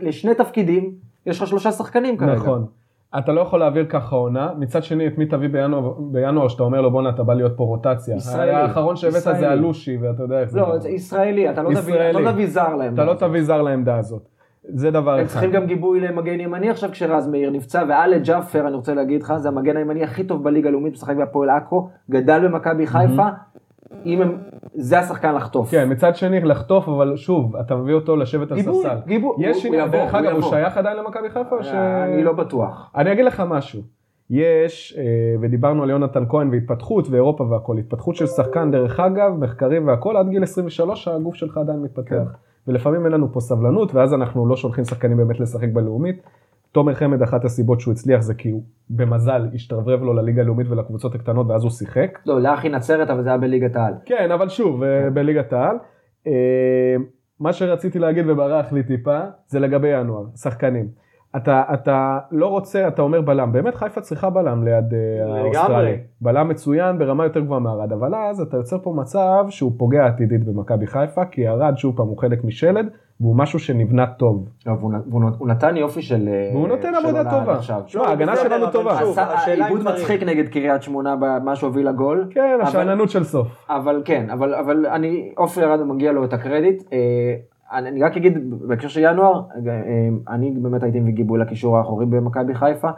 לשני 0.00 0.34
תפקידים, 0.34 0.90
יש 1.26 1.40
לך 1.42 1.46
שלושה 1.46 1.72
שחקנים 1.72 2.16
כרגע. 2.16 2.32
נכון. 2.34 2.66
אתה 3.18 3.32
לא 3.32 3.40
יכול 3.40 3.60
להעביר 3.60 3.86
ככה 3.88 4.16
עונה, 4.16 4.50
מצד 4.58 4.82
שני 4.82 5.06
את 5.06 5.18
מי 5.18 5.26
תביא 5.26 5.48
בינואר, 5.48 5.92
בינואר 5.98 6.48
שאתה 6.48 6.62
אומר 6.62 6.80
לו 6.80 6.90
בואנה 6.90 7.10
אתה 7.10 7.22
בא 7.22 7.34
להיות 7.34 7.56
פה 7.56 7.64
רוטציה. 7.64 8.16
ישראלי. 8.16 8.50
האחרון 8.50 8.96
שהבאת. 8.96 9.22
זה 9.22 9.52
אלושי 9.52 9.96
ואתה 9.96 10.22
יודע 10.22 10.40
איך 10.40 10.50
זה. 10.50 10.60
לא, 10.60 10.76
ישראלי, 10.88 11.50
אתה 11.50 11.62
לא 11.62 11.68
תביא, 11.68 11.94
ישראלי. 11.94 12.10
אתה 12.10 12.20
לא 12.20 12.32
תביא 12.32 12.46
זר 12.46 12.74
להם. 12.74 12.94
אתה 12.94 13.04
לא 13.04 13.14
תביא 13.14 13.42
זר 13.42 13.62
לעמדה 13.62 13.96
הזאת. 13.96 14.28
זה 14.62 14.90
דבר 14.90 15.14
הם 15.14 15.20
אחד. 15.20 15.26
צריכים 15.26 15.50
גם 15.50 15.66
גיבוי 15.66 16.00
למגן 16.00 16.40
ימני 16.40 16.70
עכשיו 16.70 16.90
כשרז 16.90 17.28
מאיר 17.28 17.50
נפצע, 17.50 17.84
ואלה 17.88 18.18
ג'אפר, 18.18 18.66
אני 18.66 18.76
רוצה 18.76 18.94
להגיד 18.94 19.22
לך, 19.22 19.32
זה 19.36 19.48
המגן 19.48 19.76
הימני 19.76 20.02
הכי 20.02 20.24
טוב 20.24 20.44
בליגה 20.44 20.68
הלאומית, 20.68 20.92
משחק 20.92 21.16
בהפועל 21.16 21.50
עכו, 21.50 21.88
גדל 22.10 22.48
במכבי 22.48 22.86
חיפה, 22.86 23.26
אם 24.06 24.22
הם, 24.22 24.38
זה 24.74 24.98
השחקן 24.98 25.34
לחטוף. 25.34 25.70
כן, 25.70 25.92
מצד 25.92 26.16
שני 26.16 26.40
לחטוף, 26.40 26.88
אבל 26.88 27.16
שוב, 27.16 27.56
אתה 27.56 27.76
מביא 27.76 27.94
אותו 27.94 28.16
לשבת 28.16 28.50
על 28.52 28.56
גיבוי, 28.58 28.82
ספסל. 28.82 28.96
גיבוי, 29.06 29.34
יש 29.38 29.64
הוא- 29.66 29.74
יבוא, 29.74 29.86
דרך 29.98 30.14
אגב, 30.14 30.32
הוא. 30.32 30.42
שייך 30.42 30.76
עדיין 30.76 30.96
למכבי 30.96 31.30
חיפה 31.30 31.56
או 31.56 31.64
ש... 31.64 31.68
אני 31.72 32.24
לא 32.24 32.32
בטוח. 32.32 32.90
אני 32.96 33.12
אגיד 33.12 33.24
לך 33.24 33.42
משהו. 33.48 33.80
יש, 34.30 34.98
אה, 34.98 35.02
ודיברנו 35.40 35.82
על 35.82 35.90
יונתן 35.90 36.24
כהן 36.28 36.50
והתפתחות 36.50 37.08
ואירופה 37.10 37.44
והכל, 37.44 37.78
התפתחות 37.78 38.16
של 38.16 38.26
שחקן 38.26 38.70
דרך 38.70 39.00
אגב, 39.00 39.32
מחקרים 39.38 39.86
והכל, 39.88 40.16
עד 40.16 40.28
גיל 40.28 40.42
23 40.42 41.08
הגוף 41.08 41.34
שלך 41.34 41.56
עדיין 41.58 41.82
מתפתח. 41.82 42.34
ולפעמים 42.68 43.04
אין 43.04 43.12
לנו 43.12 43.32
פה 43.32 43.40
סבלנות, 43.40 43.94
ואז 43.94 44.14
אנחנו 44.14 44.46
לא 44.46 44.56
שולחים 44.56 44.84
שחקנים 44.84 45.16
באמת 45.16 45.40
לשחק 45.40 45.68
בלאומית. 45.72 46.22
תומר 46.72 46.94
חמד, 46.94 47.22
אחת 47.22 47.44
הסיבות 47.44 47.80
שהוא 47.80 47.92
הצליח 47.92 48.20
זה 48.20 48.34
כי 48.34 48.50
הוא 48.50 48.62
במזל 48.90 49.48
השתרברב 49.54 50.02
לו 50.02 50.12
לליגה 50.12 50.42
הלאומית 50.42 50.68
ולקבוצות 50.68 51.14
הקטנות 51.14 51.46
ואז 51.48 51.62
הוא 51.62 51.70
שיחק. 51.70 52.18
לא, 52.26 52.40
לאחי 52.40 52.68
נצרת, 52.68 53.10
אבל 53.10 53.22
זה 53.22 53.28
היה 53.28 53.38
בליגת 53.38 53.76
העל. 53.76 53.94
כן, 54.04 54.30
אבל 54.30 54.48
שוב, 54.48 54.82
אה, 54.82 55.10
בליגת 55.10 55.52
העל. 55.52 55.76
אה, 56.26 56.32
מה 57.40 57.52
שרציתי 57.52 57.98
להגיד 57.98 58.28
וברח 58.28 58.72
לי 58.72 58.82
טיפה, 58.82 59.20
זה 59.46 59.60
לגבי 59.60 59.88
ינואר, 59.88 60.24
שחקנים. 60.36 60.88
אתה, 61.36 61.62
אתה 61.74 62.18
לא 62.30 62.46
רוצה, 62.46 62.88
אתה 62.88 63.02
אומר 63.02 63.20
בלם, 63.20 63.52
באמת 63.52 63.74
חיפה 63.74 64.00
צריכה 64.00 64.30
בלם 64.30 64.64
ליד 64.64 64.94
אה, 64.94 65.40
האוסטרלי. 65.40 65.96
בלם 66.20 66.48
מצוין 66.48 66.98
ברמה 66.98 67.24
יותר 67.24 67.40
גבוהה 67.40 67.60
מארד, 67.60 67.92
אבל 67.92 68.14
אז 68.14 68.40
אתה 68.40 68.56
יוצר 68.56 68.78
פה 68.82 68.92
מצב 68.96 69.44
שהוא 69.48 69.72
פוגע 69.76 70.06
עתידית 70.06 70.44
במכבי 70.44 70.86
חיפה, 70.86 71.24
כי 71.24 71.48
ארד 71.48 71.78
שוב 71.78 71.96
פעם 71.96 72.06
הוא 72.06 72.18
חלק 72.18 72.44
משלד, 72.44 72.86
והוא 73.20 73.36
משהו 73.36 73.58
שנבנה 73.58 74.06
טוב. 74.06 74.48
הוא 75.10 75.48
נתן 75.48 75.76
יופי 75.76 76.02
של... 76.02 76.28
והוא 76.52 76.68
נותן 76.68 76.94
עבודה 76.94 77.30
טובה. 77.30 77.58
תשמע, 77.86 78.06
ההגנה 78.06 78.36
שלנו 78.36 78.70
טובה. 78.70 78.98
עשה 79.16 79.52
איבוד 79.52 79.82
מצחיק 79.84 80.22
נגד 80.22 80.48
קריית 80.48 80.82
שמונה 80.82 81.16
במה 81.16 81.56
שהוביל 81.56 81.88
לגול. 81.88 82.28
כן, 82.30 82.58
השאננות 82.62 83.10
של 83.10 83.24
סוף. 83.24 83.66
אבל 83.68 84.02
כן, 84.04 84.30
אבל 84.30 84.86
אני, 84.86 85.32
עופר 85.36 85.60
ירד 85.60 85.82
מגיע 85.82 86.12
לו 86.12 86.24
את 86.24 86.32
הקרדיט. 86.32 86.82
אה, 87.72 87.78
אני 87.78 88.02
רק 88.02 88.16
אגיד, 88.16 88.50
בהקשר 88.68 88.88
של 88.88 89.00
ינואר, 89.04 89.42
אה, 89.66 90.08
אני 90.28 90.50
באמת 90.50 90.82
הייתי 90.82 91.00
מביא 91.00 91.12
גיבוי 91.12 91.38
לקישור 91.38 91.78
האחורי 91.78 92.06
במכבי 92.06 92.54
חיפה. 92.54 92.90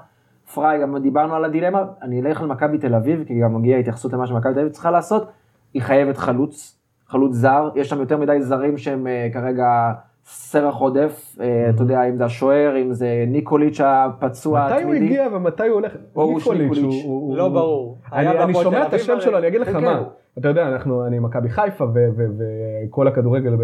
פריי, 0.55 0.83
גם 0.83 0.99
דיברנו 0.99 1.35
על 1.35 1.45
הדילמה, 1.45 1.85
אני 2.03 2.21
אלך 2.21 2.43
למכבי 2.43 2.79
תל 2.79 2.95
אביב, 2.95 3.25
כי 3.25 3.41
גם 3.41 3.55
מגיעה 3.55 3.81
התייחסות 3.81 4.13
למה 4.13 4.27
שמכבי 4.27 4.55
תל 4.55 4.61
אביב 4.61 4.73
צריכה 4.73 4.91
לעשות. 4.91 5.31
היא 5.75 5.83
חייבת 5.83 6.17
חלוץ, 6.17 6.79
חלוץ 7.07 7.35
זר, 7.35 7.71
יש 7.75 7.89
שם 7.89 8.01
יותר 8.01 8.17
מדי 8.19 8.43
זרים 8.43 8.77
שהם 8.79 9.07
אה, 9.07 9.29
כרגע 9.33 9.93
סרח 10.25 10.75
עודף, 10.75 11.37
אה, 11.41 11.71
אתה 11.71 11.83
יודע, 11.83 12.09
אם 12.09 12.17
זה 12.17 12.25
השוער, 12.25 12.83
אם 12.83 12.93
זה 12.93 13.25
ניקוליץ' 13.29 13.81
הפצוע 13.85 14.67
התמידי. 14.67 14.85
מתי 14.85 14.99
הוא 14.99 15.05
הגיע 15.05 15.29
ומתי 15.37 15.63
הוא 15.63 15.75
הולך? 15.75 15.97
ניקוליץ', 16.17 17.05
לא 17.35 17.49
ברור. 17.49 17.99
אני 18.13 18.55
שומע 18.55 18.87
את 18.87 18.93
השם 18.93 19.21
שלו, 19.21 19.39
אני 19.39 19.49
אגיד 19.49 19.61
לך 19.61 19.69
כן, 19.69 19.85
מה. 19.85 19.99
כן. 19.99 20.41
אתה 20.41 20.49
יודע, 20.49 20.69
אנחנו, 20.69 21.07
אני 21.07 21.19
מכבי 21.19 21.49
חיפה 21.49 21.85
וכל 21.89 23.09
הכדורגל 23.09 23.57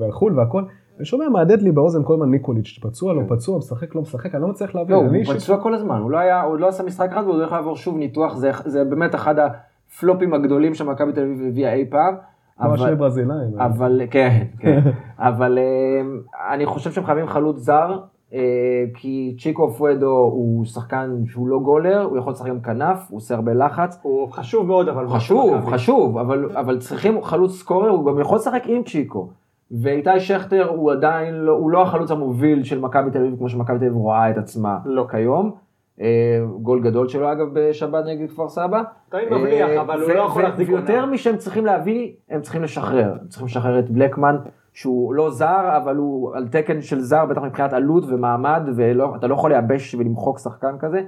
והחו"ל 0.00 0.38
והכל. 0.38 0.62
אני 0.96 1.04
שומע 1.04 1.28
מהדהד 1.28 1.62
לי 1.62 1.72
באוזן 1.72 2.04
כל 2.04 2.14
הזמן 2.14 2.30
ניקוליץ', 2.30 2.78
פצוע, 2.82 3.14
לא 3.14 3.20
כן. 3.20 3.36
פצוע, 3.36 3.58
משחק, 3.58 3.94
לא 3.94 4.00
משחק, 4.00 4.34
אני 4.34 4.42
לא 4.42 4.48
מצליח 4.48 4.74
להבין. 4.74 4.96
לא, 4.96 5.02
הוא 5.02 5.34
פצוע 5.34 5.62
כל 5.62 5.74
הזמן, 5.74 6.00
הוא 6.00 6.10
לא 6.10 6.18
היה, 6.18 6.42
הוא 6.42 6.58
לא 6.58 6.68
עשה 6.68 6.82
משחק 6.82 7.08
אחד 7.12 7.22
והוא 7.22 7.34
הולך 7.34 7.52
לעבור 7.52 7.76
שוב 7.76 7.96
ניתוח, 7.96 8.36
זה 8.64 8.84
באמת 8.84 9.14
אחד 9.14 9.34
הפלופים 9.38 10.34
הגדולים 10.34 10.74
שמכבי 10.74 11.12
תל 11.12 11.20
אביב 11.20 11.42
הביאה 11.48 11.72
אי 11.72 11.90
פעם. 11.90 12.14
כמו 12.58 12.78
שני 12.78 12.94
ברזילאים. 12.94 13.58
אבל, 13.58 14.02
כן, 14.10 14.44
כן. 14.60 14.80
אבל 15.18 15.58
אה, 15.58 16.54
אני 16.54 16.66
חושב 16.66 16.92
שהם 16.92 17.04
חייבים 17.04 17.28
חלוץ 17.28 17.58
זר, 17.58 17.98
אה, 18.34 18.84
כי 18.94 19.36
צ'יקו 19.38 19.70
פואדו 19.70 20.16
הוא 20.32 20.64
שחקן 20.64 21.22
שהוא 21.26 21.48
לא 21.48 21.58
גולר, 21.58 22.02
הוא 22.02 22.18
יכול 22.18 22.32
לשחק 22.32 22.48
גם 22.48 22.60
כנף, 22.60 23.06
הוא 23.10 23.16
עושה 23.16 23.34
הרבה 23.34 23.54
לחץ. 23.54 23.98
הוא 24.02 24.28
חשוב 24.30 24.66
מאוד, 24.66 24.88
אבל... 24.88 25.08
חשוב, 25.08 25.70
חשוב, 25.70 26.18
אבל, 26.18 26.48
אבל 26.54 26.78
צריכים 26.78 27.22
חלוץ 27.22 27.52
סקורר, 27.52 27.88
הוא 27.88 28.06
גם 28.06 28.20
יכול 28.20 28.36
לשחק 28.36 28.62
עם 28.66 28.82
צ'יקו. 28.82 29.28
ואיתי 29.70 30.20
שכטר 30.20 30.68
הוא 30.68 30.92
עדיין 30.92 31.34
לא, 31.34 31.52
הוא 31.52 31.70
לא 31.70 31.82
החלוץ 31.82 32.10
המוביל 32.10 32.64
של 32.64 32.80
מכבי 32.80 33.10
תל 33.10 33.18
אביב 33.18 33.36
כמו 33.38 33.48
שמכבי 33.48 33.78
תל 33.78 33.84
אביב 33.84 33.96
רואה 33.96 34.30
את 34.30 34.38
עצמה 34.38 34.78
לא 34.84 35.06
כיום. 35.10 35.63
אה, 36.00 36.40
גול 36.62 36.82
גדול 36.82 37.08
שלו 37.08 37.32
אגב 37.32 37.46
בשבת 37.52 38.04
נגד 38.06 38.30
כפר 38.30 38.48
סבא. 38.48 38.82
תמיד 39.08 39.24
מבליח, 39.30 39.68
אה, 39.68 39.80
אבל 39.80 40.00
הוא 40.00 40.12
לא 40.12 40.22
יכול 40.22 40.42
להחזיק 40.42 40.68
עונה. 40.68 40.80
ויותר 40.80 41.06
משהם 41.06 41.36
צריכים 41.36 41.66
להביא, 41.66 42.12
הם 42.30 42.40
צריכים 42.40 42.62
לשחרר. 42.62 43.12
הם 43.20 43.28
צריכים 43.28 43.46
לשחרר 43.46 43.78
את 43.78 43.90
בלקמן, 43.90 44.36
שהוא 44.72 45.14
לא 45.14 45.30
זר, 45.30 45.76
אבל 45.76 45.96
הוא 45.96 46.36
על 46.36 46.48
תקן 46.48 46.80
של 46.80 47.00
זר, 47.00 47.24
בטח 47.26 47.42
מבחינת 47.42 47.72
עלות 47.72 48.04
ומעמד, 48.08 48.62
ואתה 48.76 49.26
לא 49.26 49.34
יכול 49.34 49.50
לייבש 49.50 49.94
ולמחוק 49.94 50.38
שחקן 50.38 50.78
כזה. 50.78 51.00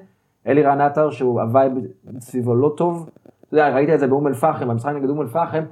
אלירן 0.47 0.62
עטר, 0.62 1.11
שהוא 1.11 1.41
הווייב 1.41 1.72
סביבו 2.18 2.55
לא 2.55 2.74
טוב. 2.76 3.11
אתה 3.49 3.55
יודע, 3.55 3.74
ראית 3.74 3.91
את 3.91 4.01
זה 4.01 4.07
באום 4.07 4.26
אל-פחם, 4.26 4.68
במשחק 4.68 4.93
נגד 4.93 5.09
אום 5.09 5.20
אל-פחם. 5.20 5.64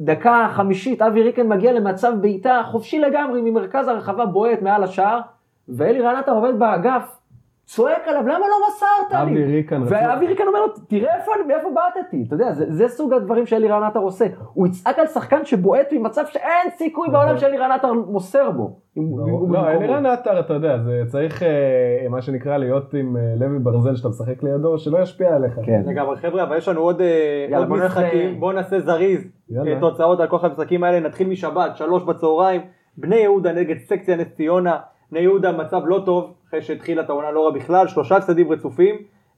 דקה 0.00 0.48
חמישית, 0.52 1.02
אבי 1.02 1.22
ריקן 1.22 1.48
מגיע 1.48 1.72
למצב 1.72 2.12
בעיטה 2.20 2.62
חופשי 2.70 3.00
לגמרי, 3.00 3.50
ממרכז 3.50 3.88
הרחבה 3.88 4.26
בועט 4.26 4.62
מעל 4.62 4.84
השער, 4.84 5.20
ואלירן 5.68 6.00
עטר 6.00 6.32
עובד 6.32 6.58
באגף. 6.58 7.21
צועק 7.74 8.08
עליו, 8.08 8.22
למה 8.22 8.38
לא 8.38 8.56
מסרת 8.68 9.12
לי? 9.12 9.32
אבי 9.32 9.44
ריקן. 9.44 9.82
ואבי 9.86 10.26
ריקן 10.26 10.44
אומר 10.46 10.60
לו, 10.60 10.66
תראה 10.88 11.16
איפה 11.16 11.32
אני, 11.34 11.44
מאיפה 11.52 11.68
בעטתי. 11.74 12.24
אתה 12.26 12.34
יודע, 12.34 12.52
זה, 12.52 12.64
זה 12.68 12.88
סוג 12.88 13.12
הדברים 13.12 13.46
שאלירן 13.46 13.82
עטר 13.82 14.00
עושה. 14.00 14.26
הוא 14.54 14.66
יצעק 14.66 14.98
על 14.98 15.06
שחקן 15.06 15.44
שבועט 15.44 15.92
ממצב 15.92 16.22
שאין 16.26 16.70
סיכוי 16.70 17.08
נכון. 17.08 17.20
בעולם 17.20 17.38
שאלירן 17.38 17.70
עטר 17.70 17.92
מוסר 17.92 18.50
בו. 18.50 18.76
לא, 19.50 19.68
אלירן 19.68 20.06
עטר, 20.06 20.40
אתה 20.40 20.54
יודע, 20.54 20.78
זה 20.78 21.02
צריך, 21.06 21.42
אה, 21.42 22.06
מה 22.10 22.22
שנקרא, 22.22 22.56
להיות 22.56 22.94
עם 22.94 23.16
אה, 23.16 23.22
לב 23.36 23.58
ברזל 23.58 23.96
שאתה 23.96 24.08
משחק 24.08 24.42
לידו, 24.42 24.78
שלא 24.78 24.98
ישפיע 24.98 25.34
עליך. 25.34 25.54
כן. 25.66 25.82
לגמרי, 25.86 26.16
חבר'ה, 26.16 26.42
אבל 26.42 26.56
יש 26.56 26.68
לנו 26.68 26.80
עוד 26.80 27.00
אה, 27.00 27.66
משחקים, 27.68 28.40
בואו 28.40 28.52
נעשה 28.52 28.80
זריז. 28.80 29.28
תוצאות 29.80 30.20
על 30.20 30.26
כל 30.26 30.38
המשחקים 30.42 30.84
האלה, 30.84 31.00
נתחיל 31.00 31.28
משבת, 31.28 31.76
שלוש 31.76 32.02
בצהריים, 32.02 32.60
בני 32.96 33.16
יהודה 33.16 33.52
נגד 33.52 33.78
סקציה 33.78 34.16
נס 34.16 34.28
ציונה. 34.34 34.76
בני 35.12 35.20
יהודה 35.20 35.52
מצב 35.52 35.80
לא 35.84 36.02
טוב, 36.04 36.34
אחרי 36.52 36.62
שהתחילה 36.62 37.02
את 37.02 37.10
העונה 37.10 37.30
לא 37.30 37.46
רע 37.46 37.50
בכלל, 37.50 37.86
שלושה 37.86 38.16
הפסדים 38.16 38.52
רצופים, 38.52 38.94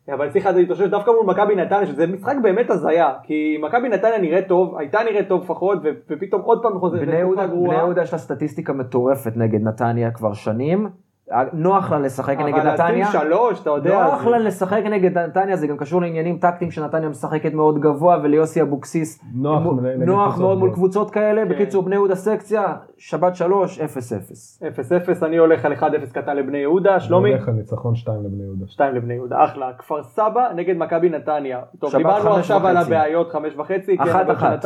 אבל 0.09 0.31
צריך 0.31 0.47
להתאושש 0.47 0.87
דווקא 0.87 1.11
מול 1.11 1.35
מכבי 1.35 1.55
נתניה, 1.57 1.87
שזה 1.87 2.07
משחק 2.07 2.35
באמת 2.43 2.71
הזיה, 2.71 3.13
כי 3.23 3.59
מכבי 3.63 3.89
נתניה 3.89 4.19
נראית 4.19 4.49
טוב, 4.49 4.77
הייתה 4.79 4.99
נראית 5.11 5.29
טוב 5.29 5.43
לפחות, 5.43 5.79
ופתאום 6.11 6.43
עוד 6.43 6.63
פעם 6.63 6.79
חוזרת. 6.79 7.09
בני 7.69 7.75
יהודה 7.77 8.03
יש 8.03 8.13
לה 8.13 8.19
סטטיסטיקה 8.19 8.73
מטורפת 8.73 9.33
נגד 9.37 9.63
נתניה 9.63 10.11
כבר 10.11 10.33
שנים, 10.33 10.89
נוח 11.53 11.93
לה 11.93 11.99
לשחק 11.99 12.39
נגד 12.39 12.67
נתניה. 12.67 13.11
אבל 13.11 13.21
שלוש, 13.21 13.61
אתה 13.61 13.71
יודע. 13.71 14.05
נוח 14.05 14.27
לה 14.27 14.39
לשחק 14.39 14.83
נגד 14.91 15.19
נתניה, 15.19 15.57
זה 15.57 15.67
גם 15.67 15.77
קשור 15.77 16.01
לעניינים 16.01 16.39
טקטיים 16.39 16.71
שנתניה 16.71 17.09
משחקת 17.09 17.55
מאוד 17.55 17.81
גבוה, 17.81 18.19
וליוסי 18.23 18.63
אבוקסיס 18.63 19.25
נוח, 19.35 19.63
נוח 19.99 20.39
מאוד 20.39 20.59
מול 20.59 20.73
קבוצות 20.73 21.11
כאלה. 21.11 21.43
כן. 21.43 21.49
בקיצור, 21.49 21.83
בני 21.83 21.95
יהודה 21.95 22.15
סקציה, 22.15 22.77
שבת 22.99 23.37
שלוש, 23.37 23.81
אפס 23.81 24.13
אפס. 24.13 24.63
אפס 24.69 24.93
אפס, 24.93 25.23
אני 25.23 25.37
הולך 25.37 25.65
על 25.65 25.73
1-0 25.73 25.83
קטן 26.13 26.37
לבני 26.37 26.59
יהודה, 26.59 27.01
שלומי? 27.01 27.29
אני 27.29 27.39
הולך 27.39 27.49
על 27.49 27.55
ניצחון 27.55 27.95
2 27.95 28.25
לבני 28.25 28.43
יהודה. 28.43 28.67
2 28.67 28.95
לבני 28.95 29.15
יהודה, 29.15 29.45
אחלה. 29.45 29.73
כפר 29.79 30.03
סבא 30.03 30.49
נגד 30.55 30.77
מכבי 30.77 31.09
נתניה. 31.09 31.61
טוב, 31.79 31.97
דיברנו 31.97 32.35
עכשיו 32.35 32.67
על 32.67 32.77
הבעיות, 32.77 33.33
חמש 33.33 33.57
וחצי. 33.57 33.99
כן, 33.99 34.03
אחת 34.03 34.31
אחת. 34.31 34.65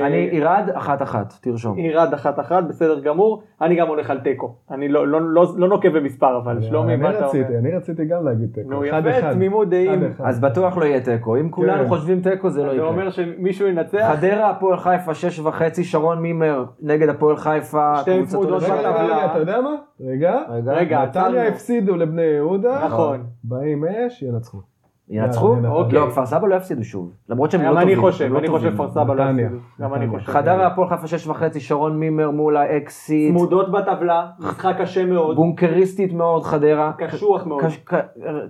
אני 0.00 0.16
עירד 0.16 0.70
אחת 0.74 1.02
אחת, 1.02 1.34
תרשום. 1.40 1.76
עירד 1.76 2.14
אחת 2.14 2.40
אחת, 2.40 2.64
בסדר 2.64 3.00
גמור. 3.00 3.42
אני 3.60 3.74
גם 3.74 3.88
הולך 3.88 4.10
על 4.10 4.20
תיקו. 4.20 4.54
אני 4.70 4.88
לא, 4.88 5.08
לא, 5.08 5.20
לא, 5.20 5.46
לא 5.56 5.68
נוקב 5.68 5.88
במספר, 5.88 6.38
אבל 6.38 6.62
שלומי, 6.62 6.96
מה 6.96 7.10
אתה 7.10 7.26
אומר? 7.26 7.58
אני 7.58 7.72
רציתי 7.76 8.04
גם 8.04 8.24
להגיד 8.24 8.50
תיקו. 8.54 8.70
נו 8.70 8.84
יפה, 8.84 9.32
תמימות 9.32 9.70
דעים. 9.70 10.02
אז 10.18 10.40
בטוח 10.40 10.76
לא 10.76 10.84
יהיה 10.84 11.00
תיקו. 11.00 11.36
אם 11.36 11.48
כולנו 11.50 11.82
כן. 11.82 11.88
חושבים 11.88 12.20
תיקו 12.20 12.50
זה 12.50 12.62
לא 12.62 12.72
יקרה. 12.72 12.84
זה 12.84 12.90
אומר 12.90 13.10
שמישהו 13.10 13.66
ינצח. 13.66 14.12
חדרה, 14.16 14.50
הפועל 14.50 14.76
חיפה, 14.76 15.14
שש 15.14 15.38
וחצי, 15.38 15.84
שרון 15.84 16.22
מימר 16.22 16.64
נגד 16.80 17.08
הפועל 17.08 17.36
חיפה. 17.36 17.96
שתי 17.96 18.26
צמודות 18.26 18.62
בטבלה. 18.62 19.26
אתה 19.26 19.38
יודע 19.38 19.60
מה? 19.60 19.74
רגע. 20.00 20.40
רגע. 20.66 21.04
נתניה 21.04 21.48
הפסידו 21.48 21.96
לבני 21.96 22.22
יהודה. 22.22 22.82
נכון. 22.86 23.24
באים 23.44 23.84
אש, 23.84 24.22
ינצחו. 24.22 24.69
ינצחו? 25.10 25.56
אוקיי. 25.68 25.98
לא, 25.98 26.06
כפר 26.10 26.26
סבא 26.26 26.48
לא 26.48 26.54
יפסידו 26.54 26.84
שוב. 26.84 27.12
למרות 27.28 27.50
שהם 27.50 27.60
לא 27.60 27.66
טובים. 27.66 27.82
גם 27.82 27.88
אני 27.88 27.96
חושב, 27.96 28.34
אני 28.34 28.48
חושב 28.48 28.74
כפר 28.74 28.90
סבא 28.90 29.14
לא 29.14 29.22
יפסידו. 29.22 29.56
גם 29.80 29.94
אני 29.94 30.08
חושב. 30.08 30.32
חדרה 30.32 30.66
הפועל 30.66 30.88
חיפה 30.88 31.06
שש 31.06 31.26
וחצי, 31.26 31.60
שרון 31.60 31.98
מימר 31.98 32.30
מול 32.30 32.56
האקסיט. 32.56 33.36
צמודות 33.36 33.72
בטבלה, 33.72 34.26
משחק 34.38 34.74
קשה 34.80 35.04
מאוד. 35.04 35.36
בונקריסטית 35.36 36.12
מאוד 36.12 36.42
חדרה. 36.42 36.92
קשוח 36.98 37.46
מאוד. 37.46 37.62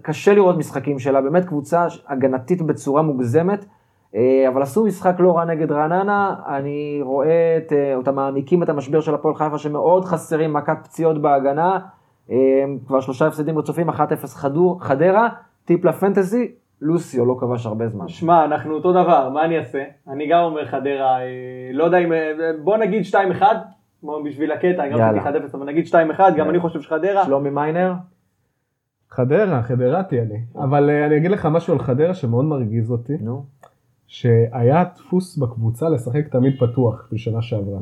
קשה 0.03 0.35
לראות 0.35 0.59
משחקים 0.59 0.99
שלה, 0.99 1.21
באמת 1.21 1.45
קבוצה 1.45 1.87
הגנתית 2.09 2.63
בצורה 2.63 3.03
מוגזמת. 3.03 3.65
אה, 4.17 4.49
אבל 4.49 4.63
עשו 4.63 4.85
משחק 4.85 5.17
לא 5.19 5.37
רע 5.37 5.45
נגד 5.45 5.73
רעננה, 5.73 6.35
אני 6.47 7.01
רואה 7.03 7.57
את 7.57 7.73
אה, 7.73 7.95
אותם 7.95 8.15
מעמיקים 8.15 8.63
את 8.63 8.69
המשבר 8.69 9.01
של 9.01 9.15
הפועל 9.15 9.35
חיפה 9.35 9.59
שמאוד 9.59 10.05
חסרים 10.05 10.53
מכת 10.53 10.77
פציעות 10.85 11.23
בהגנה, 11.23 11.79
אה, 12.31 12.37
כבר 12.87 13.01
שלושה 13.01 13.27
הפסדים 13.27 13.59
רצופים, 13.59 13.91
1-0 13.91 14.01
חדרה, 14.81 15.29
טיפ 15.65 15.85
לפנטזי, 15.85 16.53
לוסיו 16.81 17.27
לא 17.27 17.37
כבש 17.41 17.67
הרבה 17.67 17.89
זמן. 17.89 18.09
שמע, 18.09 18.45
אנחנו 18.45 18.75
אותו 18.75 18.93
דבר, 18.93 19.29
מה 19.29 19.45
אני 19.45 19.59
אעשה? 19.59 19.85
אני 20.09 20.29
גם 20.29 20.43
אומר 20.43 20.67
חדרה, 20.67 21.21
אה, 21.21 21.71
לא 21.73 21.85
יודע 21.85 21.99
אם, 21.99 22.13
אה, 22.13 22.33
בוא 22.65 22.77
נגיד 22.77 23.03
2-1, 23.05 23.43
בשביל 24.25 24.53
הקטע, 24.53 24.83
אני 24.83 24.91
גם 24.91 25.01
רציתי 25.01 25.47
1-0, 25.49 25.55
אבל 25.55 25.67
נגיד 25.67 25.85
2-1, 25.87 26.21
גם 26.37 26.51
אני 26.51 26.61
חושב 26.61 26.81
שחדרה. 26.81 27.25
שלומי 27.25 27.51
מיינר? 27.51 27.93
חדרה, 29.11 29.63
חדרתי 29.63 30.21
אני. 30.21 30.39
אבל 30.57 30.91
אה, 30.91 31.07
אני 31.07 31.17
אגיד 31.17 31.31
לך 31.31 31.47
משהו 31.47 31.73
על 31.73 31.79
חדרה 31.79 32.15
שמאוד 32.15 32.45
מרגיז 32.45 32.91
אותי. 32.91 33.17
נו. 33.21 33.45
שהיה 34.07 34.85
דפוס 34.97 35.39
בקבוצה 35.39 35.89
לשחק 35.89 36.29
תמיד 36.29 36.53
פתוח 36.61 37.09
בשנה 37.13 37.43
שעברה. 37.43 37.79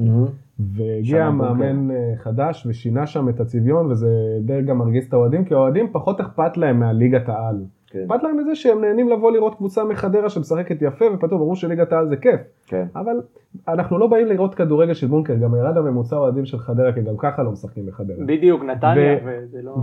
והגיע 0.58 1.30
מאמן 1.30 1.88
חדש 2.16 2.66
ושינה 2.66 3.06
שם 3.06 3.28
את 3.28 3.40
הצביון 3.40 3.86
וזה 3.86 4.08
די 4.40 4.62
גם 4.62 4.78
מרגיז 4.78 5.06
את 5.06 5.12
האוהדים 5.12 5.44
כי 5.44 5.54
האוהדים 5.54 5.92
פחות 5.92 6.20
אכפת 6.20 6.56
להם 6.56 6.80
מהליגת 6.80 7.28
העל. 7.28 7.64
כן. 7.90 7.98
אכפת 7.98 8.22
להם 8.22 8.38
מזה 8.38 8.54
שהם 8.54 8.80
נהנים 8.80 9.08
לבוא 9.08 9.32
לראות 9.32 9.54
קבוצה 9.54 9.84
מחדרה 9.84 10.28
שמשחקת 10.28 10.82
יפה 10.82 11.04
ופתאום 11.14 11.40
ברור 11.40 11.56
שליגת 11.56 11.92
העל 11.92 12.08
זה 12.08 12.16
כיף. 12.16 12.40
כן. 12.66 12.86
אבל 12.96 13.20
אנחנו 13.68 13.98
לא 13.98 14.06
באים 14.06 14.26
לראות 14.26 14.54
כדורגל 14.54 14.94
של 14.94 15.06
בונקר, 15.06 15.34
גם 15.34 15.54
ירד 15.54 15.76
הממוצע 15.76 16.16
אוהדים 16.16 16.44
של 16.44 16.58
חדרה 16.58 16.92
כי 16.92 17.02
גם 17.02 17.16
ככה 17.18 17.42
לא 17.42 17.50
משחקים 17.50 17.86
בחדרה. 17.86 18.16
בדיוק, 18.26 18.62
נתניה 18.62 19.18
וזה 19.24 19.58
לא... 19.62 19.76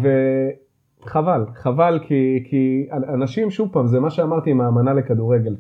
חבל, 1.02 1.46
חבל 1.54 2.00
כי, 2.02 2.44
כי 2.50 2.88
אנשים, 2.92 3.50
שוב 3.50 3.70
פעם, 3.72 3.88
זה 3.88 4.00
מה 4.00 4.10
שאמרתי 4.10 4.52
עם 4.52 4.62
האמנה 4.62 4.94
לכדורגל, 4.94 5.56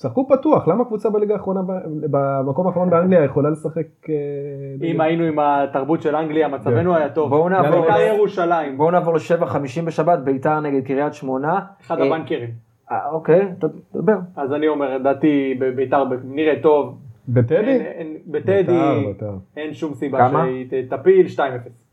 תשחקו 0.00 0.28
פתוח, 0.28 0.68
למה 0.68 0.84
קבוצה 0.84 1.10
בליגה 1.10 1.34
האחרונה, 1.34 1.60
במקום 2.10 2.66
האחרון 2.66 2.90
באנגליה 2.90 3.24
יכולה 3.24 3.50
לשחק... 3.50 3.86
אה, 4.08 4.14
אם 4.82 5.00
היינו 5.00 5.24
עם 5.24 5.38
התרבות 5.38 6.02
של 6.02 6.16
אנגליה, 6.16 6.48
מצבנו 6.48 6.96
היה 6.96 7.08
טוב. 7.08 7.30
בואו 7.30 7.48
נעבור 7.48 7.80
בית"ר 7.80 8.00
ירושלים, 8.00 8.76
בואו 8.76 8.90
נעבור 8.90 9.14
לשבע 9.14 9.46
חמישים 9.46 9.84
בשבת, 9.84 10.18
ביתר 10.18 10.60
נגד 10.60 10.86
קריית 10.86 11.14
שמונה. 11.14 11.60
אחד 11.80 11.98
אה, 11.98 12.06
הבנקרים. 12.06 12.50
אה, 12.90 13.10
אוקיי, 13.10 13.48
תדבר. 13.92 14.16
אז 14.36 14.52
אני 14.52 14.68
אומר, 14.68 14.96
לדעתי 14.98 15.60
בית"ר 15.76 16.04
נראה 16.24 16.54
טוב. 16.62 16.98
בטדי? 17.28 17.78
בטדי. 18.26 18.78
אין 19.56 19.74
שום 19.74 19.94
סיבה 19.94 20.18
כמה? 20.18 20.44
שהיא 20.44 20.90
תפיל 20.90 21.26
2-0. 21.26 21.40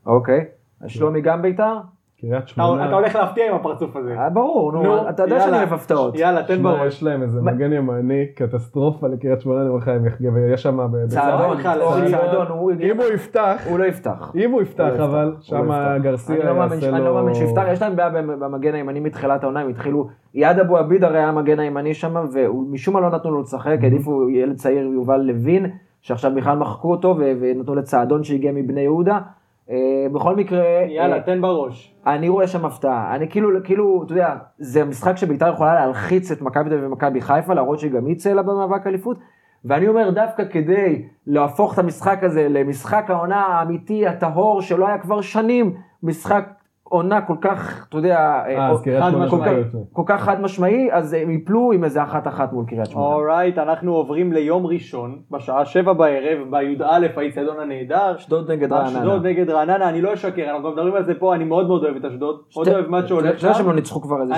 אוקיי. 0.06 0.46
שלומי 0.88 1.22
גם 1.22 1.42
ביתר? 1.42 1.78
קריית 2.22 2.48
שמונה. 2.48 2.86
אתה 2.88 2.96
הולך 2.96 3.16
להפתיע 3.16 3.50
עם 3.50 3.56
הפרצוף 3.56 3.96
הזה. 3.96 4.16
אה, 4.20 4.30
ברור, 4.30 4.72
נו, 4.72 5.10
אתה 5.10 5.24
יודע. 5.24 5.40
שאני 5.40 5.58
אוהב 5.58 5.74
הפתעות. 5.74 6.16
יאללה, 6.16 6.44
תן 6.44 6.64
בראש. 6.64 6.88
יש 6.88 7.04
להם 7.04 7.22
איזה 7.24 7.42
מגן 7.42 7.74
ימני, 7.74 8.26
קטסטרופה 8.36 9.08
לקריית 9.08 9.42
שמונה, 9.42 9.60
אני 9.62 9.70
אומר 9.70 9.80
לך, 9.80 9.88
הם 9.88 10.06
יחגגו, 10.06 10.34
ויש 10.34 10.64
שם... 10.64 10.78
ב- 10.92 11.08
צעדון, 11.08 11.58
צעדון. 12.12 12.48
אם 12.82 12.98
הוא 12.98 13.06
יפתח, 13.14 13.62
הוא 13.70 13.80
לא 13.80 13.84
יפתח. 13.86 14.32
אם 14.36 14.52
הוא 14.52 14.62
יפתח, 14.62 14.92
לא 14.98 15.04
אבל 15.06 15.36
שם 15.40 15.56
לא 15.56 15.74
יפתח. 15.74 16.04
גרסיה 16.04 16.36
לא 16.54 16.62
יעשה 16.62 16.90
לו... 16.92 16.98
אני 16.98 17.06
לא 17.06 17.14
מאמין 17.14 17.34
שיפתח, 17.34 17.64
יש 17.72 17.82
להם 17.82 17.96
בעיה 17.96 18.10
במ- 18.10 18.40
במגן 18.40 18.74
הימני 18.76 19.00
מתחילת 19.00 19.44
העונה, 19.44 19.60
הם 19.60 19.70
התחילו, 19.70 20.08
יעד 20.34 20.60
אבו 20.60 20.78
עביד 20.78 21.04
הרי 21.04 21.18
היה 21.18 21.28
המגן 21.30 21.60
הימני 21.60 21.94
שם, 21.94 22.16
ומשום 22.34 22.94
מה 22.94 23.00
לא 23.00 23.10
נתנו 23.10 23.32
לו 23.32 23.42
לשחק, 23.42 23.78
העדיפו 23.82 24.30
ילד 24.30 24.56
צעיר 24.56 24.86
יובל 24.94 25.18
לוין, 25.22 25.66
שעכשיו 26.02 26.32
בכלל 26.36 26.58
מחקו 26.58 26.92
אותו, 26.92 27.16
ו- 27.20 27.32
ונתנו 27.40 27.76
לצעדון 27.76 28.24
שהגיע 28.24 28.52
מבני 28.52 28.82
יהודה. 28.82 29.20
אה, 29.72 30.08
בכל 30.14 30.36
מקרה, 30.36 30.64
יאללה, 30.88 31.16
אה, 31.16 31.22
תן 31.22 31.42
בראש. 31.42 31.96
אני 32.08 32.30
רואה 32.30 32.48
שם 32.48 32.66
הפתעה, 32.66 33.16
אני 33.16 33.30
כאילו, 33.30 33.50
כאילו, 33.64 34.04
אתה 34.06 34.14
יודע, 34.14 34.36
זה 34.58 34.86
משחק 34.86 35.18
שביתר 35.18 35.54
יכולה 35.54 35.74
להלחיץ 35.74 36.32
את 36.32 36.42
מכבי 36.42 36.70
תל 36.70 36.76
אביב 36.76 36.88
ומכבי 36.88 37.22
חיפה, 37.22 37.54
להראות 37.54 37.80
שגם 37.80 38.06
היא 38.06 38.16
צאלה 38.16 38.42
במאבק 38.42 38.88
אליפות, 38.88 39.18
ואני 39.66 39.88
אומר 39.88 40.10
דווקא 40.10 40.44
כדי 40.52 41.06
להפוך 41.28 41.74
את 41.74 41.80
המשחק 41.80 42.24
הזה 42.24 42.48
למשחק 42.50 43.06
העונה 43.10 43.42
האמיתי, 43.46 44.08
הטהור, 44.08 44.62
שלא 44.62 44.88
היה 44.88 44.98
כבר 44.98 45.22
שנים, 45.22 45.74
משחק 46.04 46.50
עונה 46.90 47.22
כל 47.22 47.36
כך, 47.42 47.86
אתה 47.90 47.98
יודע, 47.98 48.18
אה. 48.18 48.72
שלך 49.12 49.34
לפני. 49.34 49.82
כל 49.94 50.04
כך 50.06 50.22
חד 50.22 50.42
משמעי, 50.42 50.90
אז 50.92 51.14
הם 51.14 51.32
יפלו 51.32 51.72
עם 51.72 51.84
איזה 51.84 52.04
אחת 52.04 52.28
אחת 52.28 52.54
מול 52.54 52.66
קריית 52.68 52.86
שמונה. 52.86 53.16
אורייט, 53.16 53.58
אנחנו 53.58 53.96
עוברים 53.96 54.34
ליום 54.34 54.66
ראשון, 54.66 55.20
בשעה 55.32 55.66
שבע 55.66 55.94
בערב, 55.94 56.38
בי"א, 56.50 57.08
האיצטדיון 57.16 57.60
הנהדר. 57.60 58.16
אשדוד 58.16 58.52
נגד 58.52 58.72
רעננה. 58.74 59.00
אשדוד 59.00 59.26
נגד 59.26 59.50
רעננה, 59.50 59.90
אני 59.90 60.02
לא 60.02 60.14
אשקר, 60.14 60.50
אנחנו 60.50 60.72
מדברים 60.72 60.96
על 60.96 61.04
זה 61.04 61.14
פה, 61.20 61.36
אני 61.36 61.44
מאוד 61.44 61.68
מאוד 61.68 61.84
אוהב 61.84 61.96
את 61.96 62.06
אשדוד, 62.06 62.40
מאוד 62.56 62.68
אוהב 62.68 62.88
מה 62.88 63.00
אתה 63.00 63.08
שהולך 63.08 63.26
יודע 63.26 63.40
שהם 63.40 63.54
שם. 63.54 63.68
לא 63.68 63.76
ניצחו 63.76 64.02
כבר 64.02 64.22
איזה 64.22 64.34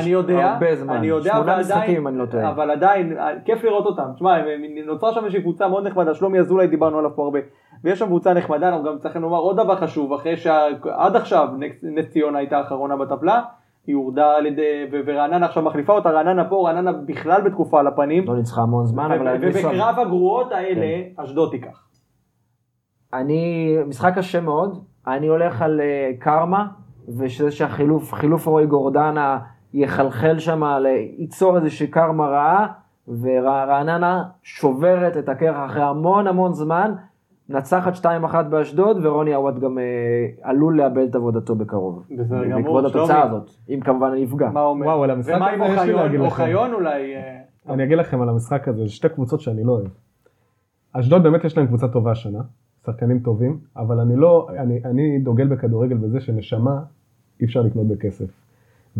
הרבה 0.53 0.75
זמן, 0.75 0.95
אני 0.95 1.07
יודע, 1.07 1.33
שמונה 1.33 1.53
אבל 1.53 1.61
משחקים 1.61 2.07
אני 2.07 2.17
לא 2.17 2.25
טועה. 2.25 2.49
אבל 2.49 2.71
עדיין, 2.71 3.17
אה, 3.17 3.29
כיף 3.45 3.63
לראות 3.63 3.85
אותם. 3.85 4.03
תשמע, 4.15 4.37
נוצרה 4.85 5.13
שם 5.13 5.19
איזושהי 5.19 5.41
קבוצה 5.41 5.67
מאוד 5.67 5.87
נחמדה, 5.87 6.13
שלומי 6.13 6.39
אזולאי 6.39 6.67
דיברנו 6.67 6.99
עליו 6.99 7.15
פה 7.15 7.23
הרבה. 7.23 7.39
ויש 7.83 7.99
שם 7.99 8.05
קבוצה 8.05 8.33
נחמדה, 8.33 8.69
אנחנו 8.69 8.83
גם 8.83 8.97
צריכים 8.97 9.21
לומר 9.21 9.37
עוד 9.37 9.57
דבר 9.57 9.75
חשוב, 9.75 10.13
אחרי 10.13 10.37
שעד 10.37 11.15
עכשיו 11.15 11.47
נס 11.81 12.09
ציונה 12.09 12.39
הייתה 12.39 12.57
האחרונה 12.57 12.97
בטבלה, 12.97 13.41
היא 13.87 13.95
הורדה 13.95 14.31
על 14.31 14.45
ידי, 14.45 14.85
ורעננה 14.91 15.45
עכשיו 15.45 15.63
מחליפה 15.63 15.93
אותה, 15.93 16.09
רעננה 16.09 16.49
פה, 16.49 16.67
רעננה 16.67 16.91
בכלל 16.91 17.41
בתקופה 17.41 17.79
על 17.79 17.87
הפנים, 17.87 18.27
לא 18.27 18.35
ניצחה 18.35 18.61
המון 18.61 18.85
זמן, 18.85 19.11
אבל... 19.11 19.37
ובקרב 19.41 19.99
הגרועות 19.99 20.51
האלה, 20.51 21.03
כן. 21.15 21.21
אשדוד 21.23 21.51
תיקח. 21.51 21.87
אני, 23.13 23.75
משחק 23.87 24.13
קשה 24.15 24.41
מאוד, 24.41 24.83
אני 25.07 25.27
הולך 25.27 25.61
על 25.61 25.81
אה, 25.81 26.11
קרמה, 26.19 26.67
ושזה 27.17 27.51
שהחילוף, 27.51 28.13
חילוף 28.13 28.47
רועי 28.47 28.65
גורדנה 28.65 29.39
יחלחל 29.73 30.39
שם, 30.39 30.63
ייצור 31.17 31.57
איזושהי 31.57 31.87
קרמה 31.87 32.27
רעה, 32.27 32.67
ורעננה 33.21 34.23
שוברת 34.43 35.17
את 35.17 35.29
הקרח 35.29 35.71
אחרי 35.71 35.83
המון 35.83 36.27
המון 36.27 36.53
זמן, 36.53 36.93
נצחת 37.49 38.05
2-1 38.05 38.41
באשדוד, 38.49 39.05
ורוני 39.05 39.33
עווד 39.33 39.59
גם 39.59 39.77
אה, 39.79 39.83
עלול 40.41 40.77
לאבד 40.77 41.07
את 41.09 41.15
עבודתו 41.15 41.55
בקרוב. 41.55 42.03
בסדר 42.11 42.45
גמור, 42.45 42.55
בעקבות 42.55 42.85
התוצאה 42.85 43.05
שלומי. 43.07 43.21
הזאת, 43.21 43.49
אם 43.69 43.79
כמובן 43.83 44.07
אני 44.07 44.25
אפגע. 44.25 44.49
מה 44.49 44.61
אומר? 44.61 44.85
וואו, 44.85 45.03
על 45.03 45.11
המשחק 45.11 45.33
ומה 45.35 45.49
עם 45.49 45.61
הזה 45.61 45.73
יש 45.73 45.79
לי 45.79 45.93
אוחיון? 45.93 46.03
להגיד 46.05 46.19
לכם. 46.19 46.41
אוחיון 46.43 46.73
אולי... 46.73 47.15
אה, 47.15 47.39
אני 47.69 47.83
אגיד 47.83 47.97
לכם 47.97 48.21
על 48.21 48.29
המשחק 48.29 48.67
הזה, 48.67 48.83
זה 48.83 48.89
שתי 48.89 49.09
קבוצות 49.09 49.41
שאני 49.41 49.63
לא 49.63 49.71
אוהב. 49.71 49.87
אשדוד 50.93 51.23
באמת 51.23 51.43
יש 51.43 51.57
להם 51.57 51.67
קבוצה 51.67 51.87
טובה 51.87 52.11
השנה, 52.11 52.41
שחקנים 52.85 53.19
טובים, 53.19 53.59
אבל 53.77 53.99
אני 53.99 54.15
לא, 54.15 54.47
אני, 54.57 54.81
אני 54.85 55.19
דוגל 55.19 55.47
בכדורגל 55.47 55.97
בזה 55.97 56.19
שנשמה 56.19 56.79
אי 57.41 57.45
אפשר 57.45 57.61
לקנות 57.61 57.87
בכסף. 57.87 58.38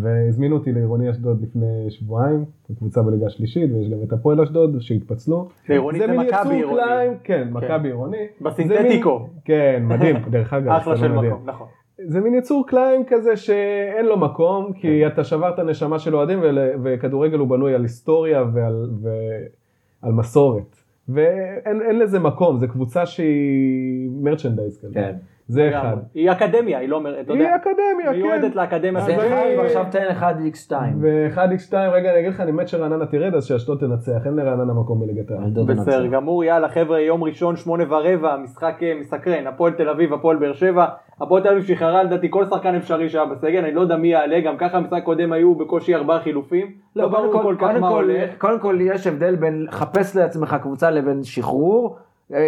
והזמינו 0.02 0.56
אותי 0.56 0.72
לעירוני 0.72 1.10
אשדוד 1.10 1.42
לפני 1.42 1.86
שבועיים, 1.90 2.44
קבוצה 2.78 3.02
בליגה 3.02 3.26
השלישית, 3.26 3.70
ויש 3.72 3.88
גם 3.88 3.98
את 4.02 4.12
הפועל 4.12 4.40
אשדוד 4.40 4.76
שהתפצלו. 4.80 5.48
לעירוני 5.68 5.98
זה 5.98 6.06
מכבי 6.06 6.54
עירוני. 6.54 6.82
קליים, 6.82 7.12
כן, 7.24 7.48
מכבי 7.52 7.88
עירוני. 7.88 8.16
בסינתטיקו. 8.40 9.28
כן, 9.44 9.82
מדהים, 9.86 10.16
דרך 10.30 10.52
אגב. 10.52 10.70
אחלה 10.72 10.96
של. 10.96 11.12
מקום, 11.12 11.42
נכון. 11.44 11.66
זה 12.06 12.20
מין 12.20 12.34
יצור 12.34 12.64
קליים 12.66 13.02
כזה 13.06 13.36
שאין 13.36 14.06
לו 14.06 14.16
מקום, 14.18 14.72
כי 14.72 15.06
אתה 15.06 15.24
שברת 15.24 15.58
נשמה 15.58 15.98
של 15.98 16.16
אוהדים, 16.16 16.38
ול- 16.42 16.58
וכדורגל 16.82 17.38
הוא 17.38 17.48
בנוי 17.48 17.74
על 17.74 17.82
היסטוריה 17.82 18.44
ועל, 18.54 18.90
ועל 19.02 20.12
מסורת. 20.12 20.76
ואין 21.08 21.82
אין 21.82 21.98
לזה 21.98 22.18
מקום, 22.18 22.58
זו 22.58 22.68
קבוצה 22.68 23.06
שהיא 23.06 24.10
מרצ'נדייז 24.22 24.78
כזה. 24.84 24.94
כן. 24.94 25.14
זה 25.50 25.70
אחד. 25.70 25.96
היא 26.14 26.30
אקדמיה, 26.30 26.78
היא 26.78 26.88
לא 26.88 26.96
אומרת, 26.96 27.24
אתה 27.24 27.32
היא 27.32 27.42
יודע. 27.42 27.56
אקדמיה, 27.56 28.10
היא 28.10 28.22
כן. 28.22 28.26
מיועדת 28.26 28.56
לאקדמיה. 28.56 29.00
זה 29.00 29.16
אחד, 29.16 29.46
ועכשיו 29.58 29.84
תן 29.90 30.06
1x2. 30.20 30.72
ו-1x2, 31.00 31.74
רגע, 31.74 32.10
אני 32.10 32.20
אגיד 32.20 32.30
לך, 32.30 32.40
אני 32.40 32.52
מת 32.52 32.68
שרעננה 32.68 33.06
תרד, 33.06 33.34
אז 33.34 33.44
שאשדוד 33.44 33.78
תנצח, 33.80 34.26
אין 34.26 34.36
לרעננה 34.36 34.72
מקום 34.74 35.00
בליגת 35.00 35.30
העל. 35.30 35.50
בסדר. 35.66 36.06
גמור, 36.06 36.44
יאללה 36.44 36.68
חבר'ה, 36.68 37.00
יום 37.00 37.24
ראשון, 37.24 37.56
שמונה 37.56 37.84
ורבע, 37.88 38.36
משחק 38.36 38.82
אה, 38.82 38.94
מסקרן, 39.00 39.46
הפועל 39.46 39.72
תל 39.72 39.88
אביב, 39.88 40.12
הפועל 40.12 40.36
באר 40.36 40.52
שבע, 40.52 40.86
הפועל 41.20 41.42
תל 41.42 41.48
אביב 41.48 41.64
שחררה 41.64 42.02
לדעתי 42.02 42.26
כל 42.30 42.44
שחקן 42.44 42.74
אפשרי 42.74 43.08
שהיה 43.08 43.24
בסגל, 43.24 43.64
אני 43.64 43.74
לא 43.74 43.80
יודע 43.80 43.96
מי 43.96 44.08
יעלה, 44.08 44.40
גם 44.40 44.56
ככה 44.58 44.76
המשחק 44.76 44.98
הקודם 45.02 45.32
היו 45.32 45.54
בקושי 45.54 45.94
ארבעה 45.94 46.20
חילופים, 46.20 46.66
לא 46.96 47.08
ברור 47.08 47.32
קודם 47.32 47.42
כל 47.42 47.54
כך 47.58 47.66
קודם 47.66 47.80
מה 47.80 47.88
כל, 47.88 48.04
הולך. 48.04 48.30
קודם 48.38 48.58
כל 48.58 48.78
יש 48.80 49.06
הבדל 49.06 49.36
בין 49.36 49.62
לחפש 49.68 50.16
לעצמך 50.16 50.56
קבוצה 50.62 50.90
לבין 50.90 51.22
שחרור. 51.22 51.96
אה, 52.34 52.40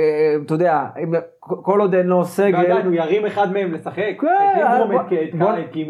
אתה 0.47 0.55
יודע, 0.55 0.87
כל 1.47 1.81
עוד 1.81 1.95
אין 1.95 2.07
לו 2.07 2.25
סגל, 2.25 2.57
ועדיין 2.57 2.87
הוא 2.87 2.95
ירים 2.95 3.27
אחד 3.27 3.53
מהם 3.53 3.73
לשחק, 3.73 4.03
כן, 4.21 4.27
אינדרום, 4.63 4.91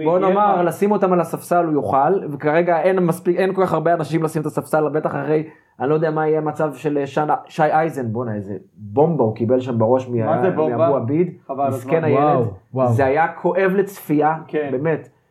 בוא- 0.05 0.19
נאמר. 0.19 0.63
לשים 0.63 0.93
אותם 0.93 1.13
על 1.13 1.21
הספסל 1.21 1.65
הוא 1.65 1.73
יוכל, 1.73 1.99
וכרגע 2.33 2.81
אין 2.83 2.99
מספיק, 2.99 3.37
אין 3.37 3.55
כל 3.55 3.63
כך 3.67 3.73
הרבה 3.73 3.95
אנשים 3.95 4.23
לשים 4.23 4.43
את 4.43 4.47
הספסל, 4.47 4.89
בטח 4.89 5.11
אחרי, 5.11 5.45
אני 5.81 5.91
לא 5.91 5.95
יודע 5.95 6.11
מה 6.11 6.29
יהיה 6.29 6.39
המצב 6.39 6.75
של 6.75 7.03
שנה- 7.07 7.35
שי 7.47 7.63
אייזן, 7.63 8.13
בואנה 8.13 8.35
איזה 8.35 8.55
בומבה 8.77 9.25
הוא 9.25 9.35
קיבל 9.37 9.61
שם 9.61 9.79
בראש? 9.79 10.09
מאבו 10.09 10.97
עביד, 10.97 11.31
מסכן. 11.69 12.05
הילד. 12.05 12.47
זה 12.95 13.05
היה 13.05 13.29
כואב 13.29 13.71
לצפייה, 13.77 14.35
כן. 14.49 14.69
באמת, 14.73 15.01
אה, 15.01 15.22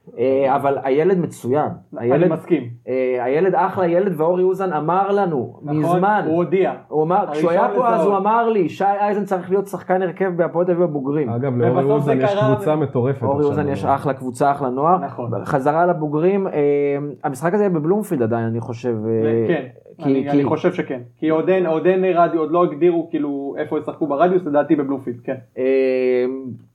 אבל 0.50 0.78
הילד 0.84 1.20
מצוין, 1.20 1.70
אני 1.98 2.12
הילד, 2.12 2.32
מסכים. 2.32 2.64
אה, 2.88 3.24
הילד 3.24 3.56
אחלה 3.56 3.88
ילד, 3.88 4.14
ואורי 4.18 4.44
אוזן 4.44 4.74
אמר 4.74 5.12
לנו, 5.12 5.60
נכון? 5.64 5.78
מזמן, 5.78 6.24
הוא 6.28 6.36
הודיע. 6.36 6.74
הוא 6.88 7.04
אמר, 7.04 7.26
כשהוא 7.32 7.52
היה 7.52 7.68
פה 7.76 7.88
אז. 7.90 8.06
הוא 8.06 8.18
אמר 8.18 8.50
לי, 8.50 8.70
שי 8.70 8.84
אייזן 8.84 9.24
צריך 9.26 9.50
להיות 9.50 9.68
שחקן 9.68 10.02
הרכב 10.02 10.32
בהפועל 10.36 10.66
תל 10.66 10.72
אביב 10.72 10.84
הבוגרים. 10.84 11.30
אגב, 11.30 11.58
לאורי 11.58 11.84
אוזן 11.84 12.22
יש 12.22 12.36
קבוצה 12.54 12.76
מטורפת. 12.76 13.24
אורי. 13.24 13.46
אוזן 13.46 13.68
יש 13.68 13.86
אחלה 13.86 14.14
קבוצה, 14.14 14.52
אחלה 14.52 14.70
נוער. 14.70 14.98
נכון. 14.98 15.32
חזרה 15.46 15.86
לבוגרים, 15.86 16.48
אה, 16.48 16.54
המשחק 17.24 17.54
הזה 17.54 17.70
בבלומפילד 17.70 18.22
עדיין, 18.22 18.46
אני 18.46 18.60
חושב. 18.60 18.96
אה, 19.06 19.46
כן, 19.48 19.66
כי- 19.98 20.04
אני 20.04 20.24
כי- 20.24 20.30
אני 20.30 20.44
חושב 20.46 20.74
שכן. 20.74 21.02
כי 21.18 21.30
עוד 21.30 21.50
אין 21.50 21.66
עוד 21.66 21.86
אין 21.86 22.06
רדיו, 22.06 22.40
עוד 22.40 22.52
לא 22.52 22.64
הגדירו 22.64 23.08
כאילו 23.10 23.56
איפה 23.58 23.80
ישחקו 23.80 24.08
ברדיוס, 24.08 24.46
לדעתי 24.46 24.76
בבלומפילד, 24.76 25.20
כן. 25.24 25.36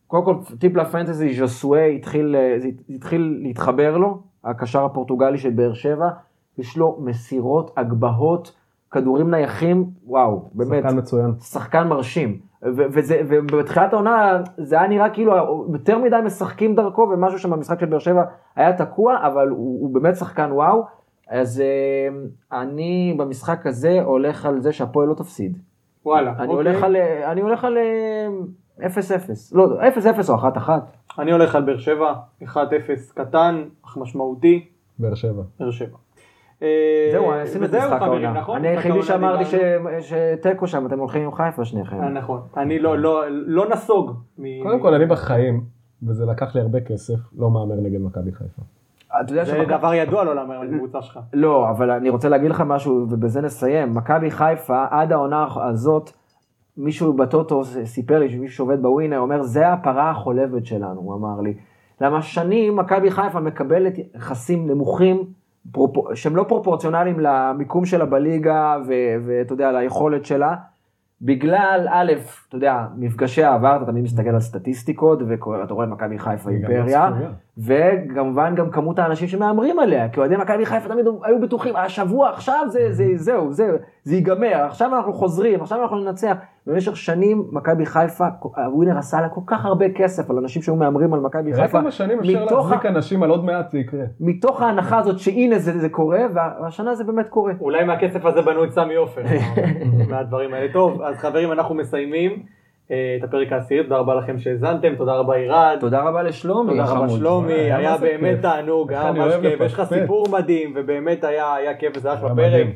קודם 0.07 0.25
כל, 0.25 0.35
טיפ 0.59 0.77
לפנטזי, 0.77 1.35
ז'וסואי 1.35 1.97
התחיל, 1.97 2.37
אה, 2.37 2.57
התחיל 2.91 3.39
להתחבר 3.43 3.97
לו, 3.97 4.19
הקשר 4.45 4.85
הפורטוגלי 4.85 5.39
של 5.39 5.51
באר 5.51 5.75
שבע, 5.75 6.09
יש 6.59 6.77
לו 6.77 6.99
מסירות, 7.01 7.71
הגבהות, 7.77 8.53
כדורים 8.91 9.31
נייחים, 9.31 9.85
וואו, 10.07 10.49
באמת, 10.53 10.83
שחקן 10.83 10.99
מצוין. 10.99 11.35
שחקן 11.41 11.89
מרשים. 11.89 12.39
ובתחילת 13.29 13.93
העונה 13.93 14.43
זה 14.57 14.79
היה 14.79 14.89
נראה 14.89 15.11
כאילו 15.11 15.33
יותר 15.73 15.99
מדי 15.99 16.17
משחקים 16.25 16.75
דרכו 16.75 17.03
ומשהו 17.03 17.39
שם 17.39 17.51
במשחק 17.51 17.81
של 17.81 17.87
באר 17.87 17.99
שבע 17.99 18.23
היה 18.57 18.73
תקוע, 18.73 19.17
אבל 19.27 19.49
הוא, 19.49 19.83
הוא 19.83 19.95
באמת 19.95 20.17
שחקן 20.17 20.53
וואו. 20.53 20.85
אז 21.29 21.61
אה, 21.61 22.59
אני 22.61 23.15
במשחק 23.19 23.67
הזה 23.67 24.03
הולך 24.03 24.47
על 24.47 24.61
זה 24.61 24.73
שהפועל 24.73 25.09
לא 25.09 25.15
תפסיד. 25.15 25.59
וואלה. 26.05 26.31
אני 26.31 26.39
אוקיי. 26.39 26.55
הולך 26.55 26.83
על, 26.83 26.97
אה, 26.97 27.33
אני 27.33 27.41
הולך 27.41 27.65
על 27.65 27.79
0-0, 28.81 28.83
לא, 29.53 29.69
0-0 29.81 30.29
או 30.29 30.35
1-1. 30.39 30.71
אני 31.19 31.33
הולך 31.33 31.55
על 31.55 31.63
באר 31.63 31.79
שבע, 31.79 32.15
1-0 32.43 32.47
קטן, 33.15 33.63
אך 33.87 33.97
משמעותי, 33.97 34.67
באר 34.99 35.15
שבע. 35.15 35.43
באר 35.61 35.71
שבע. 35.71 35.97
זהו, 37.13 37.31
אה, 37.31 37.43
עשינו 37.43 37.65
את 37.65 37.69
וזהו, 37.71 37.81
משחק 37.81 38.03
העונה. 38.03 38.33
נכון? 38.33 38.57
אני 38.57 38.69
היחידי 38.69 39.03
שאמרתי 39.03 39.45
שתיקו 40.01 40.67
שם, 40.67 40.87
אתם 40.87 40.99
הולכים 40.99 41.23
עם 41.23 41.33
חיפה 41.33 41.65
שניכם. 41.65 42.01
אה, 42.03 42.09
נכון, 42.09 42.41
אני 42.57 42.79
לא- 42.79 42.99
לא- 42.99 43.23
לא 43.31 43.69
נסוג. 43.69 44.13
קודם 44.63 44.81
כל, 44.81 44.95
אני 44.95 45.07
בחיים, 45.07 45.65
וזה 46.03 46.27
לקח 46.27 46.55
לי 46.55 46.61
הרבה 46.61 46.81
כסף, 46.81 47.15
לא 47.39 47.51
מהמר 47.51 47.75
נגד 47.75 48.01
מכבי 48.01 48.33
חיפה. 48.33 48.63
אתה 49.25 49.33
יודע 49.33 49.45
זה 49.45 49.65
דבר 49.69 49.95
ידוע 49.95 50.25
לא 50.25 50.35
להמר 50.35 50.55
על 50.61 50.69
קבוצה 50.79 51.03
שלך. 51.03 51.19
לא, 51.33 51.71
אבל 51.71 51.91
אני 51.91 52.11
רוצה 52.11 52.29
להגיד 52.29 52.51
לך 52.51 52.61
משהו, 52.67 53.07
ובזה 53.11 53.41
נסיים. 53.41 53.95
מכבי 53.95 54.31
חיפה, 54.31 54.85
עד 54.91 55.13
העונה 55.13 55.47
הזאת, 55.71 56.13
מישהו 56.77 57.13
בטוטו 57.13 57.65
סיפר 57.85 58.19
לי, 58.19 58.31
שמישהו 58.31 58.57
שעובד 58.57 58.83
בווינר, 58.83 59.19
אומר, 59.19 59.43
זה 59.43 59.73
הפרה 59.73 60.11
החולבת 60.11 60.67
שלנו, 60.67 61.01
הוא 61.01 61.15
אמר 61.15 61.41
לי. 61.41 61.55
למה 62.01 62.23
שנים 62.23 62.77
מכבי 62.77 63.11
חיפה 63.11 63.41
מקבלת 63.41 63.95
יחסים 64.15 64.71
נמוכים, 64.71 65.25
פרופ... 65.73 66.15
שהם 66.15 66.37
לא 66.37 66.45
פרופורציונליים 66.49 67.21
למיקום 67.21 67.85
שלה 67.85 68.05
בליגה, 68.05 68.77
ואתה 69.25 69.53
יודע, 69.53 69.73
ליכולת 69.73 70.25
שלה. 70.25 70.55
בגלל, 71.23 71.87
א', 71.91 72.13
אתה 72.49 72.57
יודע, 72.57 72.87
מפגשי 72.97 73.45
העבר, 73.45 73.77
אתה 73.77 73.87
תמיד 73.87 74.05
מסתכל 74.05 74.29
על 74.29 74.41
סטטיסטיקות, 74.41 75.19
ואתה 75.23 75.75
רואה 75.75 75.87
מכבי 75.87 76.19
חיפה 76.19 76.51
אימפריה, 76.51 77.09
לא 77.09 77.11
צפויה. 77.15 77.31
וכמובן 77.59 78.55
גם 78.55 78.71
כמות 78.71 78.99
האנשים 78.99 79.29
שמהמרים 79.29 79.79
עליה, 79.79 80.09
כי 80.09 80.21
אוהדי 80.21 80.37
מכבי 80.37 80.67
חיפה 80.67 80.89
תמיד 80.89 81.07
היו 81.23 81.41
בטוחים, 81.41 81.77
השבוע 81.77 82.31
עכשיו 82.31 82.67
זה, 82.69 82.89
זה, 82.91 83.05
זהו, 83.15 83.53
זה, 83.53 83.77
זה 84.05 84.15
ייגמר, 84.15 84.65
עכשיו 84.67 84.97
אנחנו 84.97 85.13
חוזרים, 85.13 85.63
עכשיו 85.63 85.83
אנחנו 85.83 85.97
ננצח. 85.97 86.37
במשך 86.67 86.97
שנים 86.97 87.45
מכבי 87.53 87.87
חיפה, 87.87 88.25
הווינר 88.57 88.99
עשה 88.99 89.21
לה 89.21 89.29
כל 89.29 89.41
כך 89.47 89.65
הרבה 89.65 89.87
כסף 89.95 90.31
על 90.31 90.37
אנשים 90.39 90.63
שהיו 90.63 90.77
מהמרים 90.77 91.15
על 91.15 91.21
מכבי 91.21 91.55
חיפה, 91.55 91.81
כמה 91.81 91.91
שנים 91.91 92.19
אפשר 92.19 92.45
מתוך, 92.45 92.71
להחזיק 92.71 92.87
אנשים 92.87 93.23
על 93.23 93.31
עוד 93.31 93.45
מעט 93.45 93.71
זה 93.71 93.79
יקרה. 93.79 94.05
מתוך 94.21 94.63
ההנחה 94.63 94.99
הזאת 94.99 95.19
שהנה 95.19 95.59
זה, 95.59 95.79
זה 95.79 95.89
קורה, 95.89 96.21
והשנה 96.35 96.95
זה 96.95 97.05
באמת 97.05 97.29
קורה. 97.29 97.53
אולי 97.61 97.85
מהכסף 97.85 98.25
הזה 98.25 98.43
בנו 98.43 98.65
את 98.65 98.71
סמי 98.73 98.95
עופר, 98.95 99.23
מהדברים 100.11 100.55
האלה. 100.55 100.73
טוב, 100.73 101.03
אז 101.03 101.17
חברים, 101.17 101.53
אנחנו 101.53 101.75
מסיימים 101.75 102.43
אה, 102.91 103.17
את 103.19 103.25
הפרק 103.25 103.53
העשירי, 103.53 103.83
תודה 103.83 103.97
רבה 103.97 104.15
לכם 104.15 104.39
שהאזנתם, 104.39 104.95
תודה 104.97 105.13
רבה 105.13 105.35
עירד. 105.35 105.77
תודה 105.81 106.03
רבה 106.03 106.23
לשלומי, 106.23 106.71
תודה 106.71 106.85
רבה. 106.85 107.09
שלומי, 107.09 107.53
היה 107.53 107.77
היה 107.77 107.97
באמת. 107.99 108.43
תענוג, 108.43 108.93
היה 108.93 109.09
אני 109.09 109.19
ממש 109.19 109.35
כיף, 109.43 109.61
יש 109.61 109.75
לך. 109.75 109.83
סיפור 109.83 110.27
מדהים, 110.33 110.73
ובאמת 110.77 111.25
היה 111.25 111.55
היה 111.55 111.75
כיף 111.75 111.97
וזה 111.97 112.15
אחלה 112.15 112.29
היה 112.37 112.51
פרק. 112.51 112.67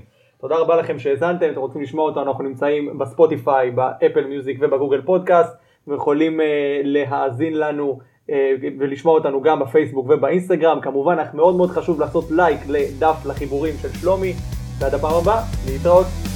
תודה 0.40 0.56
רבה 0.56 0.76
לכם 0.76 0.98
שהאזנתם, 0.98 1.50
אתם 1.50 1.60
רוצים 1.60 1.82
לשמוע 1.82 2.04
אותנו, 2.04 2.22
אנחנו 2.22 2.44
נמצאים 2.44 2.98
בספוטיפיי, 2.98 3.70
באפל 3.70 4.24
מיוזיק 4.24 4.58
ובגוגל 4.60 5.02
פודקאסט, 5.02 5.56
ויכולים 5.88 6.40
אה, 6.40 6.80
להאזין 6.84 7.58
לנו 7.58 7.98
אה, 8.30 8.52
ולשמוע 8.78 9.14
אותנו 9.14 9.42
גם 9.42 9.60
בפייסבוק 9.60 10.06
ובאינסטגרם. 10.08 10.80
כמובן, 10.80 11.18
אך 11.18 11.34
מאוד 11.34 11.54
מאוד 11.56 11.70
חשוב 11.70 12.00
לעשות 12.00 12.24
לייק 12.30 12.60
לדף 12.68 13.26
לחיבורים 13.26 13.74
של 13.82 13.88
שלומי, 13.88 14.32
ועד 14.78 14.94
הפעם 14.94 15.14
הבאה, 15.14 15.42
להתראות. 15.66 16.29